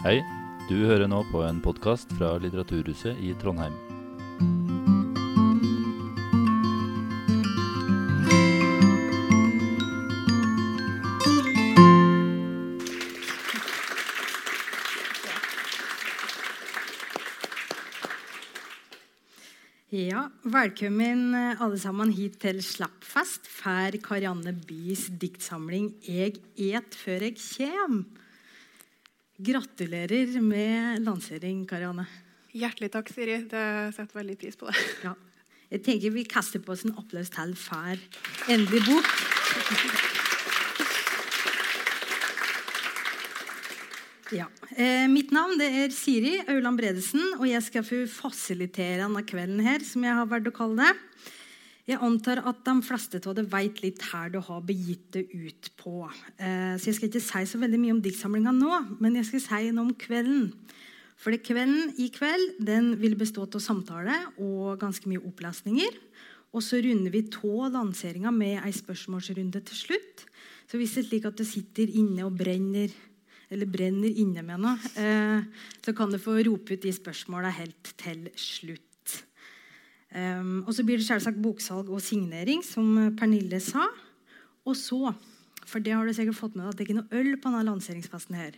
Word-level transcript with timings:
Hei, 0.00 0.22
du 0.64 0.78
hører 0.88 1.10
nå 1.12 1.18
på 1.28 1.42
en 1.44 1.58
podkast 1.60 2.08
fra 2.16 2.30
Litteraturhuset 2.40 3.18
i 3.20 3.34
Trondheim. 3.36 3.74
Ja, 19.92 20.30
Velkommen 20.48 21.34
eh, 21.36 21.60
alle 21.60 21.76
sammen 21.82 22.14
hit 22.16 22.38
til 22.40 22.62
Slappfest 22.64 23.52
for 23.52 24.00
Karianne 24.08 24.56
Bys 24.64 25.10
diktsamling 25.20 25.92
'Eg 26.00 26.40
et 26.56 26.96
før 26.96 27.28
eg 27.28 27.36
kjem'. 27.36 28.06
Gratulerer 29.40 30.34
med 30.44 31.00
lansering, 31.00 31.62
Karianne. 31.68 32.04
Hjertelig 32.52 32.90
takk, 32.92 33.08
Siri. 33.08 33.38
Det 33.48 33.64
setter 33.96 34.18
veldig 34.18 34.36
pris 34.36 34.58
på 34.58 34.68
det. 34.68 34.76
Ja. 35.06 35.14
Jeg 35.70 35.84
tenker 35.86 36.12
Vi 36.12 36.24
kaster 36.28 36.60
på 36.60 36.74
oss 36.74 36.82
en 36.84 36.96
applaus 36.98 37.30
til 37.32 37.54
for 37.56 38.02
endelig 38.50 38.82
bok. 38.84 39.06
Ja. 44.34 44.50
Eh, 44.76 45.06
mitt 45.10 45.32
navn 45.34 45.56
det 45.58 45.70
er 45.86 45.94
Siri 45.94 46.36
Auland 46.44 46.78
Bredesen, 46.78 47.22
og 47.38 47.46
jeg 47.48 47.64
skal 47.64 47.86
få 47.86 48.02
fasilitere 48.10 49.00
denne 49.00 49.24
kvelden 49.26 49.64
her, 49.64 49.80
som 49.86 50.04
jeg 50.04 50.20
har 50.20 50.28
valgt 50.30 50.52
å 50.52 50.54
kalle 50.60 50.84
det. 50.84 51.32
Jeg 51.88 51.98
antar 52.04 52.42
at 52.46 52.60
de 52.66 52.74
fleste 52.84 53.20
av 53.24 53.34
dere 53.38 53.50
vet 53.50 53.80
litt 53.82 54.02
her 54.10 54.30
du 54.34 54.38
har 54.44 54.60
begitt 54.66 55.08
det 55.16 55.24
ut 55.32 55.70
på. 55.80 56.04
Eh, 56.36 56.76
så 56.76 56.90
jeg 56.90 56.98
skal 56.98 57.08
ikke 57.08 57.24
si 57.24 57.42
så 57.48 57.60
veldig 57.62 57.80
mye 57.80 57.96
om 57.96 58.02
diktsamlinga 58.04 58.52
nå, 58.54 58.76
men 59.00 59.16
jeg 59.18 59.30
skal 59.30 59.44
si 59.46 59.72
noe 59.72 59.88
om 59.88 59.96
kvelden. 59.98 60.50
For 61.20 61.36
kvelden 61.36 61.92
i 62.00 62.08
kveld 62.12 62.60
den 62.64 62.94
vil 63.00 63.16
bestå 63.20 63.44
av 63.44 63.60
samtale 63.60 64.14
og 64.40 64.78
ganske 64.80 65.08
mye 65.10 65.20
opplesninger. 65.20 65.98
Og 66.50 66.64
så 66.64 66.80
runder 66.82 67.12
vi 67.14 67.22
av 67.28 67.72
lanseringa 67.74 68.32
med 68.34 68.58
ei 68.64 68.72
spørsmålsrunde 68.74 69.60
til 69.68 69.76
slutt. 69.76 70.24
Så 70.66 70.78
hvis 70.80 70.96
det 70.96 71.04
er 71.04 71.08
slik 71.08 71.28
at 71.28 71.38
du 71.38 71.44
sitter 71.46 71.92
inne 72.00 72.24
og 72.26 72.36
brenner 72.38 72.90
eller 73.50 73.66
brenner 73.66 74.20
inne 74.22 74.44
med 74.46 74.62
noe, 74.62 74.76
eh, 74.94 75.42
så 75.82 75.94
kan 75.96 76.10
du 76.10 76.20
få 76.22 76.36
rope 76.46 76.76
ut 76.76 76.84
de 76.84 76.92
spørsmåla 76.94 77.50
helt 77.56 77.94
til 77.98 78.28
slutt. 78.38 78.89
Um, 80.10 80.64
og 80.66 80.74
så 80.74 80.82
blir 80.86 80.98
det 80.98 81.06
selvsagt 81.06 81.38
boksalg 81.42 81.90
og 81.92 82.02
signering, 82.02 82.64
som 82.66 83.12
Pernille 83.18 83.60
sa. 83.62 83.86
Og 84.66 84.74
så, 84.78 85.12
for 85.62 85.82
det 85.82 85.94
har 85.94 86.06
du 86.06 86.14
sikkert 86.16 86.38
fått 86.40 86.56
med 86.56 86.64
deg, 86.66 86.72
at 86.72 86.78
det 86.78 86.84
er 86.84 86.88
ikke 86.88 87.00
noe 87.00 87.20
øl 87.20 87.36
på 87.36 87.52
denne 87.52 87.66
lanseringsfesten 87.68 88.38
her. 88.38 88.56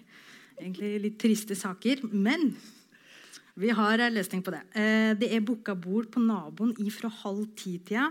Egentlig 0.60 0.94
litt 1.02 1.18
triste 1.20 1.56
saker, 1.58 2.06
men 2.12 2.54
vi 3.60 3.72
har 3.76 4.00
en 4.00 4.16
løsning 4.16 4.40
på 4.44 4.54
det. 4.54 4.62
Uh, 4.72 5.12
det 5.20 5.28
er 5.28 5.44
booka 5.44 5.76
bord 5.76 6.08
på 6.14 6.24
naboen 6.24 6.72
ifra 6.80 7.12
halv 7.22 7.44
ti-tida. 7.58 8.08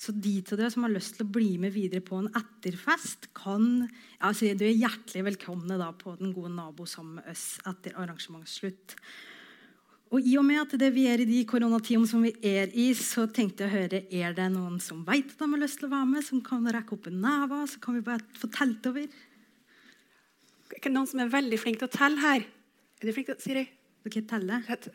Så 0.00 0.14
de 0.16 0.38
av 0.40 0.56
dere 0.56 0.70
som 0.72 0.86
har 0.86 0.94
lyst 0.94 1.18
til 1.18 1.26
å 1.26 1.32
bli 1.34 1.58
med 1.60 1.74
videre 1.74 2.00
på 2.00 2.16
en 2.16 2.30
etterfest, 2.32 3.28
kan 3.36 3.84
altså, 4.18 4.54
Du 4.56 4.64
er 4.64 4.72
hjertelig 4.72 5.26
velkomne 5.26 5.76
da, 5.76 5.90
på 5.92 6.14
Den 6.16 6.32
gode 6.32 6.54
nabo 6.54 6.86
sammen 6.88 7.18
med 7.20 7.28
oss 7.28 7.58
etter 7.68 7.98
arrangementsslutt. 8.00 8.96
Og 10.10 10.24
I 10.26 10.32
og 10.40 10.44
med 10.46 10.58
at 10.64 10.72
det 10.80 10.88
vi 10.94 11.04
er 11.06 11.20
i 11.22 11.26
de 11.28 11.40
koronatidene 11.46 12.08
som 12.10 12.22
vi 12.26 12.32
er 12.46 12.72
i, 12.74 12.88
så 12.98 13.28
tenkte 13.30 13.62
jeg 13.62 13.70
å 13.70 13.74
høre 13.76 14.00
er 14.10 14.32
det 14.34 14.48
noen 14.50 14.80
som 14.82 15.04
vet 15.06 15.28
at 15.30 15.38
de 15.38 15.46
har 15.52 15.60
lyst 15.62 15.78
til 15.78 15.86
å 15.86 15.92
være 15.92 16.08
med, 16.10 16.24
som 16.26 16.40
kan 16.42 16.66
rekke 16.66 16.96
opp 16.96 17.06
en 17.06 17.20
neve, 17.22 17.60
så 17.70 17.78
kan 17.84 17.94
vi 17.94 18.02
bare 18.08 18.24
få 18.40 18.50
telt 18.56 18.88
over. 18.90 19.06
Er 19.06 20.72
det 20.72 20.80
ikke 20.80 20.90
noen 20.94 21.06
som 21.10 21.22
er 21.22 21.30
veldig 21.30 21.60
flink 21.62 21.78
til 21.78 21.86
å 21.90 21.94
telle 21.94 22.18
her? 22.24 22.42
Er 22.98 23.06
du 23.06 23.14
flink 23.14 23.30
til 23.30 23.38
å 23.38 23.44
Siri? 23.44 23.64
Dere 24.02 24.24
teller? 24.32 24.66
Et- 24.74 24.90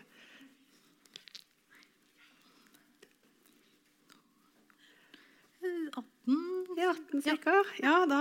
18 5.66 6.76
Ja, 6.78 6.90
18 6.92 7.22
cirka. 7.24 7.54
Ja, 7.80 8.06
da 8.10 8.20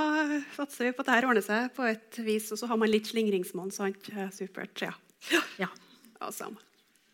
satser 0.55 0.87
vi 0.89 0.93
på 0.95 1.03
at 1.03 1.09
dette 1.11 1.27
ordner 1.29 1.43
seg 1.45 1.73
på 1.75 1.87
et 1.89 2.19
vis. 2.25 2.51
Og 2.55 2.61
så 2.61 2.69
har 2.71 2.79
man 2.79 2.91
litt 2.91 3.09
slingringsmonn. 3.11 3.73
sant? 3.75 4.09
Eh, 4.13 4.29
Supert. 4.31 4.79
Ja. 4.85 4.93
Ja. 5.59 5.69
Awesome. 6.21 6.57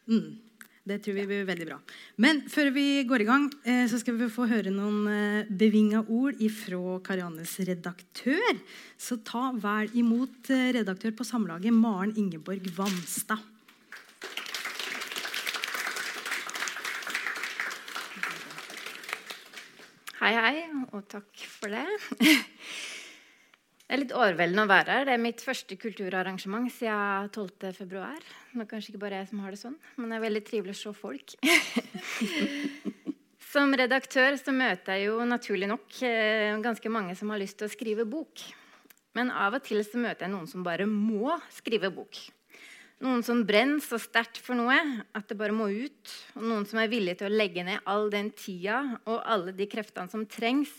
Mm. 0.09 0.39
Det 0.81 0.97
tror 1.05 1.15
vi 1.15 1.27
blir 1.29 1.45
veldig 1.45 1.67
bra. 1.69 1.77
Men 2.17 2.41
før 2.49 2.71
vi 2.73 3.05
går 3.05 3.23
i 3.23 3.29
gang, 3.29 3.45
eh, 3.69 3.85
så 3.87 4.01
skal 4.01 4.17
vi 4.17 4.31
få 4.33 4.47
høre 4.49 4.73
noen 4.73 5.05
eh, 5.13 5.51
bevinga 5.51 6.01
ord 6.09 6.41
ifra 6.41 6.97
Kariannes 7.05 7.53
redaktør. 7.69 8.57
Så 8.97 9.21
ta 9.21 9.51
vel 9.53 9.93
imot 10.01 10.51
eh, 10.51 10.71
redaktør 10.81 11.13
på 11.15 11.27
Samlaget, 11.29 11.77
Maren 11.77 12.17
Ingeborg 12.17 12.65
Vamstad. 12.75 13.45
Hei, 20.21 20.33
hei, 20.37 20.57
og 20.93 21.05
takk 21.09 21.45
for 21.61 21.73
det. 21.73 21.87
Det 23.91 23.97
er 23.97 24.05
litt 24.05 24.13
overveldende 24.15 24.63
å 24.63 24.71
være 24.71 24.95
her. 24.95 25.07
Det 25.09 25.15
er 25.17 25.19
mitt 25.19 25.41
første 25.43 25.75
kulturarrangement 25.75 26.71
siden 26.71 27.27
12. 27.35 27.73
februar. 27.75 28.21
Nå 28.55 28.63
er 28.63 28.69
kanskje 28.71 28.93
ikke 28.93 29.01
bare 29.03 29.19
jeg 29.19 29.27
som 29.33 29.41
har 29.43 29.51
det 29.51 29.59
sånn, 29.59 29.75
men 29.99 30.13
det 30.13 30.15
er 30.15 30.23
veldig 30.23 30.43
trivelig 30.47 30.77
å 30.77 30.79
se 30.79 30.93
folk. 30.95 31.35
Som 33.51 33.75
redaktør 33.75 34.39
så 34.39 34.55
møter 34.55 34.95
jeg 34.95 35.09
jo 35.09 35.27
naturlig 35.27 35.67
nok 35.67 35.99
eh, 36.07 36.55
ganske 36.63 36.95
mange 36.95 37.17
som 37.19 37.33
har 37.35 37.43
lyst 37.43 37.59
til 37.59 37.67
å 37.67 37.73
skrive 37.73 38.07
bok. 38.07 38.45
Men 39.19 39.35
av 39.35 39.59
og 39.59 39.67
til 39.67 39.83
så 39.83 39.99
møter 39.99 40.29
jeg 40.29 40.37
noen 40.37 40.47
som 40.47 40.63
bare 40.63 40.87
må 40.87 41.35
skrive 41.57 41.91
bok. 41.91 42.21
Noen 43.03 43.27
som 43.27 43.43
brenner 43.49 43.83
så 43.83 43.99
sterkt 43.99 44.39
for 44.39 44.55
noe 44.55 44.79
at 45.19 45.27
det 45.27 45.41
bare 45.41 45.57
må 45.57 45.67
ut. 45.67 46.15
Og 46.39 46.47
noen 46.47 46.63
som 46.71 46.79
er 46.79 46.95
villige 46.95 47.25
til 47.25 47.33
å 47.33 47.41
legge 47.43 47.67
ned 47.67 47.83
all 47.91 48.07
den 48.15 48.31
tida 48.39 48.85
og 49.03 49.19
alle 49.19 49.51
de 49.59 49.67
kreftene 49.67 50.15
som 50.15 50.23
trengs. 50.31 50.71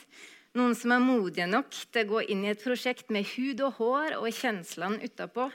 Noen 0.51 0.73
som 0.75 0.91
er 0.91 0.99
modige 0.99 1.45
nok 1.47 1.69
til 1.71 2.03
å 2.03 2.09
gå 2.09 2.21
inn 2.33 2.41
i 2.43 2.49
et 2.51 2.59
prosjekt 2.59 3.11
med 3.15 3.23
hud 3.37 3.61
og 3.63 3.77
hår 3.77 4.17
og 4.17 4.33
kjenslene 4.35 4.99
utapå. 5.07 5.45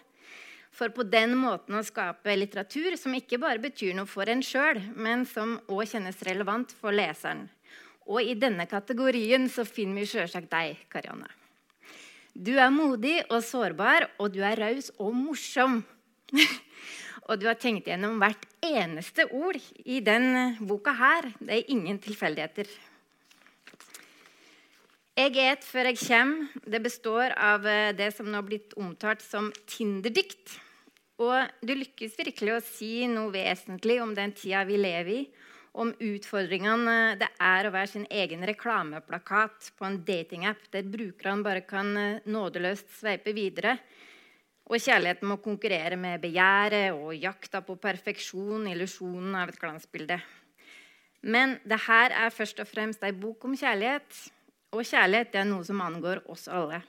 For 0.73 0.93
på 0.93 1.05
den 1.09 1.35
måten 1.37 1.77
å 1.77 1.85
skape 1.85 2.33
litteratur 2.37 2.97
som 2.97 3.13
ikke 3.17 3.37
bare 3.41 3.61
betyr 3.61 3.93
noe 3.97 4.09
for 4.09 4.29
en 4.29 4.41
sjøl, 4.45 4.81
men 4.97 5.27
som 5.29 5.59
òg 5.69 5.85
kjennes 5.93 6.23
relevant 6.25 6.73
for 6.81 6.97
leseren. 6.97 7.45
Og 8.09 8.25
i 8.25 8.39
denne 8.41 8.65
kategorien 8.71 9.45
så 9.53 9.67
finner 9.69 10.01
vi 10.01 10.09
sjølsagt 10.15 10.49
deg, 10.53 10.81
Karianne. 10.89 11.29
Du 12.33 12.55
er 12.57 12.73
modig 12.73 13.19
og 13.27 13.45
sårbar, 13.45 14.09
og 14.21 14.33
du 14.33 14.43
er 14.45 14.57
raus 14.61 14.91
og 14.97 15.13
morsom. 15.17 15.83
og 17.29 17.41
du 17.41 17.49
har 17.49 17.61
tenkt 17.61 17.89
gjennom 17.89 18.17
hvert 18.21 18.49
eneste 18.65 19.29
ord 19.29 19.61
i 19.85 20.01
den 20.05 20.57
boka 20.65 20.97
her. 20.97 21.33
Det 21.41 21.53
er 21.53 21.73
ingen 21.73 22.01
tilfeldigheter. 22.01 22.69
Jeg 25.17 25.33
et 25.41 25.63
før 25.65 25.89
jeg 25.89 25.97
kommer. 25.97 26.49
Det 26.69 26.79
består 26.85 27.33
av 27.41 27.65
eh, 27.65 27.95
det 27.97 28.11
som 28.13 28.27
nå 28.29 28.37
har 28.37 28.45
blitt 28.45 28.75
omtalt 28.77 29.23
som 29.25 29.47
Tinder-dikt. 29.65 30.59
Og 31.25 31.55
du 31.65 31.73
lykkes 31.73 32.19
virkelig 32.19 32.53
å 32.53 32.65
si 32.67 32.91
noe 33.09 33.33
vesentlig 33.33 33.97
om 34.05 34.13
den 34.13 34.35
tida 34.37 34.67
vi 34.69 34.77
lever 34.77 35.09
i. 35.15 35.23
Om 35.73 35.95
utfordringene 36.05 37.17
det 37.17 37.31
er 37.41 37.65
å 37.65 37.73
være 37.73 37.93
sin 37.95 38.05
egen 38.13 38.45
reklameplakat 38.45 39.71
på 39.81 39.89
en 39.89 39.99
datingapp 40.05 40.69
der 40.77 40.85
brukerne 40.85 41.49
bare 41.49 41.65
kan 41.65 41.97
eh, 41.97 42.21
nådeløst 42.29 42.93
sveipe 43.01 43.33
videre. 43.33 43.79
Og 44.69 44.77
kjærligheten 44.77 45.33
må 45.33 45.41
konkurrere 45.41 45.97
med 45.97 46.21
begjæret 46.29 46.93
og 46.93 47.17
jakta 47.17 47.65
på 47.65 47.81
perfeksjon, 47.81 48.69
illusjonen 48.69 49.41
av 49.41 49.49
et 49.49 49.65
glansbilde. 49.65 50.21
Men 51.25 51.57
det 51.65 51.87
her 51.89 52.13
er 52.13 52.35
først 52.37 52.61
og 52.61 52.69
fremst 52.69 53.01
ei 53.07 53.17
bok 53.17 53.49
om 53.49 53.57
kjærlighet. 53.57 54.27
Og 54.75 54.83
kjærlighet 54.83 55.33
det 55.33 55.43
er 55.43 55.49
noe 55.49 55.65
som 55.67 55.81
angår 55.85 56.25
oss 56.33 56.47
alle. 56.51 56.83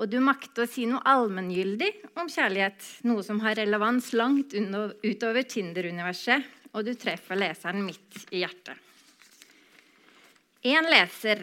Og 0.00 0.08
du 0.08 0.16
makter 0.24 0.64
å 0.64 0.70
si 0.70 0.86
noe 0.88 1.02
allmenngyldig 1.08 1.90
om 2.20 2.30
kjærlighet, 2.30 2.84
noe 3.08 3.24
som 3.26 3.42
har 3.44 3.58
relevans 3.58 4.12
langt 4.16 4.54
utover 4.54 5.44
Tinder-universet, 5.44 6.46
og 6.72 6.86
du 6.86 6.94
treffer 6.94 7.36
leseren 7.36 7.82
midt 7.84 8.22
i 8.30 8.44
hjertet. 8.44 8.78
En 10.70 10.88
leser, 10.92 11.42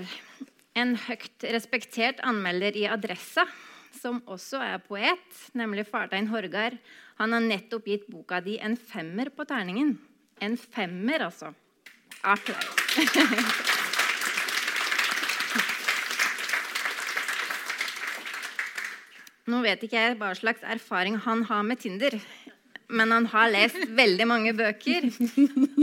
en 0.78 0.96
høyt 1.08 1.46
respektert 1.54 2.22
anmelder 2.26 2.78
i 2.78 2.86
Adressa, 2.90 3.46
som 3.98 4.22
også 4.30 4.62
er 4.62 4.82
poet, 4.86 5.40
nemlig 5.58 5.88
Fartein 5.90 6.30
Horgard, 6.32 6.78
han 7.18 7.34
har 7.34 7.42
nettopp 7.42 7.90
gitt 7.90 8.06
boka 8.14 8.42
di 8.46 8.60
en 8.62 8.78
femmer 8.78 9.34
på 9.34 9.46
terningen. 9.50 9.96
En 10.42 10.58
femmer, 10.58 11.26
altså. 11.30 11.54
Applaus. 12.22 13.74
Nå 19.48 19.62
vet 19.64 19.80
ikke 19.86 19.96
jeg 19.96 20.18
hva 20.20 20.34
slags 20.36 20.64
erfaring 20.68 21.16
han 21.24 21.46
har 21.48 21.62
med 21.64 21.80
Tinder, 21.80 22.18
men 22.88 23.12
han 23.12 23.26
har 23.32 23.50
lest 23.52 23.90
veldig 23.96 24.28
mange 24.28 24.54
bøker. 24.56 25.08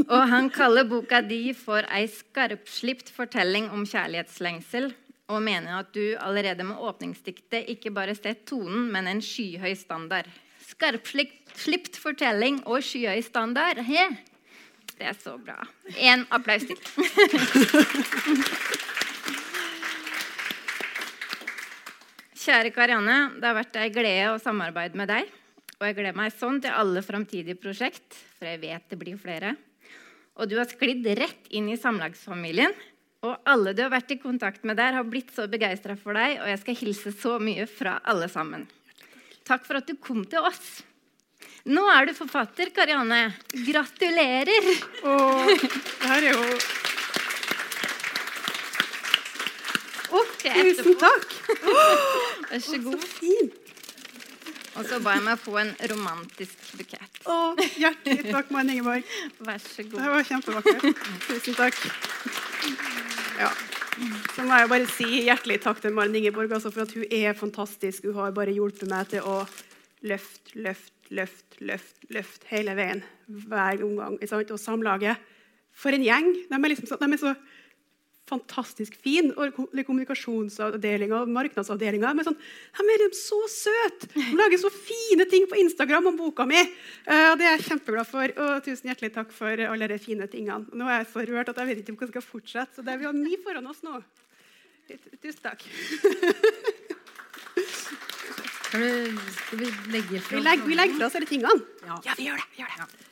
Og 0.05 0.28
han 0.28 0.50
kaller 0.52 0.84
boka 0.88 1.22
di 1.25 1.55
for 1.56 1.84
ei 1.93 2.06
skarpslipt 2.12 3.08
fortelling 3.12 3.70
om 3.72 3.87
kjærlighetslengsel. 3.88 4.93
Og 5.32 5.40
mener 5.40 5.78
at 5.78 5.94
du 5.96 6.16
allerede 6.20 6.64
med 6.69 6.76
åpningsdiktet 6.76 7.64
ikke 7.72 7.90
bare 7.96 8.14
setter 8.16 8.44
tonen, 8.52 8.93
men 8.93 9.08
en 9.08 9.22
skyhøy 9.25 9.72
standard. 9.81 10.28
Skarpslipt 10.69 11.96
fortelling 12.00 12.60
og 12.69 12.84
skyhøy 12.84 13.22
standard. 13.25 13.81
He. 13.88 14.05
Det 14.94 15.06
er 15.08 15.17
så 15.17 15.38
bra. 15.40 15.64
En 15.96 16.26
applaus 16.31 16.62
til. 16.69 16.76
Kjære 22.44 22.75
Karianne, 22.76 23.38
det 23.41 23.46
har 23.49 23.55
vært 23.56 23.76
ei 23.81 23.88
glede 23.88 24.32
å 24.35 24.41
samarbeide 24.43 24.99
med 25.00 25.08
deg. 25.08 25.31
Og 25.79 25.87
jeg 25.87 25.94
gleder 25.96 26.19
meg 26.19 26.35
sånn 26.37 26.58
til 26.61 26.75
alle 26.76 27.00
framtidige 27.00 27.56
prosjekt, 27.56 28.19
for 28.37 28.50
jeg 28.50 28.61
vet 28.61 28.85
det 28.91 28.99
blir 29.00 29.17
flere. 29.17 29.55
Og 30.37 30.50
du 30.50 30.58
har 30.58 30.69
sklidd 30.69 31.06
rett 31.17 31.49
inn 31.56 31.70
i 31.73 31.79
samlagsfamilien. 31.81 32.75
Og 33.25 33.49
alle 33.49 33.73
du 33.73 33.81
har 33.81 33.94
vært 33.94 34.12
i 34.12 34.20
kontakt 34.20 34.67
med 34.69 34.76
der, 34.76 34.93
har 34.99 35.08
blitt 35.08 35.32
så 35.32 35.46
begeistra 35.49 35.96
for 35.96 36.12
deg, 36.19 36.37
og 36.43 36.50
jeg 36.52 36.61
skal 36.67 36.79
hilse 36.82 37.14
så 37.17 37.38
mye 37.41 37.64
fra 37.70 37.96
alle 38.12 38.29
sammen. 38.29 38.69
Takk 39.49 39.64
for 39.64 39.81
at 39.81 39.88
du 39.88 39.96
kom 39.96 40.26
til 40.29 40.44
oss. 40.44 40.82
Nå 41.64 41.87
er 41.96 42.11
du 42.11 42.19
forfatter, 42.19 42.75
Karianne. 42.76 43.31
Gratulerer! 43.64 44.73
Åh, 45.00 45.55
det 45.56 46.11
her 46.11 46.29
er 46.29 46.35
jo 46.35 46.93
Til 50.43 50.72
Tusen 50.76 50.96
takk! 51.00 51.37
Vær 52.50 52.62
så 52.62 52.81
Så 52.82 52.99
fint. 53.19 53.61
Og 54.75 54.87
så 54.90 54.99
ba 55.05 55.12
jeg 55.14 55.22
meg 55.22 55.38
få 55.38 55.55
en 55.61 55.70
romantisk 55.93 56.72
bukett. 56.75 57.20
Å, 57.31 57.34
hjertelig 57.78 58.25
takk, 58.34 58.49
Maren 58.50 58.72
Ingeborg. 58.75 59.05
Vær 59.46 59.61
så 59.62 59.84
god. 59.87 60.00
Det 60.00 60.08
var 60.16 60.26
kjempevakkert. 60.31 61.05
Tusen 61.28 61.55
takk. 61.58 61.78
Ja. 63.38 63.52
Så 64.34 64.43
må 64.43 64.58
jeg 64.58 64.70
bare 64.72 64.88
si 64.90 65.06
hjertelig 65.28 65.61
takk 65.62 65.78
til 65.84 65.94
Maren 65.94 66.17
Ingeborg 66.19 66.56
altså 66.56 66.72
for 66.75 66.82
at 66.88 66.94
hun 66.99 67.06
er 67.14 67.37
fantastisk. 67.38 68.08
Hun 68.10 68.19
har 68.19 68.34
bare 68.34 68.55
hjulpet 68.56 68.90
meg 68.90 69.12
til 69.14 69.22
å 69.22 69.44
løfte, 70.10 70.58
løfte, 70.58 71.14
løfte, 71.14 71.60
løfte, 71.70 72.10
løft 72.19 72.49
hele 72.50 72.75
veien. 72.78 73.05
Hver 73.31 73.84
omgang. 73.87 74.19
Og 74.19 74.58
samlaget. 74.58 75.22
For 75.75 75.94
en 75.94 76.02
gjeng. 76.06 76.32
De 76.50 76.58
er, 76.58 76.69
liksom, 76.70 76.90
så- 76.90 76.99
de 76.99 77.12
er 77.14 77.22
så 77.22 77.37
fantastisk 78.29 78.97
fin. 79.00 79.31
Og 79.37 79.55
kommunikasjonsavdelinga 79.87 81.23
og 81.23 81.32
markedsavdelinga. 81.35 82.12
De 82.15 82.23
er, 82.23 82.29
sånn, 82.29 82.38
de 82.81 82.97
er 82.97 83.06
så 83.19 83.41
søte! 83.53 84.11
De 84.15 84.26
lager 84.38 84.61
så 84.62 84.73
fine 84.75 85.29
ting 85.31 85.49
på 85.50 85.59
Instagram 85.61 86.11
om 86.12 86.19
boka 86.19 86.47
mi. 86.49 86.61
Eh, 86.61 87.29
og 87.31 87.38
Det 87.41 87.49
er 87.49 87.56
jeg 87.56 87.67
kjempeglad 87.69 88.11
for. 88.11 88.37
Og 88.47 88.67
tusen 88.67 88.91
hjertelig 88.91 89.15
takk 89.17 89.32
for 89.35 89.65
alle 89.69 89.91
de 89.91 90.00
fine 90.03 90.29
tingene. 90.31 90.69
Nå 90.73 90.88
er 90.88 91.03
jeg 91.03 91.11
så 91.12 91.26
rørt 91.31 91.53
at 91.53 91.62
jeg 91.62 91.73
vet 91.73 91.85
ikke 91.85 91.97
om 91.97 92.03
jeg 92.06 92.15
skal 92.15 92.29
fortsette. 92.29 92.79
Så 92.79 92.87
det, 92.87 92.94
er 92.94 93.03
vi 93.03 93.11
har 93.11 93.17
mye 93.19 93.41
foran 93.44 93.73
oss 93.73 93.85
nå. 93.87 94.00
Tusen 94.88 95.41
takk. 95.44 95.65
Skal, 98.75 98.81
du, 98.82 99.19
skal 99.38 99.61
vi 99.61 99.67
legge 99.94 100.20
fra 100.20 100.41
oss 100.41 100.65
vi 100.67 100.75
legger 100.75 100.97
fra 100.99 101.06
oss 101.06 101.15
disse 101.15 101.31
tingene. 101.31 101.67
Ja. 101.87 102.00
Ja, 102.09 102.17
vi 102.19 102.27
gjør 102.29 102.41
det. 102.41 102.49
Vi 102.56 102.65
gjør 102.65 102.73
det. 102.73 102.81
Ja, 102.82 103.04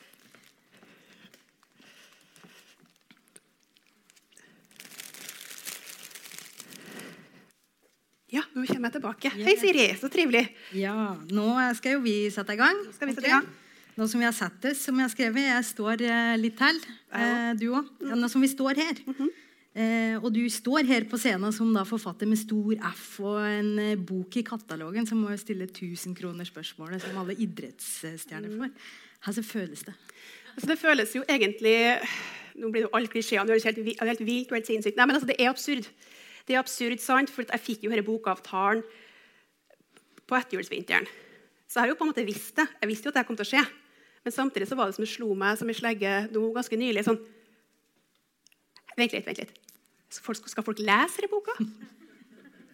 nå 8.41 8.65
kommer 8.65 8.89
jeg 8.89 8.95
tilbake. 8.97 9.29
Hei, 9.37 9.55
Siri. 9.61 9.85
Så 9.99 10.09
trivelig. 10.11 10.47
Ja, 10.73 11.13
nå 11.29 11.45
skal 11.77 11.97
jo 11.97 12.01
vi 12.05 12.15
sette 12.33 12.55
i 12.55 12.59
gang. 12.59 12.79
Nå 12.87 12.93
Skal 12.95 13.07
vi 13.11 13.13
sette 13.13 13.29
i 13.29 13.33
gang? 13.35 13.45
Nå 13.93 14.07
som 14.09 14.19
vi 14.19 14.25
har 14.25 14.33
sett 14.33 14.55
det, 14.63 14.71
som 14.79 14.97
jeg 14.97 15.05
har 15.05 15.11
skrevet, 15.13 15.43
jeg 15.45 15.65
står 15.69 16.01
eh, 16.01 16.33
litt 16.41 16.55
til. 16.57 16.79
Eh, 17.13 17.51
du 17.59 17.67
òg. 17.77 17.91
Ja, 18.01 18.15
nå 18.17 18.29
som 18.31 18.41
vi 18.41 18.49
står 18.49 18.79
her. 18.81 19.01
Mhm. 19.05 19.29
eh, 19.75 20.15
og 20.17 20.31
du 20.33 20.41
står 20.49 20.85
her 20.89 21.05
på 21.09 21.17
scenen 21.21 21.53
som 21.53 21.69
da 21.73 21.83
forfatter 21.85 22.25
med 22.29 22.37
stor 22.41 22.73
F 22.89 23.19
og 23.21 23.37
en 23.45 23.71
eh, 23.79 23.95
bok 23.95 24.37
i 24.37 24.43
katalogen 24.43 25.05
som 25.09 25.21
må 25.21 25.29
jo 25.33 25.37
stille 25.37 25.65
1000 25.69 26.15
kroner 26.17 26.45
spørsmålet 26.49 27.01
som 27.05 27.17
alle 27.21 27.35
idrettsstjerner 27.37 28.49
Mm. 28.49 28.59
får. 28.63 28.71
Hvordan 29.23 29.43
føles 29.43 29.83
det? 29.85 29.93
Altså, 30.55 30.67
det 30.67 30.79
føles 30.79 31.13
jo 31.15 31.23
egentlig 31.29 31.75
Nå 32.55 32.69
blir 32.69 32.83
jo 32.83 32.89
alle 32.93 33.07
klisjeene 33.09 33.49
helt, 33.49 33.99
helt 34.01 34.19
vilt 34.21 34.51
og 34.51 34.57
helt 34.59 34.67
sinnssykt. 34.67 34.95
Nei, 34.97 35.05
men 35.09 35.15
altså, 35.15 35.25
det 35.25 35.37
er 35.41 35.49
absurd. 35.49 35.87
Det 36.47 36.55
er 36.55 36.61
absurd, 36.61 36.99
sant? 37.03 37.31
For 37.31 37.47
jeg 37.47 37.63
fikk 37.63 37.85
jo 37.85 37.91
denne 37.93 38.05
bokavtalen 38.05 38.83
på 40.27 40.37
etterjulsvinteren. 40.39 41.07
Så 41.67 41.79
jeg 41.79 41.85
har 41.85 41.93
jo 41.93 41.97
på 41.99 42.05
en 42.05 42.11
måte 42.11 42.25
visst 42.27 42.57
det. 42.59 42.67
Jeg 42.81 42.91
visste 42.91 43.07
jo 43.07 43.13
at 43.13 43.21
det 43.21 43.25
kom 43.27 43.39
til 43.39 43.47
å 43.47 43.51
skje. 43.53 43.63
Men 44.23 44.35
samtidig 44.35 44.67
så 44.69 44.77
var 44.79 44.89
det 44.89 44.97
som 44.97 45.03
det 45.03 45.11
slo 45.11 45.33
meg 45.35 45.57
som 45.59 45.71
en 45.71 45.77
slegge 45.77 46.11
nå 46.31 46.43
ganske 46.55 46.79
nylig. 46.79 47.03
sånn, 47.07 47.19
Vent 48.93 49.15
litt, 49.15 49.25
vent 49.25 49.39
litt. 49.41 49.53
Skal 50.13 50.27
folk, 50.27 50.49
skal 50.51 50.65
folk 50.65 50.81
lese 50.83 51.23
denne 51.23 51.31
boka? 51.31 51.55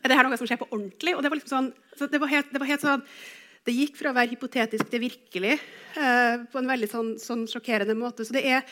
Er 0.04 0.12
det 0.12 0.18
her 0.18 0.28
noe 0.28 0.40
som 0.40 0.48
skjer 0.50 0.60
på 0.60 0.68
ordentlig? 0.68 1.14
Og 1.16 1.24
det 1.24 1.32
var 1.32 1.40
liksom 1.40 1.54
sånn, 1.54 1.70
så 1.96 2.08
det 2.12 2.20
var 2.20 2.32
helt, 2.32 2.52
det 2.52 2.60
var 2.62 2.70
helt 2.70 2.84
sånn 2.84 3.06
det 3.68 3.76
gikk 3.76 3.98
fra 4.00 4.12
å 4.14 4.16
være 4.16 4.32
hypotetisk 4.32 4.88
til 4.90 5.04
virkelig 5.04 5.52
eh, 5.54 6.46
på 6.50 6.62
en 6.62 6.70
veldig 6.70 6.88
sånn, 6.90 7.10
sånn 7.22 7.44
sjokkerende 7.50 7.96
måte. 7.98 8.26
Så 8.26 8.34
det 8.34 8.46
er 8.48 8.64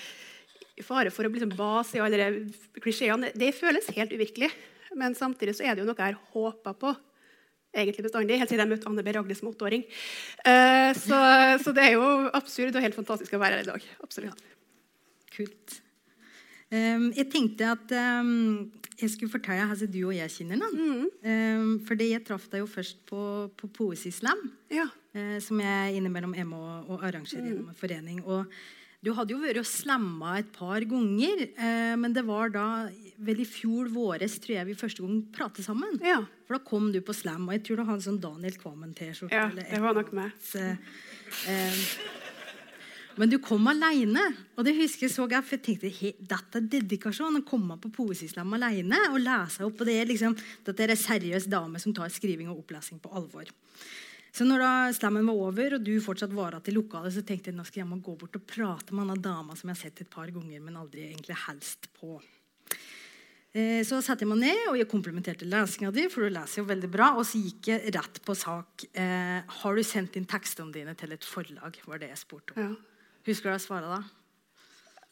fare 0.86 1.12
for 1.14 1.28
å 1.28 1.32
liksom 1.32 1.54
base 1.58 1.98
i 1.98 2.02
alle 2.04 2.18
de 2.18 2.82
klisjeene. 2.82 3.34
Det 3.36 3.52
føles 3.58 3.92
helt 3.98 4.16
uvirkelig. 4.16 4.50
Men 4.98 5.16
samtidig 5.18 5.56
så 5.58 5.66
er 5.68 5.76
det 5.76 5.84
jo 5.84 5.90
noe 5.90 5.98
jeg 5.98 6.18
har 6.18 6.34
håpa 6.34 6.74
på 6.78 6.96
egentlig 7.78 8.08
bestandig, 8.08 8.40
helt 8.40 8.50
siden 8.50 8.64
jeg 8.64 8.74
møtte 8.74 8.90
Anne 8.90 9.04
B. 9.06 9.14
Ragde 9.14 9.36
som 9.38 9.50
åtteåring. 9.52 9.84
Eh, 10.48 10.92
så, 10.98 11.20
så 11.62 11.74
det 11.76 11.84
er 11.84 11.98
jo 11.98 12.08
absurd 12.38 12.76
og 12.76 12.86
helt 12.86 12.98
fantastisk 12.98 13.36
å 13.38 13.42
være 13.42 13.60
her 13.60 13.68
i 13.68 13.70
dag. 13.70 13.86
Absolutt. 14.06 14.42
Kult. 15.36 15.82
Um, 16.68 17.12
jeg 17.16 17.30
tenkte 17.32 17.70
at 17.78 17.92
um, 17.96 18.72
jeg 18.98 19.12
skulle 19.14 19.32
fortelle 19.32 19.68
hvordan 19.70 19.92
du 19.94 20.00
og 20.02 20.16
jeg 20.18 20.34
kjenner 20.34 20.60
nå. 20.60 20.72
Mm. 20.74 21.04
Um, 21.24 21.70
fordi 21.88 22.10
jeg 22.12 22.26
traff 22.28 22.50
deg 22.52 22.64
jo 22.64 22.72
først 22.72 23.06
på, 23.08 23.22
på 23.56 23.70
Poesislam, 23.78 24.42
Ja. 24.74 24.90
uh, 25.16 25.38
som 25.44 25.62
jeg 25.64 26.00
innimellom 26.00 26.36
er 26.36 26.50
med 26.50 26.90
og 26.90 27.06
arrangerer 27.08 27.46
mm. 27.46 27.52
gjennom 27.52 27.72
en 27.72 27.80
forening. 27.80 28.20
Og 28.26 28.52
du 29.06 29.12
hadde 29.14 29.36
jo 29.36 29.42
vært 29.42 29.60
og 29.62 29.68
slamma 29.70 30.38
et 30.40 30.50
par 30.56 30.82
ganger, 30.90 31.44
eh, 31.54 31.94
men 32.00 32.16
det 32.16 32.26
var 32.28 32.50
da 32.54 32.68
vel 33.18 33.42
i 33.42 33.48
fjor 33.50 33.90
våres 33.94 34.38
tror 34.42 34.58
jeg 34.58 34.70
vi 34.70 34.78
første 34.78 35.06
gang 35.06 35.22
pratet 35.34 35.66
sammen. 35.66 36.00
ja. 36.04 36.24
For 36.48 36.56
da 36.56 36.64
kom 36.64 36.94
du 36.94 37.02
på 37.04 37.12
slam, 37.12 37.50
og 37.50 37.58
jeg 37.58 37.64
tror 37.68 37.76
du 37.76 37.84
hadde 37.84 38.00
en 38.00 38.06
sånn 38.06 38.22
Daniel 38.24 38.56
Kvammen-T-skjorte. 38.56 39.36
Ja, 39.36 39.50
det 39.52 39.82
var 39.84 39.98
nok 39.98 40.14
meg. 40.16 40.32
så, 40.40 40.78
eh, 41.52 41.82
men 43.18 43.32
du 43.32 43.40
kom 43.42 43.66
alene. 43.68 44.22
Og 44.56 44.66
det 44.68 44.76
husker 44.78 45.08
jeg 45.08 45.14
så 45.16 45.26
godt, 45.30 45.48
for 45.50 45.58
jeg 45.58 45.66
tenkte 45.66 45.92
he, 45.92 46.14
dette 46.22 46.62
er 46.62 46.70
dedikasjon. 46.78 47.40
Å 47.40 47.46
komme 47.48 47.80
på 47.82 47.92
Poesislam 47.96 48.54
alene 48.54 49.00
og 49.10 49.20
lese 49.24 49.66
opp. 49.66 49.82
Og 49.82 49.90
det 49.90 49.98
er 49.98 50.12
liksom, 50.12 50.38
dette 50.68 50.86
er 50.86 50.94
en 50.94 51.02
seriøs 51.02 51.50
dame 51.50 51.82
som 51.82 51.96
tar 51.98 52.14
skriving 52.14 52.52
og 52.54 52.62
opplesing 52.62 53.02
på 53.02 53.12
alvor. 53.18 53.50
Så 54.38 54.46
når 54.46 54.62
da 54.62 54.72
slammen 54.94 55.26
var 55.26 55.40
over, 55.48 55.78
og 55.78 55.86
du 55.88 55.96
fortsatt 56.04 56.34
var 56.38 56.54
igjen 56.54 56.70
i 56.70 56.76
lokalet, 56.76 57.16
så 57.16 57.24
tenkte 57.26 57.50
jeg 57.50 57.58
nå 57.58 57.66
skal 57.66 57.82
jeg 57.82 57.90
må 57.90 57.98
gå 58.06 58.14
bort 58.22 58.38
og 58.38 58.44
prate 58.50 58.94
med 58.94 59.08
denne 59.08 59.24
dama 59.24 59.56
som 59.58 59.72
jeg 59.72 59.78
har 59.78 59.84
sett 59.88 60.04
et 60.04 60.12
par 60.14 60.30
ganger, 60.34 60.62
men 60.62 60.78
aldri 60.78 61.08
egentlig 61.08 61.38
helst 61.48 61.90
på. 61.98 62.20
Eh, 63.58 63.82
Så 63.88 64.02
satte 64.06 64.26
jeg 64.26 64.30
meg 64.30 64.44
ned, 64.44 64.62
og 64.70 64.78
jeg 64.78 64.90
komplementerte 64.92 65.48
lesinga 65.50 65.90
di, 65.96 66.06
for 66.14 66.28
du 66.28 66.36
leser 66.36 66.62
jo 66.62 66.68
veldig 66.70 66.92
bra. 66.94 67.08
Og 67.18 67.26
så 67.26 67.42
gikk 67.42 67.72
jeg 67.72 67.96
rett 67.96 68.22
på 68.28 68.36
sak. 68.38 68.86
Eh, 68.94 69.42
har 69.64 69.76
du 69.76 69.84
sendt 69.88 70.20
inn 70.20 70.30
tekstene 70.30 70.76
dine 70.76 70.94
til 71.00 71.16
et 71.16 71.26
forlag? 71.26 71.82
var 71.88 71.98
det 72.04 72.12
jeg 72.14 72.22
spurte 72.22 72.54
om. 72.56 72.62
ja. 72.62 72.76
Husker 73.28 73.50
du 73.50 73.52
hva 73.52 73.58
jeg 73.58 73.66
svarte 73.66 73.90
da? 73.92 74.04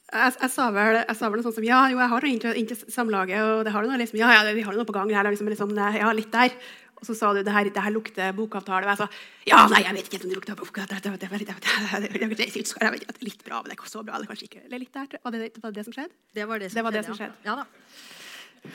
Jeg, 0.06 0.36
jeg, 0.40 0.50
sa 0.54 0.70
vel, 0.72 0.96
jeg 1.02 1.18
sa 1.18 1.28
vel 1.28 1.42
noe 1.42 1.44
sånt 1.44 1.58
som 1.58 1.66
ja, 1.66 1.80
jo, 1.92 1.98
jeg 2.00 2.12
har 2.12 2.26
egentlig 2.28 2.36
inn 2.38 2.68
til, 2.70 2.78
inn 2.78 2.86
til 2.86 2.94
samlaget, 2.94 3.42
og 3.42 3.64
det 3.66 3.74
har 3.74 3.84
du 3.84 3.90
noe 3.90 3.98
liksom, 4.00 4.20
ja, 4.22 4.30
ja, 4.38 4.54
vi 4.56 4.64
har 4.64 4.78
noe 4.78 4.86
på 4.88 4.96
gang. 4.96 5.10
her, 5.12 5.28
liksom, 5.28 5.50
liksom, 5.52 5.74
ja, 5.76 6.12
litt 6.16 6.32
der. 6.32 6.54
Og 6.96 7.08
så 7.10 7.16
sa 7.18 7.32
du 7.36 7.42
det 7.44 7.52
her, 7.52 7.68
det 7.70 7.84
her 7.84 7.94
lukter 7.94 8.32
bokavtale. 8.36 8.88
Og 8.88 8.94
jeg 8.94 9.02
sa 9.02 9.08
ja, 9.50 9.62
nei, 9.72 9.84
jeg 9.84 9.98
vet 9.98 10.10
ikke 10.10 10.22
om 10.24 10.32
det 10.32 10.40
lukter 10.40 10.60
bokavtale. 10.60 11.02
Det, 11.04 11.14
det, 11.22 11.30
det, 11.30 11.40
det, 11.44 11.56
det, 11.56 11.56
det, 11.56 12.12
det, 12.16 12.30
det, 12.32 12.50
det 12.80 13.16
er 13.16 13.24
litt 13.26 13.46
bra, 13.46 13.62
men 13.62 13.72
det 13.72 13.78
er 13.80 13.92
så 13.92 14.04
bra. 14.04 14.20
det 14.20 14.28
er 14.28 14.34
kanskje 14.34 14.50
ikke. 14.50 14.66
Eller 14.68 14.86
litt 14.86 14.96
der. 14.96 15.18
Var 15.24 15.36
det, 15.36 15.50
var 15.60 15.74
det 15.74 15.82
det 15.82 15.88
som 15.90 15.98
skjedde? 15.98 16.22
Det 16.36 16.48
var 16.48 16.64
det 16.64 16.72
som 16.72 16.80
Det 16.80 16.86
var 16.88 16.96
det 16.96 17.08
skjedde. 17.08 17.18
som 17.20 17.26
ja. 17.28 17.34
Ja, 17.52 17.58
da. 17.64 18.14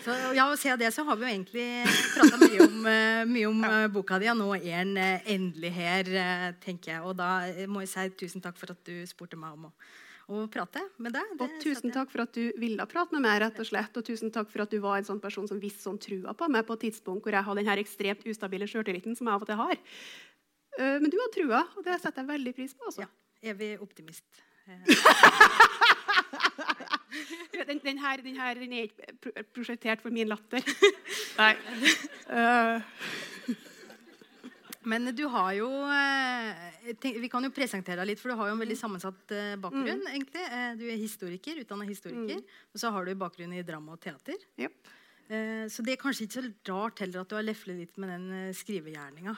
Så, 0.05 0.15
ja, 0.37 0.45
og 0.47 0.59
siden 0.59 0.79
det 0.79 0.93
så 0.95 1.03
har 1.05 1.17
vi 1.19 1.27
jo 1.27 1.33
egentlig 1.33 1.67
prata 2.15 2.39
mye 2.39 2.61
om, 2.67 2.77
eh, 2.87 3.23
mye 3.27 3.49
om 3.49 3.65
ja. 3.67 3.89
boka 3.91 4.21
di, 4.23 4.29
og 4.31 4.39
nå 4.39 4.53
er 4.61 4.85
den 4.85 4.93
eh, 5.01 5.33
endelig 5.35 5.73
her, 5.75 6.13
eh, 6.23 6.47
tenker 6.63 6.93
jeg. 6.95 7.03
Og 7.03 7.17
da 7.19 7.31
eh, 7.51 7.67
må 7.67 7.83
jeg 7.83 7.91
si 7.93 8.07
tusen 8.23 8.45
takk 8.45 8.59
for 8.61 8.71
at 8.75 8.81
du 8.87 9.03
spurte 9.11 9.39
meg 9.41 9.57
om 9.57 9.67
å, 9.69 9.73
å 10.31 10.45
prate 10.53 10.83
med 11.03 11.15
deg. 11.17 11.33
Det 11.37 11.45
Og 11.47 11.57
tusen 11.65 11.93
takk 11.95 12.11
for 12.13 12.23
at 12.25 12.33
du 12.37 12.53
ville 12.61 12.87
prate 12.91 13.15
med 13.17 13.25
meg, 13.27 13.41
rett 13.43 13.59
og 13.61 13.67
slett. 13.69 13.97
Og 13.99 14.07
tusen 14.07 14.31
takk 14.35 14.51
for 14.53 14.65
at 14.65 14.73
du 14.73 14.79
var 14.83 15.01
en 15.01 15.09
sånn 15.09 15.23
person 15.23 15.49
som 15.51 15.61
visste 15.63 15.83
sånn 15.87 15.99
trua 16.03 16.35
på 16.39 16.49
meg 16.53 16.67
på 16.69 16.77
et 16.79 16.85
tidspunkt 16.89 17.27
hvor 17.27 17.35
jeg 17.37 17.47
hadde 17.47 17.63
den 17.63 17.71
her 17.71 17.83
ekstremt 17.83 18.23
ustabile 18.31 18.69
sjøltilliten 18.71 19.19
som 19.19 19.27
jeg 19.29 19.35
av 19.35 19.43
og 19.47 19.51
til 19.51 19.61
har. 19.61 19.77
Eh, 20.79 20.99
Men 21.03 21.11
du 21.11 21.19
har 21.21 21.35
trua, 21.35 21.65
og 21.77 21.83
det 21.87 21.99
setter 22.01 22.23
jeg 22.23 22.33
veldig 22.35 22.55
pris 22.61 22.77
på. 22.77 22.87
Også. 22.93 23.07
Ja, 23.07 23.11
evig 23.55 23.75
optimist. 23.83 24.27
Den, 27.67 27.79
den, 27.85 27.99
her, 27.99 28.17
den 28.23 28.37
her 28.39 28.55
den 28.55 28.73
er 28.73 28.87
ikke 28.89 29.43
prosjektert 29.55 30.01
for 30.03 30.15
min 30.15 30.29
latter. 30.31 30.63
Nei. 31.41 31.51
Eh, 32.31 32.83
Men 34.89 35.11
du 35.13 35.27
har 35.29 35.51
jo 35.59 35.67
eh, 35.93 36.95
Vi 37.21 37.29
kan 37.29 37.45
jo 37.45 37.51
presentere 37.53 38.01
deg 38.01 38.15
litt, 38.15 38.21
for 38.23 38.33
du 38.33 38.39
har 38.39 38.49
jo 38.49 38.55
en 38.57 38.63
veldig 38.63 38.79
sammensatt 38.81 39.21
bakgrunn. 39.29 39.61
bakgrunn. 39.61 40.07
egentlig. 40.15 40.47
Eh, 40.47 40.71
du 40.81 40.87
er 40.89 40.97
historiker, 41.01 41.61
utdanna 41.61 41.89
historiker, 41.89 42.41
og 42.73 42.81
så 42.81 42.95
har 42.95 43.05
du 43.05 43.15
bakgrunn 43.21 43.53
i 43.59 43.67
drama 43.67 43.99
og 43.99 44.03
teater. 44.03 44.41
Eh, 45.31 45.67
så 45.71 45.85
det 45.87 45.95
er 45.95 46.03
kanskje 46.03 46.27
ikke 46.27 46.43
så 46.43 46.51
rart 46.73 47.01
heller 47.05 47.23
at 47.23 47.31
du 47.31 47.37
har 47.39 47.47
leflet 47.47 47.79
litt 47.79 47.99
med 48.03 48.11
den 48.11 48.27
eh, 48.35 48.57
skrivegjerninga. 48.57 49.37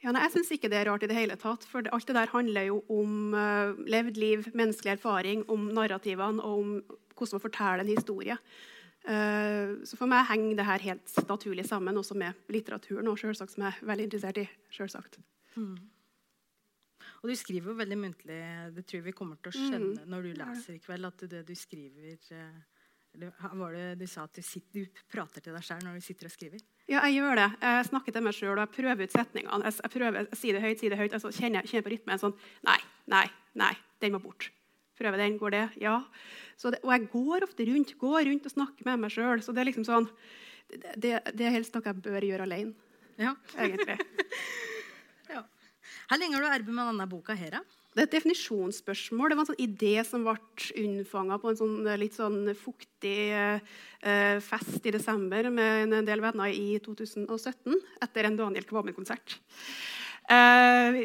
Ja, 0.00 0.12
nei, 0.12 0.22
jeg 0.24 0.32
syns 0.36 0.52
ikke 0.54 0.70
det 0.72 0.78
er 0.80 0.88
rart 0.88 1.04
i 1.04 1.08
det 1.10 1.18
hele 1.18 1.36
tatt. 1.40 1.66
For 1.68 1.84
alt 1.92 2.06
det 2.08 2.14
der 2.16 2.30
handler 2.32 2.64
jo 2.70 2.78
om 2.90 3.34
uh, 3.36 3.76
levd 3.84 4.16
liv, 4.18 4.46
menneskelig 4.56 4.94
erfaring, 4.94 5.42
om 5.52 5.66
narrativene 5.76 6.40
og 6.40 6.62
om 6.62 6.70
hvordan 7.12 7.36
man 7.36 7.42
forteller 7.42 7.84
en 7.84 7.92
historie. 7.92 8.38
Uh, 9.06 9.82
så 9.86 9.98
for 9.98 10.10
meg 10.10 10.26
henger 10.30 10.58
det 10.58 10.66
her 10.66 10.86
helt 10.88 11.18
naturlig 11.28 11.66
sammen, 11.68 11.98
også 11.98 12.16
med 12.18 12.48
litteraturen, 12.50 13.06
og 13.06 13.18
selvsagt, 13.20 13.54
som 13.54 13.66
jeg 13.66 13.76
er 13.76 13.90
veldig 13.90 14.08
interessert 14.08 14.40
i. 14.42 14.46
Selvsagt. 14.74 15.20
Mm. 15.54 15.76
Og 17.22 17.30
du 17.30 17.36
skriver 17.38 17.70
jo 17.70 17.76
veldig 17.78 17.98
muntlig. 17.98 18.38
Det 18.74 18.86
tror 18.86 19.00
jeg 19.00 19.06
vi 19.06 19.14
kommer 19.16 19.38
til 19.40 19.52
å 19.52 19.56
skjønne 19.56 20.02
mm. 20.02 20.08
når 20.10 20.26
du 20.26 20.32
leser 20.40 20.74
i 20.76 20.82
kveld. 20.82 21.12
at 21.12 21.28
det 21.30 21.44
du 21.48 21.54
skriver... 21.58 22.16
Uh, 22.32 22.64
var 23.16 23.72
det 23.72 23.84
du 23.96 24.04
sa 24.04 24.26
at 24.26 24.36
du, 24.36 24.42
sitter, 24.44 24.84
du 24.84 24.98
prater 25.08 25.40
til 25.40 25.54
deg 25.56 25.64
sjøl 25.64 25.80
når 25.86 25.94
du 25.96 26.04
sitter 26.04 26.28
og 26.28 26.34
skriver? 26.34 26.60
Ja, 26.84 27.00
jeg 27.06 27.16
gjør 27.16 27.38
det. 27.40 27.46
Jeg 27.62 27.86
snakker 27.88 28.12
til 28.12 28.26
meg 28.26 28.36
sjøl 28.36 28.52
og 28.52 28.60
jeg 28.60 28.72
prøver 28.74 29.08
ut 29.08 29.16
setningene. 29.16 29.62
Jeg, 29.64 29.78
jeg 29.82 29.94
prøver, 29.94 30.18
jeg 30.26 30.40
sier 30.42 30.58
det 30.58 30.62
høyt, 30.66 30.82
sier 30.82 30.92
det 30.92 31.00
høyt. 31.00 31.16
Altså, 31.16 31.32
kjenner, 31.32 31.70
kjenner 31.70 31.86
på 31.86 31.94
rytmen 31.94 32.20
sånn 32.20 32.36
Nei, 32.68 32.78
nei, 33.08 33.24
nei. 33.56 33.72
Den 34.04 34.12
må 34.12 34.20
bort. 34.20 34.50
Prøver 34.96 35.22
den. 35.22 35.38
Går 35.40 35.54
det? 35.54 35.64
Ja. 35.82 36.00
Det, 36.56 36.80
og 36.82 36.92
jeg 36.94 37.08
går 37.12 37.46
ofte 37.46 37.68
rundt 37.68 37.94
går 38.00 38.28
rundt 38.30 38.48
og 38.48 38.54
snakker 38.54 38.88
med 38.88 39.04
meg 39.04 39.14
sjøl. 39.14 39.42
Så 39.44 39.54
det 39.54 39.62
er 39.62 39.70
liksom 39.70 39.86
sånn 39.88 40.10
det, 40.66 41.20
det, 41.32 41.44
er 41.46 41.54
helst 41.54 41.76
noe 41.76 41.86
jeg 41.86 42.02
bør 42.02 42.26
gjøre 42.26 42.46
alene. 42.48 42.74
Ja. 43.20 43.36
Egentlig. 43.54 43.98
ja. 45.34 45.44
Hvor 46.08 46.20
lenge 46.20 46.36
har 46.36 46.42
du 46.44 46.48
arbeidet 46.48 46.74
med 46.74 46.90
denne 46.90 47.08
boka 47.10 47.36
her? 47.38 47.60
Det 47.96 48.02
er 48.02 48.08
et 48.10 48.16
definisjonsspørsmål. 48.18 49.30
Det 49.32 49.36
var 49.38 49.46
en 49.46 49.50
sånn 49.54 49.62
idé 49.64 49.94
som 50.04 50.24
ble 50.26 50.34
unnfanga 50.82 51.38
på 51.40 51.48
en 51.48 51.60
sånn, 51.60 51.76
eh, 51.88 51.96
litt 52.02 52.16
sånn 52.18 52.42
fuktig 52.58 53.30
eh, 53.32 54.40
fest 54.44 54.84
i 54.84 54.92
desember 54.92 55.48
med 55.48 55.94
en 55.96 56.04
del 56.08 56.20
venner 56.20 56.52
i 56.52 56.76
2017 56.84 57.72
etter 58.04 58.28
en 58.28 58.36
Daniel 58.36 58.68
Kvammen-konsert. 58.68 59.38
Eh, 60.26 60.96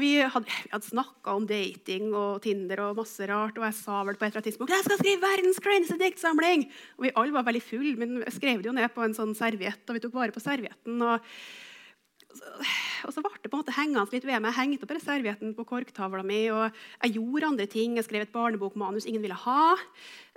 vi 0.00 0.10
hadde, 0.24 0.58
hadde 0.72 0.86
snakka 0.86 1.34
om 1.36 1.44
dating 1.48 2.14
og 2.16 2.40
Tinder 2.44 2.80
og 2.86 3.00
masse 3.02 3.26
rart. 3.28 3.58
Og 3.60 3.66
jeg 3.68 3.76
sa 3.76 4.02
vel 4.08 4.16
på 4.16 4.24
et 4.24 4.30
eller 4.30 4.40
annet 4.40 4.48
tidspunkt 4.48 4.72
jeg 4.72 4.86
skal 4.86 5.00
skrive 5.02 5.24
verdens 5.24 5.60
kleineste 5.60 5.98
diktsamling. 6.00 6.68
Og 6.96 7.08
vi 7.08 7.14
alle 7.14 7.36
var 7.36 7.48
veldig 7.48 7.64
fulle, 7.64 7.96
men 8.00 8.22
jeg 8.24 8.38
skrev 8.38 8.62
det 8.62 8.70
jo 8.70 8.76
ned 8.76 8.88
på 8.94 9.04
en 9.04 9.16
sånn 9.16 9.36
serviett. 9.36 9.82
Og 9.86 9.98
vi 9.98 10.04
tok 10.06 10.16
vare 10.16 10.36
på 10.36 10.44
servietten. 10.44 11.02
og 11.04 11.26
og 13.06 13.12
så 13.14 13.22
ble 13.24 13.32
det 13.40 13.50
på 13.50 13.56
en 13.56 13.62
måte 13.62 13.74
hengende 13.74 14.14
litt 14.14 14.26
ved 14.26 14.42
meg. 14.42 14.52
Jeg 14.52 14.58
hengte 14.58 14.86
opp 14.86 15.04
servietten 15.04 15.54
på 15.56 15.66
korktavla 15.68 16.22
mi. 16.26 16.42
og 16.52 16.70
Jeg 17.02 17.16
gjorde 17.16 17.50
andre 17.52 17.66
ting. 17.70 17.96
Jeg 17.98 18.06
skrev 18.06 18.26
et 18.26 18.34
barnebokmanus 18.34 19.08
ingen 19.08 19.24
ville 19.24 19.38
ha. 19.46 19.62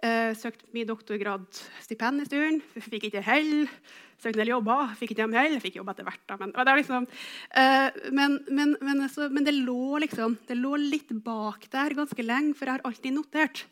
Uh, 0.03 0.31
søkte 0.35 0.67
mye 0.75 0.88
doktorgradsstipend 0.88 2.23
en 2.23 2.29
stund. 2.29 2.65
Fikk 2.88 3.09
ikke 3.09 3.23
hell. 3.23 3.67
Søkte 4.17 4.39
en 4.39 4.43
del 4.43 4.53
jobber. 4.53 4.95
Fikk 5.00 5.13
ikke 5.13 5.21
dem 5.21 5.38
hell. 5.38 5.59
Fikk 5.63 5.77
jobb 5.79 5.93
etter 5.93 6.07
hvert. 6.07 6.23
Da. 6.29 6.39
Men, 6.41 6.55
det 6.55 6.77
liksom, 6.81 7.07
uh, 7.07 8.01
men, 8.15 8.39
men, 8.50 8.75
men, 8.81 9.05
altså, 9.05 9.29
men, 9.31 9.47
det 9.47 9.55
lå 9.59 10.01
liksom, 10.03 10.39
det 10.50 10.59
lå 10.59 10.75
litt 10.81 11.13
bak 11.25 11.69
der 11.73 11.97
ganske 12.00 12.25
lenge, 12.25 12.55
for 12.57 12.69
jeg 12.69 12.79
har 12.79 12.88
alltid 12.89 13.17
notert. 13.19 13.65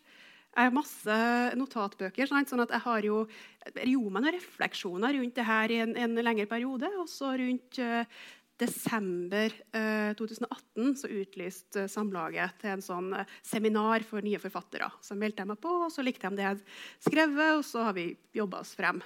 Jeg 0.52 0.68
har 0.68 0.76
masse 0.76 1.18
notatbøker. 1.56 2.28
sånn 2.28 2.64
at 2.66 2.74
Jeg 2.76 2.84
har 2.84 3.08
jo 3.08 3.24
gjorde 3.88 4.12
meg 4.12 4.26
noen 4.26 4.36
refleksjoner 4.36 5.16
rundt 5.16 5.36
det 5.38 5.48
her 5.48 5.72
i 5.72 5.80
en, 5.86 5.96
en 5.96 6.16
lengre 6.20 6.48
periode. 6.50 6.90
Og 7.00 7.08
så 7.08 7.32
rundt 7.40 7.80
uh, 7.80 8.04
desember 8.60 9.56
uh, 9.74 10.12
2018 10.20 11.00
så 11.00 11.12
utlyste 11.22 11.88
Samlaget 11.92 12.60
til 12.62 12.76
en 12.76 12.84
sånn 12.84 13.10
uh, 13.16 13.26
seminar 13.48 14.04
for 14.08 14.24
nye 14.26 14.42
forfattere. 14.44 14.92
Så 15.02 15.16
meldte 15.16 15.46
jeg 15.46 15.54
meg 15.54 15.62
på, 15.64 15.72
og 15.88 15.92
så 15.94 16.04
likte 16.04 16.30
de 16.30 16.42
det 16.42 16.50
jeg 16.50 16.64
skrevet, 17.08 17.58
og 17.58 17.66
så 17.66 17.88
har 17.88 17.96
vi 17.98 18.12
jobba 18.36 18.66
oss 18.66 18.76
frem. 18.76 19.00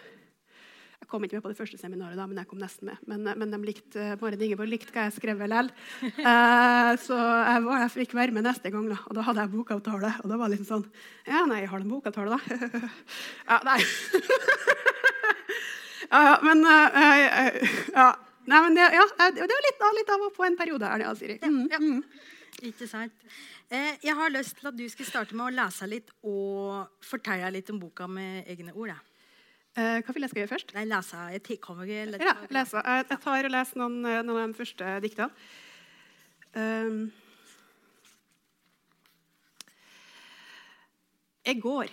Jeg 1.01 1.09
kom 1.11 1.25
ikke 1.25 1.37
med 1.37 1.43
på 1.45 1.51
det 1.51 1.57
første 1.59 1.77
seminaret, 1.79 2.17
da, 2.17 2.25
men 2.29 2.39
jeg 2.39 2.47
kom 2.49 2.61
nesten 2.61 2.89
med. 2.89 3.01
Men, 3.09 3.27
men 3.37 3.51
de 3.53 3.59
likte, 3.67 4.05
Marit 4.21 4.41
Ingeborg 4.41 4.71
likte 4.71 4.93
hva 4.95 5.07
jeg 5.07 5.15
skrev 5.17 5.41
likevel. 5.43 5.71
Eh, 6.25 6.91
så 7.01 7.15
jeg, 7.17 7.61
var, 7.65 7.81
jeg, 7.83 7.91
fikk 7.93 8.13
være 8.17 8.33
med 8.35 8.45
neste 8.47 8.71
gang, 8.73 8.87
da. 8.89 8.97
og 9.05 9.17
da 9.17 9.23
hadde 9.27 9.43
jeg 9.43 9.51
bokavtale. 9.53 10.11
Og 10.23 10.31
da 10.31 10.37
var 10.39 10.49
det 10.49 10.59
litt 10.59 10.69
sånn 10.69 10.85
Ja, 11.27 11.43
nei, 11.49 11.61
jeg 11.63 11.71
har 11.71 11.83
en 11.83 11.91
bokavtale, 11.91 12.37
da. 12.37 12.89
ja, 13.49 13.59
nei. 13.67 13.77
ja, 16.13 16.21
ja, 16.29 16.37
men 16.45 16.63
uh, 16.65 17.01
ja. 17.93 18.07
Nei, 18.45 18.61
men 18.61 18.77
det, 18.77 18.87
ja, 18.93 19.05
det 19.33 19.41
var 19.41 19.67
litt, 19.67 19.83
litt 19.99 20.13
av 20.13 20.25
og 20.27 20.33
på 20.35 20.45
en 20.45 20.57
periode 20.57 20.89
her, 20.89 21.05
Siri. 21.17 21.39
Mm, 21.41 21.63
ja. 21.71 21.81
Mm. 21.81 22.01
Ikke 22.69 22.87
sant. 22.89 23.13
Eh, 23.73 23.95
jeg 24.05 24.13
har 24.15 24.29
lyst 24.29 24.59
til 24.59 24.69
at 24.69 24.77
du 24.77 24.85
skal 24.91 25.07
starte 25.09 25.37
med 25.37 25.47
å 25.47 25.55
lese 25.55 25.87
litt 25.89 26.11
og 26.25 27.01
fortelle 27.03 27.49
litt 27.55 27.71
om 27.73 27.81
boka 27.81 28.07
med 28.07 28.45
egne 28.51 28.75
ord. 28.75 28.93
Ja. 28.93 28.99
Uh, 29.75 29.99
hva 29.99 30.13
vil 30.15 30.23
jeg 30.23 30.31
skal 30.31 30.39
gjøre 30.39 30.53
først? 30.53 30.69
Nei, 30.71 30.85
lese. 30.87 31.21
Jeg 31.33 31.41
tilkommer 31.43 31.89
ikke 31.89 32.23
ja, 32.23 32.33
lese. 32.55 32.79
Jeg, 32.79 33.05
jeg 33.09 33.19
tar 33.25 33.47
og 33.49 33.51
leser 33.51 33.79
noen, 33.81 33.97
eh, 34.07 34.21
noen, 34.23 34.37
av 34.45 34.53
de 34.53 34.55
første 34.55 34.91
diktene. 35.03 35.27
Um, 36.55 37.01
jeg 41.43 41.59
går. 41.65 41.91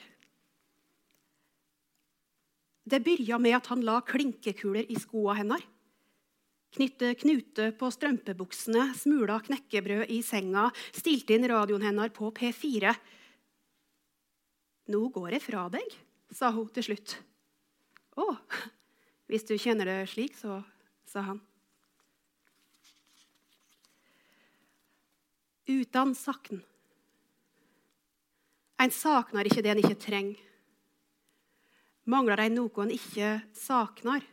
Det 2.86 3.02
begynte 3.02 3.40
med 3.42 3.58
at 3.58 3.72
han 3.72 3.82
la 3.82 3.98
klinkekuler 4.06 4.86
i 4.86 5.00
skoa 5.02 5.34
hennes. 5.40 5.66
Knytte 6.72 7.10
knute 7.18 7.66
på 7.76 7.90
strømpebuksene, 7.92 8.86
smula 8.96 9.40
knekkebrød 9.44 10.06
i 10.14 10.22
senga, 10.24 10.70
stilte 10.94 11.34
inn 11.34 11.50
radioen 11.50 11.82
hennes 11.84 12.14
på 12.14 12.30
P4. 12.38 12.94
Nå 14.94 15.02
går 15.18 15.34
jeg 15.34 15.46
fra 15.50 15.66
deg, 15.74 16.00
sa 16.30 16.54
hun 16.54 16.70
til 16.72 16.92
slutt. 16.92 17.18
Å, 18.18 18.26
hvis 19.30 19.46
du 19.48 19.54
kjenner 19.56 19.88
det 19.88 20.10
slik, 20.12 20.36
så 20.36 20.60
sa 21.08 21.24
han. 21.30 21.40
Utan 25.72 26.14
sakn. 26.18 26.60
En 28.82 28.90
saknar 28.90 29.46
ikke 29.46 29.62
det 29.62 29.72
en 29.72 29.80
ikke 29.80 30.00
trenger. 30.02 30.40
Mangler 32.10 32.40
en 32.42 32.56
noe 32.58 32.82
en 32.82 32.90
ikke 32.90 33.36
saknar, 33.54 34.24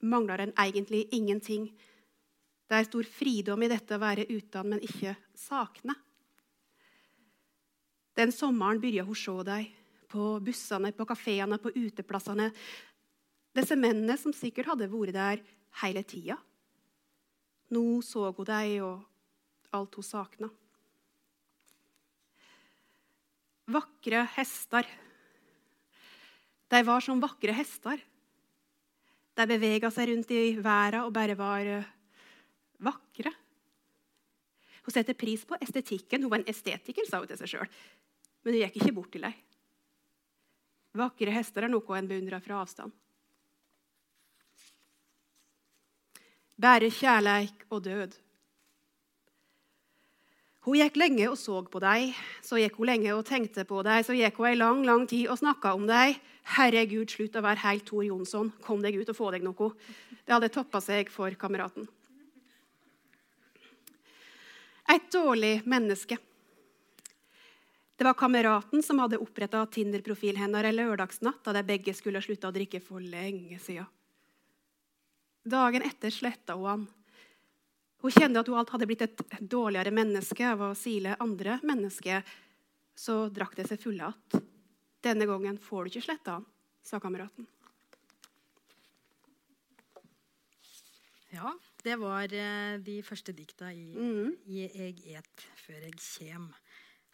mangler 0.00 0.46
en 0.46 0.54
egentlig 0.56 1.02
ingenting. 1.12 1.66
Det 2.64 2.78
er 2.78 2.86
stor 2.88 3.04
fridom 3.04 3.60
i 3.60 3.68
dette 3.68 3.98
å 3.98 4.00
være 4.00 4.24
uten, 4.30 4.70
men 4.72 4.80
ikke 4.86 5.12
sakne. 5.36 5.98
Den 8.16 8.32
sommeren 8.32 8.80
begynte 8.80 9.04
hun 9.08 9.18
se 9.18 9.36
deg 9.46 9.68
på 10.10 10.30
bussene, 10.42 10.94
på 10.96 11.06
kafeene, 11.06 11.60
på 11.60 11.74
uteplassene. 11.76 12.48
Disse 13.56 13.76
mennene 13.78 14.14
som 14.20 14.34
sikkert 14.36 14.70
hadde 14.70 14.90
vært 14.90 15.16
der 15.16 15.42
hele 15.82 16.02
tida. 16.06 16.36
Nå 17.74 18.00
så 18.02 18.30
hun 18.30 18.46
dem 18.46 18.86
og 18.86 19.74
alt 19.74 19.98
hun 19.98 20.06
sakna. 20.06 20.50
Vakre 23.70 24.24
hester. 24.34 24.86
De 26.70 26.80
var 26.86 27.02
som 27.02 27.22
vakre 27.22 27.54
hester. 27.54 28.00
De 29.38 29.46
bevega 29.46 29.90
seg 29.94 30.10
rundt 30.10 30.32
i 30.34 30.56
verden 30.58 31.06
og 31.06 31.14
bare 31.14 31.36
var 31.38 31.66
eh, 31.66 31.92
vakre. 32.82 33.32
Hun 34.86 34.94
setter 34.94 35.14
pris 35.14 35.44
på 35.46 35.58
estetikken. 35.62 36.22
Hun 36.22 36.32
var 36.32 36.42
en 36.42 36.50
estetiker, 36.50 37.06
sa 37.06 37.22
hun 37.22 37.30
til 37.30 37.38
seg 37.38 37.52
sjøl. 37.54 37.70
Men 38.42 38.56
hun 38.56 38.62
gikk 38.64 38.80
ikke 38.80 38.96
bort 38.96 39.12
til 39.14 39.26
dem. 39.26 39.38
Vakre 40.98 41.34
hester 41.34 41.66
er 41.66 41.70
noe 41.70 41.98
en 41.98 42.10
beundrer 42.10 42.42
fra 42.42 42.58
avstand. 42.64 42.94
Bare 46.60 46.90
kjærleik 46.92 47.64
og 47.72 47.84
død. 47.86 48.16
Hun 50.66 50.76
gikk 50.76 50.98
lenge 51.00 51.28
og 51.30 51.38
så 51.40 51.62
på 51.64 51.80
deg, 51.80 52.10
så 52.44 52.58
gikk 52.60 52.74
hun 52.76 52.90
lenge 52.90 53.14
og 53.16 53.22
tenkte 53.24 53.64
på 53.64 53.80
deg, 53.86 54.02
så 54.04 54.12
gikk 54.12 54.36
hun 54.42 54.50
ei 54.50 54.58
lang 54.58 54.82
lang 54.84 55.06
tid 55.08 55.30
og 55.32 55.38
snakka 55.40 55.72
om 55.78 55.86
deg. 55.88 56.18
Herregud, 56.56 57.08
slutt 57.08 57.38
å 57.38 57.44
være 57.46 57.62
helt 57.62 57.86
Tor 57.88 58.04
Jonsson. 58.04 58.50
Kom 58.60 58.82
deg 58.84 58.98
ut 59.00 59.08
og 59.08 59.16
få 59.16 59.30
deg 59.32 59.46
noe. 59.46 59.70
Det 60.20 60.34
hadde 60.34 60.50
toppa 60.52 60.82
seg 60.84 61.08
for 61.12 61.32
kameraten. 61.40 61.88
Et 64.90 65.06
dårlig 65.14 65.62
menneske. 65.70 66.18
Det 67.96 68.04
var 68.04 68.18
kameraten 68.18 68.84
som 68.84 69.00
hadde 69.00 69.20
oppretta 69.22 69.62
Tinder-profilen 69.64 70.42
hennes 70.42 70.68
en 70.68 70.76
lørdagsnatt 70.76 71.40
da 71.46 71.56
de 71.56 71.64
begge 71.72 71.94
skulle 71.96 72.20
slutte 72.24 72.48
å 72.48 72.52
drikke 72.52 72.82
for 72.84 73.00
lenge 73.00 73.56
siden. 73.64 73.88
Dagen 75.42 75.84
etter 75.86 76.12
sletta 76.12 76.56
hun 76.58 76.68
han. 76.68 76.88
Hun 78.00 78.12
kjente 78.12 78.40
at 78.40 78.48
hun 78.48 78.58
alt 78.60 78.72
hadde 78.72 78.88
blitt 78.88 79.04
et 79.04 79.22
dårligere 79.40 79.92
menneske 79.92 80.44
av 80.48 80.62
å 80.64 80.74
sile 80.78 81.16
andre 81.20 81.58
mennesker. 81.66 82.24
Så 82.96 83.22
drakk 83.32 83.56
det 83.58 83.68
seg 83.68 83.80
fulle 83.82 84.08
att. 84.08 84.40
Denne 85.04 85.28
gangen 85.28 85.56
får 85.60 85.84
du 85.84 85.94
ikke 85.94 86.06
sletta 86.08 86.38
han, 86.38 86.46
sa 86.84 87.00
kameraten. 87.00 87.48
Ja, 91.30 91.52
det 91.84 91.96
var 92.00 92.32
eh, 92.34 92.76
de 92.82 92.98
første 93.06 93.32
dikta 93.36 93.70
i, 93.72 93.92
mm. 93.94 94.32
i 94.50 94.64
'Eg 94.66 95.04
et 95.20 95.44
før 95.62 95.86
eg 95.86 95.96
kjem'. 95.96 96.50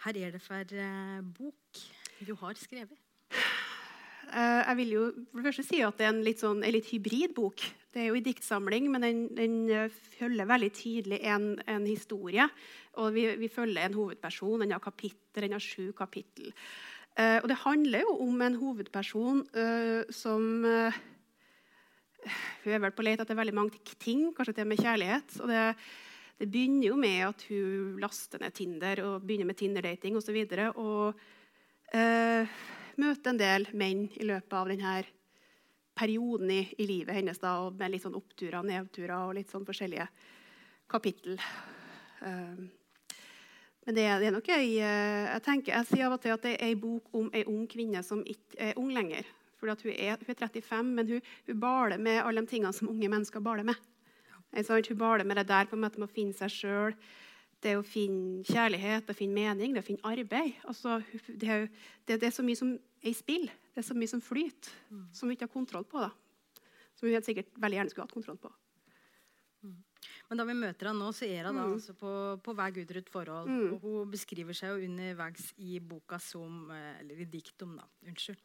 Her 0.06 0.18
er 0.18 0.32
det 0.34 0.40
for 0.44 0.76
uh, 0.76 1.20
bok 1.36 1.82
du 2.26 2.32
har 2.40 2.56
skrevet. 2.60 2.98
Uh, 4.26 4.62
jeg 4.66 4.76
vil 4.80 4.92
jo 4.92 5.04
for 5.30 5.40
det 5.40 5.46
første 5.48 5.66
si 5.68 5.80
at 5.84 5.96
det 5.98 6.06
er 6.06 6.12
en 6.12 6.24
litt, 6.26 6.42
sånn, 6.42 6.64
en 6.64 6.74
litt 6.74 6.88
hybrid 6.90 7.34
bok. 7.36 7.62
Det 7.96 8.02
er 8.02 8.10
jo 8.10 8.18
i 8.18 8.20
diktsamling, 8.20 8.90
men 8.92 9.06
den, 9.06 9.20
den 9.32 9.54
eh, 9.72 9.94
følger 10.18 10.44
veldig 10.44 10.68
tydelig 10.76 11.18
en, 11.32 11.54
en 11.64 11.86
historie. 11.88 12.44
Og 13.00 13.14
vi, 13.16 13.24
vi, 13.40 13.48
følger 13.48 13.86
en 13.86 13.96
hovedperson. 13.96 14.60
Den 14.60 14.74
har 14.76 14.82
kapittel, 14.84 15.46
den 15.46 15.56
har 15.56 15.64
sju 15.64 15.94
kapittel. 15.96 16.52
Uh, 17.16 17.40
og 17.40 17.46
det 17.48 17.56
handler 17.62 18.02
jo 18.04 18.10
om 18.26 18.42
en 18.44 18.58
hovedperson 18.60 19.38
uh, 19.56 20.02
som 20.12 20.42
uh, 20.68 20.98
Hun 22.66 22.74
er 22.76 22.82
vel 22.84 22.92
på 22.92 23.06
leit 23.06 23.22
etter 23.22 23.38
veldig 23.38 23.54
mange 23.56 23.96
ting, 23.96 24.26
kanskje 24.36 24.58
det 24.58 24.66
med 24.68 24.82
kjærlighet. 24.84 25.38
og 25.40 25.48
det 25.48 25.62
det 26.36 26.50
begynner 26.52 26.90
jo 26.90 26.96
med 27.00 27.22
at 27.24 27.42
hun 27.48 27.96
laster 28.00 28.42
ned 28.42 28.52
Tinder 28.52 29.00
og 29.06 29.22
begynner 29.24 29.48
med 29.48 29.56
Tinder-dating 29.56 30.18
osv. 30.18 30.20
Og, 30.20 30.26
så 30.26 30.34
videre, 30.36 30.66
og 30.76 31.96
eh, 31.96 32.58
møter 33.00 33.32
en 33.32 33.40
del 33.40 33.64
menn 33.72 34.02
i 34.12 34.26
løpet 34.28 34.56
av 34.58 34.68
denne 34.68 34.98
perioden 35.96 36.50
i, 36.52 36.62
i 36.78 36.86
livet 36.88 37.16
hennes. 37.16 37.40
Da, 37.42 37.58
med 37.70 37.94
litt 37.94 38.04
sånn 38.04 38.18
oppturer 38.18 38.60
og 38.60 38.68
nedturer 38.68 39.16
og 39.18 39.36
litt 39.38 39.52
sånn 39.52 39.66
forskjellige 39.68 40.08
kapittel. 40.92 41.40
Um, 42.20 42.68
men 43.86 43.94
det, 43.94 44.04
det, 44.18 44.28
er 44.28 44.34
nok 44.34 44.48
ei 44.50 44.80
eh, 44.82 45.24
jeg, 45.30 45.42
tenker, 45.46 45.72
jeg 45.76 45.86
sier 45.86 46.08
av 46.08 46.16
og 46.16 46.22
til 46.22 46.32
at 46.34 46.42
det 46.42 46.56
er 46.56 46.64
ei 46.66 46.78
bok 46.78 47.12
om 47.14 47.28
ei 47.30 47.44
ung 47.46 47.68
kvinne 47.70 48.00
som 48.02 48.24
ikke 48.26 48.58
er 48.58 48.80
ung 48.80 48.88
lenger. 48.90 49.28
For 49.60 49.70
hun 49.70 49.92
er, 49.92 50.16
hun 50.18 50.32
er 50.34 50.40
35, 50.50 50.88
men 50.96 51.12
hun, 51.12 51.28
hun 51.46 51.60
baler 51.62 52.02
med 52.02 52.18
alle 52.22 52.42
de 52.42 52.50
tingene 52.50 52.74
som 52.74 52.90
unge 52.90 53.08
mennesker 53.12 53.44
baler 53.44 53.66
med. 53.68 53.78
Hun 54.56 54.98
baler 54.98 55.24
med 55.24 55.36
det 55.36 55.46
der 55.48 55.70
på 55.70 55.76
en 55.76 55.84
måte 55.84 56.02
med 56.02 56.10
å 56.10 56.16
finne 56.16 56.34
seg 56.34 56.50
sjøl. 56.50 56.98
Det 57.62 57.76
å 57.78 57.86
finne 57.86 58.42
kjærlighet, 58.44 59.06
det 59.06 59.14
å 59.14 59.16
finne 59.16 59.38
mening, 59.38 59.72
det 59.74 59.84
å 59.84 59.86
finne 59.86 60.10
arbeid. 60.10 60.58
Altså, 60.68 60.98
det, 61.28 61.48
er, 61.48 61.68
det, 62.04 62.18
det, 62.20 62.26
er, 62.26 62.34
så 62.34 62.44
mye 62.44 62.58
som 62.58 62.74
er 63.02 63.10
i 63.10 63.16
spill. 63.16 63.48
Det 63.72 63.82
er 63.82 63.88
så 63.88 63.96
mye 63.98 64.10
som 64.10 64.22
flyter, 64.24 64.72
mm. 64.90 65.08
som 65.16 65.28
vi 65.28 65.36
ikke 65.36 65.48
har 65.48 65.52
kontroll 65.52 65.86
på. 65.88 66.00
Da. 66.02 66.10
Som 66.96 67.08
vi 67.08 67.16
helt 67.16 67.28
sikkert 67.28 67.52
veldig 67.60 67.80
gjerne 67.80 67.92
skulle 67.92 68.06
hatt 68.08 68.16
kontroll 68.16 68.40
på. 68.40 68.52
Men 70.26 70.40
da 70.40 70.46
vi 70.48 70.56
møter 70.58 70.90
han 70.90 70.98
nå, 70.98 71.12
så 71.14 71.26
er 71.28 71.46
hun 71.46 71.58
mm. 71.58 71.74
altså 71.76 71.94
på, 71.98 72.12
på 72.42 72.54
hver 72.58 72.80
ut 72.82 73.10
forhold. 73.12 73.50
Mm. 73.50 73.76
Og 73.76 73.84
hun 73.84 74.10
beskriver 74.10 74.56
seg 74.56 74.72
jo 74.72 74.88
underveis 74.88 75.52
i 75.62 75.78
boka 75.78 76.18
som 76.22 76.70
eh, 76.74 76.98
Eller 77.02 77.22
i 77.22 77.28
diktum, 77.30 77.76
da. 77.78 77.86
Unnskyld. 78.06 78.40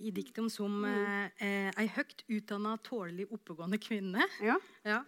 I 0.00 0.12
diktum 0.16 0.48
som 0.52 0.80
mm. 0.80 0.88
eh, 0.90 1.44
eh, 1.46 1.70
ei 1.82 1.86
høyt 1.92 2.24
utdanna, 2.28 2.76
tålelig 2.86 3.28
oppegående 3.36 3.80
kvinne. 3.82 4.24
Ja. 4.44 4.56
ja. 4.94 5.02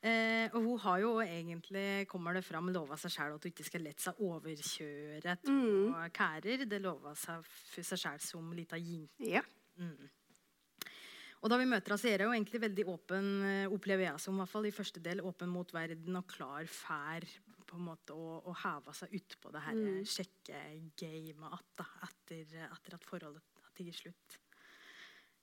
Eh, 0.00 0.48
og 0.54 0.64
hun 0.64 0.78
har 0.86 1.02
jo 1.02 1.10
egentlig, 1.20 2.06
kommer 2.08 2.36
det 2.36 2.44
fram, 2.46 2.72
lova 2.72 2.96
seg 3.00 3.12
sjæl 3.12 3.36
at 3.36 3.44
hun 3.44 3.52
ikke 3.52 3.68
skal 3.68 3.84
lette 3.84 4.06
seg 4.06 4.22
overkjøre 4.24 5.36
av 5.36 5.50
mm. 5.52 5.98
kærer. 6.16 6.64
Det 6.70 6.80
lova 6.80 7.12
seg 7.18 7.44
for 7.44 7.92
seg 7.92 8.00
sjæl 8.06 8.24
som 8.24 8.48
lita 8.56 8.80
jente. 8.80 9.28
Ja. 9.28 9.44
Mm. 9.80 10.08
Og 11.40 11.48
da 11.48 11.56
vi 11.56 11.68
møter 11.68 11.94
henne, 11.94 12.10
er 12.12 12.26
hun 12.26 12.36
egentlig 12.36 12.60
veldig 12.60 12.84
åpen, 12.92 13.28
eh, 13.48 13.72
opplever 13.72 14.10
jeg 14.10 14.20
som 14.20 14.36
i 14.36 14.42
hvert 14.42 14.52
fall 14.52 14.66
i 14.68 14.74
første 14.76 15.00
del, 15.00 15.22
åpen 15.24 15.48
mot 15.48 15.72
verden 15.72 16.18
og 16.20 16.28
klar 16.28 16.68
fær 16.68 17.24
på 17.70 17.78
en 17.78 17.86
måte 17.86 18.16
å, 18.16 18.40
å 18.50 18.52
heve 18.64 18.92
seg 18.98 19.14
utpå 19.16 19.52
det 19.54 19.62
her 19.62 19.78
mm. 19.78 20.00
sjekkegamet 20.10 21.54
etter, 21.54 22.50
etter 22.74 22.96
at 22.96 23.06
forholdet 23.06 23.40
har 23.62 23.70
tatt 23.70 23.96
slutt. 23.96 24.36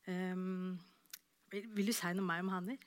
Um, 0.07 0.75
vil, 1.51 1.65
vil, 1.75 1.89
du 1.89 1.95
si 1.95 2.11
noe 2.15 2.27
mer 2.27 2.43
om 2.43 2.51
henne? 2.51 2.77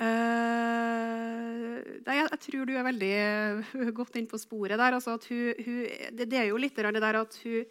Uh, 0.00 1.78
nei, 2.06 2.16
jeg, 2.18 2.26
jeg, 2.26 2.40
tror 2.46 2.68
du 2.68 2.74
er 2.74 2.86
veldig 2.86 3.14
godt 3.98 4.18
inn 4.20 4.28
på 4.30 4.38
sporet 4.42 4.78
der. 4.80 4.98
Altså 4.98 5.16
hun, 5.30 5.64
hun, 5.64 5.80
det, 6.18 6.26
det, 6.26 6.42
er 6.42 6.50
jo 6.50 6.60
litt 6.60 6.76
det 6.76 7.02
der 7.02 7.22
at 7.22 7.40
hun 7.44 7.64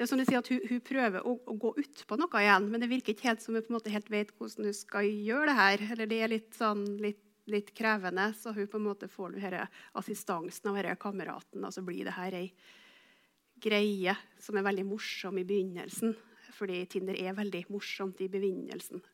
det 0.00 0.06
er 0.06 0.08
som 0.08 0.16
du 0.16 0.24
sier 0.24 0.40
at 0.40 0.48
Hun, 0.48 0.62
hun 0.64 0.78
prøver 0.80 1.26
å, 1.28 1.34
å 1.44 1.54
gå 1.60 1.74
utpå 1.82 2.16
noe 2.16 2.40
igjen, 2.40 2.70
men 2.72 2.80
det 2.80 2.86
virker 2.88 3.12
ikke 3.12 3.26
helt 3.28 3.42
som 3.44 3.52
hun 3.52 3.60
på 3.66 3.68
en 3.68 3.76
måte 3.76 3.92
helt 3.92 4.06
vet 4.08 4.30
hvordan 4.38 4.70
hun 4.70 4.76
skal 4.78 5.04
gjøre 5.04 5.50
det 5.50 5.56
her. 5.58 5.82
Eller 5.92 6.08
det 6.08 6.20
er 6.24 6.32
litt, 6.32 6.54
sånn, 6.56 6.86
litt, 7.04 7.20
litt 7.52 7.68
krevende, 7.76 8.30
så 8.32 8.54
hun 8.56 8.70
på 8.72 8.80
en 8.80 8.86
måte 8.86 9.10
får 9.12 9.34
denne 9.36 9.66
assistansen 10.00 10.70
av 10.70 10.78
denne 10.80 10.94
kameraten. 11.02 11.66
Og 11.68 11.76
så 11.76 11.84
blir 11.84 12.08
det 12.08 12.14
her 12.16 12.38
ei 12.38 12.46
greie 13.60 14.14
som 14.40 14.56
er 14.56 14.64
veldig 14.70 14.86
morsom 14.88 15.42
i 15.42 15.44
begynnelsen. 15.52 16.16
Fordi 16.56 16.80
Tinder 16.96 17.20
er 17.20 17.36
veldig 17.36 17.66
morsomt 17.68 18.24
i 18.24 18.30
begynnelsen. 18.32 19.04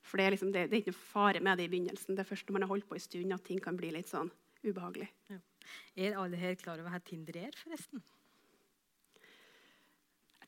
For 0.00 0.16
det 0.16 0.30
er, 0.30 0.38
liksom, 0.38 0.56
det, 0.56 0.64
det 0.70 0.78
er 0.78 0.84
ikke 0.86 0.96
noe 0.96 1.10
fare 1.12 1.44
med 1.44 1.60
det 1.60 1.68
i 1.68 1.74
begynnelsen. 1.76 2.16
Det 2.16 2.24
er 2.24 2.32
først 2.32 2.48
når 2.48 2.56
man 2.56 2.64
har 2.64 2.72
holdt 2.72 2.88
på 2.88 2.96
en 2.96 3.04
stund 3.04 3.36
at 3.36 3.44
ting 3.44 3.60
kan 3.60 3.76
bli 3.76 3.92
litt 3.92 4.08
sånn 4.08 4.32
ubehagelig. 4.64 5.12
Ja. 5.28 5.42
Er 6.08 6.18
alle 6.24 6.40
her 6.40 6.56
klar 6.56 6.80
over 6.80 6.88
hva 6.88 7.04
Tinder 7.04 7.36
er, 7.44 7.52
forresten? 7.60 8.00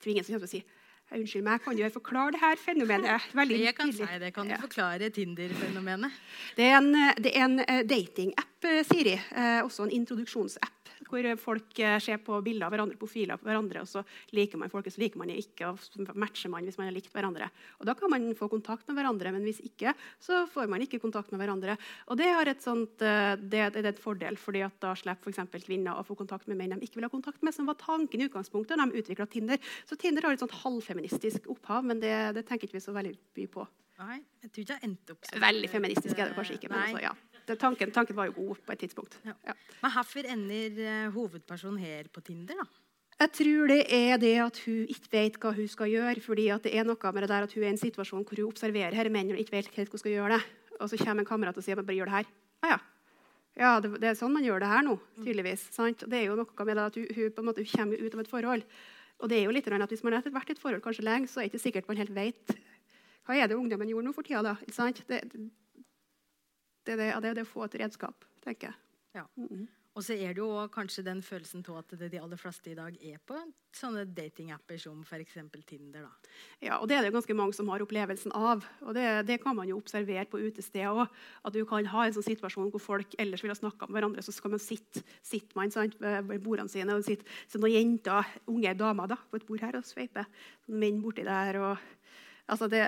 Tror 0.05 0.15
ingen 0.15 0.27
som 0.27 0.37
kommer 0.37 0.51
til 0.51 0.61
å 0.61 0.61
si 0.61 0.83
Unnskyld 1.15 1.45
meg, 1.45 1.61
kan 1.61 1.77
du 1.77 1.83
forklare 1.93 2.33
det 2.33 2.41
her 2.41 2.57
fenomenet? 2.59 3.27
Veldig 3.39 3.59
jeg 3.61 3.77
kan 3.77 3.93
si 3.93 4.07
det. 4.23 4.31
Kan 4.35 4.49
du 4.49 4.55
forklare 4.63 5.11
Tinder-fenomenet? 5.13 6.17
Det 6.57 6.65
er 6.65 6.79
en, 6.79 6.89
det 7.21 7.35
er 7.37 7.45
en 7.45 7.61
uh, 7.61 7.83
datingapp, 7.85 8.54
Siri. 8.89 9.19
Uh, 9.35 9.61
også 9.67 9.87
en 9.87 9.95
introduksjonsapp 10.01 10.85
hvor 11.09 11.27
folk 11.41 11.79
eh, 11.83 11.97
ser 12.03 12.21
på 12.25 12.39
bilder 12.45 12.67
av 12.67 12.75
hverandre, 12.75 12.99
profiler 12.99 13.41
på 13.41 13.49
hverandre, 13.49 13.83
og 13.85 13.91
så 13.91 14.03
liker 14.37 14.61
man 14.61 14.73
folket, 14.73 14.95
så 14.95 15.03
liker 15.03 15.21
man 15.21 15.33
ikke, 15.33 15.71
og 15.71 15.81
så 15.83 16.05
matcher 16.19 16.53
man 16.53 16.67
hvis 16.67 16.79
man 16.81 16.89
har 16.89 16.97
likt 16.97 17.13
hverandre. 17.15 17.51
Og 17.81 17.87
Da 17.89 17.95
kan 17.99 18.11
man 18.13 18.27
få 18.39 18.49
kontakt 18.53 18.89
med 18.89 18.99
hverandre, 18.99 19.33
men 19.35 19.47
hvis 19.47 19.63
ikke, 19.65 19.95
så 20.23 20.45
får 20.51 20.71
man 20.71 20.85
ikke 20.85 21.03
kontakt 21.03 21.33
med 21.33 21.43
hverandre. 21.43 21.77
Og 22.09 22.19
Det, 22.19 22.31
har 22.35 22.49
et 22.49 22.63
sånt, 22.63 23.03
eh, 23.03 23.37
det, 23.37 23.63
det 23.75 23.85
er 23.85 23.93
en 23.93 24.03
fordel, 24.03 24.39
fordi 24.41 24.65
at 24.67 24.77
da 24.83 24.95
slipper 24.99 25.31
f.eks. 25.31 25.67
kvinner 25.67 25.99
å 25.99 26.07
få 26.07 26.17
kontakt 26.19 26.49
med 26.49 26.59
menn 26.59 26.75
de 26.75 26.87
ikke 26.87 26.99
vil 26.99 27.09
ha 27.09 27.13
kontakt 27.13 27.43
med, 27.43 27.55
som 27.55 27.69
var 27.69 27.79
tanken 27.79 28.21
i 28.21 28.29
utgangspunktet 28.29 28.79
da 28.79 28.87
de 28.87 29.01
utvikla 29.03 29.27
Tinder. 29.31 29.61
Så 29.89 29.99
Tinder 30.01 30.27
har 30.27 30.35
et 30.35 30.43
sånt 30.43 30.57
halvfeministisk 30.65 31.49
opphav, 31.53 31.85
men 31.87 32.01
det, 32.03 32.15
det 32.37 32.47
tenker 32.49 32.69
ikke 32.69 32.81
vi 32.81 32.85
så 32.85 32.97
veldig 32.97 33.15
mye 33.15 33.53
på. 33.53 33.69
Nei, 33.95 34.19
jeg 34.43 34.51
tror 34.51 34.65
ikke 34.65 34.75
jeg 34.75 34.89
endte 34.89 35.15
opp. 35.15 35.31
Veldig 35.45 35.71
feministisk 35.71 36.19
er 36.19 36.33
det 36.33 36.39
kanskje 36.39 36.59
ikke. 36.59 36.73
men 36.73 36.83
også, 36.89 37.05
ja 37.05 37.15
det, 37.49 37.59
tanken, 37.61 37.93
tanken, 37.93 38.17
var 38.17 38.31
jo 38.31 38.37
god 38.39 38.63
på 38.65 38.73
et 38.73 38.81
tidspunkt. 38.85 39.19
Ja. 39.27 39.35
Ja. 39.47 39.55
Men 39.83 39.93
hvorfor 39.93 40.31
ender 40.33 40.81
uh, 40.81 41.13
hovedpersonen 41.15 41.79
her 41.83 42.09
på 42.13 42.23
Tinder? 42.25 42.63
da? 42.63 42.67
Jeg 43.15 43.31
tror 43.39 43.71
det 43.71 43.83
er 43.95 44.17
det 44.19 44.33
at 44.43 44.57
hun 44.65 44.89
ikke 44.91 45.11
vet 45.13 45.37
hva 45.39 45.53
hun 45.55 45.69
skal 45.71 45.93
gjøre. 45.93 46.21
fordi 46.21 46.49
det 46.65 46.73
er 46.75 46.85
noe 46.85 47.13
med 47.13 47.23
det 47.23 47.31
der 47.31 47.47
at 47.47 47.53
hun 47.55 47.63
er 47.63 47.69
i 47.69 47.75
en 47.75 47.79
situasjon 47.79 48.25
hvor 48.27 48.41
hun 48.41 48.51
observerer 48.51 48.97
her 48.97 49.11
menn 49.13 49.31
og 49.31 49.39
ikke 49.39 49.55
vet 49.55 49.71
helt 49.77 49.93
hvordan 49.93 49.95
hun 49.95 50.03
skal 50.03 50.17
gjøre 50.17 50.35
det. 50.35 50.43
Og 50.81 50.91
så 50.91 50.99
kommer 50.99 51.23
en 51.23 51.29
kamerat 51.29 51.57
og 51.57 51.63
sier 51.63 51.79
bare 51.79 51.95
gjør 51.95 52.11
det 52.11 52.17
her. 52.17 52.33
Ah, 52.65 52.73
ja. 52.73 52.79
ja 53.61 53.71
det, 53.81 53.93
det, 54.01 54.11
er 54.11 54.19
sånn 54.19 54.35
man 54.35 54.45
gjør 54.45 54.65
det 54.65 54.73
her 54.73 54.83
nå, 54.83 54.99
tydeligvis. 55.23 55.69
Sant? 55.77 56.03
Det 56.11 56.19
er 56.19 56.27
jo 56.27 56.39
noe 56.41 56.67
med 56.67 56.77
det 56.77 56.89
at 56.91 56.99
hun, 56.99 57.09
hun, 57.15 57.31
på 57.31 57.45
en 57.45 57.51
måte, 57.53 57.67
kommer 57.71 58.03
ut 58.03 58.19
av 58.19 58.25
et 58.25 58.33
forhold. 58.33 58.67
Og 59.23 59.31
det 59.31 59.39
er 59.39 59.47
jo 59.47 59.55
litt 59.55 59.69
at 59.71 59.91
Hvis 59.95 60.03
man 60.03 60.19
har 60.19 60.27
vært 60.27 60.51
i 60.51 60.57
et 60.57 60.61
forhold 60.61 60.83
kanskje 60.83 61.07
lenge, 61.07 61.31
så 61.31 61.41
er 61.41 61.47
det 61.47 61.55
ikke 61.55 61.67
sikkert 61.69 61.89
man 61.89 62.01
helt 62.01 62.15
vet 62.15 62.57
hva 63.25 63.37
er 63.39 63.49
det 63.49 63.57
ungdommen 63.57 63.89
gjorde 63.89 64.05
nå 64.05 64.13
for 64.13 64.27
tida. 64.27 64.43
da, 64.45 64.57
sant? 64.75 65.01
Det, 66.85 66.97
det, 66.97 67.09
det, 67.09 67.23
det 67.25 67.33
er 67.33 67.41
det 67.41 67.47
å 67.47 67.53
få 67.53 67.65
et 67.67 67.79
redskap, 67.81 68.27
tenker 68.45 68.71
jeg. 68.71 68.81
Ja. 69.15 69.27
Mm 69.37 69.49
-hmm. 69.49 69.67
Og 69.95 70.03
så 70.03 70.17
er 70.19 70.33
det 70.35 70.43
jo 70.43 70.49
kanskje 70.75 71.05
den 71.07 71.21
følelsen 71.23 71.63
av 71.71 71.77
at 71.85 71.93
det 71.95 72.09
de 72.11 72.19
aller 72.19 72.39
fleste 72.39 72.73
i 72.73 72.75
dag 72.75 72.97
er 72.99 73.21
på 73.23 73.37
sånne 73.75 74.03
datingapper 74.11 74.77
som 74.83 75.05
f.eks. 75.07 75.37
Tinder. 75.69 76.03
da. 76.03 76.31
Ja, 76.61 76.79
og 76.81 76.89
det 76.91 76.97
er 76.97 77.03
det 77.07 77.13
ganske 77.15 77.35
mange 77.35 77.55
som 77.55 77.69
har 77.71 77.83
opplevelsen 77.85 78.35
av. 78.35 78.65
Og 78.83 78.95
det, 78.95 79.27
det 79.29 79.39
kan 79.43 79.55
man 79.55 79.69
jo 79.71 79.77
observere 79.79 80.27
på 80.27 80.41
utesteder 80.43 80.91
òg. 80.91 81.07
At 81.47 81.55
du 81.55 81.63
kan 81.65 81.87
ha 81.87 82.07
en 82.07 82.17
sånn 82.17 82.27
situasjon 82.27 82.73
hvor 82.75 82.83
folk 82.83 83.15
ellers 83.23 83.45
vil 83.45 83.55
ha 83.55 83.59
snakka 83.59 83.87
med 83.87 84.01
hverandre, 84.01 84.23
så 84.27 84.35
skal 84.35 84.51
man 84.57 84.63
sitte, 84.63 85.05
sitte 85.23 85.55
man 85.55 85.71
sant, 85.71 85.95
ved 86.03 86.43
bordene 86.43 86.69
sine 86.69 86.99
og 86.99 87.07
sitte 87.07 87.31
så 87.47 87.63
noen 87.63 87.77
jenter, 87.77 88.35
unge 88.51 88.75
damer 88.75 89.15
da, 89.15 89.21
på 89.31 89.39
et 89.39 89.47
bord 89.47 89.63
her 89.63 89.79
og 89.79 89.87
sveiper. 89.87 90.27
Menn 90.67 90.99
borti 91.05 91.23
der. 91.23 91.61
og 91.63 91.79
altså 92.51 92.67
det, 92.67 92.83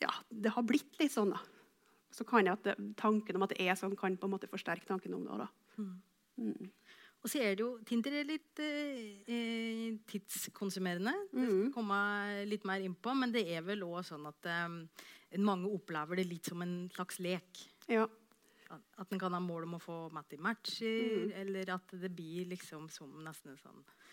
ja, 0.00 0.14
det 0.30 0.54
har 0.54 0.62
blitt 0.62 1.02
litt 1.02 1.12
sånn, 1.12 1.34
da 1.34 1.42
så 2.14 2.26
kan 2.28 2.46
jeg 2.46 2.54
at 2.54 2.66
det, 2.68 2.94
tanken 3.00 3.36
om 3.38 3.44
at 3.46 3.54
det 3.54 3.64
er 3.64 3.76
sånn, 3.78 3.96
kan 3.98 4.16
på 4.18 4.28
en 4.28 4.34
måte 4.36 4.50
forsterke 4.50 4.86
tanken 4.86 5.16
om 5.16 5.26
det. 5.26 5.48
Mm. 5.78 5.94
Mm. 6.44 6.70
Og 7.24 7.30
så 7.32 7.40
er 7.40 7.54
det 7.56 7.64
jo 7.64 7.70
Tinder 7.88 8.18
er 8.18 8.26
litt 8.28 8.60
eh, 8.60 9.22
eh 9.32 9.94
tidskonsumerende. 10.10 11.14
Det 11.30 11.46
skal 11.46 11.62
jeg 11.62 11.72
komme 11.74 12.00
litt 12.50 12.66
mer 12.68 12.84
innpå. 12.84 13.14
Men 13.16 13.32
det 13.32 13.46
er 13.56 13.64
vel 13.64 13.86
òg 13.86 14.02
sånn 14.06 14.28
at 14.28 14.50
eh, 14.50 15.40
mange 15.40 15.72
opplever 15.72 16.20
det 16.20 16.28
litt 16.28 16.52
som 16.52 16.62
en 16.62 16.84
slags 16.92 17.18
lek. 17.24 17.64
Ja. 17.88 18.04
At 19.00 19.10
en 19.12 19.20
kan 19.20 19.34
ha 19.34 19.40
mål 19.40 19.66
om 19.66 19.78
å 19.78 19.82
få 19.82 19.98
match 20.12 20.36
i 20.36 20.42
matcher, 20.42 21.10
mm. 21.24 21.34
eller 21.42 21.74
at 21.76 21.96
det 22.00 22.10
blir 22.12 22.48
liksom 22.50 22.90
som 22.92 23.10
nesten 23.24 23.58
sånn 23.60 23.82
Eh, 23.82 24.03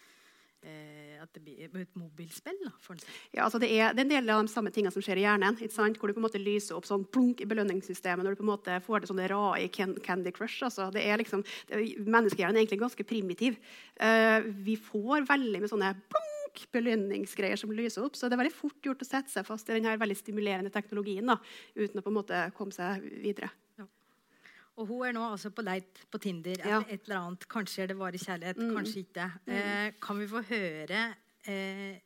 at 1.21 1.30
det 1.36 1.41
blir 1.43 1.65
et 1.65 1.97
mobilspill? 1.97 2.58
Da, 2.65 2.95
ja, 3.34 3.45
altså 3.45 3.60
det, 3.62 3.69
er, 3.71 3.95
det, 3.95 4.04
er, 4.04 4.08
en 4.08 4.13
del 4.13 4.34
av 4.34 4.41
de 4.45 4.52
samme 4.54 4.71
tingene 4.74 4.93
som 4.93 5.04
skjer 5.04 5.21
i 5.21 5.26
hjernen. 5.26 5.58
Hvor 5.58 6.10
du 6.10 6.15
på 6.15 6.21
en 6.21 6.28
måte 6.28 6.41
lyser 6.41 6.78
opp 6.78 6.88
sånn 6.89 7.06
plunk 7.13 7.43
i 7.43 7.50
belønningssystemet 7.50 8.26
når 8.26 8.36
du 8.36 8.41
på 8.41 8.45
en 8.47 8.52
måte 8.52 8.80
får 8.86 9.04
det 9.04 9.12
sånne 9.12 9.30
rare 9.32 9.69
Candy 9.71 10.34
Crush. 10.36 10.63
Altså. 10.67 10.89
Det 10.93 11.06
er 11.06 11.21
liksom, 11.21 11.45
Menneskehjernen 11.71 12.60
er 12.60 12.63
egentlig 12.63 12.82
ganske 12.84 13.08
primitiv. 13.08 13.58
Uh, 14.02 14.41
vi 14.65 14.78
får 14.82 15.28
veldig 15.30 15.63
med 15.63 15.71
sånne 15.71 15.95
plunk 16.12 16.65
belønningsgreier 16.76 17.60
som 17.60 17.74
lyser 17.76 18.06
opp. 18.06 18.17
Så 18.17 18.28
det 18.28 18.38
er 18.38 18.43
veldig 18.43 18.58
fort 18.58 18.86
gjort 18.86 19.04
å 19.06 19.08
sette 19.08 19.34
seg 19.34 19.47
fast 19.47 19.69
i 19.69 19.78
denne 19.78 19.97
veldig 20.02 20.19
stimulerende 20.19 20.74
teknologien 20.74 21.32
da, 21.32 21.39
uten 21.78 22.02
å 22.02 22.06
på 22.06 22.12
en 22.12 22.19
måte 22.21 22.45
komme 22.58 22.76
seg 22.76 23.06
videre. 23.24 23.52
Og 24.81 24.87
hun 24.89 25.03
er 25.05 25.13
nå 25.13 25.23
altså 25.29 25.51
på 25.53 25.63
leit 25.65 25.99
på 26.09 26.17
Tinder 26.21 26.57
eller 26.57 26.79
ja. 26.79 26.81
et 26.89 27.05
eller 27.05 27.19
annet. 27.19 27.47
Kanskje 27.51 27.83
er 27.83 27.91
det 27.91 27.97
bare 27.99 28.21
kjærlighet, 28.21 28.61
mm. 28.61 28.71
kanskje 28.77 29.03
ikke. 29.05 29.27
Mm. 29.45 29.51
Eh, 29.57 29.89
kan 30.01 30.21
vi 30.21 30.29
få 30.31 30.41
høre 30.49 31.03
eh, 31.45 31.99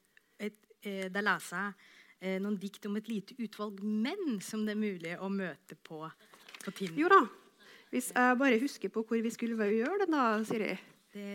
et, 0.43 0.59
eh, 0.83 1.05
Der 1.13 1.23
leser 1.23 1.61
jeg 1.61 1.93
eh, 2.19 2.37
noen 2.43 2.59
dikt 2.59 2.89
om 2.89 2.99
et 2.99 3.07
lite 3.11 3.37
utvalg 3.39 3.79
menn 3.79 4.41
som 4.43 4.65
det 4.67 4.75
er 4.75 4.81
mulig 4.81 5.15
å 5.15 5.31
møte 5.31 5.79
på, 5.79 6.03
på 6.65 6.75
Tinder? 6.75 6.99
Jo 7.05 7.11
da. 7.13 7.23
Hvis 7.93 8.11
jeg 8.11 8.39
bare 8.41 8.59
husker 8.59 8.91
på 8.91 9.05
hvor 9.07 9.21
vi 9.23 9.31
skulle 9.31 9.69
gjøre 9.71 10.03
det, 10.03 10.09
da, 10.11 10.25
Siri. 10.43 10.73
Det, 11.15 11.27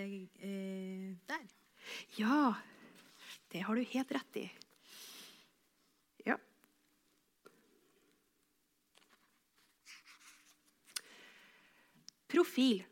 eh, 0.45 1.07
der. 1.31 1.47
Ja, 2.19 2.53
det 3.53 3.65
har 3.65 3.79
du 3.79 3.87
helt 3.95 4.13
rett 4.13 4.37
i. 4.43 4.45
Ja. 6.27 6.37
Profil. 12.31 12.85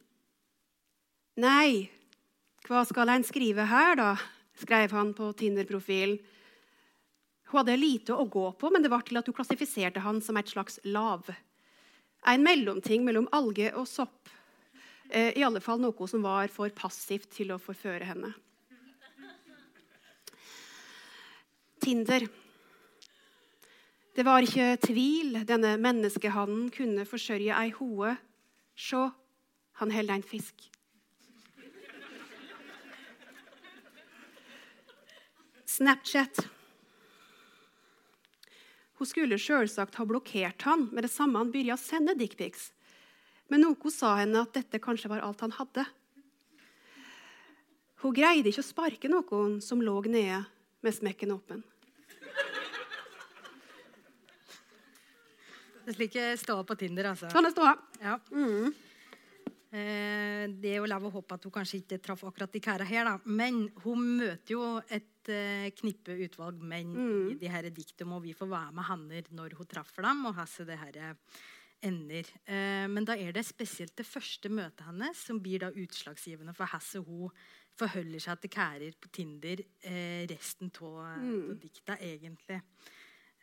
Nei, 1.38 1.86
hva 2.66 2.82
skal 2.86 3.14
en 3.14 3.26
skrive 3.26 3.68
her, 3.70 3.94
da? 3.98 4.10
skrev 4.58 4.90
han 4.90 5.12
på 5.14 5.30
Tinder-profilen. 5.38 6.18
Hun 7.48 7.60
hadde 7.62 7.76
lite 7.78 8.12
å 8.12 8.26
gå 8.28 8.48
på, 8.60 8.70
men 8.74 8.82
det 8.84 8.90
var 8.92 9.04
til 9.06 9.20
at 9.20 9.28
hun 9.30 9.36
klassifiserte 9.36 10.02
han 10.04 10.18
som 10.20 10.36
et 10.36 10.50
slags 10.50 10.80
lav. 10.84 11.30
En 12.28 12.42
mellomting 12.44 13.06
mellom 13.06 13.28
alge 13.32 13.70
og 13.78 13.86
sopp. 13.88 14.28
Eh, 15.08 15.32
I 15.38 15.44
alle 15.46 15.62
fall 15.64 15.80
noe 15.80 16.08
som 16.10 16.26
var 16.26 16.50
for 16.52 16.68
passivt 16.76 17.30
til 17.38 17.54
å 17.54 17.60
forføre 17.62 18.04
henne. 18.10 18.34
Tinder. 21.80 22.26
Det 24.12 24.26
var 24.26 24.44
ikke 24.44 24.74
tvil. 24.82 25.38
Denne 25.48 25.76
menneskehanden 25.80 26.68
kunne 26.74 27.06
forsørge 27.08 27.54
ei 27.54 27.70
hoe. 27.78 28.16
Sjå, 28.76 29.06
han 29.78 29.90
holder 29.94 30.18
en 30.18 30.26
fisk. 30.26 30.70
Snapchat. 35.64 36.40
Hun 38.98 39.06
skulle 39.06 39.38
selvsagt 39.38 39.94
ha 40.00 40.06
blokkert 40.08 40.64
han 40.66 40.88
med 40.90 41.06
det 41.06 41.12
samme 41.12 41.38
han 41.38 41.52
begynte 41.54 41.76
å 41.76 41.78
sende 41.78 42.16
dickpics. 42.18 42.72
Men 43.48 43.62
noe 43.62 43.92
sa 43.94 44.16
henne 44.18 44.42
at 44.42 44.56
dette 44.56 44.80
kanskje 44.82 45.12
var 45.12 45.22
alt 45.22 45.44
han 45.46 45.54
hadde. 45.54 45.86
Hun 48.02 48.14
greide 48.14 48.50
ikke 48.50 48.64
å 48.64 48.66
sparke 48.66 49.10
noen 49.10 49.60
som 49.62 49.78
lå 49.82 50.00
nede 50.10 50.42
med 50.82 50.94
smekken 50.94 51.34
åpen. 51.34 51.62
Det 55.86 55.94
er 55.94 55.96
slik 55.96 56.18
stå 56.42 56.58
på 56.68 56.74
Tinder, 56.76 57.06
altså. 57.14 57.30
Sånn 57.32 57.48
er 57.48 57.54
ståa. 57.54 57.70
Ja. 58.02 58.18
Mm. 58.34 58.74
Eh, 59.70 60.46
det 60.48 60.70
er 60.72 60.78
jo 60.80 60.86
lov 60.88 61.04
å 61.04 61.10
håpe 61.18 61.34
at 61.36 61.44
hun 61.44 61.52
kanskje 61.52 61.82
ikke 61.82 61.98
traff 62.00 62.22
akkurat 62.24 62.52
de 62.54 62.60
kæra 62.64 62.86
her, 62.88 63.04
da. 63.04 63.18
Men 63.28 63.66
hun 63.84 64.00
møter 64.16 64.54
jo 64.54 64.62
et 64.88 65.28
eh, 65.28 65.68
knippe 65.76 66.14
utvalg 66.24 66.62
menn 66.64 66.94
Mm. 66.96 67.30
i 67.32 67.34
de 67.36 67.48
her 67.52 67.68
diktene, 67.68 68.14
og 68.16 68.22
vi 68.24 68.32
får 68.32 68.48
være 68.48 68.72
med 68.72 68.84
henne 68.88 69.22
når 69.36 69.58
hun 69.58 69.66
treffer 69.68 70.02
dem, 70.08 70.24
og 70.26 70.34
hvordan 70.40 70.66
det 70.66 70.78
her 70.78 71.16
ender. 71.82 72.24
Eh, 72.48 72.86
men 72.88 73.04
da 73.04 73.12
er 73.14 73.32
det 73.36 73.44
spesielt 73.44 73.94
det 73.94 74.06
første 74.08 74.48
møtet 74.48 74.86
hennes 74.88 75.16
som 75.20 75.38
blir 75.38 75.60
da 75.60 75.68
utslagsgivende 75.70 76.54
for 76.56 76.64
hvordan 76.66 77.04
hun 77.04 77.30
forholder 77.78 78.18
seg 78.24 78.40
til 78.40 78.50
kærer 78.50 78.96
på 78.98 79.12
Tinder 79.12 79.60
resten 80.32 80.72
av 80.80 81.18
Mm. 81.20 81.60
dikta, 81.60 81.94
egentlig. 82.00 82.62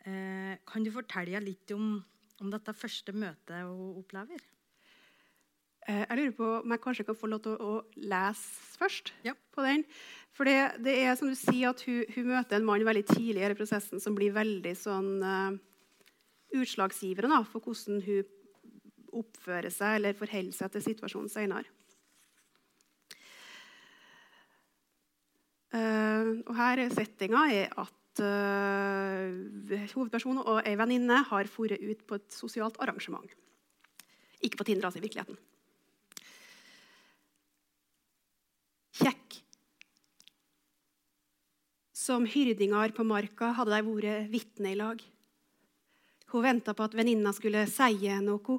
Kan 0.04 0.84
du 0.84 0.90
fortelle 0.90 1.40
litt 1.40 1.70
om, 1.72 2.04
om 2.40 2.50
dette 2.50 2.74
første 2.76 3.12
møtet 3.14 3.62
hun 3.64 3.96
opplever? 4.02 4.38
Eh, 5.86 6.02
Jeg 6.02 6.18
lurer 6.18 6.34
på 6.34 6.46
om 6.64 6.72
jeg 6.74 6.82
kanskje 6.82 7.06
kan 7.06 7.18
få 7.18 7.28
lov 7.30 7.44
til 7.44 7.60
å, 7.62 7.74
lese 7.96 8.78
først. 8.80 9.12
Ja. 9.24 9.34
på 9.54 9.62
den. 9.62 9.84
For 10.34 10.44
det, 10.44 10.82
det 10.84 10.94
er 11.00 11.14
som 11.16 11.30
du 11.30 11.36
sier 11.38 11.70
at 11.70 11.80
hun, 11.86 12.02
hun 12.12 12.26
møter 12.28 12.58
en 12.58 12.66
mann 12.66 12.84
veldig 12.84 13.06
tidlig 13.08 13.40
i 13.40 13.54
prosessen 13.56 14.02
som 14.02 14.14
blir 14.18 14.34
veldig 14.34 14.74
sånn 14.76 15.22
uh, 15.22 15.54
utslagsgivere 16.52 17.30
da, 17.30 17.40
for 17.48 17.64
hvordan 17.64 18.02
hun 18.04 18.26
oppfører 19.16 19.72
seg 19.72 19.96
eller 19.96 20.18
forholder 20.18 20.52
seg 20.52 20.74
til 20.74 20.84
situasjonen 20.90 21.32
senere. 21.32 21.72
Uh, 25.72 26.44
og 26.44 26.54
her 26.58 26.84
er 26.84 26.92
settinga 26.92 27.46
er 27.48 27.72
at 27.80 28.22
uh, 28.26 29.88
hovedpersonen 29.94 30.44
og 30.44 30.60
ei 30.68 30.76
venninne 30.76 31.24
har 31.30 31.48
dratt 31.48 31.80
ut 31.80 32.06
på 32.06 32.20
et 32.20 32.30
sosialt 32.44 32.76
arrangement. 32.82 33.30
Ikke 34.44 34.60
på 34.60 34.68
Tinder, 34.68 34.90
altså, 34.90 35.00
i 35.00 35.06
virkeligheten. 35.08 35.40
Kjekk. 38.96 39.40
Som 41.96 42.26
hyrdinger 42.28 42.94
på 42.96 43.04
marka 43.04 43.52
hadde 43.56 43.76
de 43.76 43.84
vært 43.90 44.30
vitne 44.32 44.72
i 44.72 44.78
lag. 44.78 45.02
Hun 46.32 46.44
venta 46.44 46.74
på 46.74 46.86
at 46.86 46.94
venninna 46.96 47.32
skulle 47.36 47.66
si 47.70 48.10
noe. 48.24 48.58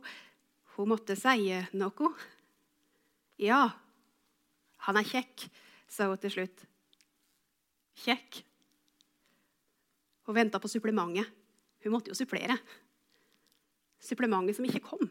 Hun 0.76 0.92
måtte 0.92 1.18
si 1.20 1.52
noe. 1.74 2.12
Ja, 3.42 3.62
han 4.88 4.98
er 4.98 5.08
kjekk, 5.08 5.48
sa 5.90 6.08
hun 6.10 6.22
til 6.22 6.34
slutt. 6.34 6.64
Kjekk. 8.04 8.42
Hun 10.28 10.38
venta 10.38 10.62
på 10.62 10.70
supplementet. 10.70 11.30
Hun 11.84 11.94
måtte 11.94 12.12
jo 12.12 12.18
supplere. 12.18 12.58
Supplementet 14.04 14.58
som 14.58 14.66
ikke 14.68 14.86
kom. 14.86 15.10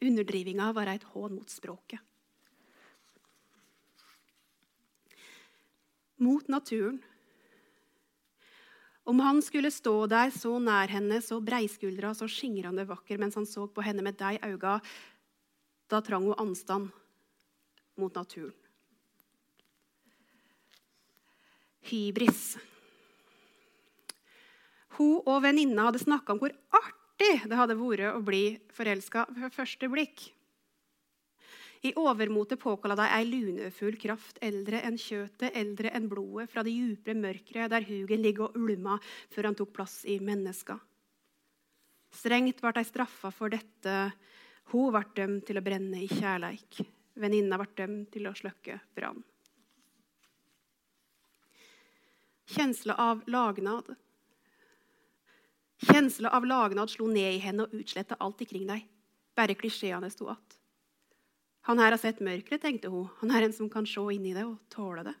Underdrivinga 0.00 0.70
var 0.76 0.90
et 0.92 1.06
hån 1.14 1.34
mot 1.36 1.50
språket. 1.50 2.00
Mot 6.24 6.48
naturen. 6.48 7.02
Om 9.04 9.20
han 9.20 9.42
skulle 9.44 9.68
stå 9.70 10.06
der 10.08 10.30
så 10.32 10.56
nær 10.62 10.88
henne, 10.88 11.20
så 11.20 11.36
breiskuldra, 11.44 12.14
så 12.16 12.28
skingrende 12.30 12.86
vakker 12.88 13.20
mens 13.20 13.36
han 13.36 13.48
så 13.48 13.66
på 13.68 13.84
henne 13.84 14.04
med 14.04 14.16
de 14.16 14.38
auga, 14.48 14.78
da 15.92 16.00
trang 16.00 16.24
hun 16.24 16.38
anstand 16.40 16.88
mot 18.00 18.14
naturen. 18.16 18.54
Hybris. 21.84 22.54
Hun 24.96 25.18
og 25.26 25.42
venninna 25.44 25.90
hadde 25.90 26.00
snakka 26.00 26.32
om 26.32 26.40
hvor 26.40 26.54
artig 26.72 27.34
det 27.44 27.58
hadde 27.58 27.76
vært 27.76 28.14
å 28.14 28.22
bli 28.24 28.44
forelska 28.72 29.26
ved 29.36 29.52
første 29.52 29.90
blikk. 29.92 30.30
I 31.84 31.92
overmotet 32.00 32.62
påkalla 32.62 32.96
deg 32.96 33.10
ei 33.12 33.26
lunefull 33.28 33.96
kraft, 34.00 34.38
eldre 34.40 34.80
enn 34.88 34.96
kjøtet, 34.96 35.50
eldre 35.52 35.90
enn 35.92 36.06
blodet, 36.08 36.48
fra 36.48 36.62
det 36.64 36.72
djupere 36.72 37.18
mørket 37.18 37.68
der 37.74 37.84
hugen 37.84 38.22
ligger 38.24 38.46
og 38.46 38.56
ulma 38.56 38.96
før 39.34 39.50
han 39.50 39.58
tok 39.58 39.74
plass 39.76 39.98
i 40.08 40.16
menneska. 40.16 40.78
Strengt 42.14 42.62
ble 42.62 42.72
de 42.78 42.86
straffa 42.88 43.28
for 43.34 43.52
dette. 43.52 43.98
Hun 44.72 44.94
ble 44.94 45.04
dømt 45.18 45.44
til 45.44 45.60
å 45.60 45.64
brenne 45.66 46.00
i 46.00 46.08
kjærleik. 46.08 46.80
Venninna 47.20 47.60
ble 47.60 47.68
dømt 47.76 48.10
til 48.16 48.30
å 48.30 48.34
slukke 48.38 48.78
brann. 48.96 49.20
Kjensla 52.54 52.96
av 52.96 53.24
lagnad. 53.28 53.92
Kjensla 55.84 56.32
av 56.32 56.48
lagnad 56.48 56.96
slo 56.96 57.12
ned 57.12 57.36
i 57.36 57.44
henne 57.44 57.66
og 57.66 57.76
utsletta 57.76 58.16
alt 58.24 58.40
ikring 58.40 58.64
deg. 58.72 58.88
Bare 59.36 59.58
klisjeene 59.58 60.08
sto 60.08 60.32
att. 60.32 60.63
Han 61.64 61.80
her 61.80 61.94
har 61.94 62.00
sett 62.00 62.20
mørket, 62.20 62.60
tenkte 62.60 62.90
hun. 62.92 63.08
Han 63.22 63.32
er 63.32 63.46
en 63.46 63.54
som 63.56 63.70
kan 63.72 63.86
se 63.88 64.02
inn 64.12 64.26
i 64.28 64.34
det 64.36 64.44
og 64.44 64.58
tåle 64.72 65.04
det. 65.06 65.14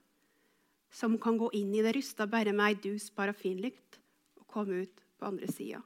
Som 0.92 1.16
kan 1.18 1.38
gå 1.40 1.48
inn 1.56 1.72
i 1.74 1.82
det 1.82 1.94
rysta 1.96 2.26
bare 2.30 2.52
med 2.52 2.74
ei 2.74 2.80
dus 2.84 3.08
parafinlykt 3.10 3.98
og 4.42 4.46
komme 4.52 4.84
ut 4.84 5.04
på 5.16 5.30
andre 5.30 5.48
sida. 5.48 5.80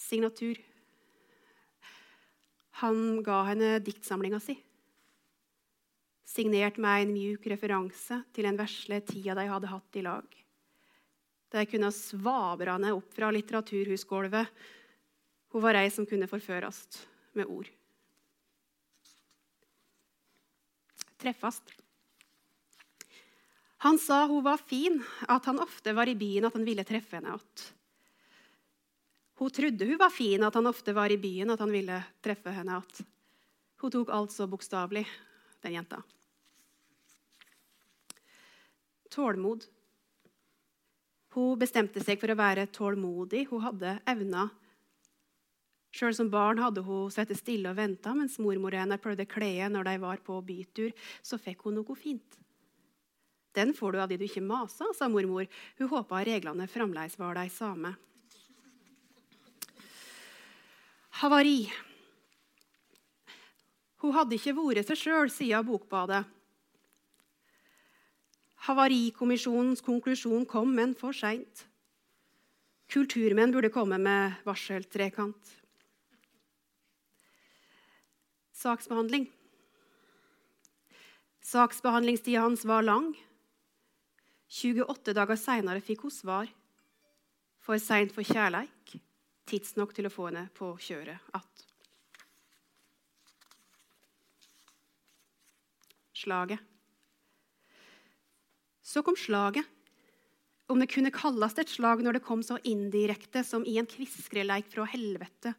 Signatur. 0.00 0.56
Han 2.80 3.22
ga 3.26 3.42
henne 3.50 3.76
diktsamlinga 3.84 4.40
si. 4.40 4.56
Signert 6.26 6.80
med 6.80 7.04
en 7.04 7.14
mjuk 7.14 7.46
referanse 7.52 8.22
til 8.36 8.48
den 8.48 8.58
vesle 8.58 9.02
tida 9.04 9.36
de 9.38 9.46
hadde 9.48 9.70
hatt 9.70 9.96
i 9.96 10.04
lag. 10.04 10.26
De 11.52 11.62
kunne 11.70 11.92
svabra 11.94 12.76
opp 12.92 13.12
fra 13.14 13.30
litteraturhusgulvet. 13.32 14.50
Hun 15.54 15.62
var 15.62 15.78
ei 15.78 15.90
som 15.90 16.06
kunne 16.08 16.28
forføres 16.30 16.82
med 17.36 17.46
ord. 17.46 17.68
Treffast. 21.16 21.72
Han 23.84 23.98
sa 23.98 24.24
hun 24.26 24.44
var 24.44 24.58
fin, 24.58 25.02
at 25.28 25.44
han 25.44 25.60
ofte 25.60 25.92
var 25.92 26.08
i 26.08 26.16
byen, 26.16 26.48
at 26.48 26.56
han 26.56 26.64
ville 26.66 26.84
treffe 26.84 27.18
henne 27.18 27.36
igjen. 27.36 27.66
Hun 29.36 29.52
trodde 29.52 29.84
hun 29.84 29.98
var 30.00 30.10
fin, 30.10 30.42
at 30.42 30.54
han 30.56 30.66
ofte 30.66 30.94
var 30.96 31.12
i 31.12 31.18
byen, 31.20 31.52
at 31.52 31.60
han 31.60 31.72
ville 31.72 32.00
treffe 32.24 32.52
henne 32.56 32.80
igjen. 32.80 33.08
Hun 33.82 33.92
tok 33.92 34.12
alt 34.16 34.32
så 34.32 34.46
bokstavelig, 34.48 35.04
den 35.62 35.76
jenta. 35.76 36.00
Tålmod. 39.12 39.66
Hun 41.36 41.58
bestemte 41.60 42.00
seg 42.00 42.16
for 42.20 42.32
å 42.32 42.38
være 42.38 42.64
tålmodig. 42.72 43.44
Hun 43.50 43.60
hadde 43.64 43.98
evner. 44.08 44.48
Sjøl 45.96 46.12
som 46.12 46.28
barn 46.28 46.60
hadde 46.60 46.82
hun 46.84 47.08
sittet 47.12 47.40
stille 47.40 47.70
og 47.70 47.78
venta 47.78 48.12
mens 48.12 48.36
mormor 48.42 48.74
hennes 48.76 49.00
prøvde 49.00 49.24
klede 49.28 49.70
når 49.72 49.88
de 49.88 49.94
var 50.02 50.20
på 50.24 50.42
bytur. 50.44 50.92
Så 51.24 51.40
fikk 51.40 51.64
hun 51.64 51.78
noe 51.78 51.96
fint. 51.96 52.36
Den 53.56 53.72
får 53.72 53.94
du 53.94 54.00
av 54.02 54.10
de 54.10 54.18
du 54.20 54.26
ikke 54.26 54.44
maser, 54.44 54.92
sa 54.92 55.08
mormor. 55.08 55.48
Hun 55.78 55.88
håpa 55.88 56.20
reglene 56.28 56.68
fremdeles 56.68 57.16
var 57.16 57.38
de 57.38 57.48
samme. 57.48 57.94
Havari. 61.22 61.62
Hun 64.04 64.12
hadde 64.12 64.36
ikke 64.36 64.52
vært 64.58 64.90
seg 64.90 65.00
sjøl 65.00 65.32
siden 65.32 65.64
Bokbadet. 65.64 66.26
Havarikommisjonens 68.66 69.80
konklusjon 69.80 70.44
kom, 70.44 70.74
men 70.76 70.92
for 70.98 71.16
seint. 71.16 71.64
Kulturmenn 72.92 73.54
burde 73.54 73.72
komme 73.72 73.96
med 73.96 74.36
varseltrekant. 74.44 75.56
Saksbehandling. 78.56 79.26
Saksbehandlingstida 81.44 82.40
hans 82.40 82.64
var 82.64 82.82
lang. 82.82 83.10
28 84.48 85.12
dager 85.12 85.36
seinere 85.36 85.82
fikk 85.84 86.06
hun 86.06 86.14
svar. 86.14 86.48
For 87.60 87.76
seint 87.82 88.14
for 88.14 88.24
kjærleik, 88.24 88.94
tidsnok 89.50 89.92
til 89.92 90.08
å 90.08 90.12
få 90.14 90.30
henne 90.30 90.46
på 90.56 90.70
kjøret 90.80 91.36
att. 91.36 91.66
Slaget. 96.16 96.64
Så 98.80 99.04
kom 99.04 99.18
slaget. 99.20 99.68
Om 100.66 100.80
det 100.80 100.88
kunne 100.94 101.12
kalles 101.12 101.58
et 101.60 101.68
slag 101.68 102.00
når 102.02 102.16
det 102.16 102.24
kom 102.24 102.40
så 102.42 102.56
indirekte 102.64 103.44
som 103.44 103.68
i 103.68 103.76
en 103.76 103.86
kviskreleik 103.86 104.72
fra 104.72 104.88
helvete. 104.88 105.52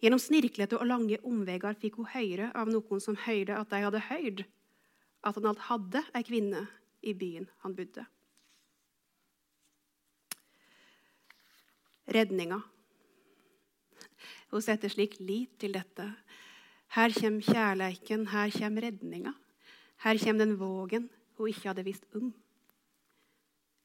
Gjennom 0.00 0.20
snirklete 0.22 0.78
og 0.80 0.88
lange 0.88 1.18
omveier 1.28 1.76
fikk 1.76 1.98
hun 2.00 2.08
høre 2.14 2.48
av 2.56 2.70
noen 2.72 3.02
som 3.04 3.18
hørte 3.20 3.58
at 3.58 3.72
de 3.72 3.82
hadde 3.84 4.06
hørt 4.08 4.46
at 5.20 5.36
han 5.36 5.50
alt 5.50 5.66
hadde 5.66 6.02
ei 6.16 6.24
kvinne 6.24 6.64
i 7.04 7.12
byen 7.16 7.48
han 7.64 7.76
bodde. 7.76 8.06
Redninga. 12.10 12.62
Hun 14.50 14.64
setter 14.64 14.90
slik 14.90 15.20
lit 15.20 15.52
til 15.60 15.76
dette. 15.76 16.08
Her 16.96 17.12
kommer 17.14 17.44
kjærleiken, 17.46 18.26
her 18.32 18.50
kommer 18.56 18.88
redninga. 18.88 19.34
Her 20.02 20.18
kommer 20.18 20.44
den 20.46 20.56
vågen 20.58 21.10
hun 21.38 21.52
ikke 21.52 21.68
hadde 21.68 21.86
visst 21.86 22.08
om. 22.16 22.32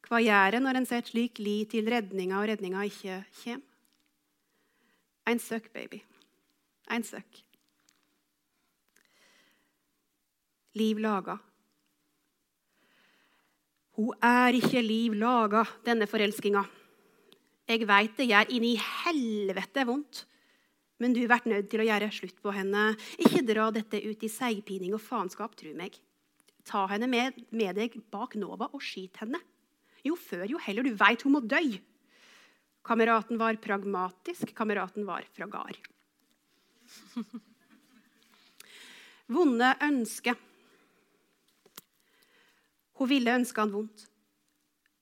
Hva 0.07 0.23
gjør 0.23 0.57
en 0.57 0.65
når 0.65 0.79
en 0.79 0.87
setter 0.89 1.11
slik 1.11 1.39
lit 1.43 1.71
til 1.73 1.87
redninga, 1.91 2.39
og 2.39 2.49
redninga 2.49 2.87
ikke 2.87 3.23
kommer? 3.43 3.71
En 5.25 5.39
søk, 5.41 5.71
baby. 5.73 6.01
Én 6.91 7.03
søk. 7.03 7.41
Liv 10.75 10.99
laga. 11.01 11.37
Hun 13.95 14.11
er 14.21 14.57
ikke 14.59 14.81
liv 14.83 15.15
laga, 15.15 15.63
denne 15.85 16.05
forelskinga. 16.07 16.61
Jeg 17.65 17.87
veit 17.89 18.17
det 18.19 18.27
gjør 18.29 18.51
inni 18.53 18.75
helvete 18.77 19.85
vondt, 19.87 20.25
men 21.01 21.15
du 21.15 21.23
blir 21.25 21.47
nødt 21.49 21.71
til 21.71 21.81
å 21.81 21.87
gjøre 21.87 22.11
slutt 22.13 22.37
på 22.43 22.53
henne. 22.53 22.91
Ikke 23.17 23.41
dra 23.47 23.71
dette 23.73 24.03
ut 24.03 24.21
i 24.27 24.29
seigpining 24.29 24.93
og 24.93 25.01
faenskap, 25.01 25.55
tru 25.57 25.71
meg. 25.77 25.97
Ta 26.67 26.85
henne 26.91 27.09
med, 27.09 27.39
med 27.49 27.79
deg 27.79 27.97
bak 28.13 28.35
Nova 28.37 28.69
og 28.73 28.83
skyt 28.83 29.23
henne. 29.23 29.41
Jo 30.05 30.17
før, 30.19 30.45
jo 30.51 30.61
heller. 30.61 30.85
Du 30.85 30.93
veit 30.99 31.25
hun 31.25 31.33
må 31.37 31.41
dø. 31.41 31.63
Kameraten 32.85 33.39
var 33.41 33.57
pragmatisk, 33.61 34.51
kameraten 34.55 35.05
var 35.07 35.25
fra 35.33 35.47
gard. 35.49 35.77
Vonde 39.35 39.71
ønske. 39.81 40.35
Hun 42.95 43.09
ville 43.09 43.33
ønske 43.39 43.63
han 43.63 43.73
vondt. 43.73 44.05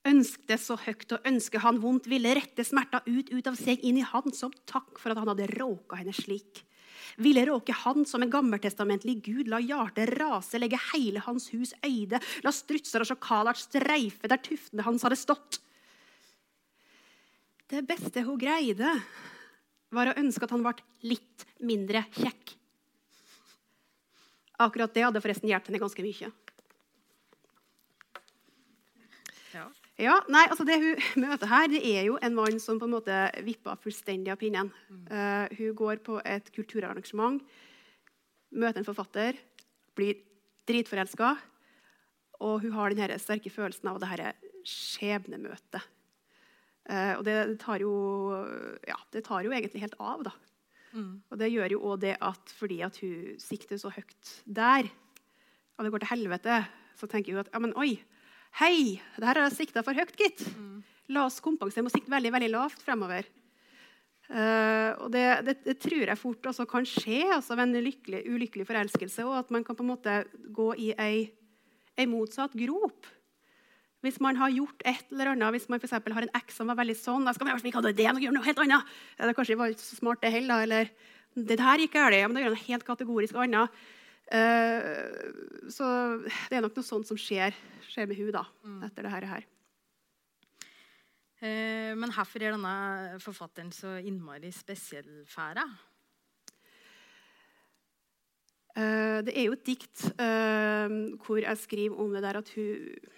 Ønskte 0.04 0.56
så 0.60 0.76
høyt 0.80 1.12
og 1.16 1.28
ønske 1.28 1.60
han 1.60 1.80
vondt, 1.80 2.08
ville 2.12 2.32
rette 2.36 2.64
smerta 2.64 3.00
ut, 3.06 3.30
ut 3.32 3.46
av 3.48 3.56
seg 3.56 3.84
inn 3.84 4.00
i 4.00 4.04
han 4.04 4.32
som 4.36 4.52
takk 4.68 4.98
for 5.00 5.12
at 5.12 5.20
han 5.20 5.30
hadde 5.32 5.48
råka 5.54 6.00
henne 6.00 6.12
slik. 6.16 6.64
Ville 7.20 7.44
råke 7.48 7.76
han 7.84 8.04
som 8.08 8.24
en 8.24 8.32
gammeltestamentlig 8.32 9.18
gud, 9.24 9.48
la 9.48 9.60
hjertet 9.62 10.12
rase, 10.18 10.58
legge 10.60 10.80
hele 10.92 11.22
hans 11.24 11.50
hus 11.54 11.72
øyde, 11.84 12.20
la 12.44 12.52
strutser 12.52 13.04
og 13.04 13.12
sjakaler 13.12 13.60
streife 13.60 14.28
der 14.30 14.40
tuftene 14.44 14.84
hans 14.84 15.04
hadde 15.06 15.20
stått. 15.20 15.60
Det 17.70 17.80
beste 17.88 18.24
hun 18.26 18.38
greide, 18.40 18.90
var 19.94 20.10
å 20.10 20.18
ønske 20.20 20.44
at 20.44 20.52
han 20.52 20.64
ble 20.64 20.74
litt 21.06 21.44
mindre 21.64 22.02
kjekk. 22.16 22.56
Akkurat 24.64 24.92
det 24.94 25.04
hadde 25.06 25.22
forresten 25.22 25.50
hjulpet 25.50 25.70
henne 25.70 25.82
ganske 25.82 26.04
mye. 26.04 26.30
Ja. 29.54 29.64
Ja, 30.02 30.14
nei, 30.26 30.42
altså 30.50 30.64
Det 30.66 30.76
hun 30.82 31.22
møter 31.22 31.46
her, 31.46 31.68
det 31.70 31.80
er 31.86 32.08
jo 32.08 32.18
en 32.18 32.34
mann 32.34 32.58
som 32.62 32.80
på 32.82 32.88
en 32.88 32.96
måte 32.96 33.18
vipper 33.46 33.78
fullstendig 33.82 34.32
av 34.34 34.40
pinnen. 34.40 34.72
Eh, 35.06 35.54
hun 35.60 35.76
går 35.78 36.02
på 36.06 36.18
et 36.26 36.50
kulturarrangement, 36.54 37.38
møter 38.50 38.82
en 38.82 38.88
forfatter, 38.88 39.38
blir 39.94 40.18
dritforelska. 40.66 41.36
Og 42.42 42.66
hun 42.66 42.74
har 42.74 42.90
den 42.90 43.18
sterke 43.22 43.52
følelsen 43.54 43.92
av 43.92 44.02
det 44.02 44.32
skjebnemøtet. 44.66 45.93
Eh, 46.84 47.14
og 47.16 47.22
det, 47.24 47.36
det, 47.52 47.58
tar 47.62 47.80
jo, 47.80 47.92
ja, 48.84 48.98
det 49.14 49.24
tar 49.24 49.46
jo 49.46 49.54
egentlig 49.54 49.84
helt 49.84 49.96
av, 50.00 50.26
da. 50.28 50.34
Og 51.32 51.38
det 51.40 51.50
gjør 51.50 51.74
jo 51.74 51.84
òg 51.90 52.02
det 52.04 52.14
at 52.22 52.52
fordi 52.54 52.80
at 52.86 52.98
hun 53.02 53.38
sikter 53.42 53.80
så 53.80 53.90
høyt 53.90 54.34
der, 54.46 54.86
og 55.74 55.86
det 55.86 55.90
går 55.90 56.04
til 56.04 56.12
helvete, 56.12 56.58
så 56.94 57.08
tenker 57.10 57.34
hun 57.34 57.42
at 57.42 57.50
ja, 57.50 57.60
men 57.62 57.74
oi, 57.80 57.96
hei, 58.60 59.00
det 59.16 59.26
her 59.26 59.40
har 59.40 59.48
jeg 59.48 59.58
sikta 59.58 59.82
for 59.86 59.96
høyt, 59.96 60.14
gitt. 60.18 60.44
La 61.12 61.26
oss 61.26 61.40
kompensere 61.42 61.82
med 61.84 61.90
å 61.90 61.96
sikte 61.96 62.14
veldig 62.14 62.30
veldig 62.36 62.52
lavt 62.52 62.84
fremover. 62.84 63.26
Uh, 64.24 64.96
og 65.04 65.10
det, 65.12 65.24
det, 65.44 65.54
det 65.66 65.74
tror 65.82 66.08
jeg 66.08 66.16
fort 66.16 66.46
også 66.48 66.64
kan 66.64 66.86
skje 66.88 67.26
altså 67.34 67.58
ved 67.58 67.66
en 67.66 67.84
lykkelig, 67.84 68.22
ulykkelig 68.24 68.64
forelskelse, 68.70 69.26
og 69.26 69.36
at 69.42 69.50
man 69.52 69.66
kan 69.66 69.76
på 69.76 69.84
en 69.84 69.90
måte 69.90 70.14
gå 70.54 70.70
i 70.80 70.92
ei, 70.96 71.26
ei 71.98 72.06
motsatt 72.08 72.54
grop. 72.56 73.10
Hvis 74.04 74.20
man 74.20 74.36
har 74.36 74.52
gjort 74.52 74.84
et 74.84 75.12
eller 75.14 75.32
annet, 75.32 75.54
hvis 75.56 75.66
man 75.72 75.80
for 75.80 76.16
har 76.18 76.26
en 76.26 76.36
eks 76.36 76.58
som 76.60 76.68
var 76.68 76.76
veldig 76.76 76.96
sånn, 76.98 77.24
da 77.24 77.32
skal 77.32 77.48
man 77.48 77.56
ikke 77.56 77.80
ha 77.80 77.88
det, 77.88 78.08
og 78.10 78.20
gjøre 78.20 78.36
noe 78.36 78.44
helt 78.44 78.60
annet. 78.60 78.94
Ja, 79.16 79.28
det 79.28 79.36
kanskje 79.38 79.56
var 79.56 79.72
ikke 79.72 79.86
så 79.86 79.96
smart 79.96 80.20
det 80.20 80.32
heller, 80.34 80.66
eller 80.66 80.90
det 81.34 81.56
her 81.58 81.80
gikk 81.80 81.96
galt, 81.96 82.16
ja, 82.18 82.28
men 82.28 82.36
da 82.36 82.44
gjør 82.44 82.52
man 82.52 82.58
noe 82.58 82.68
helt 82.68 82.86
kategorisk 82.86 83.38
annet. 83.40 83.80
Uh, 84.24 85.68
så 85.72 85.88
det 86.48 86.56
er 86.56 86.62
nok 86.64 86.76
noe 86.78 86.86
sånt 86.86 87.08
som 87.08 87.18
skjer, 87.20 87.56
skjer 87.88 88.08
med 88.08 88.20
hun 88.20 88.30
da, 88.36 88.44
etter 88.86 89.08
det 89.08 89.14
her. 89.32 89.48
Uh, 91.40 91.92
men 91.96 92.12
hvorfor 92.12 92.44
er 92.44 92.54
denne 92.54 93.18
forfatteren 93.24 93.72
så 93.74 93.96
innmari 94.04 94.52
spesiellfæra? 94.54 95.66
Uh, 98.74 99.20
det 99.24 99.32
er 99.32 99.44
jo 99.48 99.54
et 99.54 99.66
dikt 99.66 100.08
uh, 100.18 100.88
hvor 101.24 101.40
jeg 101.40 101.60
skriver 101.62 102.00
om 102.04 102.14
det 102.14 102.24
der 102.24 102.40
at 102.40 102.48
hun 102.56 103.12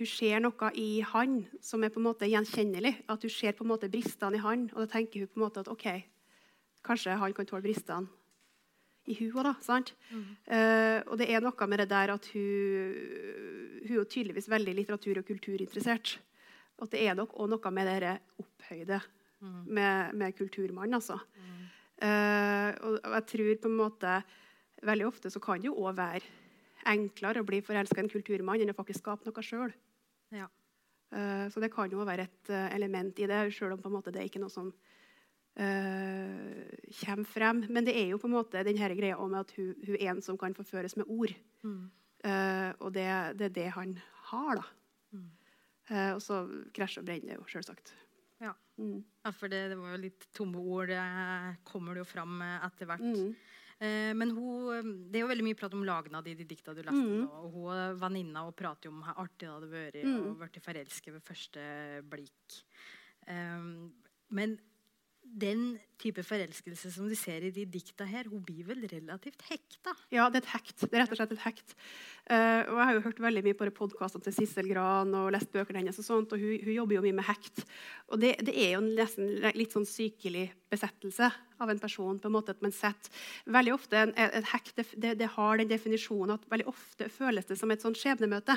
hun 0.00 0.08
ser 0.08 0.40
noe 0.40 0.70
i 0.80 1.02
han 1.04 1.42
som 1.60 1.82
er 1.84 1.92
på 1.92 2.00
en 2.00 2.06
måte 2.08 2.28
gjenkjennelig. 2.28 2.94
At 3.12 3.26
hun 3.26 3.32
ser 3.32 3.52
på 3.56 3.66
en 3.66 3.72
måte 3.74 3.90
bristene 3.92 4.38
i 4.38 4.40
han, 4.40 4.64
og 4.72 4.86
da 4.86 4.88
tenker 4.94 5.26
hun 5.26 5.28
på 5.28 5.40
en 5.40 5.44
måte 5.44 5.60
at 5.60 5.68
ok, 5.68 5.86
kanskje 6.86 7.18
han 7.20 7.36
kan 7.36 7.48
tåle 7.48 7.66
bristene 7.66 8.08
i 9.10 9.16
hun 9.18 9.34
òg, 9.34 9.44
da. 9.48 9.52
sant? 9.64 9.92
Mm. 10.10 10.24
Uh, 10.46 10.98
og 11.10 11.20
det 11.20 11.28
er 11.32 11.44
noe 11.44 11.68
med 11.70 11.82
det 11.82 11.88
der 11.90 12.14
at 12.14 12.26
hun, 12.34 12.98
hun 13.86 14.00
er 14.00 14.10
tydeligvis 14.12 14.50
veldig 14.52 14.76
litteratur- 14.78 15.20
og 15.22 15.28
kulturinteressert. 15.28 16.18
Og 16.78 16.86
at 16.86 16.94
det 16.94 17.04
er 17.04 17.16
nok 17.18 17.34
òg 17.36 17.50
noe 17.52 17.72
med 17.76 17.90
det 17.90 18.16
opphøyde 18.40 19.00
mm. 19.40 19.62
med, 19.66 20.14
med 20.20 20.36
kulturmannen, 20.38 20.96
altså. 21.00 21.18
Mm. 21.36 21.64
Uh, 22.00 22.70
og, 22.86 22.94
og, 23.04 23.14
jeg 23.18 23.26
tror 23.34 23.56
på 23.60 23.68
en 23.68 23.76
måte 23.76 24.20
Veldig 24.80 25.04
ofte 25.04 25.28
så 25.28 25.36
kan 25.44 25.60
det 25.60 25.66
jo 25.68 25.74
òg 25.76 25.98
være 25.98 26.22
enklere 26.88 27.42
å 27.42 27.44
bli 27.44 27.58
forelska 27.60 27.98
i 27.98 28.06
en 28.06 28.08
kulturmann 28.08 28.62
enn 28.64 28.72
å 28.72 28.76
faktisk 28.78 29.02
skape 29.02 29.28
noe 29.28 29.42
sjøl. 29.44 29.74
Ja. 30.34 30.48
Uh, 31.10 31.50
så 31.50 31.62
det 31.62 31.72
kan 31.74 31.90
jo 31.90 32.04
være 32.06 32.28
et 32.28 32.52
uh, 32.52 32.68
element 32.74 33.18
i 33.18 33.26
det, 33.26 33.42
sjøl 33.54 33.74
om 33.74 33.82
måte 33.90 34.12
det 34.14 34.22
er 34.22 34.28
ikke 34.28 34.42
noe 34.42 34.52
som 34.52 34.68
uh, 34.70 36.60
kommer 37.00 37.26
frem. 37.26 37.64
Men 37.68 37.86
det 37.86 37.96
er 37.98 38.12
jo 38.12 38.20
på 38.22 38.30
en 38.30 38.36
måte 38.36 38.62
den 38.66 38.78
her 38.78 38.94
greia 38.98 39.18
om 39.18 39.34
at 39.38 39.50
hun, 39.56 39.72
hun, 39.86 39.96
er 39.96 40.12
en 40.12 40.22
som 40.22 40.38
kan 40.38 40.54
forføres 40.54 40.96
med 41.00 41.10
ord. 41.10 41.34
Mm. 41.62 41.90
og 42.80 42.92
det, 42.92 43.04
det, 43.40 43.46
er 43.46 43.52
det 43.56 43.68
han 43.72 43.94
har, 44.30 44.60
da. 44.60 44.64
Mm. 45.16 45.28
og 46.14 46.20
så 46.20 46.42
krasjer 46.76 47.02
og 47.02 47.06
brenner 47.08 47.32
det 47.32 47.36
jo, 47.38 47.46
sjølsagt. 47.48 47.94
Ja. 48.40 48.52
Mm. 48.76 49.00
ja, 49.24 49.32
for 49.32 49.52
det, 49.52 49.60
det, 49.72 49.78
var 49.80 49.94
jo 49.94 50.02
litt 50.04 50.26
tomme 50.36 50.60
ord. 50.60 50.92
Det 50.92 51.00
kommer 51.68 51.96
det 51.96 52.04
jo 52.04 52.08
fram 52.08 52.42
etter 52.44 52.88
hvert. 52.88 53.06
Eh, 53.80 54.12
men 54.12 54.34
hun, 54.36 54.88
det 55.08 55.20
er 55.20 55.24
jo 55.24 55.30
veldig 55.30 55.46
mye 55.46 55.56
prat 55.56 55.74
om 55.76 55.84
lagene 55.88 56.20
i 56.28 56.36
de 56.36 56.46
dikta 56.48 56.74
du 56.76 56.82
leste. 56.82 57.00
Mm. 57.00 57.28
Og 57.40 57.54
hun 57.54 58.00
venninna 58.00 58.44
og 58.48 58.56
prater 58.58 58.92
om 58.92 59.00
hvor 59.04 59.22
artig 59.24 59.46
det 59.46 59.52
hadde 59.54 59.70
vært 59.72 60.00
mm. 60.04 60.18
og 60.18 60.42
blitt 60.42 60.64
forelsket 60.64 61.16
ved 61.16 61.24
første 61.24 61.62
blikk. 62.12 62.58
Um, 63.30 63.88
men 64.36 64.58
den 65.30 65.78
type 66.00 66.22
forelskelse 66.26 66.90
som 66.92 67.08
du 67.08 67.14
ser 67.18 67.44
i 67.46 67.52
de 67.54 67.64
dikta 67.68 68.06
her, 68.08 68.28
hun 68.28 68.42
blir 68.44 68.64
vel 68.66 68.82
relativt 68.90 69.44
hekta? 69.48 69.94
Ja, 70.12 70.26
det 70.28 70.40
er 70.40 70.46
et 70.46 70.54
hekt. 70.54 70.76
Det 70.82 70.90
er 70.90 71.04
rett 71.04 71.12
og 71.14 71.20
slett 71.20 71.34
et 71.36 71.44
hekt. 71.44 71.76
Uh, 72.26 72.62
og 72.66 72.80
Jeg 72.80 72.86
har 72.88 72.96
jo 72.96 73.04
hørt 73.04 73.22
veldig 73.24 73.44
mye 73.46 73.58
på 73.58 73.70
podkastene 73.80 74.26
til 74.26 74.36
Sissel 74.36 74.68
Gran 74.68 75.14
og 75.16 75.30
lest 75.32 75.52
bøkene 75.54 75.80
hennes. 75.80 76.00
Og 76.02 76.06
sånt, 76.06 76.34
og 76.34 76.42
hun, 76.42 76.56
hun, 76.66 76.74
jobber 76.82 76.98
jo 76.98 77.04
mye 77.06 77.20
med 77.20 77.28
hekt. 77.30 77.64
Og 78.10 78.20
det, 78.20 78.36
det, 78.44 78.56
er 78.56 78.74
jo 78.76 78.82
nesten 78.84 79.38
litt 79.56 79.76
sånn 79.76 79.88
sykelig 79.88 80.50
besettelse 80.72 81.30
av 81.60 81.70
en 81.70 81.80
person. 81.80 82.18
på 82.18 82.28
en 82.28 82.36
måte 82.36 82.54
at 82.56 82.62
man 82.64 82.72
setter 82.72 83.12
veldig 83.46 83.74
ofte 83.74 83.96
en, 83.96 84.14
en 84.16 84.46
hekt 84.52 84.76
det, 84.76 85.14
det, 85.20 85.30
har 85.36 85.58
den 85.60 85.70
definisjonen 85.70 86.36
at 86.36 86.46
veldig 86.50 86.68
ofte 86.72 87.08
føles 87.12 87.46
det 87.46 87.58
som 87.60 87.70
et 87.70 87.82
sånn 87.82 87.96
skjebnemøte. 87.98 88.56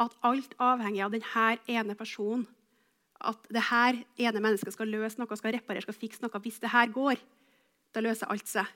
At 0.00 0.18
alt 0.24 0.54
avhenger 0.58 1.06
av 1.06 1.16
denne 1.16 1.46
ene 1.68 1.96
personen 1.98 2.46
at 3.22 3.48
det 3.54 3.62
her 3.68 3.98
ene 4.18 4.42
mennesket 4.42 4.74
skal 4.74 4.90
løse 4.90 5.20
noe, 5.20 5.38
skal 5.38 5.54
reparere, 5.54 5.84
skal 5.84 5.96
fikse 5.96 6.22
noe. 6.24 6.40
Hvis 6.42 6.60
det 6.62 6.72
her 6.72 6.90
går, 6.92 7.20
da 7.94 8.02
løser 8.02 8.30
alt 8.32 8.50
seg. 8.50 8.70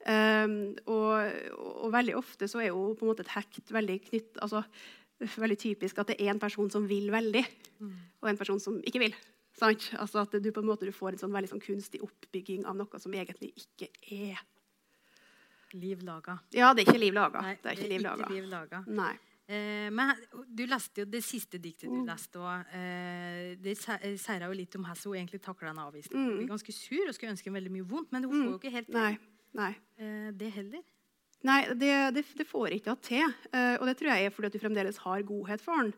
Um, 0.00 0.78
og, 0.88 1.26
og, 1.58 1.88
veldig 1.92 2.14
ofte 2.16 2.48
så 2.48 2.62
er 2.62 2.70
jo 2.70 2.94
på 2.96 3.04
en 3.04 3.10
måte 3.10 3.24
et 3.26 3.34
hekt 3.34 3.72
veldig 3.74 3.98
knytt, 4.06 4.38
altså, 4.40 4.62
veldig 5.20 5.58
typisk 5.60 5.98
at 6.00 6.12
det 6.12 6.16
er 6.22 6.30
en 6.32 6.40
person 6.40 6.70
som 6.72 6.86
vil 6.88 7.10
veldig, 7.12 7.42
mm. 7.82 7.98
og 8.22 8.30
en 8.30 8.40
person 8.40 8.62
som 8.62 8.78
ikke 8.86 9.02
vil. 9.02 9.16
Altså 9.62 10.22
at 10.22 10.36
du 10.42 10.50
på 10.52 10.62
en 10.62 10.70
måte 10.70 10.88
du 10.88 10.94
får 10.94 11.14
en 11.14 11.24
sånn 11.24 11.34
veldig 11.34 11.52
sånn 11.52 11.64
kunstig 11.64 12.02
oppbygging 12.06 12.66
av 12.68 12.78
noe 12.78 13.02
som 13.02 13.14
egentlig 13.14 13.52
ikke 13.58 13.90
er 14.16 14.40
Liv 15.70 16.00
laga. 16.02 16.34
Ja, 16.50 16.72
det 16.74 16.82
er 16.82 16.88
ikke 16.90 16.98
liv 16.98 17.14
laga. 17.14 17.44
Nei, 17.46 17.52
det 17.62 17.68
er 17.70 17.76
ikke 17.78 17.90
liv 17.92 18.02
laga. 18.02 18.28
Liv 18.32 18.46
laga. 18.50 18.80
Nei. 18.90 19.12
Eh, 19.50 19.86
men 19.94 20.12
du 20.46 20.64
leste 20.66 21.04
jo 21.04 21.06
det 21.10 21.20
siste 21.26 21.60
diktet 21.62 21.86
du 21.86 22.00
mm. 22.00 22.08
leste. 22.08 22.40
og 22.42 22.72
eh, 22.74 23.52
Det 23.62 23.76
sier 23.78 24.46
jo 24.46 24.56
litt 24.56 24.74
om 24.78 24.86
hvordan 24.86 25.04
hun 25.04 25.18
egentlig 25.20 25.40
takler 25.44 25.70
den 25.70 25.82
avvisningen. 25.82 26.24
Hun 26.24 26.38
blir 26.40 26.48
mm. 26.48 26.52
ganske 26.56 26.74
sur 26.74 27.04
og 27.04 27.14
skulle 27.14 27.36
ønske 27.36 27.54
veldig 27.54 27.74
mye 27.76 27.86
vondt, 27.92 28.10
men 28.14 28.26
hun 28.26 28.34
får 28.34 28.42
jo 28.42 28.50
mm. 28.50 28.58
ikke 28.58 28.74
helt 28.78 28.90
Nei. 28.96 29.12
Nei. 29.60 29.70
Eh, 29.98 30.30
det 30.38 30.50
heller. 30.58 30.82
Nei, 31.46 31.60
det, 31.72 31.92
det, 32.18 32.24
det 32.36 32.46
får 32.46 32.76
ikke 32.76 32.96
til. 33.06 33.38
Eh, 33.54 33.76
og 33.78 33.86
det 33.88 33.96
tror 33.98 34.12
jeg 34.12 34.26
er 34.26 34.34
fordi 34.34 34.50
at 34.50 34.58
du 34.58 34.62
fremdeles 34.62 35.00
har 35.06 35.26
godhet 35.26 35.64
for 35.64 35.82
den. 35.82 35.94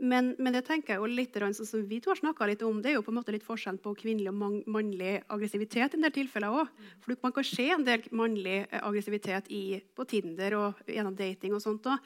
Men, 0.00 0.32
men, 0.38 0.54
det 0.56 0.64
tenker 0.66 0.94
jeg 0.94 1.02
jo 1.02 1.08
litt 1.10 1.36
sånn 1.36 1.68
som 1.68 1.82
vi 1.86 2.00
to 2.02 2.10
har 2.10 2.18
snakka 2.18 2.46
litt 2.48 2.62
om, 2.66 2.80
det 2.82 2.90
er 2.90 2.96
jo 2.96 3.04
på 3.06 3.12
en 3.12 3.18
måte 3.20 3.34
litt 3.34 3.44
forskjell 3.46 3.78
på 3.82 3.92
kvinnelig 4.00 4.32
og 4.32 4.64
mannlig 4.72 5.12
aggressivitet. 5.28 5.94
i 5.94 5.98
en 5.98 6.06
del 6.06 6.14
tilfeller 6.16 6.48
også. 6.48 6.88
For 7.04 7.16
Man 7.22 7.32
kan 7.32 7.44
se 7.44 7.68
en 7.70 7.84
del 7.84 8.02
mannlig 8.10 8.66
eh, 8.70 8.80
aggressivitet 8.82 9.50
i, 9.50 9.80
på 9.94 10.04
Tinder 10.04 10.56
og 10.58 10.82
gjennom 10.88 11.14
dating. 11.14 11.54
og 11.54 11.62
sånt 11.62 11.86
også. 11.86 11.98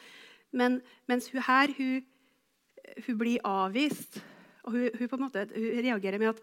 Men 0.52 0.80
mens 1.08 1.30
hun 1.30 1.42
her 1.42 1.72
hun, 1.78 2.04
hun 3.06 3.18
blir 3.18 3.40
avvist, 3.44 4.20
og 4.64 4.72
hun, 4.72 4.90
hun, 4.98 5.08
på 5.08 5.16
en 5.16 5.22
måte, 5.22 5.48
hun 5.54 5.82
reagerer 5.82 6.18
med 6.18 6.34
at 6.34 6.42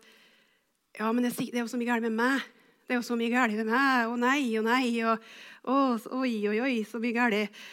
ja, 1.00 1.12
men 1.12 1.24
det, 1.24 1.38
det 1.38 1.58
er 1.58 1.66
jo 1.66 1.72
så 1.72 1.78
mye 1.78 1.90
galt 1.90 2.06
med 2.06 2.14
meg. 2.14 2.42
Det 2.84 2.94
er 2.94 3.00
jo 3.00 3.06
så 3.08 3.16
mye 3.16 3.32
galt 3.32 3.56
med 3.58 3.70
meg. 3.70 4.10
Å 4.10 4.18
nei, 4.20 4.42
å 4.60 4.64
nei. 4.66 4.86
Og, 5.08 5.30
å, 5.66 5.78
oi, 6.20 6.34
oi, 6.52 6.60
oi, 6.62 6.76
så 6.86 7.00
mye 7.02 7.16
galt. 7.16 7.64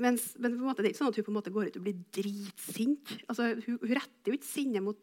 Mens, 0.00 0.32
men 0.38 0.56
på 0.56 0.64
en 0.64 0.70
måte, 0.70 0.82
det 0.82 0.90
er 0.90 0.94
ikke 0.94 1.02
sånn 1.02 1.12
at 1.12 1.20
hun 1.20 1.26
på 1.26 1.32
en 1.32 1.38
måte 1.38 1.52
går 1.54 1.70
ut 1.70 1.78
og 1.80 1.84
blir 1.86 2.00
dritsint. 2.16 3.12
Altså, 3.26 3.52
hun, 3.66 3.78
hun 3.82 3.94
retter 3.98 4.32
jo 4.32 4.38
ikke 4.38 4.50
sinnet 4.50 4.84
mot 4.84 5.00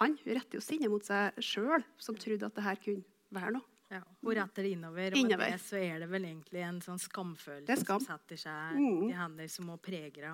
han. 0.00 0.18
Hun 0.24 0.36
retter 0.36 0.58
jo 0.58 0.64
sinnet 0.64 0.92
mot 0.92 1.06
seg 1.06 1.40
sjøl, 1.42 1.84
som 2.02 2.18
trodde 2.18 2.48
at 2.48 2.58
det 2.58 2.66
her 2.66 2.78
kunne 2.82 3.34
være 3.34 3.56
noe. 3.58 3.72
Ja, 3.86 4.00
Hun 4.18 4.34
retter 4.34 4.66
innover, 4.66 5.14
og 5.14 5.18
innover. 5.20 5.52
det 5.54 5.62
så 5.62 5.78
er 5.78 6.00
det 6.02 6.08
vel 6.10 6.24
egentlig 6.26 6.62
en 6.66 6.80
sånn 6.82 6.98
skamfølelse 6.98 7.84
skam. 7.84 8.00
som 8.02 8.16
setter 8.16 8.40
seg 8.40 8.80
mm. 8.80 9.04
i 9.06 9.12
hender, 9.14 9.50
som 9.52 9.68
må 9.70 9.76
prege 9.78 10.32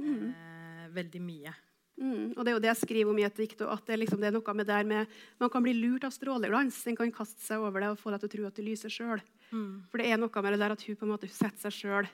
mm. 0.00 0.30
eh, 0.30 0.86
veldig 0.96 1.20
mye. 1.20 1.52
Mm. 2.00 2.32
Og 2.32 2.40
Det 2.40 2.48
er 2.48 2.56
jo 2.56 2.62
det 2.64 2.70
jeg 2.70 2.80
skriver 2.80 3.12
om 3.12 3.20
i 3.20 3.26
et 3.26 3.36
dikt. 3.36 3.60
at 3.60 3.84
det, 3.84 3.98
liksom, 4.00 4.22
det, 4.22 4.30
er 4.30 4.32
noe 4.32 4.54
med 4.56 4.66
der 4.66 4.84
med, 4.84 5.06
Man 5.38 5.50
kan 5.50 5.62
bli 5.62 5.74
lurt 5.76 6.04
av 6.08 6.10
stråleglans. 6.16 6.80
Den 6.84 6.96
kan 6.96 7.12
kaste 7.12 7.44
seg 7.44 7.60
over 7.60 7.80
deg 7.80 7.92
og 7.92 8.00
få 8.00 8.14
deg 8.14 8.20
til 8.20 8.30
å 8.30 8.32
tro 8.32 8.46
at 8.48 8.56
det 8.56 8.64
lyser 8.64 8.88
sjøl. 8.88 9.20
Mm. 9.52 9.84
For 9.90 10.00
det 10.00 10.08
er 10.08 10.16
noe 10.16 10.42
med 10.42 10.52
det 10.52 10.62
der 10.64 10.72
at 10.72 10.82
hun 10.88 10.96
på 10.96 11.04
en 11.04 11.12
måte 11.12 11.28
setter 11.28 11.68
seg 11.68 11.76
sjøl 11.82 12.08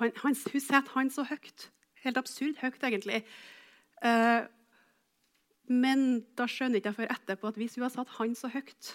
Hun 0.00 0.34
setter 0.36 0.90
han 0.94 1.10
så 1.12 1.24
høyt. 1.28 1.68
Helt 2.04 2.20
absurd 2.20 2.58
høyt, 2.60 2.82
egentlig. 2.82 3.22
Uh, 4.04 4.44
men 5.70 6.20
da 6.36 6.46
skjønner 6.50 6.80
ikke 6.80 6.92
jeg 6.92 6.98
før 6.98 7.14
etterpå 7.14 7.48
at 7.48 7.58
hvis 7.60 7.78
hun 7.78 7.86
har 7.86 7.94
satt 7.94 8.12
han 8.18 8.34
så 8.36 8.50
høyt, 8.52 8.92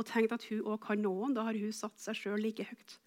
og 0.00 0.08
tenkt 0.08 0.34
at 0.34 0.44
hun 0.48 0.64
òg 0.72 0.80
kan 0.82 1.02
noen, 1.04 1.34
da 1.36 1.44
har 1.46 1.58
hun 1.58 1.74
satt 1.76 2.00
seg 2.00 2.18
sjøl 2.18 2.42
like 2.42 2.66
høyt. 2.66 2.98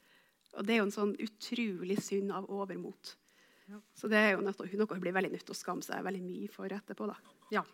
Og 0.55 0.63
Det 0.63 0.75
er 0.75 0.79
jo 0.79 0.87
en 0.87 0.95
sånn 0.95 1.15
utrolig 1.19 1.97
synd 2.05 2.31
av 2.31 2.47
overmot. 2.47 3.15
Ja. 3.67 3.79
Så 3.97 4.07
det 4.07 4.19
er 4.21 4.35
jo 4.35 4.43
noe, 4.45 4.53
noe 4.53 4.93
hun 4.93 5.01
blir 5.03 5.15
veldig 5.15 5.33
nødt 5.33 5.47
til 5.47 5.55
å 5.55 5.57
skamme 5.57 5.83
seg 5.83 6.05
veldig 6.05 6.21
mye 6.23 6.51
for 6.53 6.71
etterpå. 6.71 7.09
da. 7.09 7.17
Ja. 7.51 7.65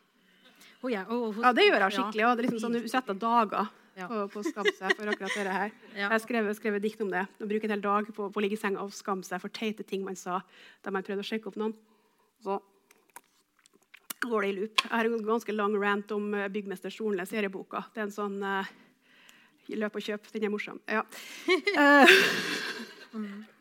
Og 0.82 0.90
og, 0.92 1.22
og, 1.28 1.44
ja, 1.44 1.54
det 1.58 1.68
gjør 1.68 1.86
jeg 1.86 1.96
skikkelig. 1.98 2.24
Ja. 2.24 2.34
Det 2.34 2.44
er 2.44 2.48
liksom 2.48 2.64
sånn, 2.64 2.80
Hun 2.82 2.92
setter 2.92 3.18
dager 3.22 3.70
ja. 3.98 4.08
på, 4.08 4.20
på, 4.34 4.42
å 4.42 4.48
skamme 4.48 4.74
seg 4.78 4.96
for 4.98 5.14
akkurat 5.14 5.38
dette 5.38 5.56
her. 5.60 5.72
Ja. 5.92 6.06
Jeg 6.06 6.12
har 6.14 6.22
skrevet, 6.24 6.58
skrevet, 6.58 6.84
dikt 6.84 7.02
om 7.04 7.12
det. 7.12 7.26
Å 7.28 7.48
bruke 7.50 7.68
en 7.68 7.76
hel 7.76 7.84
dag 7.84 8.08
på, 8.10 8.28
på 8.32 8.42
å 8.42 8.44
ligge 8.44 8.58
i 8.58 8.62
senga 8.62 8.84
og 8.84 8.94
skamme 8.96 9.28
seg 9.28 9.42
for 9.44 9.54
teite 9.54 9.86
ting 9.88 10.06
man 10.08 10.18
sa 10.20 10.40
da 10.84 10.94
man 10.94 11.06
prøvde 11.06 11.26
å 11.26 11.28
sjekke 11.28 11.52
opp 11.52 11.60
noen. 11.60 11.76
Så 12.42 12.58
går 14.22 14.46
det 14.46 14.52
i 14.52 14.56
loop. 14.60 14.86
Jeg 14.86 14.94
har 14.94 15.10
en 15.10 15.26
ganske 15.26 15.56
lang 15.56 15.76
rant 15.82 16.14
om 16.16 16.30
uh, 16.38 16.48
byggmester 16.54 16.94
Solnes 16.94 17.32
serieboka. 17.34 17.84
Det 17.94 18.04
er 18.04 18.08
en 18.08 18.16
sånn 18.16 18.38
uh, 18.46 18.78
Løp 19.72 19.96
og 19.96 20.04
kjøp. 20.04 20.26
Den 20.34 20.48
er 20.48 20.52
morsom. 20.52 20.80
Ja. 20.90 21.04
mm. 23.14 23.61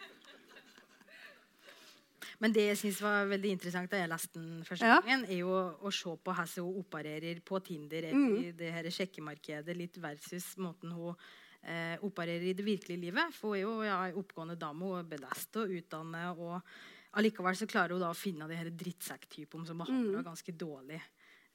Men 2.40 2.54
det 2.56 2.64
jeg 2.70 2.78
synes 2.80 3.02
var 3.04 3.28
veldig 3.28 3.50
interessant 3.52 3.92
da 3.92 4.00
jeg 4.00 4.10
leste 4.10 4.40
den 4.40 4.62
første 4.64 4.88
ja. 4.88 4.96
gangen, 5.00 5.26
er 5.28 5.42
jo 5.42 5.52
å 5.52 5.92
se 5.92 6.14
på 6.16 6.32
hvordan 6.32 6.64
hun 6.64 6.80
opererer 6.80 7.42
på 7.44 7.60
Tinder 7.64 8.08
mm. 8.14 8.30
i 8.40 8.52
det 8.56 8.72
her 8.72 8.88
sjekkemarkedet 8.96 9.76
litt 9.76 10.00
versus 10.00 10.54
måten 10.60 10.94
hun 10.96 11.12
eh, 11.60 12.00
opererer 12.06 12.48
i 12.48 12.56
det 12.56 12.64
virkelige 12.64 13.04
livet. 13.04 13.36
For 13.36 13.52
hun 13.52 13.58
er 13.58 13.64
jo 13.66 13.74
ja, 13.84 13.98
oppgående 14.22 14.56
dame, 14.60 14.88
hun 14.88 15.02
er 15.02 15.12
belest 15.12 15.60
og 15.60 15.76
utdannet. 15.76 16.40
og 16.40 17.18
Allikevel 17.20 17.60
så 17.60 17.68
klarer 17.68 17.96
hun 17.96 18.04
da 18.06 18.12
å 18.14 18.16
finne 18.16 18.48
de 18.48 18.56
her 18.56 18.72
drittsekktypene 18.72 19.68
som 19.68 19.82
behandler 19.82 20.06
henne 20.06 20.24
mm. 20.24 20.28
ganske 20.30 20.56
dårlig. 20.56 21.00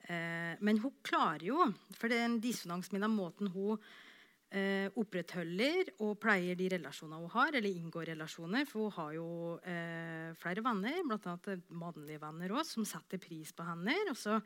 Eh, 0.06 0.54
men 0.62 0.84
hun 0.84 1.00
klarer 1.06 1.48
jo, 1.50 1.66
for 1.98 2.12
det 2.12 2.22
er 2.22 2.30
en 2.30 2.42
dissonans 2.44 2.92
mellom 2.94 3.18
måten 3.24 3.50
hun 3.56 3.82
eh, 4.52 4.88
opprettholder 5.00 5.92
og 6.06 6.16
pleier 6.22 6.58
de 6.60 6.70
relasjonene 6.76 7.22
hun 7.24 7.34
har, 7.34 7.58
eller 7.58 7.82
inngår 7.82 8.12
relasjoner. 8.14 8.68
For 8.70 8.88
hun 8.88 8.96
har 8.98 9.14
jo 9.18 9.28
eh, 9.66 10.32
flere 10.42 10.64
venner, 10.66 11.04
bl.a. 11.08 11.60
mannlige 11.74 12.22
venner 12.24 12.58
også, 12.58 12.80
som 12.80 12.90
setter 12.96 13.22
pris 13.22 13.54
på 13.56 13.66
henne. 13.68 13.96
Og 14.12 14.20
så 14.20 14.40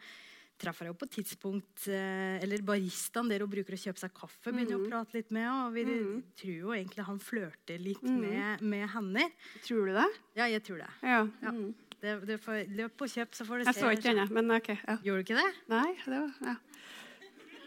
treffer 0.60 0.88
jeg 0.88 0.92
henne 0.92 1.00
på 1.00 1.08
et 1.08 1.14
tidspunkt 1.16 1.86
eh, 1.88 2.38
Eller 2.44 2.64
baristaen 2.68 3.30
der 3.32 3.46
hun 3.46 3.52
bruker 3.52 3.78
å 3.78 3.80
kjøpe 3.80 4.02
seg 4.02 4.16
kaffe, 4.16 4.52
begynner 4.52 4.76
mm. 4.76 4.88
å 4.88 4.90
prate 4.92 5.20
litt 5.20 5.36
med. 5.36 5.50
Og 5.50 5.76
vi 5.78 5.86
mm. 5.90 6.16
tror 6.42 6.56
jo 6.56 6.74
egentlig 6.76 7.06
han 7.10 7.22
flørter 7.24 7.84
litt 7.84 8.06
mm. 8.06 8.18
med, 8.24 8.66
med, 8.74 8.88
henne. 8.96 9.30
Tror 9.66 9.92
du 9.92 10.00
det? 10.00 10.10
Ja, 10.40 10.50
jeg 10.50 10.66
tror 10.68 10.84
det. 10.84 10.90
Ja. 11.04 11.22
ja. 11.44 11.54
Mm. 11.56 11.70
Det, 12.00 12.14
det 12.30 12.38
får, 12.40 12.62
løp 12.78 13.02
og 13.04 13.12
kjøp, 13.12 13.34
så 13.36 13.46
får 13.48 13.60
du 13.60 13.66
se. 13.66 13.72
Jeg 13.74 13.84
så 13.84 13.92
ikke 13.92 14.12
denne, 14.14 14.28
men 14.32 14.56
ok. 14.56 14.70
Ja. 14.78 14.94
Gjorde 15.04 15.20
du 15.20 15.26
ikke 15.26 15.40
det? 15.42 15.50
Nei, 15.72 15.88
det 16.06 16.16
var, 16.16 16.38
ja. 16.48 16.54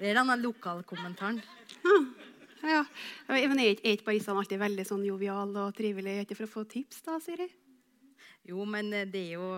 Det 0.03 0.11
er 0.11 0.17
denne 0.19 0.35
lokalkommentaren. 0.43 1.37
Ja. 1.87 1.99
Ja. 2.67 2.81
Men 3.31 3.61
er 3.62 3.79
ikke 3.79 4.09
baristene 4.09 4.43
alltid 4.43 4.59
veldig 4.59 4.85
sånn 4.87 5.05
jovial 5.07 5.51
og 5.62 5.77
trivelig? 5.79 6.25
Ikke 6.25 6.37
for 6.41 6.49
å 6.49 6.51
få 6.51 6.62
tips, 6.71 7.05
da, 7.07 7.21
Siri? 7.23 7.47
Jo, 8.51 8.65
men 8.67 8.91
eh, 8.91 9.07
det 9.07 9.23
er 9.29 9.37
jo 9.37 9.49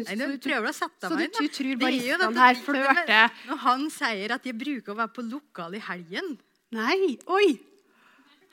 Nei, 0.00 0.16
du 0.18 0.38
prøver 0.42 0.70
å 0.70 0.74
sette 0.74 1.10
meg 1.12 1.28
inn. 1.28 1.34
Så 1.36 1.44
du, 1.46 1.50
tror 1.54 1.78
baristene 1.84 2.30
her 2.42 2.58
flørter? 2.64 3.36
Når 3.46 3.60
han 3.64 3.84
sier 3.94 4.34
at 4.34 4.48
jeg 4.50 4.58
bruker 4.58 4.94
å 4.94 4.98
være 5.04 5.14
på 5.14 5.26
lokal 5.28 5.78
i 5.78 5.82
helgen 5.86 6.32
Nei! 6.74 7.14
Oi! 7.30 7.46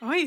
Oi! 0.06 0.22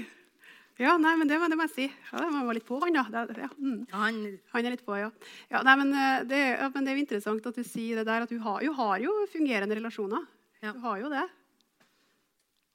Ja, 0.81 0.97
nei, 0.99 1.15
men 1.21 1.31
det, 1.31 1.39
det 1.53 1.59
må 1.59 1.67
jeg 1.69 1.75
si. 1.75 1.87
Ja, 2.09 2.25
det 2.25 2.31
var 2.35 2.57
litt 2.57 2.67
på, 2.67 2.81
han, 2.83 2.99
da. 3.13 3.25
Ja. 3.37 3.51
Mm. 3.61 3.81
Han, 3.95 4.21
han, 4.55 4.67
er 4.67 4.75
litt 4.75 4.87
på, 4.87 4.95
ja. 4.99 5.11
ja, 5.53 5.63
nei, 5.67 5.75
men 5.85 5.95
eh, 5.95 6.27
det, 6.27 6.43
ja, 6.57 6.71
men 6.75 6.87
det, 6.87 6.95
er 6.95 6.99
jo 6.99 7.07
interessant 7.07 7.49
at 7.51 7.59
du 7.59 7.67
sier 7.67 8.01
det 8.01 8.07
der, 8.09 8.25
at 8.25 8.33
du 8.33 8.39
har, 8.43 8.63
du 8.65 8.75
har 8.79 9.03
jo 9.03 9.15
fungerende 9.31 9.77
relasjoner. 9.77 10.25
Ja. 10.61 10.73
Du 10.73 10.81
har 10.85 10.99
jo 11.01 11.11
det. 11.13 11.27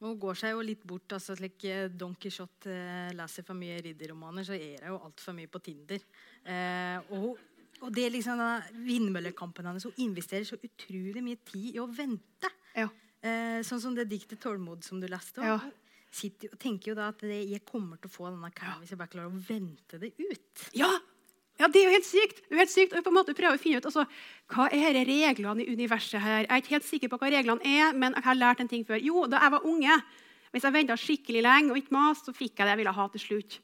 Og 0.05 0.19
går 0.19 0.37
seg 0.37 0.53
jo 0.53 0.63
litt 0.65 0.83
bort. 0.87 1.15
altså 1.15 1.35
slik 1.37 1.63
eh, 1.69 1.87
Don 1.89 2.15
Quijote 2.19 2.71
eh, 2.71 3.13
leser 3.15 3.45
for 3.47 3.57
mye 3.57 3.79
ridderromaner, 3.85 4.45
så 4.47 4.57
er 4.57 4.89
jo 4.89 4.99
altfor 4.99 5.37
mye 5.37 5.51
på 5.51 5.61
Tinder. 5.63 6.03
Eh, 6.43 7.13
og, 7.15 7.39
og, 7.79 7.87
det 7.95 8.09
liksom 8.11 8.43
vindmøllekampen 8.85 9.69
hennes. 9.69 9.87
Hun 9.87 10.03
investerer 10.09 10.45
så 10.47 10.59
utrolig 10.59 11.23
mye 11.23 11.39
tid 11.47 11.77
i 11.77 11.81
å 11.81 11.87
vente. 11.87 12.51
Ja. 12.75 12.89
Eh, 13.25 13.61
sånn 13.65 13.81
som 13.81 13.95
det 13.97 14.09
diktet 14.11 14.41
'Tålmod' 14.43 14.85
som 14.85 14.99
du 15.01 15.07
leste. 15.09 15.41
Ja. 15.45 15.57
Hun 15.63 15.73
sitter 16.15 16.51
og 16.53 16.59
tenker 16.59 16.91
jo 16.91 16.99
da 16.99 17.09
at 17.11 17.23
det, 17.23 17.41
jeg 17.49 17.65
kommer 17.67 17.99
til 17.99 18.11
å 18.11 18.13
få 18.13 18.29
denne 18.29 18.51
karen 18.55 18.79
hvis 18.83 18.93
jeg 18.93 18.99
bare 18.99 19.11
klarer 19.15 19.31
å 19.31 19.43
vente 19.47 19.99
det 19.99 20.13
ut. 20.19 20.67
Ja, 20.77 20.91
ja, 21.59 21.69
Det 21.71 21.79
er 21.79 21.85
jo 21.87 21.93
helt 21.95 22.07
sykt. 22.07 22.41
Det 22.43 22.55
er 22.55 22.63
helt 22.63 22.73
sykt. 22.73 22.95
Og 22.97 23.05
på 23.05 23.11
en 23.13 23.17
måte 23.17 23.35
prøve 23.37 23.55
å 23.55 23.61
finne 23.61 23.79
ut 23.79 23.87
altså, 23.87 24.03
hva 24.51 24.67
er 24.75 24.97
reglene 25.07 25.63
i 25.63 25.71
universet 25.71 26.19
her. 26.19 26.43
Jeg 26.43 26.51
er 26.51 26.63
ikke 26.63 26.75
helt 26.75 26.89
sikker 26.89 27.11
på 27.11 27.19
hva 27.21 27.31
reglene 27.31 27.63
er, 27.63 27.95
men 27.95 28.17
jeg 28.17 28.27
har 28.27 28.39
lært 28.39 28.63
en 28.63 28.71
ting 28.71 28.83
før. 28.87 28.99
Jo, 28.99 29.23
da 29.31 29.39
jeg 29.43 29.55
var 29.55 29.69
unge, 29.69 29.95
hvis 30.51 30.67
jeg 30.67 30.75
venta 30.75 30.99
skikkelig 30.99 31.45
lenge 31.45 31.71
og 31.71 31.79
ikke 31.79 31.95
maste, 31.95 32.29
så 32.29 32.35
fikk 32.35 32.59
jeg 32.59 32.67
det 32.67 32.75
jeg 32.75 32.81
ville 32.83 32.97
ha 32.99 33.07
til 33.13 33.23
slutt. 33.23 33.57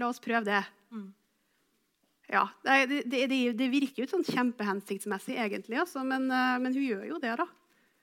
La 0.00 0.08
oss 0.10 0.22
prøve 0.22 0.46
det. 0.46 0.62
Mm. 0.94 1.10
Ja, 2.32 2.46
det, 2.64 3.02
det, 3.04 3.26
det, 3.28 3.40
det, 3.58 3.68
virker 3.70 4.04
jo 4.04 4.08
sånn 4.08 4.24
kjempehensiktsmessig, 4.26 5.36
egentlig, 5.36 5.76
altså, 5.82 6.02
men, 6.08 6.24
eh, 6.32 6.56
men, 6.62 6.72
hun 6.72 6.86
gjør 6.86 7.04
jo 7.10 7.20
det. 7.22 7.34
da. 7.42 7.46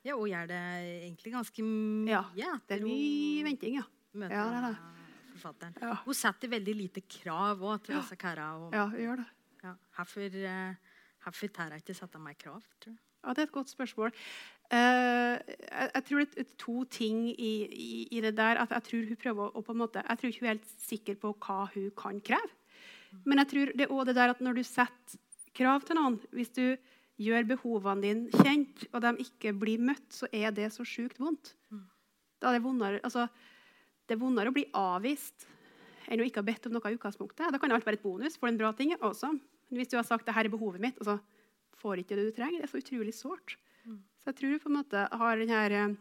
Ja, 0.05 0.15
og 0.17 0.29
gjør 0.29 0.47
det 0.49 0.61
egentlig 1.05 1.33
ganske 1.35 1.63
mye 1.65 2.21
Ja, 2.37 2.55
Det 2.67 2.79
er 2.79 2.85
mye 2.85 3.43
venting, 3.45 3.75
ja. 3.81 3.85
møter 4.17 4.35
Ja, 4.35 4.45
det 4.49 4.59
er 4.59 4.67
det. 4.69 4.90
Forfatteren. 5.41 5.75
Ja. 5.81 5.97
Hun 6.05 6.17
setter 6.17 6.51
veldig 6.51 6.75
lite 6.77 7.03
krav 7.09 7.61
også 7.61 7.85
til 7.89 7.97
disse 7.99 8.17
karene. 8.21 8.67
Og, 8.69 8.73
Ja, 8.77 8.85
gjør 8.93 9.21
det. 9.23 9.27
ja, 9.63 9.73
Hvorfor 9.97 10.21
eh, 10.21 10.75
hvorfor 11.23 11.47
tør 11.53 11.73
jeg 11.75 11.83
ikke 11.83 11.97
sette 11.97 12.19
meg 12.21 12.37
krav? 12.41 12.61
tror 12.81 12.93
jeg. 12.93 12.99
Ja, 13.23 13.29
Det 13.33 13.37
er 13.43 13.49
et 13.49 13.51
godt 13.51 13.69
spørsmål. 13.69 14.13
Uh, 14.71 15.35
jeg, 15.37 15.89
jeg 15.93 16.03
tror 16.07 16.19
det 16.23 16.37
er 16.39 16.53
to 16.57 16.83
ting 16.85 17.25
i, 17.29 17.51
i, 17.67 18.07
i 18.11 18.21
det 18.21 18.37
der. 18.37 18.61
At 18.63 18.71
jeg 18.71 18.83
tror 18.87 19.07
hun 19.09 19.19
prøver 19.19 19.51
å 19.57 19.61
på 19.61 19.75
en 19.75 19.81
måte, 19.83 20.03
jeg 20.07 20.17
tror 20.17 20.31
ikke 20.31 20.39
hun 20.45 20.49
er 20.49 20.55
helt 20.55 20.71
sikker 20.87 21.19
på 21.21 21.33
hva 21.43 21.57
hun 21.73 21.91
kan 21.97 22.21
kreve. 22.21 22.55
Men 23.27 23.41
jeg 23.43 23.47
tror 23.51 23.73
det 23.75 23.83
er 23.85 23.91
også 23.91 24.07
det 24.07 24.15
der 24.15 24.31
at 24.31 24.41
når 24.41 24.53
du 24.57 24.63
setter 24.63 25.19
krav 25.53 25.83
til 25.83 25.97
noen 25.99 26.15
Hvis 26.31 26.53
du 26.55 26.63
gjør 27.21 27.43
behovene 27.49 28.01
dine 28.01 28.31
kjent, 28.41 28.85
og 28.95 29.01
de 29.03 29.11
ikke 29.25 29.51
blir 29.59 29.81
møtt, 29.83 30.07
så 30.15 30.29
er 30.33 30.49
det 30.55 30.71
så 30.73 30.85
sjukt 30.87 31.19
vondt. 31.21 31.51
Da 32.41 32.49
er 32.49 32.57
det 32.57 32.63
vondere, 32.63 33.01
altså, 33.03 33.27
det 34.11 34.17
er 34.17 34.25
vondere 34.25 34.51
å 34.51 34.55
bli 34.55 34.67
avvist 34.75 35.47
enn 36.11 36.19
å 36.19 36.27
ikke 36.27 36.41
ha 36.41 36.49
bedt 36.49 36.67
om 36.67 36.75
noe 36.75 36.91
i 36.91 36.97
utgangspunktet. 36.97 37.47
Da 37.53 37.59
kan 37.61 37.71
alt 37.71 37.87
være 37.87 38.01
et 38.01 38.03
bonus. 38.03 38.35
For 38.35 38.51
en 38.51 38.59
bra 38.59 38.73
ting 38.75 38.91
awesome. 38.99 39.39
Men 39.71 39.79
hvis 39.79 39.93
du 39.93 39.95
har 39.95 40.07
sagt 40.07 40.27
det 40.27 40.35
her 40.35 40.49
er 40.49 40.51
behovet 40.51 40.83
mitt, 40.83 40.99
og 40.99 41.07
så 41.07 41.19
får 41.79 42.03
ikke 42.03 42.17
det 42.19 42.27
du 42.27 42.33
trenger, 42.35 42.59
det 42.59 42.67
er 42.67 42.73
så 42.73 42.81
utrolig 42.81 43.15
sårt. 43.15 43.55
Så 44.21 44.29
jeg 44.29 44.37
tror 44.37 44.51
du 44.51 44.61
på 44.61 44.69
en 44.69 44.77
måte 44.81 45.03
har 45.17 45.39
den 45.39 45.49
her 45.49 45.73
eh, 45.73 45.93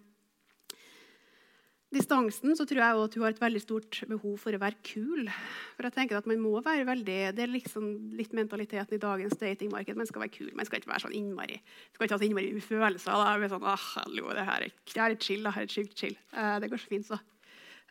distansen, 1.95 2.53
så 2.59 2.67
tror 2.69 2.83
jeg 2.83 2.99
også 2.99 3.07
at 3.09 3.17
hun 3.17 3.25
har 3.25 3.35
et 3.37 3.41
veldig 3.41 3.63
stort 3.63 4.01
behov 4.11 4.35
for 4.43 4.59
å 4.59 4.61
være 4.61 4.83
kul. 4.85 5.31
For 5.79 5.89
jeg 5.89 5.97
tenker 5.97 6.19
at 6.19 6.29
man 6.29 6.43
må 6.43 6.53
være 6.61 6.85
veldig, 6.91 7.19
Det 7.39 7.47
er 7.47 7.55
liksom 7.55 8.13
litt 8.19 8.35
mentaliteten 8.37 8.99
i 8.99 9.01
dagens 9.01 9.39
datingmarked. 9.41 9.97
Man 9.97 10.11
skal 10.11 10.27
være 10.27 10.37
kul. 10.37 10.53
Man 10.59 10.69
skal 10.69 10.83
ikke 10.83 10.93
være 10.93 11.07
sånn 11.07 11.17
innmari 11.17 11.63
skal 11.95 12.07
ikke 12.07 12.19
ha 12.19 12.21
så 12.21 12.29
innmari 12.29 12.53
følelser. 12.61 13.25
Da. 13.25 13.33
Er 13.33 13.55
Sånn, 13.55 13.67
ah, 13.67 13.89
hallo, 13.97 14.29
det 14.37 14.47
her 14.51 14.69
er, 14.69 14.77
det 14.93 15.01
her 15.01 15.17
er 15.17 15.21
chill. 15.25 15.43
Det 15.47 15.55
her 15.57 15.67
er 15.67 15.77
sjukt 15.79 15.97
chill. 15.97 16.19
Eh, 16.35 16.57
det 16.61 16.71
går 16.71 16.85
så 16.85 16.93
fint, 16.93 17.09
så. 17.09 17.23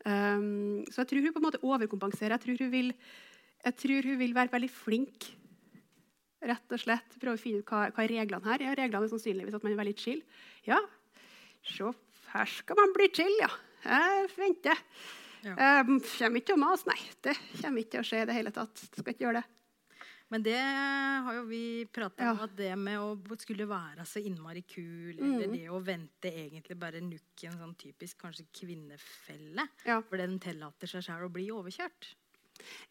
Um, 0.06 0.86
så 0.88 1.04
jeg 1.04 1.10
tror 1.12 1.26
hun 1.26 1.34
på 1.36 1.42
en 1.42 1.48
måte 1.48 1.62
overkompenserer. 1.66 2.38
Jeg 2.38 2.46
tror 2.46 2.64
hun 2.64 2.72
vil, 2.72 2.94
jeg 3.66 3.78
tror 3.84 4.08
hun 4.08 4.20
vil 4.22 4.36
være 4.38 4.54
veldig 4.54 4.72
flink. 4.72 5.30
Rett 6.40 6.72
og 6.72 6.80
slett 6.80 7.18
Prøve 7.20 7.36
å 7.36 7.40
finne 7.42 7.60
ut 7.60 7.68
hva, 7.68 7.90
hva 7.92 8.04
er 8.06 8.14
reglene 8.14 8.48
her 8.48 8.62
Ja, 8.64 8.72
reglene 8.80 9.10
er 9.10 9.12
sannsynligvis 9.12 9.58
at 9.58 9.66
man 9.66 9.74
er 9.74 9.82
veldig 9.82 9.96
chill. 10.00 10.22
Ja, 10.64 10.78
se, 11.68 11.92
her 12.32 12.52
skal 12.54 12.80
man 12.80 12.96
bli 12.96 13.10
chill, 13.12 13.34
ja. 13.42 13.50
Jeg 13.84 14.30
venter. 14.38 14.80
Ja. 15.44 15.56
Um, 15.84 15.98
kommer 16.04 16.40
ikke 16.40 16.54
til 16.54 16.58
å 16.58 16.64
mase, 16.64 16.88
nei. 16.88 17.00
Det 17.24 17.36
kommer 17.60 17.84
ikke 17.84 17.98
til 17.98 18.04
å 18.04 18.08
skje 18.08 18.24
i 18.24 18.30
det 18.30 18.38
hele 18.40 18.56
tatt. 18.56 18.86
Det 18.86 19.04
skal 19.04 19.16
ikke 19.16 19.28
gjøre 19.28 19.42
det. 19.42 19.59
Men 20.30 20.44
det 20.46 20.60
har 20.62 21.34
jo 21.40 21.44
vi 21.50 21.62
prata 21.92 22.32
om, 22.32 22.40
at 22.46 22.52
det 22.58 22.76
med 22.78 23.00
å 23.02 23.38
skulle 23.42 23.66
være 23.70 24.06
så 24.06 24.22
innmari 24.22 24.62
kul, 24.70 25.16
eller 25.18 25.48
det 25.56 25.64
å 25.74 25.80
vente 25.82 26.30
egentlig 26.30 26.78
bare 26.78 27.02
nukk 27.02 27.44
i 27.44 27.50
en 27.50 27.58
sånn 27.58 27.74
typisk 27.82 28.20
kanskje 28.22 28.46
kvinnefelle, 28.54 29.66
Ja. 29.90 30.02
for 30.06 30.18
den 30.22 30.38
tillater 30.40 30.88
seg 30.92 31.04
selv 31.08 31.26
å 31.26 31.34
bli 31.34 31.48
overkjørt. 31.52 32.12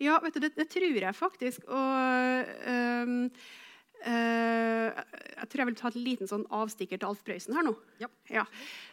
Ja, 0.01 0.18
vet 0.24 0.34
du, 0.34 0.41
det, 0.41 0.55
det 0.57 0.68
tror 0.72 0.99
jeg 0.99 1.14
faktisk. 1.14 1.64
Og 1.68 2.53
øh, 2.72 3.28
jeg 4.07 5.49
tror 5.49 5.62
jeg 5.62 5.68
vil 5.68 5.78
ta 5.78 5.88
et 5.90 5.99
liten 5.99 6.28
sånn 6.30 6.44
avstikker 6.55 7.01
til 7.01 7.11
Alf 7.11 7.22
Prøysen 7.26 7.57
her 7.57 7.66
nå. 7.66 7.74
Ja. 8.30 8.44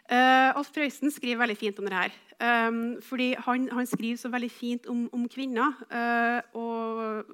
Eh, 0.05 0.49
Alf 0.55 0.71
Prøysen 0.73 1.13
skriver 1.13 1.41
veldig 1.43 1.57
fint 1.57 1.79
om 1.81 1.89
det 1.89 1.97
her. 1.97 2.15
Um, 2.35 2.79
fordi 2.99 3.29
han, 3.45 3.69
han 3.71 3.87
skriver 3.87 4.19
så 4.19 4.29
veldig 4.33 4.49
fint 4.51 4.89
om, 4.91 5.05
om 5.15 5.23
kvinner 5.31 5.77
eh, 5.87 6.57
og 6.59 7.29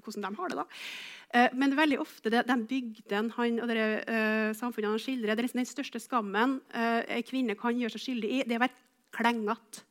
hvordan 0.00 0.24
de 0.24 0.30
har 0.38 0.52
det. 0.52 0.58
da. 0.62 0.64
Eh, 1.36 1.58
men 1.60 1.76
veldig 1.76 2.00
ofte 2.00 2.32
det, 2.32 2.46
den 2.48 2.64
bygden 2.70 3.30
han 3.36 3.60
og 3.60 3.68
det 3.70 3.84
samfunnet 4.58 4.94
han 4.94 5.02
skildrer, 5.02 5.34
det 5.34 5.44
er 5.44 5.48
liksom 5.48 5.62
den 5.62 5.68
største 5.68 6.02
skammen 6.02 6.58
uh, 6.72 7.02
ei 7.04 7.20
kvinne 7.26 7.58
kan 7.58 7.78
gjøre 7.78 7.94
seg 7.98 8.06
skyldig 8.08 8.32
i, 8.32 8.42
det 8.48 8.56
er 8.56 8.62
å 8.62 8.66
være 8.66 8.80
klengete. 9.14 9.84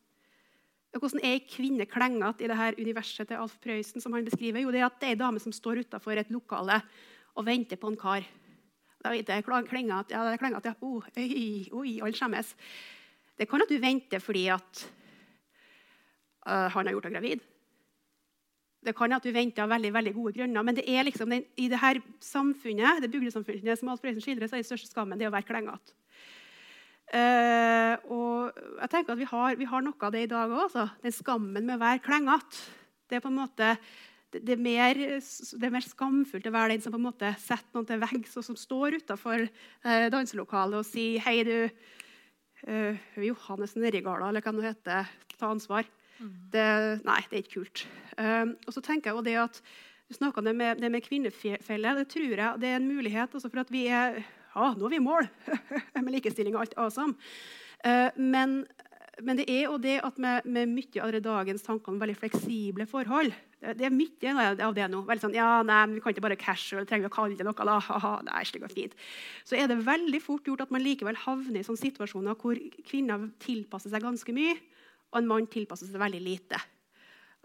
Hvordan 0.97 1.21
er 1.21 1.35
ei 1.37 1.45
kvinne 1.45 1.85
klengete 1.85 2.43
i 2.43 2.49
det 2.49 2.57
her 2.57 2.77
universet 2.79 3.29
til 3.29 3.37
Alf 3.37 3.59
Prøysen? 3.61 4.01
som 4.01 4.13
han 4.13 4.25
beskriver? 4.25 4.63
Jo, 4.63 4.71
det 4.71 4.81
er 4.81 4.87
at 4.87 4.97
det 4.99 5.07
er 5.07 5.13
ei 5.13 5.21
dame 5.21 5.39
som 5.39 5.53
står 5.53 5.83
utafor 5.85 6.17
et 6.17 6.31
lokale 6.33 6.81
og 7.35 7.45
venter 7.45 7.77
på 7.77 7.91
en 7.91 7.97
kar. 7.97 8.25
Da 9.03 9.13
vet 9.13 9.29
jeg, 9.29 9.43
klengete, 9.45 10.11
ja, 10.11 10.23
det 10.25 10.33
er 10.33 10.41
klengete, 10.41 10.73
ja. 10.73 10.75
Oi, 10.81 11.69
oi, 11.71 11.99
alle 12.01 12.17
skjemmes. 12.17 12.55
Det 13.37 13.47
kan 13.47 13.61
at 13.61 13.69
du 13.69 13.77
venter 13.79 14.19
fordi 14.19 14.47
at 14.51 14.89
øh, 16.47 16.67
han 16.73 16.85
har 16.85 16.91
gjort 16.91 17.07
deg 17.07 17.15
gravid. 17.15 17.45
Det 18.83 18.95
kan 18.95 19.13
at 19.13 19.23
du 19.23 19.31
venter 19.31 19.63
av 19.63 19.69
veldig, 19.69 19.93
veldig 19.93 20.13
gode 20.15 20.33
grunner, 20.39 20.63
men 20.63 20.75
det 20.75 20.87
er 20.87 21.03
liksom 21.03 21.29
den, 21.29 21.45
i 21.55 21.67
det 21.69 21.79
her 21.79 21.99
samfunnet, 22.23 23.01
det 23.03 23.11
bygdesamfunnet 23.11 23.79
som 23.79 23.93
Alf 23.93 24.01
Prøysen 24.01 24.23
skildrer, 24.23 24.47
så 24.47 24.57
er 24.57 24.63
den 24.63 24.71
største 24.71 24.91
skammen 24.91 25.19
det 25.19 25.29
å 25.29 25.33
være 25.35 25.47
klengete. 25.47 25.95
Eh, 27.09 27.95
og 28.13 28.53
jeg 28.53 28.91
tenker 28.91 29.15
at 29.15 29.19
vi 29.19 29.29
har, 29.29 29.55
vi 29.57 29.67
har 29.69 29.81
noe 29.81 30.05
av 30.05 30.13
det 30.13 30.25
i 30.27 30.29
dag 30.29 30.51
òg. 30.53 30.75
Den 31.01 31.15
skammen 31.15 31.65
med 31.65 31.77
å 31.77 31.81
være 31.81 32.03
klengete. 32.05 32.67
Det 33.09 33.17
er 33.17 33.23
på 33.23 33.31
en 33.31 33.39
måte 33.39 33.73
det, 34.29 34.43
det, 34.45 34.53
er 34.53 34.61
mer, 34.61 34.99
det 35.17 35.65
er 35.65 35.73
mer 35.73 35.85
skamfullt 35.85 36.45
å 36.45 36.53
være 36.53 36.75
den 36.75 36.83
som 36.83 36.93
på 36.93 36.99
en 36.99 37.07
måte 37.07 37.31
setter 37.41 37.73
noen 37.73 37.87
til 37.89 38.01
veggs, 38.03 38.35
og 38.37 38.45
som 38.45 38.57
står 38.59 38.99
utafor 39.01 39.47
eh, 39.47 40.05
danselokalet 40.13 40.83
og 40.83 40.85
sier 40.85 41.17
'Hei, 41.23 41.39
du 41.47 41.55
eh, 42.69 42.99
Johannes 43.25 43.73
Nerigala', 43.73 44.29
eller 44.29 44.45
hva 44.45 44.53
det 44.53 44.69
heter. 44.69 45.09
Ta 45.39 45.49
ansvar. 45.49 45.89
Det, 46.19 46.67
nei, 47.07 47.21
det 47.31 47.37
er 47.37 47.43
ikke 47.45 47.61
kult. 47.61 47.85
Um, 48.19 48.57
og 48.67 48.73
så 48.75 48.81
tenker 48.83 49.09
jeg 49.09 49.15
jo 49.15 49.23
det 49.23 49.37
at 49.39 49.61
Du 50.09 50.15
snakka 50.17 50.41
om 50.41 50.47
det 50.49 50.55
med, 50.57 50.79
det 50.81 50.89
med 50.89 51.03
kvinnefelle. 51.05 51.91
Det 51.99 52.07
tror 52.09 52.31
jeg 52.33 52.59
det 52.59 52.69
er 52.71 52.79
en 52.79 52.87
mulighet 52.89 53.35
også 53.37 53.45
for 53.45 53.61
at 53.61 53.69
vi 53.69 53.83
er 53.93 54.23
Ja, 54.55 54.73
nå 54.73 54.87
er 54.87 54.95
vi 54.95 54.99
i 54.99 55.05
mål 55.05 55.27
med 56.03 56.13
likestilling 56.15 56.55
og 56.57 56.65
alt 56.65 56.77
awesome. 56.81 57.17
Uh, 57.85 58.09
men, 58.17 58.63
men 59.23 59.39
det 59.39 59.45
er 59.51 59.67
jo 59.67 59.77
det 59.81 59.99
at 60.03 60.17
med, 60.19 60.47
med 60.49 60.71
mye 60.71 61.03
av 61.03 61.19
dagens 61.23 61.63
tanker 61.65 61.93
om 61.93 61.99
veldig 62.01 62.17
fleksible 62.19 62.87
forhold 62.89 63.31
Det, 63.59 63.85
er 63.85 63.93
mye 63.93 64.33
av 64.49 64.75
det 64.75 64.87
nå. 64.91 65.03
Veldig 65.07 65.25
sånn, 65.27 65.37
ja, 65.37 65.61
nei, 65.67 65.79
men 65.85 65.97
Vi 65.97 66.03
kan 66.03 66.15
ikke 66.15 66.25
bare 66.25 66.39
casual, 66.39 66.87
trenger 66.89 67.07
vi 67.07 67.11
å 67.11 67.15
kalle 67.15 67.39
det 67.39 67.47
noe. 67.47 67.55
da, 67.69 67.77
det 67.79 68.31
nei, 68.31 68.43
det 68.53 68.63
går 68.63 68.73
fint. 68.73 68.97
Så 69.47 69.59
er 69.59 69.69
det 69.71 69.79
veldig 69.85 70.23
fort 70.23 70.47
gjort 70.47 70.65
at 70.65 70.73
man 70.75 70.83
likevel 70.83 71.19
havner 71.27 71.61
i 71.61 71.67
sånne 71.67 71.83
situasjoner 71.83 72.39
hvor 72.39 72.59
kvinner 72.87 73.29
tilpasser 73.43 73.93
seg 73.93 74.03
ganske 74.03 74.35
mye, 74.35 74.57
og 75.11 75.21
en 75.21 75.31
mann 75.31 75.49
tilpasser 75.51 75.91
seg 75.91 76.01
veldig 76.01 76.21
lite. 76.25 76.59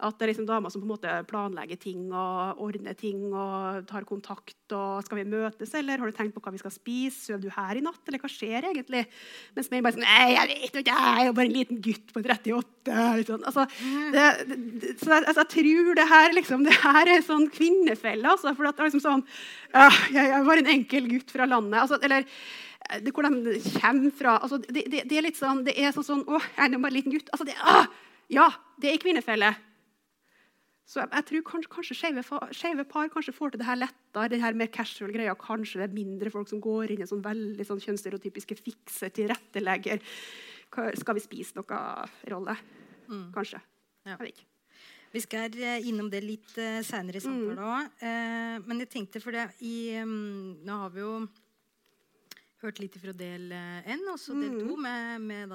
At 0.03 0.17
det 0.19 0.25
er 0.25 0.29
liksom 0.33 0.47
damer 0.47 0.71
som 0.71 0.81
på 0.81 0.89
en 0.89 0.91
måte 0.91 1.11
planlegger 1.29 1.77
ting 1.79 2.09
og 2.11 2.59
ordner 2.65 2.97
ting 2.99 3.29
og 3.31 3.85
tar 3.87 4.03
kontakt. 4.03 4.57
og 4.75 5.03
'Skal 5.05 5.23
vi 5.23 5.23
møtes, 5.23 5.73
eller 5.73 5.97
har 5.97 6.11
du 6.11 6.11
tenkt 6.11 6.35
på 6.35 6.41
hva 6.43 6.51
vi 6.51 6.59
skal 6.59 6.71
spise? 6.71 7.31
Sover 7.31 7.41
du 7.41 7.49
her 7.49 7.77
i 7.77 7.79
natt, 7.79 8.01
eller 8.07 8.19
hva 8.19 8.27
skjer 8.27 8.67
egentlig?' 8.67 9.07
Mens 9.55 9.71
menn 9.71 9.83
bare 9.83 9.93
sånn 9.93 10.03
'Nei, 10.03 10.35
jeg 10.35 10.47
vet 10.51 10.75
ikke, 10.75 10.91
jeg 10.91 11.19
er 11.19 11.25
jo 11.25 11.31
bare 11.31 11.45
en 11.45 11.55
liten 11.55 11.79
gutt 11.79 12.11
på 12.11 12.19
38.' 12.19 13.15
Litt 13.15 13.27
sånn. 13.31 13.45
altså, 13.45 13.63
det, 14.11 14.25
det, 14.81 14.99
så 14.99 15.15
jeg, 15.15 15.23
altså, 15.31 15.41
jeg 15.47 15.53
tror 15.55 15.95
det 15.95 16.07
her 16.09 16.33
liksom, 16.33 16.63
det 16.65 16.73
her 16.73 17.07
er 17.07 17.21
sånn 17.21 17.47
kvinnefelle. 17.49 18.27
Altså, 18.27 18.53
for 18.53 18.67
det 18.67 18.75
er 18.75 18.89
liksom 18.91 18.99
sånn 18.99 19.23
'Jeg 20.11 20.27
er 20.27 20.43
bare 20.43 20.59
en 20.59 20.73
enkel 20.75 21.07
gutt 21.07 21.31
fra 21.31 21.45
landet.' 21.47 21.79
Altså, 21.79 22.03
eller 22.03 22.25
det, 22.99 23.13
hvor 23.13 23.23
de 23.23 23.61
kommer 23.79 24.11
fra. 24.11 24.39
Altså, 24.43 24.57
det, 24.57 25.11
er 25.11 25.21
litt 25.21 25.37
sånn, 25.37 25.63
det 25.63 25.79
er 25.79 25.95
sånn, 25.95 26.03
sånn 26.03 26.25
'Å, 26.27 26.41
jeg 26.57 26.73
er 26.73 26.77
bare 26.83 26.91
en 26.91 26.99
liten 26.99 27.15
gutt.' 27.15 27.31
Altså, 27.31 27.45
det, 27.45 27.55
ah, 27.63 27.87
ja, 28.27 28.49
det 28.81 28.91
er 28.91 28.99
kvinnefelle. 28.99 29.55
Så 30.85 31.01
jeg, 31.01 31.09
jeg 31.15 31.25
tror 31.29 31.45
kanskje, 31.49 31.71
kanskje 31.73 31.95
skeive, 32.53 32.85
par 32.85 33.09
kanskje 33.09 33.33
får 33.33 33.53
til 33.53 33.61
det 33.61 33.65
her 33.65 33.79
lettere. 33.79 34.29
det 34.29 34.41
her 34.41 34.57
mer 34.57 34.69
casual 34.69 35.13
greia. 35.13 35.33
Kanskje 35.33 35.81
det 35.81 35.87
er 35.89 35.95
mindre 35.97 36.29
folk 36.33 36.49
som 36.51 36.61
går 36.61 36.93
inn 36.93 37.01
i 37.01 37.07
sånn 37.09 37.23
veldig 37.25 37.65
sånn 37.65 37.81
kjønnsstereotypiske 37.81 38.57
fikser, 38.59 39.09
tilrettelegger. 39.09 40.03
Skal 40.69 41.17
vi 41.17 41.23
spise 41.23 41.57
noe 41.57 41.79
rolle? 42.29 42.57
Kanskje. 43.33 43.61
Ja. 44.05 44.13
Jeg 44.13 44.21
vet 44.21 44.35
ikke. 44.35 44.51
Vi 45.15 45.21
skal 45.23 45.53
eh, 45.63 45.87
innom 45.87 46.09
det 46.11 46.19
litt 46.25 46.57
uh, 46.59 46.81
seinere 46.83 47.21
i 47.21 47.23
samtalen 47.23 47.61
òg. 47.63 47.97
Eh, 48.03 48.55
men 48.67 48.83
jeg 48.83 48.91
tenkte 48.91 49.21
for 49.23 49.31
det 49.31 49.47
i, 49.63 49.95
mm, 49.95 50.65
Nå 50.67 50.79
har 50.81 50.91
vi 50.91 51.05
jo 51.05 51.13
hørt 52.65 52.81
litt 52.83 52.97
fra 52.99 53.13
del 53.15 53.47
én, 53.53 54.03
og 54.11 54.19
så 54.19 54.35
del 54.35 54.57
to 54.59 54.75
med, 54.81 55.21
med 55.23 55.53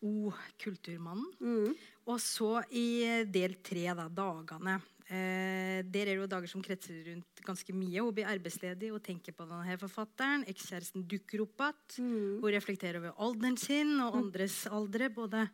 da 0.00 0.06
O-kulturmannen. 0.06 1.74
Og 2.08 2.20
så 2.22 2.62
i 2.72 3.24
del 3.30 3.58
tre, 3.62 3.84
da, 3.94 4.08
dagene. 4.08 4.80
Eh, 5.10 5.82
der 5.90 6.06
er 6.06 6.14
det 6.14 6.20
jo 6.20 6.30
dager 6.30 6.50
som 6.50 6.62
kretser 6.62 7.02
rundt 7.08 7.42
ganske 7.42 7.74
mye. 7.74 8.00
Hun 8.00 8.14
blir 8.14 8.30
arbeidsledig 8.30 8.92
og 8.94 9.02
tenker 9.02 9.34
på 9.34 9.46
denne 9.48 9.76
forfatteren. 9.80 10.46
Ekskjæresten 10.50 11.06
dukker 11.10 11.42
opp 11.44 11.64
igjen. 11.66 12.10
Hun 12.40 12.54
reflekterer 12.54 13.00
over 13.00 13.16
alderen 13.18 13.58
sin 13.58 13.96
og 14.00 14.16
andres 14.20 14.62
aldre. 14.70 15.10
både 15.10 15.48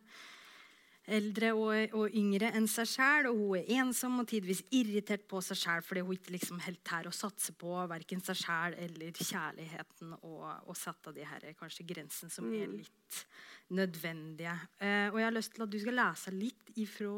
eldre 1.07 1.53
og, 1.55 1.93
og 1.95 2.15
yngre 2.17 2.49
enn 2.57 2.67
seg 2.69 2.89
sjæl. 2.91 3.29
Og 3.31 3.39
hun 3.39 3.59
er 3.59 3.71
ensom 3.81 4.19
og 4.21 4.27
tidvis 4.29 4.63
irritert 4.75 5.27
på 5.29 5.41
seg 5.45 5.59
sjæl 5.61 5.83
fordi 5.85 6.03
hun 6.05 6.17
ikke 6.17 6.35
liksom 6.35 6.61
helt 6.65 6.83
tør 6.87 7.09
å 7.09 7.15
satse 7.15 7.55
på 7.57 7.73
verken 7.89 8.23
seg 8.23 8.39
sjæl 8.41 8.77
eller 8.87 9.15
kjærligheten 9.15 10.15
og, 10.19 10.47
og 10.67 10.77
sette 10.77 11.15
de 11.15 11.27
her 11.27 11.47
kanskje 11.59 11.87
grensene 11.87 12.33
som 12.33 12.49
er 12.51 12.71
litt 12.71 13.21
nødvendige. 13.77 14.55
Eh, 14.79 15.07
og 15.11 15.19
jeg 15.19 15.27
har 15.27 15.35
lyst 15.35 15.55
til 15.55 15.65
at 15.65 15.73
du 15.73 15.79
skal 15.81 15.99
lese 15.99 16.33
litt 16.35 16.73
ifra 16.79 17.13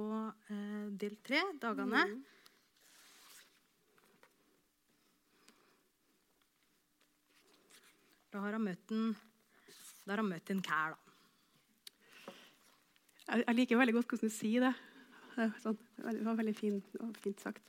eh, 0.50 0.86
del 1.02 1.18
tre, 1.26 1.44
dagene. 1.62 2.06
Da 8.30 8.42
har 8.46 8.58
hun 8.58 8.70
møtt 8.70 8.94
en 8.94 9.10
Da 10.06 10.16
har 10.16 10.24
han 10.24 10.30
møtt 10.32 10.50
en 10.50 10.62
kær, 10.66 10.96
da. 10.96 11.09
Jeg, 13.30 13.44
jeg 13.46 13.58
liker 13.62 13.80
veldig 13.80 13.98
godt 14.00 14.14
hvordan 14.14 14.32
du 14.32 14.36
sier 14.36 14.66
det. 14.66 14.76
Sånn, 15.64 15.78
det 16.02 16.24
var 16.26 16.38
veldig 16.40 16.56
fin, 16.58 16.80
det 16.94 17.02
var 17.02 17.12
fint 17.24 17.44
sagt. 17.44 17.62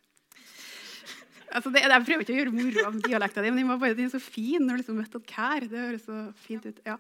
Altså 1.51 1.73
det, 1.75 1.83
jeg 1.83 2.05
prøver 2.07 2.23
ikke 2.23 2.35
å 2.35 2.39
gjøre 2.39 2.55
moro 2.55 2.85
av 2.87 2.99
dialekta 3.03 3.43
di, 3.43 3.51
men 3.51 3.59
den 3.59 3.71
var 3.73 3.81
bare, 3.83 3.97
den 3.99 4.11
så 4.13 4.21
fin 4.23 4.63
når 4.63 4.79
du 4.79 4.83
liksom 4.83 5.01
møtte 5.01 5.21
kær. 5.27 5.67
Det 5.67 5.83
høres 5.83 6.05
så 6.07 6.19
fint 6.39 6.67
ut. 6.69 6.79
Ja. 6.87 6.95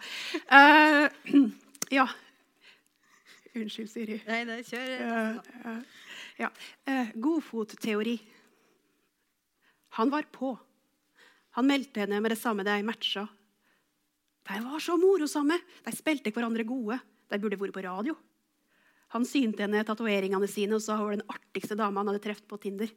Uh, 0.51 1.07
ja. 1.95 2.07
Unnskyld, 3.55 3.91
Siri. 3.91 4.19
Nei, 4.27 4.41
det 4.49 4.59
kjør. 4.67 4.91
Uh, 5.07 5.53
uh, 5.67 6.17
ja. 6.41 6.51
Godfotteori. 7.15 8.17
Han 10.01 10.11
var 10.11 10.27
på. 10.35 10.57
Han 11.59 11.67
meldte 11.71 12.05
henne 12.05 12.19
med 12.23 12.35
det 12.35 12.41
samme 12.41 12.67
de 12.67 12.77
matcha. 12.87 13.27
De 14.51 14.59
var 14.67 14.83
så 14.83 14.97
morosomme. 14.99 15.59
De 15.87 15.95
spilte 15.95 16.35
hverandre 16.35 16.67
gode. 16.67 16.99
De 17.31 17.39
burde 17.39 17.59
vært 17.59 17.75
på 17.77 17.87
radio. 17.87 18.17
Han 19.15 19.27
synte 19.27 19.65
henne 19.65 19.83
tatoveringene 19.87 20.47
sine 20.51 20.77
og 20.77 20.85
sa 20.85 20.97
hun 20.99 21.09
var 21.09 21.19
den 21.19 21.33
artigste 21.33 21.77
dama 21.79 22.03
han 22.03 22.13
hadde 22.13 22.23
truffet 22.23 22.47
på 22.51 22.61
Tinder. 22.63 22.93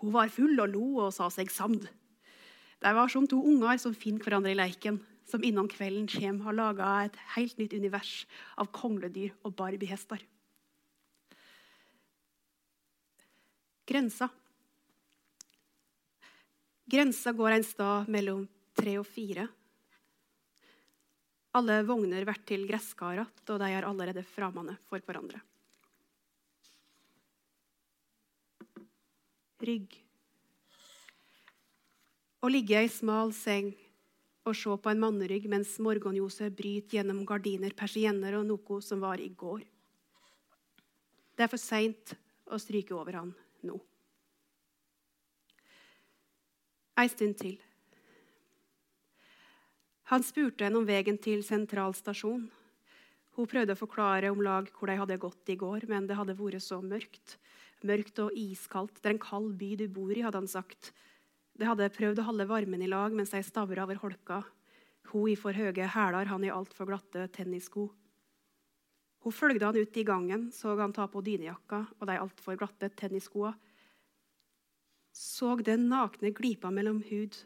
Hun 0.00 0.14
var 0.14 0.32
full 0.32 0.56
og 0.62 0.72
lo 0.72 0.86
og 1.04 1.12
sa 1.12 1.28
seg 1.32 1.50
samd. 1.52 1.84
De 2.78 2.92
var 2.94 3.10
som 3.10 3.26
to 3.28 3.40
unger 3.42 3.80
som 3.82 3.96
finner 3.96 4.22
hverandre 4.22 4.54
i 4.54 4.58
leiken, 4.58 5.00
som 5.28 5.44
innan 5.44 5.68
kvelden 5.68 6.06
kommer 6.08 6.48
har 6.48 6.56
laga 6.56 6.90
et 7.04 7.18
helt 7.34 7.58
nytt 7.58 7.74
univers 7.74 8.12
av 8.56 8.70
kongledyr 8.72 9.34
og 9.42 9.56
barbiehester. 9.58 10.22
Grensa. 13.88 14.30
Grensa 16.88 17.32
går 17.36 17.56
en 17.56 17.66
stad 17.66 18.08
mellom 18.12 18.46
tre 18.78 18.96
og 19.00 19.06
fire. 19.08 19.48
Alle 21.56 21.78
vogner 21.88 22.26
vært 22.28 22.44
til 22.48 22.66
gresskarat, 22.68 23.40
og 23.48 23.62
de 23.62 23.70
er 23.72 23.86
allerede 23.88 24.24
framande 24.26 24.76
for 24.88 25.00
hverandre. 25.00 25.40
Rygg. 29.64 29.96
Å 32.38 32.50
ligge 32.52 32.84
i 32.84 32.90
smal 32.92 33.32
seng 33.34 33.72
og 34.48 34.54
se 34.56 34.76
på 34.80 34.92
en 34.92 35.00
mannerygg 35.02 35.48
mens 35.50 35.74
morgenljoset 35.82 36.54
bryter 36.56 37.00
gjennom 37.00 37.24
gardiner, 37.28 37.74
persienner 37.76 38.38
og 38.38 38.46
noe 38.48 38.80
som 38.84 39.02
var 39.02 39.20
i 39.20 39.28
går. 39.28 39.64
Det 41.36 41.44
er 41.44 41.50
for 41.50 41.60
seint 41.60 42.14
å 42.48 42.58
stryke 42.60 42.94
over 42.96 43.18
han 43.18 43.32
nå. 43.66 43.76
Ei 46.98 47.06
stund 47.10 47.36
til. 47.38 47.58
Han 50.08 50.24
spurte 50.24 50.64
henne 50.64 50.80
om 50.80 50.86
veien 50.88 51.18
til 51.20 51.42
sentralstasjon. 51.44 52.46
Hun 53.36 53.48
prøvde 53.50 53.74
å 53.76 53.78
forklare 53.78 54.30
om 54.32 54.40
lag 54.42 54.70
hvor 54.72 54.88
de 54.88 54.96
hadde 54.96 55.18
gått 55.20 55.52
i 55.52 55.58
går, 55.60 55.84
men 55.90 56.08
det 56.08 56.16
hadde 56.16 56.36
vært 56.38 56.64
så 56.64 56.80
mørkt. 56.80 57.36
Mørkt 57.84 58.22
og 58.24 58.32
iskaldt. 58.32 59.02
Det 59.02 59.10
er 59.10 59.14
en 59.18 59.22
kald 59.22 59.52
by 59.60 59.74
du 59.78 59.84
bor 59.92 60.10
i, 60.10 60.24
hadde 60.24 60.40
han 60.40 60.48
sagt. 60.50 60.94
De 61.58 61.68
hadde 61.68 61.90
prøvd 61.92 62.22
å 62.22 62.28
holde 62.30 62.48
varmen 62.48 62.82
i 62.82 62.88
lag 62.88 63.12
mens 63.14 63.34
de 63.34 63.42
stavra 63.44 63.84
over 63.84 64.00
holka. 64.00 64.40
Hun 65.12 65.28
i 65.28 65.36
for 65.38 65.52
høye 65.52 65.92
hæler, 65.92 66.32
han 66.32 66.44
i 66.44 66.52
altfor 66.52 66.88
glatte 66.88 67.28
tennissko. 67.36 67.86
Hun 69.26 69.34
fulgte 69.34 69.68
han 69.68 69.76
ut 69.76 69.96
i 70.00 70.06
gangen, 70.08 70.48
så 70.54 70.72
han 70.78 70.96
ta 70.96 71.04
på 71.10 71.20
dynejakka 71.26 71.84
og 71.98 72.08
de 72.08 72.16
altfor 72.16 72.56
glatte 72.56 72.88
tennisskoa. 72.96 73.52
Så 75.12 75.52
den 75.66 75.88
nakne 75.90 76.30
glipa, 76.32 76.70
mellom 76.70 77.02
hud, 77.10 77.36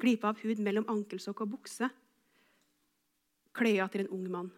glipa 0.00 0.30
av 0.32 0.40
hud 0.42 0.62
mellom 0.64 0.88
ankelsokk 0.88 1.44
og 1.44 1.56
bukse. 1.56 1.90
kløya 3.52 3.88
til 3.90 4.04
en 4.04 4.12
ung 4.14 4.26
mann. 4.30 4.50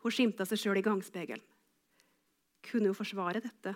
Hun 0.00 0.12
skimta 0.12 0.46
seg 0.48 0.58
sjøl 0.58 0.78
i 0.80 0.82
gangspegelen. 0.82 1.44
Kunne 2.64 2.88
hun 2.88 2.96
forsvare 2.96 3.42
dette? 3.44 3.74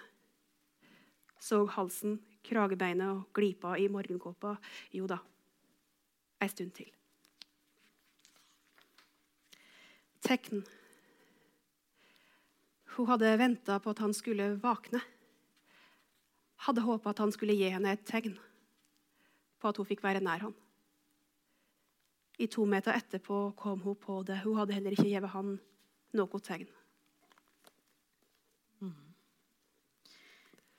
Så 1.39 1.67
halsen, 1.69 2.17
kragebeinet 2.45 3.11
og 3.11 3.27
glipa 3.37 3.77
i 3.77 3.89
morgenkåpa. 3.93 4.57
Jo 4.97 5.07
da, 5.07 5.19
ei 6.41 6.49
stund 6.49 6.73
til. 6.73 6.89
Tekn. 10.25 10.65
Hun 12.97 13.11
hadde 13.13 13.37
venta 13.37 13.77
på 13.79 13.93
at 13.93 14.01
han 14.01 14.17
skulle 14.17 14.55
våkne. 14.63 15.03
Hadde 16.65 16.87
håpa 16.87 17.13
at 17.13 17.21
han 17.21 17.33
skulle 17.35 17.57
gi 17.59 17.69
henne 17.69 17.93
et 17.93 18.09
tegn 18.09 18.39
på 19.65 19.73
at 19.73 19.81
hun 19.81 19.89
fikk 19.89 20.03
være 20.05 20.21
nær 20.25 20.45
han. 20.45 20.55
I 22.39 22.47
to 22.51 22.65
meter 22.69 22.93
etterpå 22.99 23.55
kom 23.57 23.81
hun 23.87 23.97
på 23.97 24.19
det. 24.27 24.41
Hun 24.45 24.57
hadde 24.59 24.75
heller 24.77 24.93
ikke 24.97 25.07
gitt 25.09 25.31
han 25.33 25.55
noe 26.19 26.41
tegn. 26.45 26.69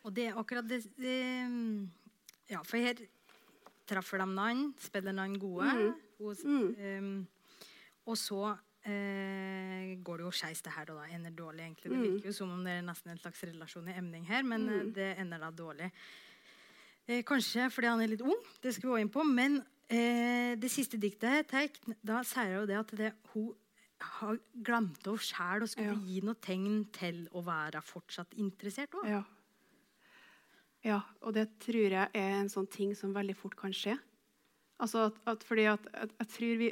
Og 0.06 0.14
det 0.14 0.28
er 0.30 0.36
akkurat 0.38 0.68
det, 0.70 0.84
det 1.02 1.16
Ja, 2.52 2.60
for 2.62 2.78
her 2.78 3.00
treffer 3.90 4.22
de 4.22 4.26
hverandre, 4.28 4.74
spiller 4.78 5.14
hverandre 5.16 5.40
gode. 5.42 5.72
Mm. 5.74 5.96
Og, 6.20 6.36
Mm. 6.46 6.76
um, 7.00 7.28
og 8.06 8.18
så 8.18 8.58
eh, 8.86 9.96
går 10.06 10.18
det 10.18 10.26
jo 10.28 10.32
skeis, 10.32 10.62
det 10.62 10.74
her, 10.76 10.92
og 10.94 11.00
da 11.02 11.08
ender 11.16 11.32
dårlig. 11.32 11.62
egentlig. 11.66 11.90
Det 11.90 11.98
Mm. 11.98 12.04
virker 12.04 12.26
jo 12.30 12.34
som 12.34 12.52
om 12.52 12.64
det 12.64 12.74
er 12.74 12.82
nesten 12.86 13.10
en 13.12 13.18
slags 13.18 13.42
relasjon 13.44 13.88
i 13.90 13.98
emning 13.98 14.28
her, 14.28 14.44
men 14.44 14.70
eh, 14.70 14.84
Mm. 14.84 14.94
det 14.94 15.18
ender 15.20 15.40
da 15.40 15.50
dårlig. 15.52 15.92
Eh, 17.08 17.22
kanskje 17.26 17.68
fordi 17.70 17.90
han 17.92 18.02
er 18.02 18.10
litt 18.10 18.24
ung, 18.26 18.40
det 18.64 18.74
skal 18.74 18.90
vi 18.90 18.94
gå 18.96 19.02
inn 19.04 19.12
på. 19.14 19.24
Men 19.28 19.60
eh, 19.90 20.56
det 20.58 20.72
siste 20.74 20.98
diktet, 21.02 21.48
Teik, 21.52 21.78
da 22.02 22.24
sier 22.26 22.62
jo 22.62 22.66
det 22.70 22.80
at 22.80 22.94
det, 22.98 23.12
hun 23.34 23.54
har 24.20 24.40
glemt 24.66 25.06
henne 25.06 25.22
sjæl 25.22 25.64
og 25.66 25.70
skulle 25.72 25.94
Ja. 25.94 26.02
gi 26.08 26.22
noe 26.26 26.36
tegn 26.42 26.86
til 26.94 27.28
å 27.32 27.44
være 27.46 27.82
fortsatt 27.86 28.34
interessert 28.42 28.98
òg. 28.98 29.08
Ja. 29.08 29.22
ja, 30.84 31.00
og 31.22 31.34
det 31.38 31.48
tror 31.64 31.94
jeg 31.94 32.10
er 32.14 32.36
en 32.42 32.50
sånn 32.52 32.68
ting 32.70 32.96
som 32.98 33.14
veldig 33.16 33.38
fort 33.38 33.56
kan 33.56 33.74
skje. 33.74 33.96
Altså 34.82 35.06
at, 35.08 35.22
at 35.26 35.44
fordi 35.48 35.70
at, 35.72 35.86
at 35.94 36.12
jeg 36.20 36.28
tror 36.34 36.58
vi 36.60 36.72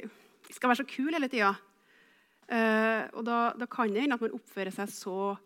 skal 0.52 0.68
være 0.68 0.82
så 0.82 0.88
kule 0.90 1.16
hele 1.16 1.30
tida. 1.32 1.54
Uh, 2.44 3.08
og 3.16 3.22
da, 3.24 3.36
da 3.56 3.64
kan 3.72 3.88
det 3.88 4.02
hende 4.02 4.18
at 4.18 4.20
man 4.20 4.34
oppfører 4.36 4.74
seg 4.74 4.90
så 4.92 5.36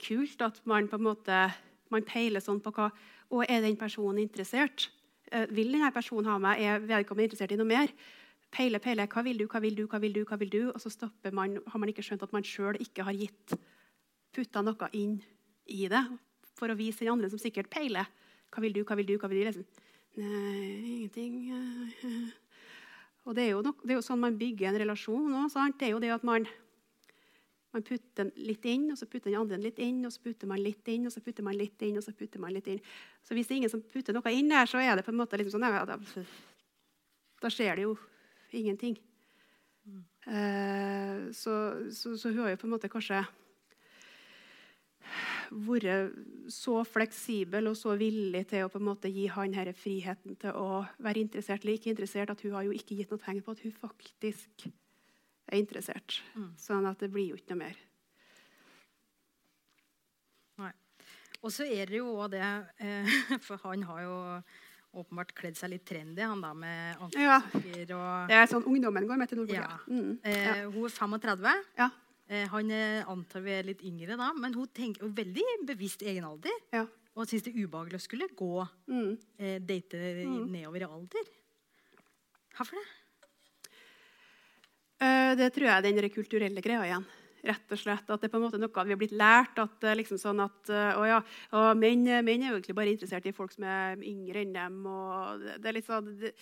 kult 0.00 0.40
at 0.40 0.62
man 0.64 0.88
på 0.88 0.96
en 0.96 1.04
måte 1.04 1.40
man 1.92 2.06
peiler 2.08 2.40
sånn 2.40 2.62
på 2.64 2.72
hva 2.72 2.86
og 3.30 3.44
Er 3.48 3.60
den 3.62 3.76
personen 3.76 4.18
interessert? 4.18 4.90
Eh, 5.30 5.46
vil 5.50 5.70
denne 5.72 5.92
personen 5.94 6.26
ha 6.26 6.38
meg? 6.38 6.60
Er 6.60 6.80
vedkommende 6.82 7.28
interessert 7.28 7.52
i 7.54 7.58
noe 7.60 7.68
mer? 7.68 7.92
Peile, 8.50 8.80
peile. 8.82 9.06
Hva 9.06 9.22
vil 9.22 9.38
du, 9.38 9.46
hva 9.46 9.60
vil 9.62 9.76
du, 9.76 9.84
hva 9.86 10.00
vil 10.02 10.12
du? 10.12 10.24
hva 10.26 10.38
vil 10.40 10.50
du? 10.50 10.62
Og 10.72 10.80
så 10.82 10.90
stopper 10.90 11.30
man, 11.30 11.60
har 11.66 11.78
man 11.78 11.88
ikke 11.92 12.02
skjønt 12.02 12.24
at 12.26 12.32
man 12.34 12.46
sjøl 12.46 12.80
ikke 12.82 13.06
har 13.06 13.14
gitt 13.14 13.54
putta 14.34 14.62
noe 14.62 14.90
inn 14.92 15.20
i 15.70 15.86
det 15.90 16.02
for 16.58 16.70
å 16.70 16.78
vise 16.78 17.04
den 17.04 17.12
andre 17.14 17.30
som 17.30 17.38
sikkert 17.38 17.70
peiler. 17.70 18.10
Hva 18.50 18.64
vil 18.64 18.74
du, 18.74 18.82
hva 18.82 18.98
vil 18.98 19.06
du, 19.06 19.16
hva 19.22 19.30
vil 19.30 19.44
du? 19.44 19.46
Liksom. 19.46 19.86
Nei, 20.18 21.06
ingenting. 21.06 21.36
Og 23.28 23.36
det 23.36 23.46
er, 23.46 23.52
jo 23.54 23.62
nok, 23.62 23.84
det 23.84 23.94
er 23.94 24.00
jo 24.00 24.04
sånn 24.04 24.22
man 24.22 24.38
bygger 24.40 24.72
en 24.72 24.80
relasjon 24.82 25.38
òg. 25.44 25.54
Det 25.78 25.86
er 25.86 25.94
jo 25.94 26.02
det 26.02 26.10
at 26.14 26.26
man, 26.26 26.48
man 27.74 27.84
putter 27.86 28.30
litt 28.36 28.64
inn, 28.66 28.88
og 28.90 28.98
så 28.98 29.06
putter 29.06 29.30
den 29.30 29.40
andre 29.40 29.58
litt 29.62 29.78
inn, 29.82 30.00
og 30.06 30.12
så 30.14 30.22
putter 30.24 30.50
man 30.50 30.62
litt 30.62 30.88
inn, 30.90 31.06
og 31.06 31.14
så 31.14 31.22
putter 31.22 31.46
man 31.46 31.58
litt 31.58 31.84
inn, 31.86 31.98
og 32.00 32.06
så 32.06 32.14
putter 32.16 32.42
man 32.42 32.54
litt 32.54 32.70
inn. 32.72 32.80
Så 33.22 33.36
hvis 33.36 33.46
det 33.46 33.54
er 33.54 33.60
ingen 33.62 33.72
som 33.72 33.84
putter 33.92 34.16
noe 34.16 34.32
inn 34.34 34.50
der, 34.50 34.66
så 34.70 34.82
er 34.82 34.96
det 34.98 35.06
på 35.06 35.14
en 35.14 35.20
måte 35.20 35.38
liksom 35.38 35.60
sånn 35.60 35.68
ja, 35.70 35.84
da, 35.86 35.98
da 37.44 37.52
skjer 37.52 37.78
det 37.78 37.86
jo 37.86 37.94
ingenting. 38.58 38.98
Eh, 40.26 41.30
så, 41.32 41.54
så, 41.94 42.16
så 42.18 42.32
hun 42.32 42.42
har 42.44 42.54
jo 42.54 42.60
på 42.60 42.68
en 42.68 42.74
måte 42.74 42.90
kanskje 42.90 43.22
vært 45.50 46.18
så 46.52 46.82
fleksibel 46.86 47.70
og 47.70 47.78
så 47.78 47.96
villig 47.98 48.44
til 48.52 48.66
å 48.66 48.70
på 48.70 48.78
en 48.78 48.86
måte 48.86 49.10
gi 49.10 49.26
han 49.32 49.54
her 49.56 49.72
friheten 49.74 50.36
til 50.38 50.54
å 50.54 50.82
være 51.02 51.24
interessert 51.24 51.64
eller 51.64 51.78
ikke 51.78 51.90
interessert, 51.94 52.30
at 52.30 52.44
hun 52.44 52.54
har 52.54 52.66
jo 52.68 52.76
ikke 52.76 52.98
gitt 52.98 53.10
noe 53.10 53.22
tegn 53.22 53.42
på 53.42 53.56
at 53.56 53.64
hun 53.64 53.74
faktisk 53.74 54.68
er 55.52 55.58
interessert. 55.62 56.20
Mm. 56.36 56.50
Sånn 56.58 56.86
at 56.90 56.98
det 57.02 57.10
blir 57.12 57.30
jo 57.32 57.36
ikke 57.40 57.54
noe 57.54 57.64
mer. 57.66 57.76
Nei. 60.60 60.72
Og 61.42 61.52
så 61.54 61.64
er 61.64 61.86
det 61.90 62.00
jo 62.00 62.10
også 62.16 62.30
det 62.34 62.42
eh, 62.84 63.14
For 63.46 63.60
han 63.64 63.82
har 63.88 64.02
jo 64.04 64.16
åpenbart 65.00 65.30
kledd 65.38 65.54
seg 65.54 65.70
litt 65.70 65.84
trendy, 65.86 66.22
han 66.26 66.40
da 66.42 66.50
med 66.58 66.96
Ja. 67.14 67.36
ankelsokker 67.38 67.92
og 67.94 68.28
Det 68.32 68.38
er 68.40 68.48
sånn 68.50 68.64
ungdommen 68.66 69.06
går 69.06 69.20
med 69.20 69.30
til 69.30 69.38
Nordkorea. 69.38 69.68
Ja. 69.70 69.76
Mm, 69.86 70.16
eh. 70.26 70.64
Hun 70.66 70.88
er 70.88 70.94
35. 70.96 71.60
Ja. 71.78 71.86
Eh, 72.30 72.46
han 72.50 72.72
antar 73.06 73.44
vi 73.44 73.52
er 73.54 73.68
litt 73.68 73.84
yngre, 73.86 74.16
da, 74.18 74.32
men 74.34 74.52
hun 74.58 74.66
tenker 74.74 75.06
jo 75.06 75.12
veldig 75.14 75.44
bevisst 75.70 76.02
egen 76.02 76.26
alder. 76.26 76.56
Ja. 76.74 76.82
Og 77.14 77.26
syns 77.30 77.42
det 77.46 77.52
er 77.54 77.62
ubehagelig 77.68 78.00
å 78.00 78.02
skulle 78.02 78.28
gå 78.34 78.50
Mm. 78.90 79.14
eh, 79.38 79.58
date 79.62 79.94
Mm. 80.26 80.50
nedover 80.50 80.82
i 80.82 80.90
alder. 80.90 81.30
Hvorfor 82.58 82.74
det? 82.82 82.86
Eh, 85.00 85.32
Det 85.36 85.48
tror 85.54 85.66
jeg 85.66 85.76
er 85.76 85.86
den 85.86 86.12
kulturelle 86.12 86.62
greia 86.64 86.84
igjen. 86.84 87.06
Rett 87.40 87.72
og 87.72 87.78
slett 87.80 88.10
At 88.10 88.20
det 88.20 88.28
er 88.28 88.32
på 88.34 88.36
en 88.36 88.44
måte 88.44 88.60
noe 88.60 88.84
vi 88.84 88.92
har 88.92 89.00
blitt 89.00 89.16
lært. 89.16 89.58
at 89.58 89.80
liksom 89.96 90.18
sånn 90.18 90.44
at, 90.44 90.68
eh, 90.68 90.98
å 90.98 91.06
ja, 91.08 91.20
og 91.52 91.76
menn, 91.76 92.04
menn 92.04 92.42
er 92.42 92.50
jo 92.50 92.58
egentlig 92.58 92.76
bare 92.76 92.92
interessert 92.92 93.26
i 93.26 93.32
folk 93.32 93.52
som 93.52 93.64
er 93.64 93.96
yngre 93.96 94.42
enn 94.44 94.52
dem. 94.52 94.86
og 94.86 95.40
Det, 95.40 95.62
det 95.62 95.68
er 95.68 95.72
litt 95.72 95.86
sånn 95.86 96.18
det, 96.20 96.34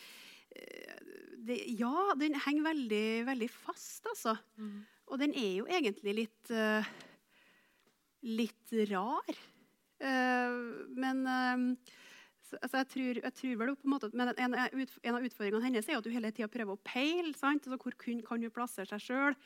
det, 1.46 1.78
Ja, 1.78 2.14
den 2.18 2.34
henger 2.34 2.74
veldig, 2.74 3.26
veldig 3.26 3.50
fast, 3.50 4.06
altså. 4.06 4.36
Og 5.08 5.18
den 5.18 5.32
er 5.32 5.54
jo 5.62 5.66
egentlig 5.66 6.14
litt 6.14 6.50
uh, 6.50 6.84
litt 8.22 8.72
rar. 8.90 9.38
Uh, 10.02 10.84
men 10.94 11.22
så, 11.26 11.76
altså 12.56 12.76
jeg, 12.80 12.88
tror, 12.94 13.18
jeg 13.22 13.34
tror 13.34 13.56
vel 13.60 13.74
på 13.76 13.84
en 13.84 13.92
måte, 13.92 14.10
men 14.16 14.28
en, 14.32 14.54
en 14.56 15.14
av 15.18 15.24
utfordringene 15.28 15.64
hennes 15.66 15.88
er 15.88 15.98
at 15.98 16.04
du 16.04 16.10
hele 16.10 16.30
tida 16.32 16.48
prøver 16.48 16.72
å 16.78 16.80
peile. 16.86 17.34
sant? 17.36 17.66
Altså, 17.68 17.76
hvor 17.82 17.96
kun 18.00 18.22
kan 18.24 18.40
du 18.40 18.48
plassere 18.50 18.86
seg 18.88 19.00
sjøl 19.04 19.36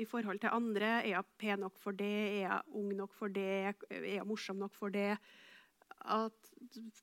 i 0.00 0.04
forhold 0.06 0.40
til 0.42 0.52
andre? 0.54 0.90
Er 1.02 1.10
jeg 1.16 1.24
pen 1.40 1.60
nok 1.64 1.78
for 1.82 1.92
det? 1.98 2.10
Er 2.10 2.40
jeg 2.48 2.60
ung 2.78 2.92
nok 2.98 3.14
for 3.18 3.28
det? 3.32 3.74
Er 3.90 4.06
jeg 4.18 4.26
morsom 4.28 4.58
nok 4.62 4.74
for 4.74 4.90
det? 4.94 5.12
At 6.04 6.50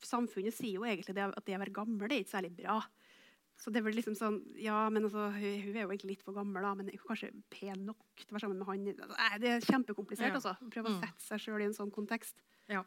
Samfunnet 0.05 0.53
sier 0.53 0.79
jo 0.79 0.85
egentlig 0.87 1.15
det, 1.17 1.23
at 1.31 1.45
det 1.47 1.55
å 1.57 1.61
være 1.61 1.73
gammel 1.75 2.07
det 2.09 2.17
er 2.17 2.23
ikke 2.25 2.35
særlig 2.37 2.53
bra. 2.57 2.79
Så 3.61 3.69
det 3.69 3.77
er 3.81 3.85
vel 3.85 3.93
liksom 3.93 4.15
sånn, 4.17 4.39
ja, 4.57 4.87
men 4.89 5.05
altså, 5.05 5.27
hun, 5.35 5.57
hun 5.67 5.75
er 5.77 5.83
jo 5.83 5.91
egentlig 5.91 6.15
litt 6.15 6.23
for 6.25 6.33
gammel, 6.33 6.63
da, 6.65 6.71
men 6.79 6.87
er 6.89 6.97
kanskje 7.05 7.29
pen 7.53 7.83
nok 7.85 7.99
til 8.17 8.31
å 8.31 8.33
være 8.33 8.45
sammen 8.47 8.57
med 8.57 8.69
han. 8.71 8.87
Nei, 9.11 9.27
det 9.43 9.51
er 9.53 9.67
kjempekomplisert. 9.67 10.31
Ja. 10.31 10.39
altså. 10.39 10.55
Prøve 10.73 10.89
å 10.89 10.95
Mm. 10.95 11.01
sette 11.03 11.21
seg 11.27 11.43
sjøl 11.43 11.61
i 11.61 11.67
en 11.69 11.75
sånn 11.77 11.91
kontekst. 11.93 12.41
Ja. 12.73 12.81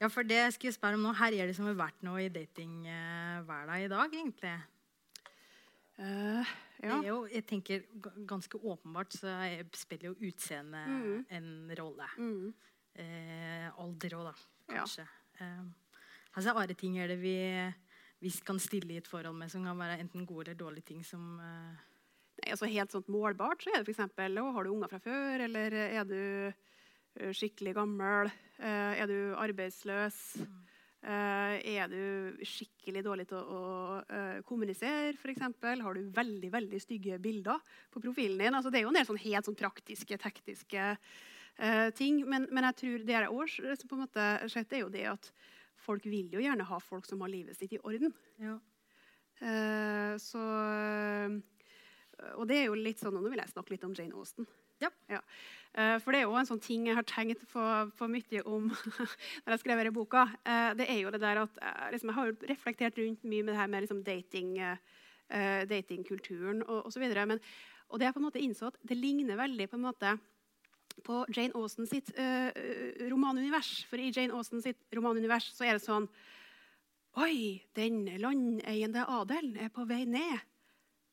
Ja, 0.00 0.08
for 0.08 0.22
det 0.26 0.52
skal 0.54 0.68
jeg 0.68 0.74
spørre 0.74 0.94
om 0.98 1.02
nå. 1.06 1.12
Her 1.16 1.32
er 1.32 1.46
det 1.46 1.56
som 1.56 1.66
har 1.66 1.74
vært 1.78 2.02
noe 2.02 2.24
i 2.24 2.28
datingverden 2.28 3.84
i 3.84 3.88
dag, 3.88 4.10
egentlig. 4.14 4.54
Det 5.96 6.90
ja. 6.90 6.96
jo, 7.06 7.20
jeg 7.30 7.44
tenker 7.46 7.84
Ganske 8.26 8.58
åpenbart 8.58 9.14
så 9.14 9.28
er- 9.46 9.64
spiller 9.78 10.10
jo 10.10 10.14
utseende 10.26 10.80
Mm. 10.88 11.26
en 11.30 11.70
rolle. 11.78 12.08
Mm. 12.18 12.54
Eh, 12.96 13.70
alder 13.78 14.10
òg, 14.18 14.24
da, 14.24 14.34
Ja. 14.74 14.80
kanskje. 14.82 15.06
Eh, 15.40 15.62
altså, 16.36 16.50
andre 16.54 16.74
ting 16.74 16.98
er 16.98 17.06
det 17.08 17.18
vi, 17.20 17.72
vi 18.20 18.30
kan 18.44 18.58
stille 18.58 18.92
i 18.92 18.96
et 18.96 19.06
forhold 19.06 19.36
med, 19.36 19.50
som 19.50 19.64
kan 19.64 19.76
være 19.78 20.00
enten 20.00 20.26
gode 20.26 20.48
eller 20.48 20.54
dårlige 20.58 20.84
ting 20.86 21.02
som 21.04 21.38
eh, 21.40 21.76
Nei, 22.42 22.50
altså 22.50 22.66
Helt 22.66 22.90
sånn 22.90 23.04
målbart 23.08 23.62
så 23.62 23.70
er 23.72 23.84
det 23.84 23.88
f.eks. 23.96 24.10
Har 24.16 24.64
du 24.64 24.70
unger 24.70 24.88
fra 24.88 24.98
før, 24.98 25.40
eller 25.44 25.72
er 25.72 26.04
du 26.04 26.52
eh, 27.16 27.30
skikkelig 27.32 27.74
gammel? 27.74 28.30
Eh, 28.60 29.00
er 29.02 29.10
du 29.10 29.16
arbeidsløs? 29.40 30.20
Eh, 31.04 31.56
er 31.74 31.90
du 31.92 32.44
skikkelig 32.48 33.02
dårlig 33.04 33.26
til 33.28 33.36
å, 33.36 33.44
å 33.44 33.96
eh, 34.08 34.38
kommunisere, 34.48 35.12
f.eks.? 35.18 35.42
Har 35.84 35.98
du 35.98 36.12
veldig 36.16 36.50
veldig 36.54 36.80
stygge 36.80 37.18
bilder 37.20 37.60
på 37.92 38.00
profilen 38.00 38.40
din? 38.40 38.56
Altså, 38.56 38.72
det 38.72 38.80
er 38.80 38.86
jo 38.86 38.92
en 38.92 38.96
del 39.00 39.08
sånn 39.10 39.20
helt 39.20 39.50
sånn 39.50 39.58
praktiske, 39.58 40.16
tekniske 40.22 40.86
eh, 40.94 41.88
ting. 41.98 42.22
Men, 42.24 42.48
men 42.48 42.68
jeg 42.70 42.80
tror 42.80 43.04
det 43.04 43.18
jeg 43.18 43.34
også 43.34 43.90
på 43.90 43.98
en 43.98 44.04
måte 44.06 44.28
sett, 44.54 44.72
er 44.72 44.86
jo 44.86 44.92
det 44.94 45.04
at 45.12 45.28
folk 45.84 46.06
vil 46.08 46.32
jo 46.32 46.40
gjerne 46.40 46.64
ha 46.70 46.80
folk 46.80 47.04
som 47.08 47.20
har 47.20 47.32
livet 47.32 47.58
sitt 47.58 47.76
i 47.76 47.82
orden. 47.84 48.14
ja. 48.40 48.56
Eh, 49.42 50.14
så 50.22 50.40
Og 52.38 52.44
det 52.46 52.56
er 52.60 52.68
jo 52.68 52.76
litt 52.78 53.00
sånn, 53.02 53.16
Nå 53.18 53.26
vil 53.32 53.40
jeg 53.42 53.50
snakke 53.50 53.74
litt 53.74 53.84
om 53.84 53.92
Jane 53.98 54.14
Austen. 54.14 54.46
Ja. 54.84 54.90
ja. 55.10 55.20
for 56.02 56.14
det 56.14 56.20
er 56.20 56.28
jo 56.28 56.36
en 56.38 56.48
sånn 56.48 56.62
ting 56.62 56.88
jeg 56.88 56.94
har 56.94 57.06
tenkt 57.08 57.42
på, 57.50 57.62
på 57.98 58.08
mye 58.10 58.42
om 58.46 58.68
når 59.44 59.54
jeg 59.54 59.62
skrev 59.62 59.80
denne 59.82 59.94
boka. 59.94 60.26
Eh, 60.46 60.70
det 60.78 60.88
er 60.90 61.00
jo 61.02 61.14
det 61.14 61.22
der 61.24 61.44
at 61.44 61.58
eh, 61.62 61.88
liksom, 61.94 62.12
Jeg 62.12 62.18
har 62.18 62.36
reflektert 62.52 63.00
rundt 63.00 63.24
mye 63.24 63.42
med 63.42 63.52
det 63.52 63.58
her 63.60 63.72
med 63.72 63.86
liksom, 63.86 64.04
dating, 64.06 64.54
eh, 64.58 65.00
eh, 65.30 65.64
datingkulturen 65.70 66.62
og 66.66 66.90
osv. 66.90 67.04
Og 67.90 68.00
det 68.00 68.06
jeg 68.08 68.14
på 68.14 68.22
en 68.22 68.28
måte 68.28 68.42
innså 68.42 68.70
at 68.70 68.78
det 68.86 68.96
ligner 68.98 69.38
veldig 69.38 69.68
på 69.70 69.80
en 69.80 69.86
måte 69.88 70.14
på 71.02 71.24
Jane 71.34 71.54
Austen 71.58 71.88
sitt 71.90 72.12
uh, 72.18 72.50
romanunivers. 73.10 73.84
For 73.90 74.00
i 74.00 74.12
Jane 74.14 74.34
Austen 74.34 74.62
sitt 74.62 74.78
romanunivers 74.94 75.50
så 75.54 75.66
er 75.66 75.76
det 75.76 75.84
sånn 75.84 76.08
Oi, 77.22 77.62
den 77.78 78.08
landeiende 78.18 79.04
adelen 79.06 79.54
er 79.62 79.70
på 79.70 79.84
vei 79.86 80.02
ned. 80.10 80.40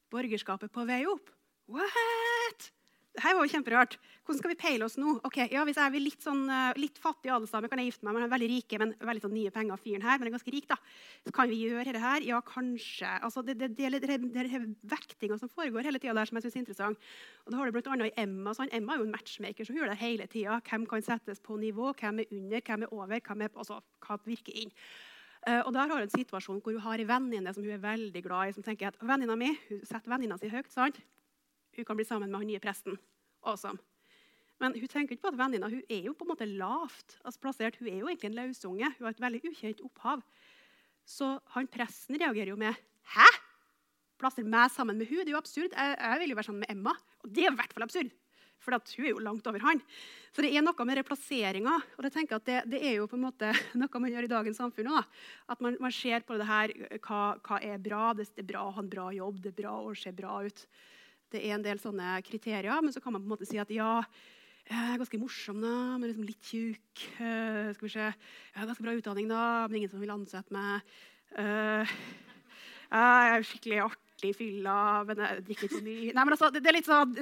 Borgerskapet 0.09 0.73
på 0.73 0.85
vei 0.89 1.03
opp. 1.05 1.29
What? 1.69 2.71
Det 3.11 3.25
her 3.25 3.35
var 3.35 3.43
jo 3.43 3.51
kjemperart. 3.51 3.95
Hvordan 4.23 4.39
skal 4.39 4.51
vi 4.53 4.55
peile 4.61 4.85
oss 4.87 4.93
nå? 4.95 5.17
Ok, 5.27 5.37
ja, 5.51 5.65
Hvis 5.67 5.75
jeg 5.75 5.91
er 5.91 6.03
litt, 6.03 6.21
sånn, 6.23 6.45
eh, 6.47 6.77
litt 6.79 6.99
fattig 7.01 7.27
adelsdame, 7.27 7.67
kan 7.67 7.81
jeg 7.81 7.91
gifte 7.91 8.07
meg 8.07 8.15
med 8.15 8.23
den 8.23 8.31
veldig 8.31 8.47
rike, 8.47 8.79
men 8.79 8.93
veldig 9.03 9.23
sånn 9.25 9.33
nye 9.35 9.51
penger 9.51 9.81
fyren 9.83 10.05
her, 10.05 10.17
men 10.17 10.29
er 10.29 10.35
ganske 10.37 10.53
rik, 10.53 10.67
da. 10.69 10.77
Så 11.27 11.33
kan 11.35 11.49
vi 11.51 11.59
gjøre 11.59 11.83
dette 11.89 11.99
her? 11.99 12.23
Ja, 12.23 12.39
kanskje. 12.39 13.11
Altså, 13.19 13.43
det, 13.43 13.57
det, 13.59 13.75
det, 13.75 13.99
det, 13.99 14.15
er 14.15 14.65
vektinga 14.87 15.37
som 15.41 15.51
foregår 15.51 15.83
hele 15.83 15.99
tida 15.99 16.15
der, 16.15 16.25
som 16.29 16.39
jeg 16.39 16.47
synes 16.47 16.55
er 16.55 16.63
interessant. 16.63 17.11
Og 17.45 17.51
da 17.51 17.59
har 17.59 17.71
du 17.71 17.81
annet 17.91 18.13
i 18.13 18.23
Emma. 18.23 18.55
Sånn. 18.55 18.71
Emma 18.71 18.95
er 18.95 19.03
jo 19.03 19.09
en 19.09 19.15
matchmaker 19.17 19.67
som 19.67 19.75
gjør 19.75 19.91
det 19.91 19.99
hele 19.99 20.27
tida. 20.31 20.61
Hvem 20.63 20.87
kan 20.87 21.03
settes 21.03 21.43
på 21.43 21.59
nivå, 21.59 21.91
hvem 21.99 22.23
er 22.23 22.31
under, 22.31 22.63
hvem 22.63 22.87
er 22.87 22.93
over, 22.95 23.19
hvem 23.19 23.43
er, 23.43 23.55
altså, 23.57 23.81
hva 24.07 24.21
virker 24.23 24.55
inn. 24.55 24.71
Uh, 25.41 25.65
og 25.65 25.73
der 25.73 25.89
har 25.89 25.97
hun 25.97 26.05
en 26.05 26.13
situasjon 26.13 26.59
hvor 26.61 26.75
hun 26.77 26.85
har 26.85 27.01
en 27.01 27.07
venninne 27.09 27.51
som 27.51 27.65
hun 27.65 27.73
er 27.73 27.81
veldig 27.81 28.21
glad 28.23 28.51
i. 28.51 28.53
som 28.53 28.63
tenker 28.63 28.91
at 28.91 28.99
Venninna 29.01 29.35
mi 29.35 29.49
hun 29.71 29.81
setter 29.83 30.13
venninna 30.13 30.37
si 30.37 30.51
høyt. 30.53 30.69
sant? 30.71 31.01
Hun 31.77 31.87
kan 31.87 31.99
bli 31.99 32.07
sammen 32.07 32.31
med 32.31 32.41
han 32.41 32.49
nye 32.51 32.61
presten. 32.63 32.99
Awesome. 33.41 33.79
Men 34.61 34.75
hun 34.77 34.89
tenker 34.91 35.15
ikke 35.15 35.25
på 35.25 35.31
at 35.33 35.39
venninna 35.39 35.71
hun 35.71 35.81
er 35.89 36.05
jo 36.05 36.13
på 36.13 36.25
en 36.25 36.31
måte 36.35 36.45
lavt 36.45 37.17
altså 37.25 37.41
plassert. 37.41 37.79
Hun 37.81 37.89
er 37.89 38.01
jo 38.03 38.09
egentlig 38.11 38.29
en 38.29 38.37
lausunge. 38.37 38.91
Hun 38.97 39.07
har 39.07 39.15
et 39.15 39.23
veldig 39.23 39.41
ukjent 39.49 39.85
opphav. 39.87 40.21
Så 41.07 41.33
han 41.55 41.69
presten 41.71 42.19
reagerer 42.21 42.53
jo 42.53 42.59
med 42.61 42.77
Hæ? 43.15 43.27
Plasser 44.21 44.45
meg 44.45 44.69
sammen 44.69 44.99
med 45.01 45.09
hun? 45.09 45.23
Det 45.23 45.31
er 45.31 45.35
jo 45.35 45.41
absurd. 45.41 45.73
Jeg, 45.73 45.95
jeg 45.97 46.21
vil 46.21 46.33
jo 46.33 46.37
være 46.37 46.49
sammen 46.51 46.61
med 46.61 46.73
Emma. 46.75 46.93
Og 47.25 47.31
det 47.33 47.47
er 47.47 47.55
i 47.55 47.57
hvert 47.57 47.73
fall 47.73 47.87
absurd. 47.87 48.11
For 48.61 48.77
hun 48.77 49.07
er 49.07 49.09
jo 49.09 49.23
langt 49.25 49.47
over 49.49 49.63
han. 49.65 49.81
Så 50.29 50.45
det 50.45 50.51
er 50.53 50.61
noe 50.61 50.85
med 50.85 50.99
replasseringa. 50.99 51.73
Og 51.97 52.05
jeg 52.05 52.13
tenker 52.13 52.37
at 52.37 52.45
det, 52.45 52.59
det 52.69 52.83
er 52.85 52.99
jo 52.99 53.09
på 53.09 53.17
en 53.17 53.25
måte 53.25 53.49
noe 53.81 54.03
man 54.03 54.13
gjør 54.13 54.27
i 54.27 54.33
dagens 54.35 54.61
samfunn 54.61 54.91
òg. 54.93 55.19
At 55.49 55.65
man, 55.65 55.79
man 55.81 55.95
ser 55.95 56.21
på 56.27 56.37
det 56.37 56.45
her 56.45 56.75
hva, 57.01 57.23
hva 57.41 57.61
er 57.65 57.81
bra. 57.81 58.11
Det 58.17 58.29
er 58.37 58.49
bra 58.53 58.67
å 58.67 58.75
ha 58.77 58.85
en 58.85 58.93
bra 58.93 59.09
jobb, 59.17 59.41
det 59.41 59.55
er 59.55 59.61
bra 59.63 59.75
å 59.81 59.95
se 59.97 60.13
bra 60.13 60.37
ut. 60.45 60.65
Det 61.31 61.41
er 61.41 61.55
en 61.55 61.65
del 61.65 61.79
sånne 61.81 62.17
kriterier, 62.27 62.83
men 62.83 62.93
så 62.93 63.01
kan 63.03 63.15
man 63.15 63.23
på 63.23 63.29
en 63.29 63.33
måte 63.35 63.47
si 63.49 63.59
at 63.61 63.71
ja, 63.71 64.01
jeg 64.67 64.81
er 64.93 64.99
ganske 65.01 65.19
morsom, 65.19 65.61
da, 65.63 65.75
men 65.97 66.09
liksom 66.09 66.27
litt 66.27 66.51
tjukk. 66.51 67.05
Uh, 67.19 67.71
skal 67.75 67.87
vi 67.87 67.93
se. 67.95 68.09
Jeg 68.11 68.59
har 68.59 68.69
ganske 68.69 68.85
bra 68.85 68.97
utdanning, 68.97 69.31
da, 69.31 69.45
men 69.67 69.81
ingen 69.81 69.91
som 69.91 70.03
vil 70.03 70.13
ansette 70.13 70.53
meg. 70.55 70.93
Uh, 71.37 71.95
jeg 72.91 73.31
er 73.31 73.47
skikkelig 73.47 73.81
artig 73.87 74.35
fylla, 74.37 74.77
men 75.07 75.23
jeg 75.23 75.47
drikker 75.47 75.67
ikke 75.67 75.79
så 75.79 75.87
mye. 75.87 76.11
Nei, 76.11 76.23
men 76.23 76.35
altså, 76.35 76.51
det, 76.53 76.61
det 76.63 76.71
er 76.71 76.77
litt 76.77 76.91
sånn 76.91 77.15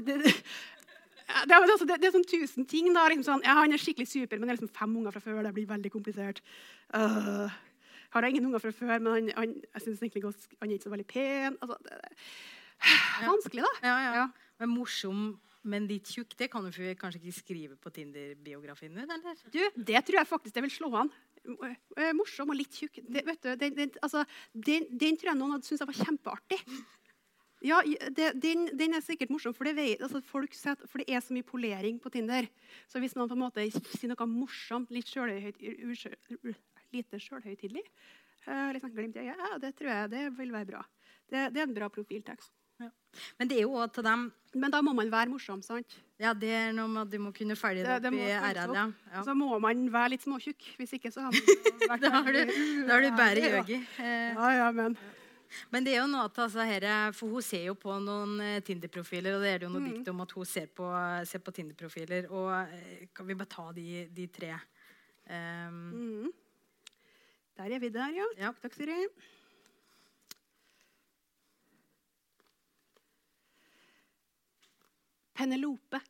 det, 1.45 1.53
altså, 1.53 1.85
det, 1.85 1.99
det 2.01 2.09
er 2.09 2.13
sånn 2.15 2.27
tusen 2.27 2.65
ting. 2.69 2.89
da, 2.95 3.05
liksom 3.11 3.27
sånn, 3.27 3.45
ja, 3.45 3.59
Han 3.61 3.73
er 3.73 3.81
skikkelig 3.81 4.09
super, 4.09 4.39
men 4.39 4.49
det 4.49 4.55
er 4.55 4.59
liksom 4.59 4.75
fem 4.75 4.95
unger 5.01 5.13
fra 5.15 5.23
før. 5.23 5.41
Det 5.45 5.55
blir 5.57 5.69
veldig 5.69 5.91
komplisert. 5.93 6.41
Uh, 6.89 7.45
har 8.13 8.25
jeg 8.25 8.35
ingen 8.35 8.49
unger 8.49 8.63
fra 8.63 8.73
før, 8.73 8.95
men 8.97 9.11
han, 9.13 9.33
han, 9.37 9.57
jeg 9.75 9.85
synes 9.85 10.01
egentlig 10.01 10.25
han 10.25 10.71
er 10.71 10.77
ikke 10.77 10.87
så 10.87 10.95
veldig 10.95 11.09
pen. 11.09 11.59
Altså, 11.61 11.77
vanskelig, 13.23 13.63
da. 13.65 13.71
Ja, 13.87 13.95
ja. 14.19 14.25
Men 14.59 14.71
morsom, 14.73 15.23
men 15.63 15.87
litt 15.89 16.07
tjukk, 16.11 16.35
det 16.39 16.49
kan 16.51 16.63
du 16.65 16.71
kanskje 16.99 17.19
ikke 17.21 17.35
skrive 17.35 17.75
på 17.79 17.91
Tinder-biografien 17.95 18.95
din? 18.95 19.09
eller? 19.11 19.41
Du, 19.51 19.59
det 19.75 20.03
tror 20.07 20.21
jeg 20.21 20.29
faktisk 20.29 20.55
det 20.55 20.63
vil 20.67 20.73
slå 20.73 20.91
an. 21.01 21.11
Morsom 22.15 22.51
og 22.51 22.57
litt 22.59 22.75
tjukk. 22.75 23.01
Det, 23.07 23.23
vet 23.27 23.43
du, 23.43 23.51
den, 23.59 23.75
den, 23.75 23.91
altså, 24.03 24.23
den, 24.53 24.87
den 24.91 25.19
tror 25.19 25.33
jeg 25.33 25.39
noen 25.39 25.55
hadde 25.55 25.67
syntes 25.69 25.87
var 25.87 25.99
kjempeartig. 25.99 26.59
Ja, 27.65 27.81
det, 28.15 28.29
den, 28.39 28.69
den 28.79 28.95
er 28.95 29.03
sikkert 29.03 29.31
morsom, 29.33 29.51
for 29.55 29.67
det, 29.67 29.73
vet, 29.75 30.03
altså, 30.05 30.21
folk 30.23 30.53
setter, 30.55 30.87
for 30.87 31.01
det 31.01 31.11
er 31.11 31.23
så 31.23 31.35
mye 31.35 31.47
polering 31.47 31.97
på 31.99 32.11
Tinder. 32.13 32.47
Så 32.87 33.01
hvis 33.03 33.17
noen 33.19 33.27
på 33.31 33.35
en 33.35 33.41
måte 33.43 33.65
sier 33.75 34.11
noe 34.11 34.27
morsomt, 34.31 34.91
litt 34.95 35.11
sjølhøyt, 35.11 35.59
usjø- 35.59 36.55
lite 36.95 37.19
sjølhøytidelig, 37.19 37.83
uh, 38.47 38.71
sånn 38.79 38.95
glimt 38.95 39.19
i 39.19 39.25
øyet, 39.25 39.43
ja, 39.43 39.57
det 39.59 39.73
tror 39.75 39.91
jeg 39.91 40.13
det 40.15 40.23
vil 40.39 40.55
være 40.55 40.69
bra. 40.71 40.85
Det, 41.27 41.49
det 41.51 41.59
er 41.59 41.67
en 41.67 41.75
bra 41.75 41.91
profiltekst. 41.91 42.53
Men 43.39 43.47
det 43.49 43.57
er 43.57 43.61
jo 43.65 43.73
også 43.73 43.93
til 43.99 44.03
dem 44.05 44.31
Men 44.53 44.71
da 44.71 44.79
må 44.85 44.93
man 44.95 45.09
være 45.11 45.29
morsom, 45.29 45.61
sant? 45.65 45.95
Ja, 46.19 46.33
det 46.33 46.49
er 46.49 46.71
noe 46.73 46.87
med 46.89 47.01
at 47.07 47.11
du 47.11 47.17
må 47.21 47.31
kunne 47.35 47.55
følge 47.55 47.83
det 47.85 48.01
Det- 48.01 48.09
opp 48.11 48.17
i 48.17 48.25
RR. 48.27 48.73
Ja. 48.75 48.85
Ja. 49.13 49.21
Så 49.23 49.33
må 49.37 49.59
man 49.61 49.85
være 49.93 50.09
litt 50.15 50.21
småtjukk. 50.25 50.65
Hvis 50.77 50.93
ikke 50.97 51.11
så 51.13 51.21
har 51.21 51.31
man 51.31 51.41
vært 51.89 52.01
Da 52.05 52.09
har 52.09 52.31
du, 52.33 52.41
da 52.87 52.93
har 52.93 53.01
du 53.01 53.09
bare 53.17 53.43
yogi. 53.59 53.79
Eh, 53.99 54.33
Ja, 54.33 54.49
ja, 54.57 54.71
men 54.71 54.97
Men 55.71 55.83
det 55.83 55.93
er 55.95 56.01
jo 56.01 56.07
noe 56.07 56.25
at 56.25 56.37
altså, 56.37 56.61
her, 56.65 57.11
for 57.11 57.27
hun 57.29 57.41
ser 57.41 57.63
jo 57.65 57.73
på 57.73 57.95
noen 58.01 58.39
eh, 58.41 58.59
Tinder-profiler, 58.61 59.33
og 59.37 59.41
det 59.41 59.49
er 59.53 59.57
det 59.59 59.65
jo 59.67 59.71
noe 59.73 59.81
Mm. 59.81 59.93
dikt 59.95 60.09
om 60.09 60.21
at 60.21 60.31
hun 60.31 60.45
ser 60.45 60.67
på, 60.67 60.85
ser 61.25 61.39
på 61.39 61.51
Tinder-profiler. 61.51 62.29
Og 62.29 62.51
eh, 62.69 63.07
kan 63.15 63.25
vi 63.25 63.33
bare 63.33 63.49
ta 63.49 63.71
de, 63.73 64.07
de 64.13 64.27
tre? 64.27 64.51
Um, 65.29 65.73
mm. 65.93 66.33
Der 67.57 67.73
er 67.75 67.79
vi 67.79 67.89
der, 67.89 68.13
ja. 68.13 68.25
Ja. 68.37 68.51
Takk, 68.61 68.73
Siri. 68.73 69.07
Penelope. 75.39 76.01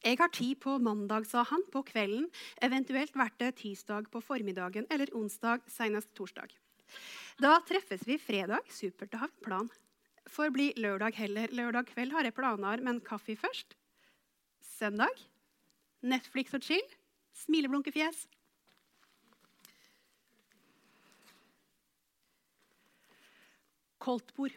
Jeg 0.00 0.16
har 0.20 0.30
tid 0.32 0.54
på 0.62 0.76
mandag, 0.78 1.26
sa 1.26 1.42
han, 1.48 1.64
på 1.72 1.82
kvelden. 1.88 2.28
Eventuelt 2.62 3.16
vært 3.18 3.40
det 3.42 3.56
tirsdag 3.58 4.06
på 4.12 4.22
formiddagen 4.22 4.86
eller 4.88 5.10
onsdag, 5.18 5.66
senest 5.66 6.12
torsdag. 6.14 6.54
Da 7.42 7.56
treffes 7.66 8.06
vi 8.06 8.20
fredag. 8.22 8.70
Supert 8.70 9.18
å 9.18 9.24
ha 9.24 9.28
en 9.28 9.42
plan. 9.42 9.72
Får 10.30 10.54
bli 10.54 10.68
lørdag 10.78 11.18
heller. 11.18 11.50
Lørdag 11.50 11.90
kveld 11.90 12.14
har 12.14 12.28
jeg 12.28 12.38
planer, 12.38 12.86
men 12.86 13.02
kaffe 13.02 13.34
først. 13.34 13.74
Søndag. 14.62 15.26
Netflix 16.06 16.54
og 16.54 16.62
chill. 16.62 16.96
Smileblunkefjes. 17.42 18.28
Koldtbord. 24.00 24.54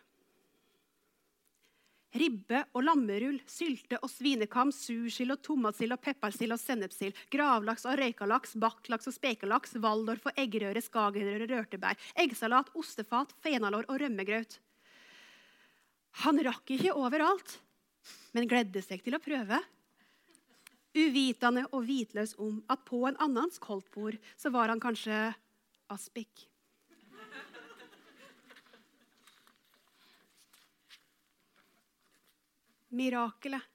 Ribbe 2.13 2.59
og 2.77 2.83
lammerull, 2.85 3.39
sylte 3.49 3.97
og 4.05 4.11
svinekam, 4.11 4.69
sursild 4.75 5.33
og 5.33 5.39
tomatsild 5.45 5.95
og 5.95 6.01
peppersild 6.03 6.53
og 6.53 6.61
sennepsild, 6.61 7.17
gravlaks 7.33 7.87
og 7.89 7.97
røykalaks, 7.97 8.53
baklaks 8.61 9.09
og 9.09 9.15
spekelaks, 9.15 9.73
waldorf 9.81 10.27
og 10.29 10.37
eggerøre, 10.37 10.83
skagenrøre, 10.85 11.49
rørtebær, 11.49 11.97
eggsalat, 12.21 12.69
ostefat, 12.77 13.33
fenalår 13.41 13.89
og 13.89 14.03
rømmegraut. 14.03 14.59
Han 16.21 16.41
rakk 16.45 16.75
ikke 16.75 16.93
overalt, 16.93 17.57
men 18.37 18.49
gledde 18.49 18.85
seg 18.85 19.01
til 19.01 19.17
å 19.17 19.23
prøve. 19.23 19.57
Uvitende 20.93 21.65
og 21.71 21.87
hvitløs 21.87 22.35
om 22.37 22.59
at 22.69 22.85
på 22.85 23.01
en 23.09 23.17
annens 23.25 23.57
koldtbord 23.57 24.19
så 24.37 24.53
var 24.53 24.69
han 24.69 24.81
kanskje 24.83 25.31
aspik. 25.89 26.45
Mirakelet. 32.93 33.69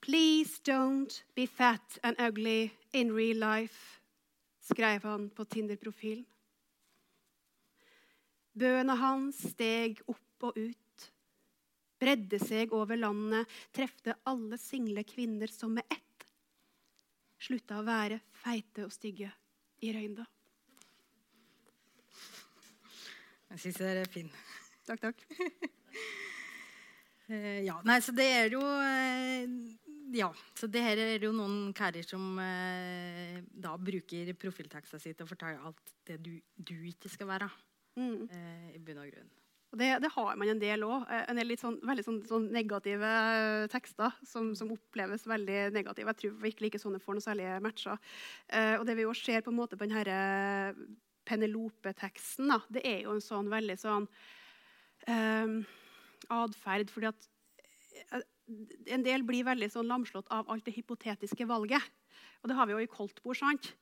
Please 0.00 0.60
don't 0.62 1.24
be 1.34 1.46
fat 1.46 1.98
and 2.02 2.14
ugly 2.20 2.70
in 2.92 3.12
real 3.12 3.40
life, 3.40 4.00
skrev 4.60 5.02
han 5.02 5.30
på 5.30 5.44
Tinder-profilen. 5.44 6.26
Bøene 8.56 8.94
hans 8.96 9.40
steg 9.50 9.98
opp 10.06 10.46
og 10.46 10.56
ut, 10.56 11.08
bredde 11.98 12.38
seg 12.40 12.72
over 12.76 12.96
landet, 13.00 13.50
trefte 13.74 14.14
alle 14.30 14.60
single 14.62 15.02
kvinner 15.04 15.50
som 15.50 15.74
med 15.74 15.84
ett 15.90 16.06
slutta 17.42 17.80
å 17.80 17.86
være 17.86 18.20
feite 18.42 18.86
og 18.86 18.94
stygge 18.94 19.30
i 19.84 19.92
røynda. 19.94 20.24
Jeg 23.50 23.62
syns 23.62 23.82
det 23.82 23.90
er 23.92 24.10
fin. 24.10 24.30
Takk, 24.86 25.08
takk. 25.08 25.26
Eh, 27.28 27.64
ja, 27.66 27.80
nei, 27.86 27.98
så 28.04 28.14
det 28.14 28.26
er 28.30 28.52
jo 28.54 28.62
eh, 28.62 29.46
Ja, 30.14 30.28
så 30.54 30.68
det 30.70 30.82
her 30.84 31.00
er 31.02 31.24
jo 31.26 31.32
noen 31.34 31.72
karer 31.74 32.06
som 32.06 32.36
eh, 32.38 33.40
da 33.50 33.74
bruker 33.78 34.30
profilteksten 34.38 35.02
si 35.02 35.10
til 35.12 35.26
å 35.26 35.30
fortelle 35.30 35.58
alt 35.66 35.96
det 36.06 36.20
du, 36.22 36.36
du 36.54 36.76
ikke 36.86 37.10
skal 37.10 37.32
være. 37.32 37.50
Mm. 37.98 38.28
Eh, 38.30 38.70
I 38.76 38.82
bunn 38.84 39.02
og 39.02 39.10
grunn. 39.10 39.34
Det, 39.76 39.88
det 40.00 40.10
har 40.14 40.36
man 40.38 40.48
en 40.48 40.60
del 40.60 40.84
òg. 40.86 41.08
En 41.10 41.36
del 41.36 41.50
litt 41.50 41.60
sånn, 41.60 41.80
veldig 41.84 42.04
sånn, 42.06 42.20
sånn 42.28 42.46
negative 42.54 43.08
tekster 43.72 44.14
som, 44.24 44.52
som, 44.56 44.70
oppleves 44.72 45.26
veldig 45.28 45.58
negative. 45.74 46.12
Jeg 46.12 46.20
tror 46.20 46.36
virkelig 46.44 46.70
ikke 46.70 46.80
sånne 46.80 47.00
får 47.02 47.18
noe 47.18 47.24
særlige 47.24 47.58
matcher. 47.64 47.98
Eh, 48.46 48.76
og 48.78 48.86
det 48.88 48.96
vi 48.96 49.04
jo 49.04 49.16
ser 49.18 49.42
på 49.44 49.52
en 49.52 49.58
måte 49.58 49.76
på 49.76 49.88
denne 49.88 50.76
Penelope-teksten, 51.26 52.54
det 52.70 52.84
er 52.86 53.02
jo 53.02 53.16
en 53.16 53.24
sånn 53.24 53.50
veldig 53.50 53.76
sånn 53.82 54.06
eh, 55.10 55.56
atferd. 56.32 56.90
fordi 56.90 57.10
at 57.12 57.28
eh, 58.10 58.26
en 58.94 59.06
del 59.06 59.24
blir 59.26 59.46
veldig 59.46 59.70
sånn 59.72 59.90
lamslått 59.90 60.30
av 60.34 60.48
alt 60.52 60.66
det 60.66 60.76
hypotetiske 60.76 61.48
valget. 61.48 61.82
Og 62.42 62.50
det 62.50 62.56
har 62.58 62.68
vi 62.68 62.76
jo 62.76 62.84
i 62.84 62.90
koldtbord. 62.90 63.36
sant? 63.36 63.74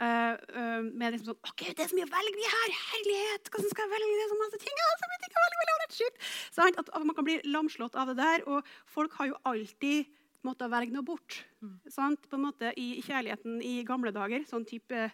Uh, 0.00 0.32
uh, 0.56 0.80
med 0.96 1.12
liksom 1.12 1.34
sånn 1.34 1.50
OK, 1.50 1.64
det 1.76 1.82
er 1.84 1.90
så 1.90 1.96
mye 1.98 2.06
å 2.06 2.12
velge 2.14 2.52
her! 2.52 2.76
Herlighet! 2.86 3.50
Hvordan 3.52 3.72
skal 3.72 3.84
jeg 3.84 3.92
velge? 3.92 4.14
Det 4.16 4.22
er 4.24 4.30
så 4.30 4.38
masse 4.40 4.60
ting, 4.62 4.78
så 4.80 5.08
mye 5.10 5.20
ting 5.20 5.34
å 5.34 5.42
velge 5.44 5.70
er 5.90 5.98
sjukt. 5.98 6.30
Sånn, 6.54 6.78
at, 6.80 6.90
man 7.04 7.16
kan 7.16 7.26
bli 7.26 7.36
lamslått 7.48 7.98
av 7.98 8.10
det 8.10 8.18
der. 8.20 8.46
Og 8.50 8.66
folk 8.88 9.16
har 9.18 9.30
jo 9.32 9.38
alltid 9.48 10.10
måttet 10.46 10.72
velge 10.72 10.94
noe 10.94 11.06
bort. 11.06 11.42
Mm. 11.60 11.76
Sant? 11.92 12.28
På 12.30 12.38
en 12.38 12.46
måte 12.48 12.72
I 12.80 13.02
kjærligheten 13.04 13.60
i 13.66 13.80
gamle 13.88 14.12
dager, 14.14 14.46
sånn 14.48 14.66
type 14.68 15.10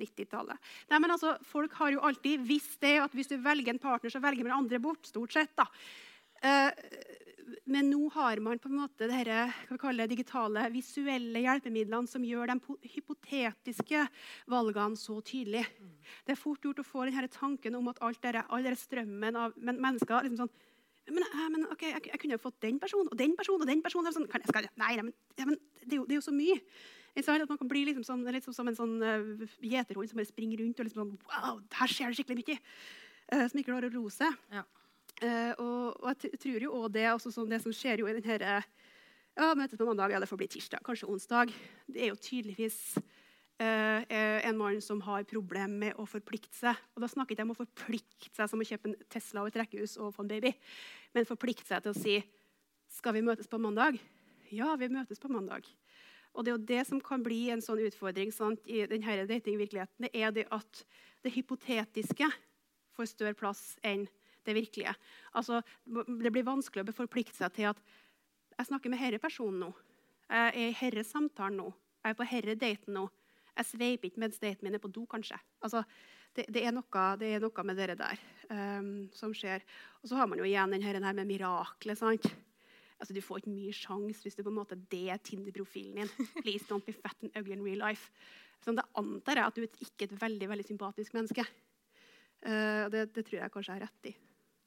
90-tallet. 0.00 0.68
Nei, 0.90 1.00
men 1.02 1.14
altså, 1.14 1.36
Folk 1.46 1.74
har 1.80 1.94
jo 1.94 2.02
alltid 2.08 2.44
visst 2.46 2.78
det 2.84 2.96
at 3.02 3.14
hvis 3.16 3.30
du 3.32 3.38
velger 3.42 3.74
en 3.74 3.82
partner, 3.82 4.12
så 4.12 4.22
velger 4.22 4.46
man 4.46 4.60
andre 4.60 4.80
bort. 4.82 5.06
stort 5.06 5.34
sett 5.34 5.54
da. 5.58 5.66
Eh, 6.42 6.70
men 7.68 7.88
nå 7.90 8.08
har 8.12 8.40
man 8.44 8.60
på 8.60 8.68
en 8.68 8.78
måte 8.82 9.08
disse 9.08 10.06
digitale, 10.10 10.66
visuelle 10.72 11.42
hjelpemidlene 11.44 12.10
som 12.10 12.24
gjør 12.24 12.52
de 12.52 12.76
hypotetiske 12.94 14.04
valgene 14.52 15.00
så 15.00 15.18
tydelige. 15.24 15.68
Det 16.26 16.34
er 16.34 16.40
fort 16.40 16.64
gjort 16.64 16.82
å 16.82 16.86
få 16.86 17.06
denne 17.08 17.28
tanken 17.32 17.78
om 17.78 17.88
at 17.92 18.02
alt 18.04 18.20
dette, 18.22 18.44
all 18.48 18.64
denne 18.64 18.80
strømmen 18.80 19.40
av 19.40 19.56
mennesker 19.64 20.28
liksom 20.28 20.42
sånn, 20.44 20.54
men, 21.08 21.24
men 21.54 21.64
okay, 21.72 21.94
jeg, 21.94 22.10
jeg, 22.10 22.20
kunne 22.20 22.36
jo 22.36 22.42
fått 22.42 22.60
den 22.60 22.78
personen 22.80 23.08
og 23.08 23.16
den 23.16 23.34
personen 23.36 23.64
og 23.64 23.70
den 23.70 23.82
personen. 23.84 24.12
Sånn, 24.12 24.28
jeg, 24.28 24.44
skal, 24.50 24.68
nei, 24.76 24.90
men, 25.00 25.14
ja, 25.38 25.46
men 25.48 25.56
det, 25.56 25.94
er 25.94 25.96
jo, 25.96 26.04
det, 26.04 26.12
er 26.12 26.18
jo, 26.18 26.26
så 26.26 26.34
mye. 26.36 26.58
At 27.16 27.48
man 27.50 27.58
kan 27.58 27.70
bli 27.70 27.84
liksom 27.88 28.04
sånn, 28.06 28.24
litt 28.32 28.46
som 28.46 28.68
en 28.68 28.76
sånn 28.76 28.96
uh, 29.02 29.46
gjeterhund 29.64 30.10
som 30.10 30.20
bare 30.20 30.28
springer 30.28 30.62
rundt 30.62 30.78
og 30.78 30.86
liksom 30.86 31.00
sånn, 31.02 31.14
wow, 31.30 31.62
her 31.80 31.92
skjer 31.92 32.12
det 32.12 32.18
skikkelig 32.20 32.44
mye. 32.44 32.58
Uh, 33.32 33.44
som 33.44 33.60
ikke 33.60 33.72
klarer 33.72 33.90
å 33.90 33.96
roe 33.96 34.12
seg. 34.12 34.36
Ja. 34.54 34.64
Uh, 35.18 35.52
og, 35.58 35.98
og, 35.98 36.22
jeg 36.22 36.38
tror 36.38 36.62
jo 36.62 36.74
også 36.78 36.92
det, 36.94 37.06
også 37.10 37.32
sånn 37.34 37.50
det 37.50 37.58
som 37.64 37.74
skjer 37.74 38.04
jo 38.04 38.10
i 38.10 38.14
denne 38.20 38.60
ja, 39.38 39.48
møtet 39.54 39.78
på 39.78 39.86
mandag, 39.86 40.12
ja, 40.14 40.20
det 40.22 40.28
får 40.30 40.38
bli 40.40 40.50
tirsdag, 40.50 40.82
kanskje 40.86 41.08
onsdag. 41.10 41.52
Det 41.90 42.04
er 42.04 42.12
jo 42.12 42.18
tydeligvis 42.22 42.78
uh, 42.98 44.00
en 44.08 44.58
mann 44.58 44.80
som 44.82 45.02
har 45.06 45.26
problemer 45.30 45.74
med 45.86 45.98
å 45.98 46.06
forplikte 46.10 46.54
seg. 46.58 46.78
Og 46.94 47.04
da 47.04 47.10
snakker 47.10 47.34
jeg 47.34 47.38
ikke 47.38 47.46
om 47.46 47.54
å 47.54 47.58
forplikte 47.58 48.32
seg 48.34 48.50
som 48.50 48.62
å 48.62 48.66
kjøpe 48.66 48.90
en 48.90 48.98
Tesla 49.10 49.44
og 49.44 49.50
et 49.52 49.60
rekkehus 49.62 49.98
og 49.98 50.14
få 50.16 50.26
en 50.26 50.32
baby, 50.32 50.54
men 51.14 51.28
forplikte 51.28 51.66
seg 51.70 51.84
til 51.84 51.94
å 51.94 51.98
si 51.98 52.18
skal 52.98 53.14
vi 53.14 53.22
møtes 53.26 53.50
på 53.50 53.60
mandag? 53.62 53.98
Ja, 54.50 54.72
vi 54.80 54.88
møtes 54.90 55.20
på 55.20 55.30
mandag. 55.30 55.66
Og 56.38 56.44
det 56.46 56.52
er 56.52 56.54
jo 56.54 56.68
det 56.70 56.82
som 56.86 57.00
kan 57.02 57.22
bli 57.26 57.48
en 57.50 57.62
sånn 57.64 57.80
utfordring 57.82 58.30
sant, 58.30 58.62
i 58.70 58.84
denne 58.86 59.24
datingvirkeligheten. 59.26 60.06
Det 60.06 60.12
er 60.14 60.30
det 60.36 60.46
at 60.54 60.84
det 61.26 61.34
hypotetiske 61.34 62.28
får 62.94 63.10
større 63.10 63.34
plass 63.38 63.74
enn 63.82 64.06
det 64.46 64.54
virkelige. 64.54 64.94
Altså, 65.34 65.60
det 65.84 66.30
blir 66.30 66.46
vanskelig 66.46 66.86
å 66.86 66.94
forplikte 66.94 67.34
seg 67.36 67.56
til 67.58 67.72
at 67.72 67.82
jeg 68.54 68.70
snakker 68.70 68.92
med 68.92 69.02
denne 69.02 69.22
personen 69.22 69.66
nå. 69.66 69.72
Jeg 70.30 70.54
er 70.54 70.70
i 70.70 70.90
denne 70.92 71.06
samtalen 71.06 71.58
nå. 71.58 71.68
Jeg 72.04 72.14
er 72.14 72.20
på 72.20 72.28
denne 72.30 72.58
daten 72.62 72.96
nå. 73.00 73.08
Jeg 73.58 73.70
sveiper 73.72 74.06
ikke 74.06 74.22
mens 74.22 74.38
daten 74.38 74.62
min 74.62 74.78
er 74.78 74.82
på 74.82 74.90
do, 74.94 75.02
kanskje. 75.10 75.38
Altså, 75.66 75.82
det, 76.36 76.46
det, 76.54 76.62
er 76.62 76.74
noe, 76.74 77.06
det, 77.18 77.32
er 77.34 77.42
noe, 77.42 77.64
med 77.66 77.80
det 77.82 77.96
der 77.98 78.20
um, 78.54 79.08
som 79.10 79.34
skjer. 79.34 79.66
Og 80.04 80.12
så 80.12 80.20
har 80.20 80.30
man 80.30 80.38
jo 80.38 80.46
igjen 80.46 80.70
den 80.76 80.86
her 80.86 81.00
med 81.10 81.26
miraklet. 81.26 81.98
sant? 81.98 82.30
Altså, 82.98 83.14
du 83.14 83.22
får 83.22 83.42
ikke 83.42 83.54
mye 83.54 83.74
sjanse 83.76 84.26
hvis 84.26 84.36
du 84.38 84.42
på 84.42 84.50
en 84.52 84.58
måte 84.58 84.78
det 84.90 85.04
er 85.14 85.22
Tinder-profilen 85.22 86.02
din. 86.02 86.30
Please 86.42 86.66
don't 86.68 86.84
be 86.86 86.94
fat 86.96 87.16
and 87.22 87.34
ugly 87.38 87.54
in 87.54 87.64
real 87.64 87.82
life. 87.84 88.10
Så 88.64 88.74
det 88.74 88.86
antar 88.98 89.38
jeg 89.38 89.46
at 89.46 89.58
du 89.58 89.62
er 89.62 89.84
ikke 89.86 90.08
et 90.08 90.16
veldig 90.20 90.48
veldig 90.50 90.66
sympatisk 90.66 91.14
menneske. 91.14 91.44
Uh, 92.42 92.86
det, 92.90 93.08
det 93.14 93.26
tror 93.26 93.40
jeg 93.40 93.54
kanskje 93.54 93.74
jeg 93.74 93.80
har 93.80 93.86
rett 93.86 94.10
i. 94.10 94.16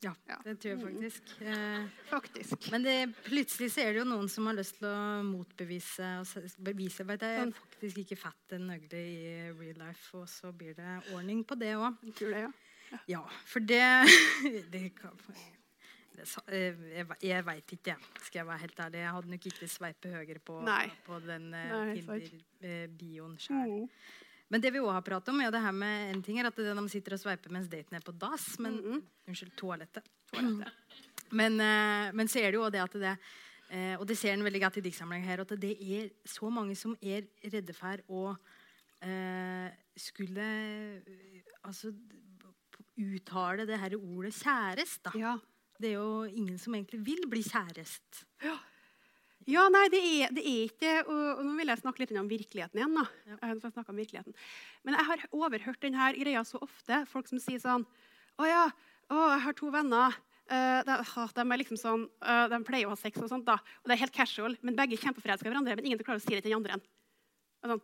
Ja, 0.01 0.13
det 0.43 0.55
tror 0.57 0.71
jeg 0.71 0.77
mm. 0.79 0.85
faktisk. 0.87 1.33
Eh, 1.45 1.83
faktisk. 2.09 2.71
Men 2.73 2.85
det, 2.87 2.95
plutselig 3.21 3.67
så 3.69 3.83
er 3.83 3.93
det 3.93 4.01
jo 4.01 4.07
noen 4.09 4.31
som 4.33 4.47
har 4.49 4.57
lyst 4.57 4.79
til 4.79 4.87
å 4.89 5.21
motbevise 5.27 6.07
og 6.23 6.55
bevise 6.65 7.05
at 7.05 7.21
jeg 7.21 7.35
er 7.35 7.43
sånn. 7.43 7.53
faktisk 7.59 8.01
ikke 8.01 8.17
fat 8.23 8.55
and 8.57 8.73
ugly 8.73 9.03
i 9.03 9.35
real 9.59 9.77
life. 9.83 10.07
Og 10.17 10.25
så 10.31 10.49
blir 10.57 10.73
det 10.79 10.95
ordning 11.13 11.43
på 11.45 11.59
det 11.61 11.75
òg. 11.77 12.01
Ja. 12.33 12.49
ja, 13.13 13.21
for 13.45 13.61
det, 13.61 13.85
det 14.73 14.87
kan, 14.97 15.21
jeg, 16.51 17.05
jeg 17.23 17.45
veit 17.45 17.73
ikke, 17.75 17.95
skal 18.25 18.39
jeg 18.41 18.47
være 18.47 18.63
helt 18.63 18.81
ærlig. 18.85 18.99
Jeg 19.01 19.13
hadde 19.17 19.31
nok 19.33 19.47
ikke 19.51 19.69
sveipet 19.69 20.15
høyere 20.15 20.41
på, 20.45 20.57
på 21.05 21.19
den 21.25 21.47
uh, 21.53 21.93
Tinder-bioen 21.95 23.37
sjøl. 23.41 23.75
Mm. 23.83 23.89
Men 24.51 24.63
det 24.63 24.73
vi 24.75 24.81
også 24.81 24.97
har 24.97 25.05
pratet 25.07 25.31
om, 25.31 25.41
er 25.41 25.53
det 25.53 25.61
her 25.63 25.75
med 25.75 26.09
en 26.11 26.23
ting 26.23 26.39
er 26.41 26.49
at 26.49 26.57
de 26.57 26.87
sitter 26.91 27.15
og 27.15 27.21
sveiper 27.21 27.53
mens 27.55 27.69
daten 27.71 27.95
er 27.95 28.03
på 28.03 28.11
dass. 28.11 28.59
Men, 28.59 28.73
mm 28.73 28.91
-hmm. 28.91 29.01
Unnskyld, 29.27 29.55
toalettet. 29.55 30.03
toalettet. 30.31 30.73
Men, 31.31 31.55
men, 32.15 32.27
så 32.27 32.39
er 32.39 32.51
det 32.51 32.57
jo 32.59 32.69
det 32.69 32.81
at 32.81 32.93
det 32.93 33.17
Og 33.99 34.07
det 34.07 34.17
ser 34.17 34.33
en 34.33 34.43
veldig 34.43 34.61
godt 34.61 34.77
i 34.77 34.81
diktsamlinga 34.81 35.25
her, 35.25 35.41
at 35.41 35.61
det 35.61 35.77
er 35.79 36.09
så 36.25 36.49
mange 36.49 36.75
som 36.75 36.97
er 37.01 37.21
redde 37.53 37.73
for 37.73 37.97
å 38.09 38.35
eh, 39.01 39.69
skulle 39.97 40.47
altså 41.63 41.91
uttale 43.01 43.65
det 43.69 43.79
her 43.81 43.95
ordet 43.97 44.33
kjærest. 44.35 45.01
Da. 45.05 45.13
Ja. 45.17 45.37
Det 45.81 45.89
er 45.89 45.97
jo 45.97 46.25
ingen 46.29 46.59
som 46.61 46.75
egentlig 46.77 47.01
vil 47.05 47.23
bli 47.29 47.41
kjærest. 47.45 48.25
Ja. 48.43 48.57
Ja, 49.49 49.63
nei, 49.73 49.87
det 49.89 49.99
er, 50.05 50.33
det 50.35 50.41
er 50.45 50.65
ikke 50.67 50.89
og, 51.01 51.21
og, 51.39 51.45
Nå 51.47 51.55
vil 51.57 51.71
jeg 51.71 51.81
snakke 51.81 52.03
litt 52.03 52.11
om 52.19 52.29
virkeligheten 52.29 52.77
igjen. 52.77 52.97
da. 52.99 53.05
Ja. 53.25 53.37
Jeg 53.49 53.85
om 53.89 54.01
virkeligheten. 54.01 54.35
Men 54.85 54.97
jeg 54.99 55.07
har 55.07 55.23
overhørt 55.33 55.81
denne 55.81 56.11
greia 56.19 56.43
så 56.45 56.61
ofte. 56.61 57.01
Folk 57.09 57.31
som 57.31 57.41
sier 57.41 57.61
sånn 57.63 57.87
Å 58.37 58.47
ja, 58.47 58.65
å, 59.09 59.23
jeg 59.33 59.41
har 59.47 59.57
to 59.57 59.71
venner. 59.73 60.19
Uh, 60.51 60.81
de, 60.83 60.95
de, 61.37 61.43
er 61.45 61.59
liksom 61.61 61.79
sånn, 61.79 62.05
uh, 62.27 62.45
de 62.51 62.59
pleier 62.67 62.89
å 62.89 62.93
ha 62.93 62.99
sex, 62.99 63.17
og 63.23 63.29
sånt 63.31 63.47
da. 63.47 63.55
Og 63.81 63.89
det 63.89 63.95
er 63.95 64.01
helt 64.03 64.15
casual, 64.15 64.57
men 64.61 64.75
begge 64.75 64.97
er 64.97 65.03
kjempeforelska 65.05 65.47
i 65.47 65.51
hverandre. 65.51 65.77
Men 65.79 65.87
ingen 65.87 66.01
klarer 66.03 66.19
å 66.19 66.23
si 66.23 66.33
det 66.35 66.43
til 66.43 66.51
den 66.51 66.59
andre. 66.59 66.77
Og 67.63 67.73
sånn, 67.73 67.83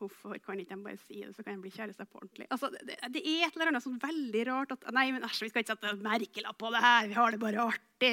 Hvorfor 0.00 0.38
kan 0.40 0.60
ikke 0.60 0.72
de 0.72 0.84
bare 0.84 0.96
si 0.96 1.18
det, 1.20 1.34
så 1.36 1.44
kan 1.44 1.58
de 1.58 1.64
bli 1.66 1.72
kjærester 1.74 2.06
på 2.08 2.22
ordentlig? 2.22 2.46
Altså, 2.48 2.70
det, 2.72 2.96
det, 3.12 3.20
er 3.20 3.44
et 3.44 3.56
eller 3.56 3.68
annet 3.68 3.84
sånn 3.84 3.98
veldig 4.00 4.44
rart 4.48 4.72
at 4.72 4.86
Nei, 4.96 5.10
men 5.12 5.26
æsj, 5.26 5.42
vi 5.44 5.50
skal 5.52 5.64
ikke 5.64 5.74
sette 5.74 5.92
merkelapp 6.00 6.56
på 6.60 6.70
det 6.72 6.80
her. 6.84 7.10
Vi 7.10 7.18
har 7.18 7.34
det 7.34 7.40
bare 7.42 7.66
artig. 7.66 8.12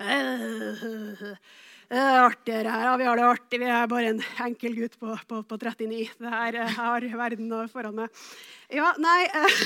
Uh, 0.00 1.20
uh, 1.28 2.16
artigere 2.24 2.72
her. 2.72 2.86
Ja, 2.88 2.96
vi 3.02 3.10
har 3.10 3.20
det 3.20 3.28
artig. 3.28 3.60
Vi 3.60 3.68
er 3.76 3.92
bare 3.92 4.14
en 4.14 4.24
enkel 4.46 4.80
gutt 4.80 4.96
på, 5.02 5.12
på, 5.28 5.42
på 5.52 5.60
39. 5.60 6.00
Det 6.16 6.34
her 6.38 6.60
uh, 6.62 6.74
har 6.80 7.08
verden 7.22 7.54
foran 7.74 8.00
meg. 8.00 8.24
Ja, 8.72 8.94
nei 9.00 9.20
uh, 9.36 9.62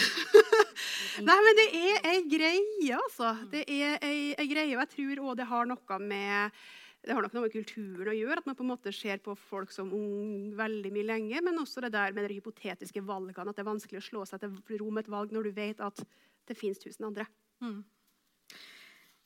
Nei, 1.29 1.41
men 1.47 1.59
det 1.59 1.71
er 1.77 2.13
ei 2.13 2.21
greie, 2.27 2.99
altså. 2.99 3.37
Det 3.53 3.67
er 3.71 3.99
ei, 4.03 4.33
ei 4.35 4.51
greie, 4.51 4.75
og 4.75 4.83
jeg 4.83 4.95
tror 4.97 5.27
òg 5.29 5.43
det 5.43 5.51
har 5.51 5.69
noe 5.71 5.99
med 6.03 6.63
det 7.03 7.15
har 7.17 7.25
nok 7.25 7.33
noe 7.35 7.47
med 7.49 7.55
kulturen 7.55 8.13
å 8.13 8.15
gjøre, 8.15 8.43
at 8.43 8.47
man 8.47 8.57
på 8.59 8.63
en 8.63 8.71
måte 8.71 8.93
ser 8.95 9.19
på 9.25 9.35
folk 9.35 9.73
som 9.75 9.91
ung 9.97 10.53
veldig 10.59 10.93
mye 10.95 11.09
lenge. 11.09 11.41
Men 11.43 11.59
også 11.59 11.83
det 11.83 11.91
der 11.97 12.15
med 12.15 12.29
de 12.31 12.37
hypotetiske 12.37 13.03
valgene, 13.07 13.49
at 13.51 13.59
det 13.59 13.65
er 13.65 13.71
vanskelig 13.73 13.99
å 13.99 14.07
slå 14.07 14.27
seg 14.29 14.45
til 14.45 14.79
ro 14.79 14.91
med 14.91 15.07
et 15.07 15.11
valg 15.11 15.35
når 15.35 15.49
du 15.49 15.57
vet 15.57 15.83
at 15.83 16.05
det 16.47 16.59
fins 16.59 16.79
tusen 16.79 17.09
andre. 17.09 17.27
Mm. 17.63 17.81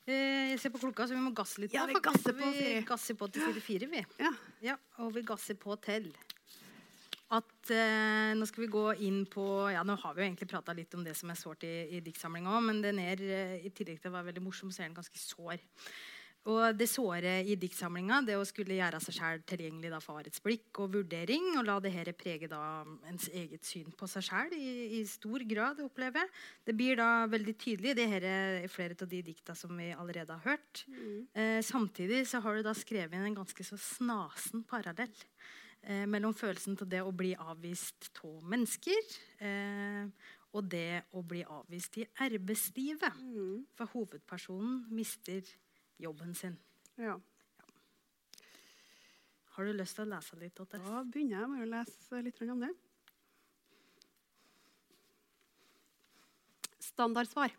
Eh, 0.07 0.53
jeg 0.55 0.63
ser 0.63 0.73
på 0.73 0.81
klokka, 0.81 1.09
så 1.09 1.17
vi 1.19 1.21
må 1.21 1.35
gasse 1.37 1.61
litt. 1.61 1.75
Ja, 1.75 1.85
vi 1.91 1.99
gasser 2.01 2.37
på, 2.37 2.49
vi 2.55 2.81
gasser 2.87 3.19
på 3.19 3.29
til 3.35 3.45
side 3.45 3.65
fire, 3.65 3.91
vi. 3.93 4.03
Ja. 4.23 4.33
ja. 4.65 4.79
Og 5.03 5.13
vi 5.17 5.25
gasser 5.27 5.59
på 5.61 5.77
til 5.83 6.13
at 7.35 7.71
eh, 7.75 8.33
Nå 8.39 8.47
skal 8.47 8.63
vi 8.63 8.71
gå 8.71 8.85
inn 9.03 9.25
på 9.27 9.45
ja, 9.75 9.81
Nå 9.83 9.97
har 9.99 10.15
vi 10.15 10.23
jo 10.23 10.29
egentlig 10.29 10.47
prata 10.47 10.71
litt 10.79 10.93
om 10.95 11.03
det 11.03 11.17
som 11.19 11.33
er 11.33 11.39
sårt 11.41 11.65
i, 11.67 11.73
i 11.97 12.03
diktsamlinga 12.07 12.53
òg, 12.55 12.69
men 12.69 12.85
den 12.85 13.01
er, 13.03 13.19
eh, 13.19 13.57
i 13.67 13.73
tillegg 13.75 13.99
til 13.99 14.13
å 14.13 14.17
være 14.17 14.31
veldig 14.31 14.45
morsom, 14.47 14.71
så 14.71 14.85
er 14.85 14.93
den 14.93 15.01
ganske 15.01 15.19
sår. 15.19 15.59
Og 16.47 16.77
det 16.79 16.87
såre 16.87 17.41
i 17.43 17.57
diktsamlinga, 17.59 18.21
det 18.23 18.37
å 18.39 18.45
skulle 18.47 18.77
gjøre 18.77 19.01
seg 19.03 19.17
sjøl 19.17 19.41
tilgjengelig 19.51 19.91
da, 19.91 19.99
for 20.03 20.21
årets 20.21 20.43
blikk 20.45 20.79
og 20.85 20.93
vurdering, 20.95 21.49
og 21.59 21.67
la 21.67 21.79
det 21.83 21.91
her 21.95 22.11
prege 22.15 22.47
da 22.51 22.61
ens 23.11 23.27
eget 23.35 23.67
syn 23.67 23.91
på 23.91 24.07
seg 24.11 24.29
sjøl 24.29 24.55
i, 24.55 24.69
i, 25.01 25.03
stor 25.11 25.43
grad, 25.49 25.83
opplever 25.83 26.23
jeg. 26.23 26.33
Det 26.69 26.77
blir 26.79 27.01
da 27.01 27.09
veldig 27.33 27.57
tydelig. 27.59 27.97
Det 27.99 28.07
her 28.15 28.29
er 28.31 28.71
flere 28.71 28.95
av 28.95 29.11
de 29.11 29.23
dikta 29.27 29.59
som 29.59 29.75
vi 29.75 29.91
allerede 29.91 30.39
har 30.39 30.55
hørt. 30.55 30.85
Mm. 30.87 31.19
Eh, 31.35 31.59
samtidig 31.67 32.23
så 32.31 32.43
har 32.45 32.55
du 32.55 32.67
da 32.67 32.77
skrevet 32.79 33.19
inn 33.19 33.27
en 33.33 33.41
ganske 33.43 33.67
så 33.67 33.81
snasen 33.81 34.63
parallell 34.71 35.19
eh, 35.83 36.07
mellom 36.07 36.35
følelsen 36.37 36.79
av 36.79 36.95
det 36.95 37.03
å 37.03 37.15
bli 37.15 37.35
avvist 37.35 38.13
av 38.23 38.39
mennesker 38.55 39.15
eh, 39.43 40.33
og 40.55 40.71
det 40.71 41.03
å 41.11 41.27
bli 41.27 41.43
avvist 41.43 41.99
i 41.99 42.07
arbeidslivet. 42.23 43.19
Mm. 43.35 43.67
For 43.75 43.99
hovedpersonen 43.99 44.85
mister 44.95 45.43
jobben 46.03 46.35
sin. 46.35 46.57
Ja. 46.97 47.21
Har 49.57 49.65
du 49.65 49.73
lyst 49.73 49.97
til 49.97 50.05
å 50.05 50.11
lese 50.11 50.37
litt? 50.37 50.59
Ottes? 50.61 50.83
Da 50.85 51.03
begynner 51.05 51.41
jeg 51.41 51.53
med 51.53 51.65
å 51.65 51.71
lese 51.71 52.23
litt 52.25 52.43
om 52.45 52.61
det. 52.61 52.73
Standardsvar. 56.91 57.55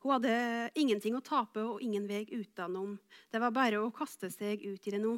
Hun 0.00 0.14
hadde 0.14 0.34
ingenting 0.78 1.16
å 1.18 1.24
tape 1.24 1.62
og 1.66 1.82
ingen 1.82 2.06
vei 2.08 2.22
utenom. 2.30 2.96
Det 3.28 3.40
var 3.42 3.52
bare 3.52 3.80
å 3.82 3.92
kaste 3.92 4.30
seg 4.32 4.64
ut 4.64 4.88
i 4.88 4.94
det 4.94 5.00
nå. 5.02 5.16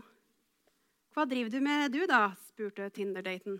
Hva 1.14 1.26
driver 1.28 1.52
du 1.52 1.60
med, 1.60 1.92
du, 1.92 2.02
da? 2.08 2.32
spurte 2.48 2.90
Tinder-daten. 2.94 3.58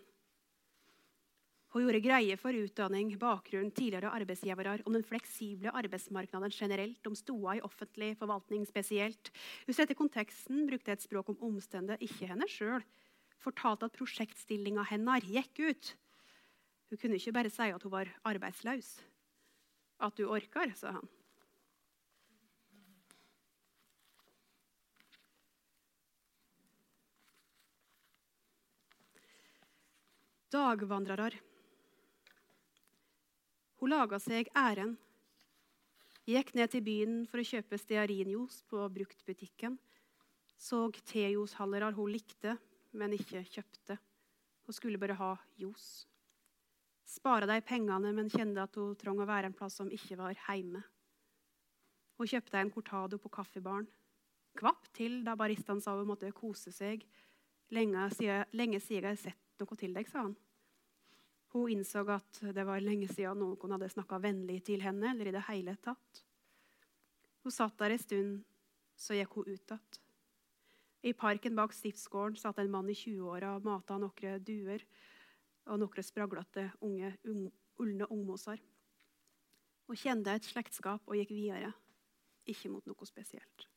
Hun 1.68 1.84
gjorde 1.84 2.00
greie 2.00 2.36
for 2.40 2.56
utdanning, 2.56 3.10
bakgrunn, 3.20 3.68
tidligere 3.76 4.08
arbeidsgivere, 4.16 4.78
om 4.88 4.94
den 4.96 5.04
fleksible 5.04 5.68
arbeidsmarkedet 5.76 6.54
generelt, 6.56 7.06
om 7.06 7.16
stoda 7.16 7.58
i 7.58 7.64
offentlig 7.66 8.14
forvaltning 8.16 8.64
spesielt. 8.64 9.28
Hun 9.66 9.76
setter 9.76 9.98
konteksten, 9.98 10.62
brukte 10.70 10.94
et 10.94 11.04
språk 11.04 11.28
om 11.34 11.42
omstendet, 11.50 12.00
ikke 12.00 12.30
henne 12.30 12.48
sjøl. 12.48 12.86
Fortalte 13.44 13.84
at 13.84 13.98
prosjektstillinga 13.98 14.86
hennes 14.88 15.28
gikk 15.28 15.60
ut. 15.60 15.90
Hun 16.88 17.02
kunne 17.02 17.20
ikke 17.20 17.36
bare 17.36 17.52
si 17.52 17.68
at 17.68 17.84
hun 17.84 17.92
var 17.92 18.08
arbeidsløs. 18.24 18.88
At 20.00 20.16
du 20.16 20.24
orker, 20.24 20.72
sa 20.72 20.96
han. 20.96 21.12
Dagvandrere 30.48 31.36
hun 33.79 33.93
laga 33.95 34.18
seg 34.22 34.51
æren. 34.57 34.97
Gikk 36.29 36.53
ned 36.59 36.72
til 36.72 36.85
byen 36.85 37.22
for 37.31 37.41
å 37.41 37.47
kjøpe 37.47 37.79
stearinjuice 37.81 38.66
på 38.68 38.83
bruktbutikken. 38.93 39.79
Så 40.59 40.89
tejushandlere 41.07 41.95
hun 41.97 42.11
likte, 42.12 42.57
men 42.93 43.14
ikke 43.14 43.45
kjøpte. 43.47 43.97
Hun 44.66 44.76
skulle 44.76 45.01
bare 45.01 45.16
ha 45.16 45.31
juice. 45.57 46.09
Spara 47.09 47.47
de 47.49 47.57
pengene, 47.64 48.11
men 48.12 48.29
kjente 48.29 48.61
at 48.61 48.74
hun 48.76 48.97
trengte 48.99 49.24
å 49.24 49.31
være 49.31 49.49
en 49.49 49.57
plass 49.57 49.79
som 49.81 49.89
ikke 49.89 50.18
var 50.18 50.35
hjemme. 50.37 50.83
Hun 52.18 52.29
kjøpte 52.29 52.61
en 52.61 52.74
cortado 52.74 53.16
på 53.22 53.31
kaffebaren. 53.33 53.87
Kvapp 54.59 54.91
til 54.93 55.22
da 55.24 55.37
baristaen 55.39 55.81
sa 55.81 55.95
hun 55.97 56.11
måtte 56.11 56.29
kose 56.37 56.74
seg. 56.74 57.07
Lenge 57.72 58.11
siden, 58.18 58.45
lenge 58.53 58.83
siden 58.83 59.07
jeg 59.07 59.14
har 59.14 59.22
sett 59.22 59.62
noe 59.62 59.79
til 59.79 59.95
deg, 59.95 60.11
sa 60.11 60.26
han. 60.26 60.37
Hun 61.55 61.70
innså 61.72 62.05
at 62.12 62.40
det 62.55 62.64
var 62.66 62.82
lenge 62.84 63.09
siden 63.09 63.40
noen 63.40 63.72
hadde 63.74 63.88
snakka 63.92 64.18
vennlig 64.20 64.61
til 64.66 64.82
henne. 64.84 65.11
eller 65.11 65.28
i 65.28 65.36
det 65.36 65.46
hele 65.49 65.76
tatt. 65.76 66.24
Hun 67.42 67.53
satt 67.53 67.78
der 67.78 67.94
en 67.94 67.99
stund, 67.99 68.44
så 68.96 69.14
gikk 69.14 69.38
hun 69.38 69.49
ut 69.49 69.72
igjen. 69.72 70.01
I 71.03 71.12
parken 71.14 71.55
bak 71.55 71.72
stiftsgården 71.72 72.36
satt 72.36 72.59
en 72.59 72.70
mann 72.70 72.88
i 72.90 72.94
20-åra 72.94 73.55
og 73.57 73.64
mata 73.64 73.96
noen 73.99 74.42
duer 74.42 74.82
og 75.68 75.78
noen 75.78 76.03
spraglete 76.05 76.72
unge 76.82 77.12
ulne 77.78 78.09
ungmoser. 78.11 78.59
Hun 79.86 79.96
kjente 79.96 80.34
et 80.34 80.44
slektskap 80.44 81.07
og 81.07 81.16
gikk 81.16 81.30
videre, 81.30 81.70
ikke 82.44 82.68
mot 82.72 82.84
noe 82.84 83.07
spesielt. 83.09 83.68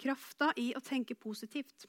Krafta 0.00 0.50
i 0.56 0.70
å 0.76 0.80
tenke 0.84 1.14
positivt. 1.14 1.86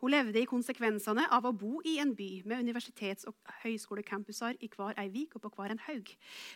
Hun 0.00 0.12
levde 0.14 0.40
i 0.42 0.48
konsekvensene 0.48 1.26
av 1.32 1.46
å 1.46 1.54
bo 1.54 1.78
i 1.86 1.98
en 2.02 2.14
by 2.16 2.42
med 2.48 2.64
universitets- 2.66 3.28
og 3.30 3.36
høyskolecampuser 3.62 4.58
i 4.60 4.70
hver 4.72 4.98
ei 5.00 5.08
vik 5.12 5.36
og 5.36 5.44
på 5.44 5.52
hver 5.54 5.74
en 5.74 5.84
haug. 5.86 6.10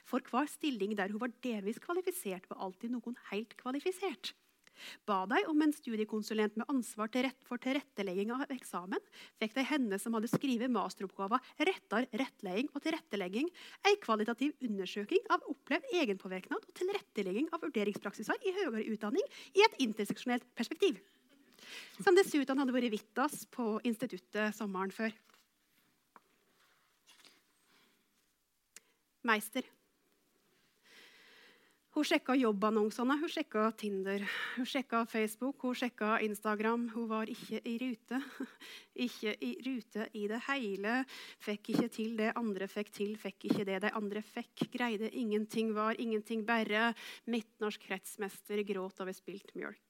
For 0.09 0.25
hver 0.31 0.51
stilling 0.51 0.97
der 0.99 1.15
hun 1.15 1.23
var 1.23 1.35
delvis 1.45 1.81
kvalifisert, 1.83 2.49
var 2.51 2.63
alltid 2.67 2.95
noen 2.97 3.17
helt 3.31 3.57
kvalifisert. 3.61 4.35
Ba 5.09 5.25
de 5.31 5.41
om 5.51 5.63
en 5.63 5.73
studiekonsulent 5.75 6.57
med 6.59 6.69
ansvar 6.71 7.11
for 7.47 7.59
tilrettelegging 7.63 8.31
av 8.35 8.47
eksamen, 8.55 9.03
fikk 9.41 9.57
de 9.57 9.65
henne 9.67 9.99
som 9.99 10.15
hadde 10.15 10.31
skrevet 10.31 10.71
masteroppgaven 10.71 11.43
'Rettar 11.59 12.07
rettledning 12.13 12.71
og 12.75 12.83
tilrettelegging', 12.83 13.51
ei 13.87 13.97
kvalitativ 13.97 14.55
undersøking 14.63 15.25
av 15.31 15.43
opplevd 15.51 15.91
egenpåvirkning 15.93 16.59
og 16.59 16.75
tilrettelegging 16.75 17.51
av 17.53 17.63
vurderingspraksiser 17.63 18.39
i 18.47 18.55
høyere 18.55 18.87
utdanning 18.93 19.25
i 19.55 19.65
et 19.67 19.79
interseksjonelt 19.83 20.47
perspektiv 20.55 21.01
som 22.01 22.17
dessuten 22.17 22.61
hadde 22.61 22.75
vært 22.75 22.93
Vittas 22.95 23.43
på 23.55 23.77
instituttet 23.89 24.57
sommeren 24.57 24.95
før. 24.95 25.15
Meister. 29.29 29.67
Hun 31.99 32.05
sjekka 32.07 32.37
jobbannonsene, 32.39 33.17
hun 33.19 33.31
sjekka 33.33 33.65
Tinder, 33.75 34.23
hun 34.55 34.67
sjekka 34.71 35.01
Facebook, 35.11 35.65
hun 35.67 35.75
sjekka 35.75 36.21
Instagram. 36.23 36.85
Hun 36.93 37.09
var 37.11 37.27
ikke 37.33 37.59
i 37.67 37.73
rute. 37.83 38.21
Ikke 39.09 39.33
i 39.43 39.51
rute 39.67 40.07
i 40.19 40.25
det 40.31 40.39
hele. 40.49 40.95
Fikk 41.43 41.73
ikke 41.73 41.89
til 41.95 42.17
det 42.19 42.33
andre 42.39 42.67
fikk 42.71 42.91
til, 42.95 43.13
fikk 43.19 43.47
ikke 43.47 43.67
det 43.67 43.77
de 43.85 43.93
andre 43.95 44.23
fikk. 44.27 44.65
Greide 44.75 45.11
ingenting, 45.11 45.71
var 45.75 45.99
ingenting 45.99 46.43
bare. 46.47 46.93
Midtnorsk 47.31 47.87
kretsmester 47.87 48.63
gråt 48.67 48.99
over 49.03 49.15
spilt 49.15 49.55
mjølk. 49.55 49.88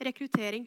Rekruttering. 0.00 0.64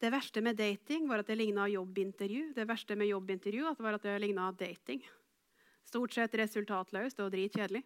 Det 0.00 0.08
verste 0.10 0.40
med 0.40 0.56
dating 0.56 1.08
var 1.08 1.20
at 1.20 1.28
det 1.28 1.36
ligna 1.36 1.66
jobbintervju. 1.68 2.54
Det 2.56 2.64
verste 2.64 2.96
med 2.96 3.10
jobbintervju 3.10 3.74
var 3.78 3.98
at 3.98 4.06
det 4.06 4.18
ligna 4.22 4.46
dating. 4.52 5.02
Stort 5.84 6.14
sett 6.16 6.34
resultatløst 6.40 7.20
og 7.20 7.28
dritkjedelig. 7.34 7.82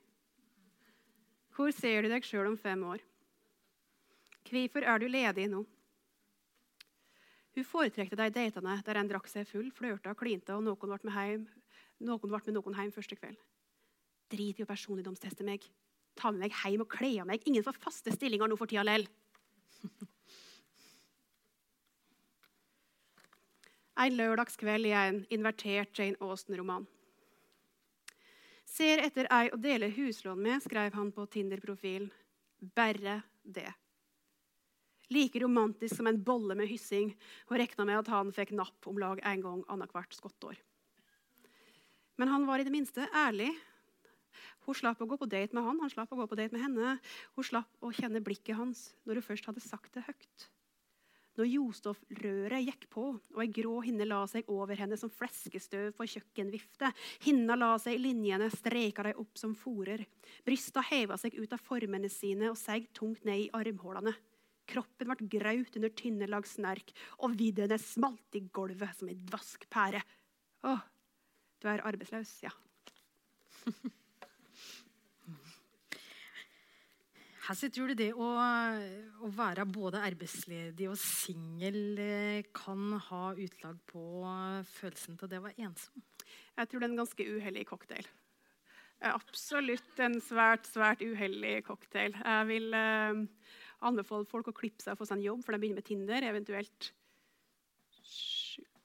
Hvor 1.55 1.74
ser 1.74 2.05
du 2.05 2.12
deg 2.12 2.26
sjøl 2.26 2.53
om 2.53 2.59
fem 2.59 2.85
år? 2.87 3.03
Hvorfor 4.47 4.87
er 4.87 5.03
du 5.03 5.09
ledig 5.11 5.49
nå? 5.51 5.64
Hun 7.55 7.66
foretrekte 7.66 8.18
de 8.18 8.30
datene 8.35 8.76
der 8.87 8.99
en 8.99 9.11
drakk 9.11 9.26
seg 9.30 9.47
full, 9.51 9.72
flørta, 9.74 10.14
klinte, 10.18 10.55
og 10.55 10.62
noen 10.66 10.78
ble 10.78 11.11
med, 11.11 11.14
hjem, 11.14 11.45
noen 12.07 12.30
ble 12.30 12.41
med 12.47 12.55
noen 12.55 12.78
hjem 12.78 12.95
første 12.95 13.18
kveld. 13.18 13.43
Drit 14.30 14.62
i 14.62 14.66
å 14.66 14.70
personligdomsteste 14.70 15.47
meg. 15.47 15.66
Ta 16.14 16.30
med 16.30 16.47
meg 16.47 16.55
hjem 16.62 16.87
og 16.87 16.91
kle 16.95 17.12
av 17.22 17.30
meg. 17.30 17.43
Ingen 17.51 17.66
får 17.66 17.82
faste 17.82 18.14
stillinger 18.14 18.51
nå 18.51 18.59
for 18.59 18.70
tida 18.70 18.87
lell. 18.87 19.07
En 23.95 24.16
lørdagskveld 24.18 24.89
i 24.89 24.91
en 24.99 25.20
invertert 25.30 25.95
Jane 25.95 26.18
Austen-roman. 26.18 26.82
Ser 28.66 29.05
etter 29.05 29.28
ei 29.30 29.53
å 29.55 29.61
dele 29.61 29.93
huslån 29.95 30.41
med, 30.43 30.62
skrev 30.64 30.97
han 30.99 31.12
på 31.14 31.28
Tinder-profilen. 31.30 32.11
Bare 32.74 33.20
det. 33.45 33.70
Like 35.14 35.39
romantisk 35.39 35.95
som 35.95 36.09
en 36.11 36.18
bolle 36.26 36.57
med 36.59 36.66
hyssing, 36.66 37.12
og 37.47 37.59
regna 37.61 37.87
med 37.87 38.01
at 38.01 38.11
han 38.11 38.32
fikk 38.35 38.51
napp 38.59 38.89
om 38.91 38.99
lag 38.99 39.22
en 39.22 39.45
gang 39.45 39.62
annethvert 39.70 40.16
skottår. 40.16 40.59
Men 42.18 42.30
han 42.32 42.47
var 42.49 42.59
i 42.59 42.66
det 42.66 42.74
minste 42.74 43.07
ærlig. 43.14 43.53
Hun 44.66 44.78
slapp 44.78 45.01
å 45.03 45.09
gå 45.09 45.18
på 45.20 45.28
date 45.30 45.57
med 45.57 45.66
han, 45.66 45.80
han 45.82 45.93
slapp 45.93 46.12
å 46.14 46.18
gå 46.22 46.26
på 46.30 46.39
date 46.41 46.55
med 46.55 46.64
henne. 46.64 46.99
Hun 47.37 47.47
slapp 47.47 47.85
å 47.85 47.93
kjenne 47.95 48.22
blikket 48.24 48.59
hans 48.59 48.91
når 49.05 49.20
hun 49.20 49.28
først 49.30 49.49
hadde 49.51 49.64
sagt 49.64 49.97
det 49.97 50.05
høyt. 50.09 50.51
Når 51.35 51.49
ljosstoffrøret 51.51 52.62
gikk 52.62 52.85
på 52.93 53.05
og 53.16 53.41
ei 53.43 53.49
grå 53.51 53.80
hinne 53.82 54.07
la 54.07 54.20
seg 54.30 54.47
over 54.55 54.78
henne 54.78 54.95
som 54.99 55.11
fleskestøv 55.11 55.91
på 55.99 56.07
kjøkkenvifte, 56.12 56.93
hinna 57.26 57.57
la 57.59 57.72
seg 57.82 57.97
i 57.97 58.05
linjene, 58.05 58.47
streika 58.55 59.03
de 59.07 59.16
opp 59.18 59.35
som 59.41 59.57
forer. 59.59 60.05
Brysta 60.47 60.85
heva 60.93 61.18
seg 61.18 61.35
ut 61.41 61.57
av 61.57 61.62
formene 61.62 62.11
sine 62.12 62.53
og 62.53 62.61
seig 62.61 62.87
tungt 62.95 63.26
ned 63.26 63.49
i 63.49 63.51
armhålene. 63.59 64.14
Kroppen 64.70 65.11
ble 65.11 65.28
graut 65.35 65.74
under 65.76 65.93
tynne 65.93 66.30
lag 66.30 66.47
snerk, 66.49 66.95
og 67.20 67.35
viddene 67.37 67.76
smalt 67.82 68.39
i 68.39 68.45
gulvet 68.55 68.95
som 68.97 69.11
ei 69.11 69.18
dvask 69.18 69.66
pære. 69.74 70.01
Å, 70.64 70.78
du 71.61 71.68
er 71.68 71.85
arbeidsløs, 71.91 72.39
ja. 72.47 72.55
Hassi, 77.45 77.69
tror 77.69 77.91
du 77.93 77.99
det 77.99 78.11
å, 78.17 78.27
å, 78.41 79.29
være 79.37 79.67
både 79.69 80.01
arbeidsledig 80.07 80.87
og 80.89 80.97
singel 80.97 81.99
eh, 82.01 82.47
kan 82.57 82.95
ha 83.11 83.25
utlag 83.37 83.83
på 83.91 84.05
følelsen 84.79 85.19
av 85.21 85.29
det 85.29 85.41
å 85.43 85.45
være 85.45 85.67
ensom? 85.67 86.05
Jeg 86.57 86.71
tror 86.71 86.81
det 86.81 86.89
er 86.89 86.95
en 86.95 87.03
ganske 87.03 87.27
uheldig 87.35 87.67
cocktail. 87.69 88.09
Absolutt 89.05 90.01
en 90.01 90.17
svært 90.25 90.71
svært 90.71 91.05
uheldig 91.05 91.59
cocktail. 91.67 92.17
Jeg 92.17 92.49
vil 92.49 92.73
eh, 92.79 93.21
anbefale 93.85 94.29
folk 94.31 94.49
å 94.49 94.57
klippe 94.57 94.81
seg 94.81 94.95
og 94.95 95.03
få 95.03 95.11
seg 95.11 95.21
en 95.21 95.29
jobb 95.29 95.45
for 95.45 95.53
de 95.53 95.61
begynner 95.61 95.83
med 95.83 95.91
Tinder. 95.91 96.29
Eventuelt 96.31 96.93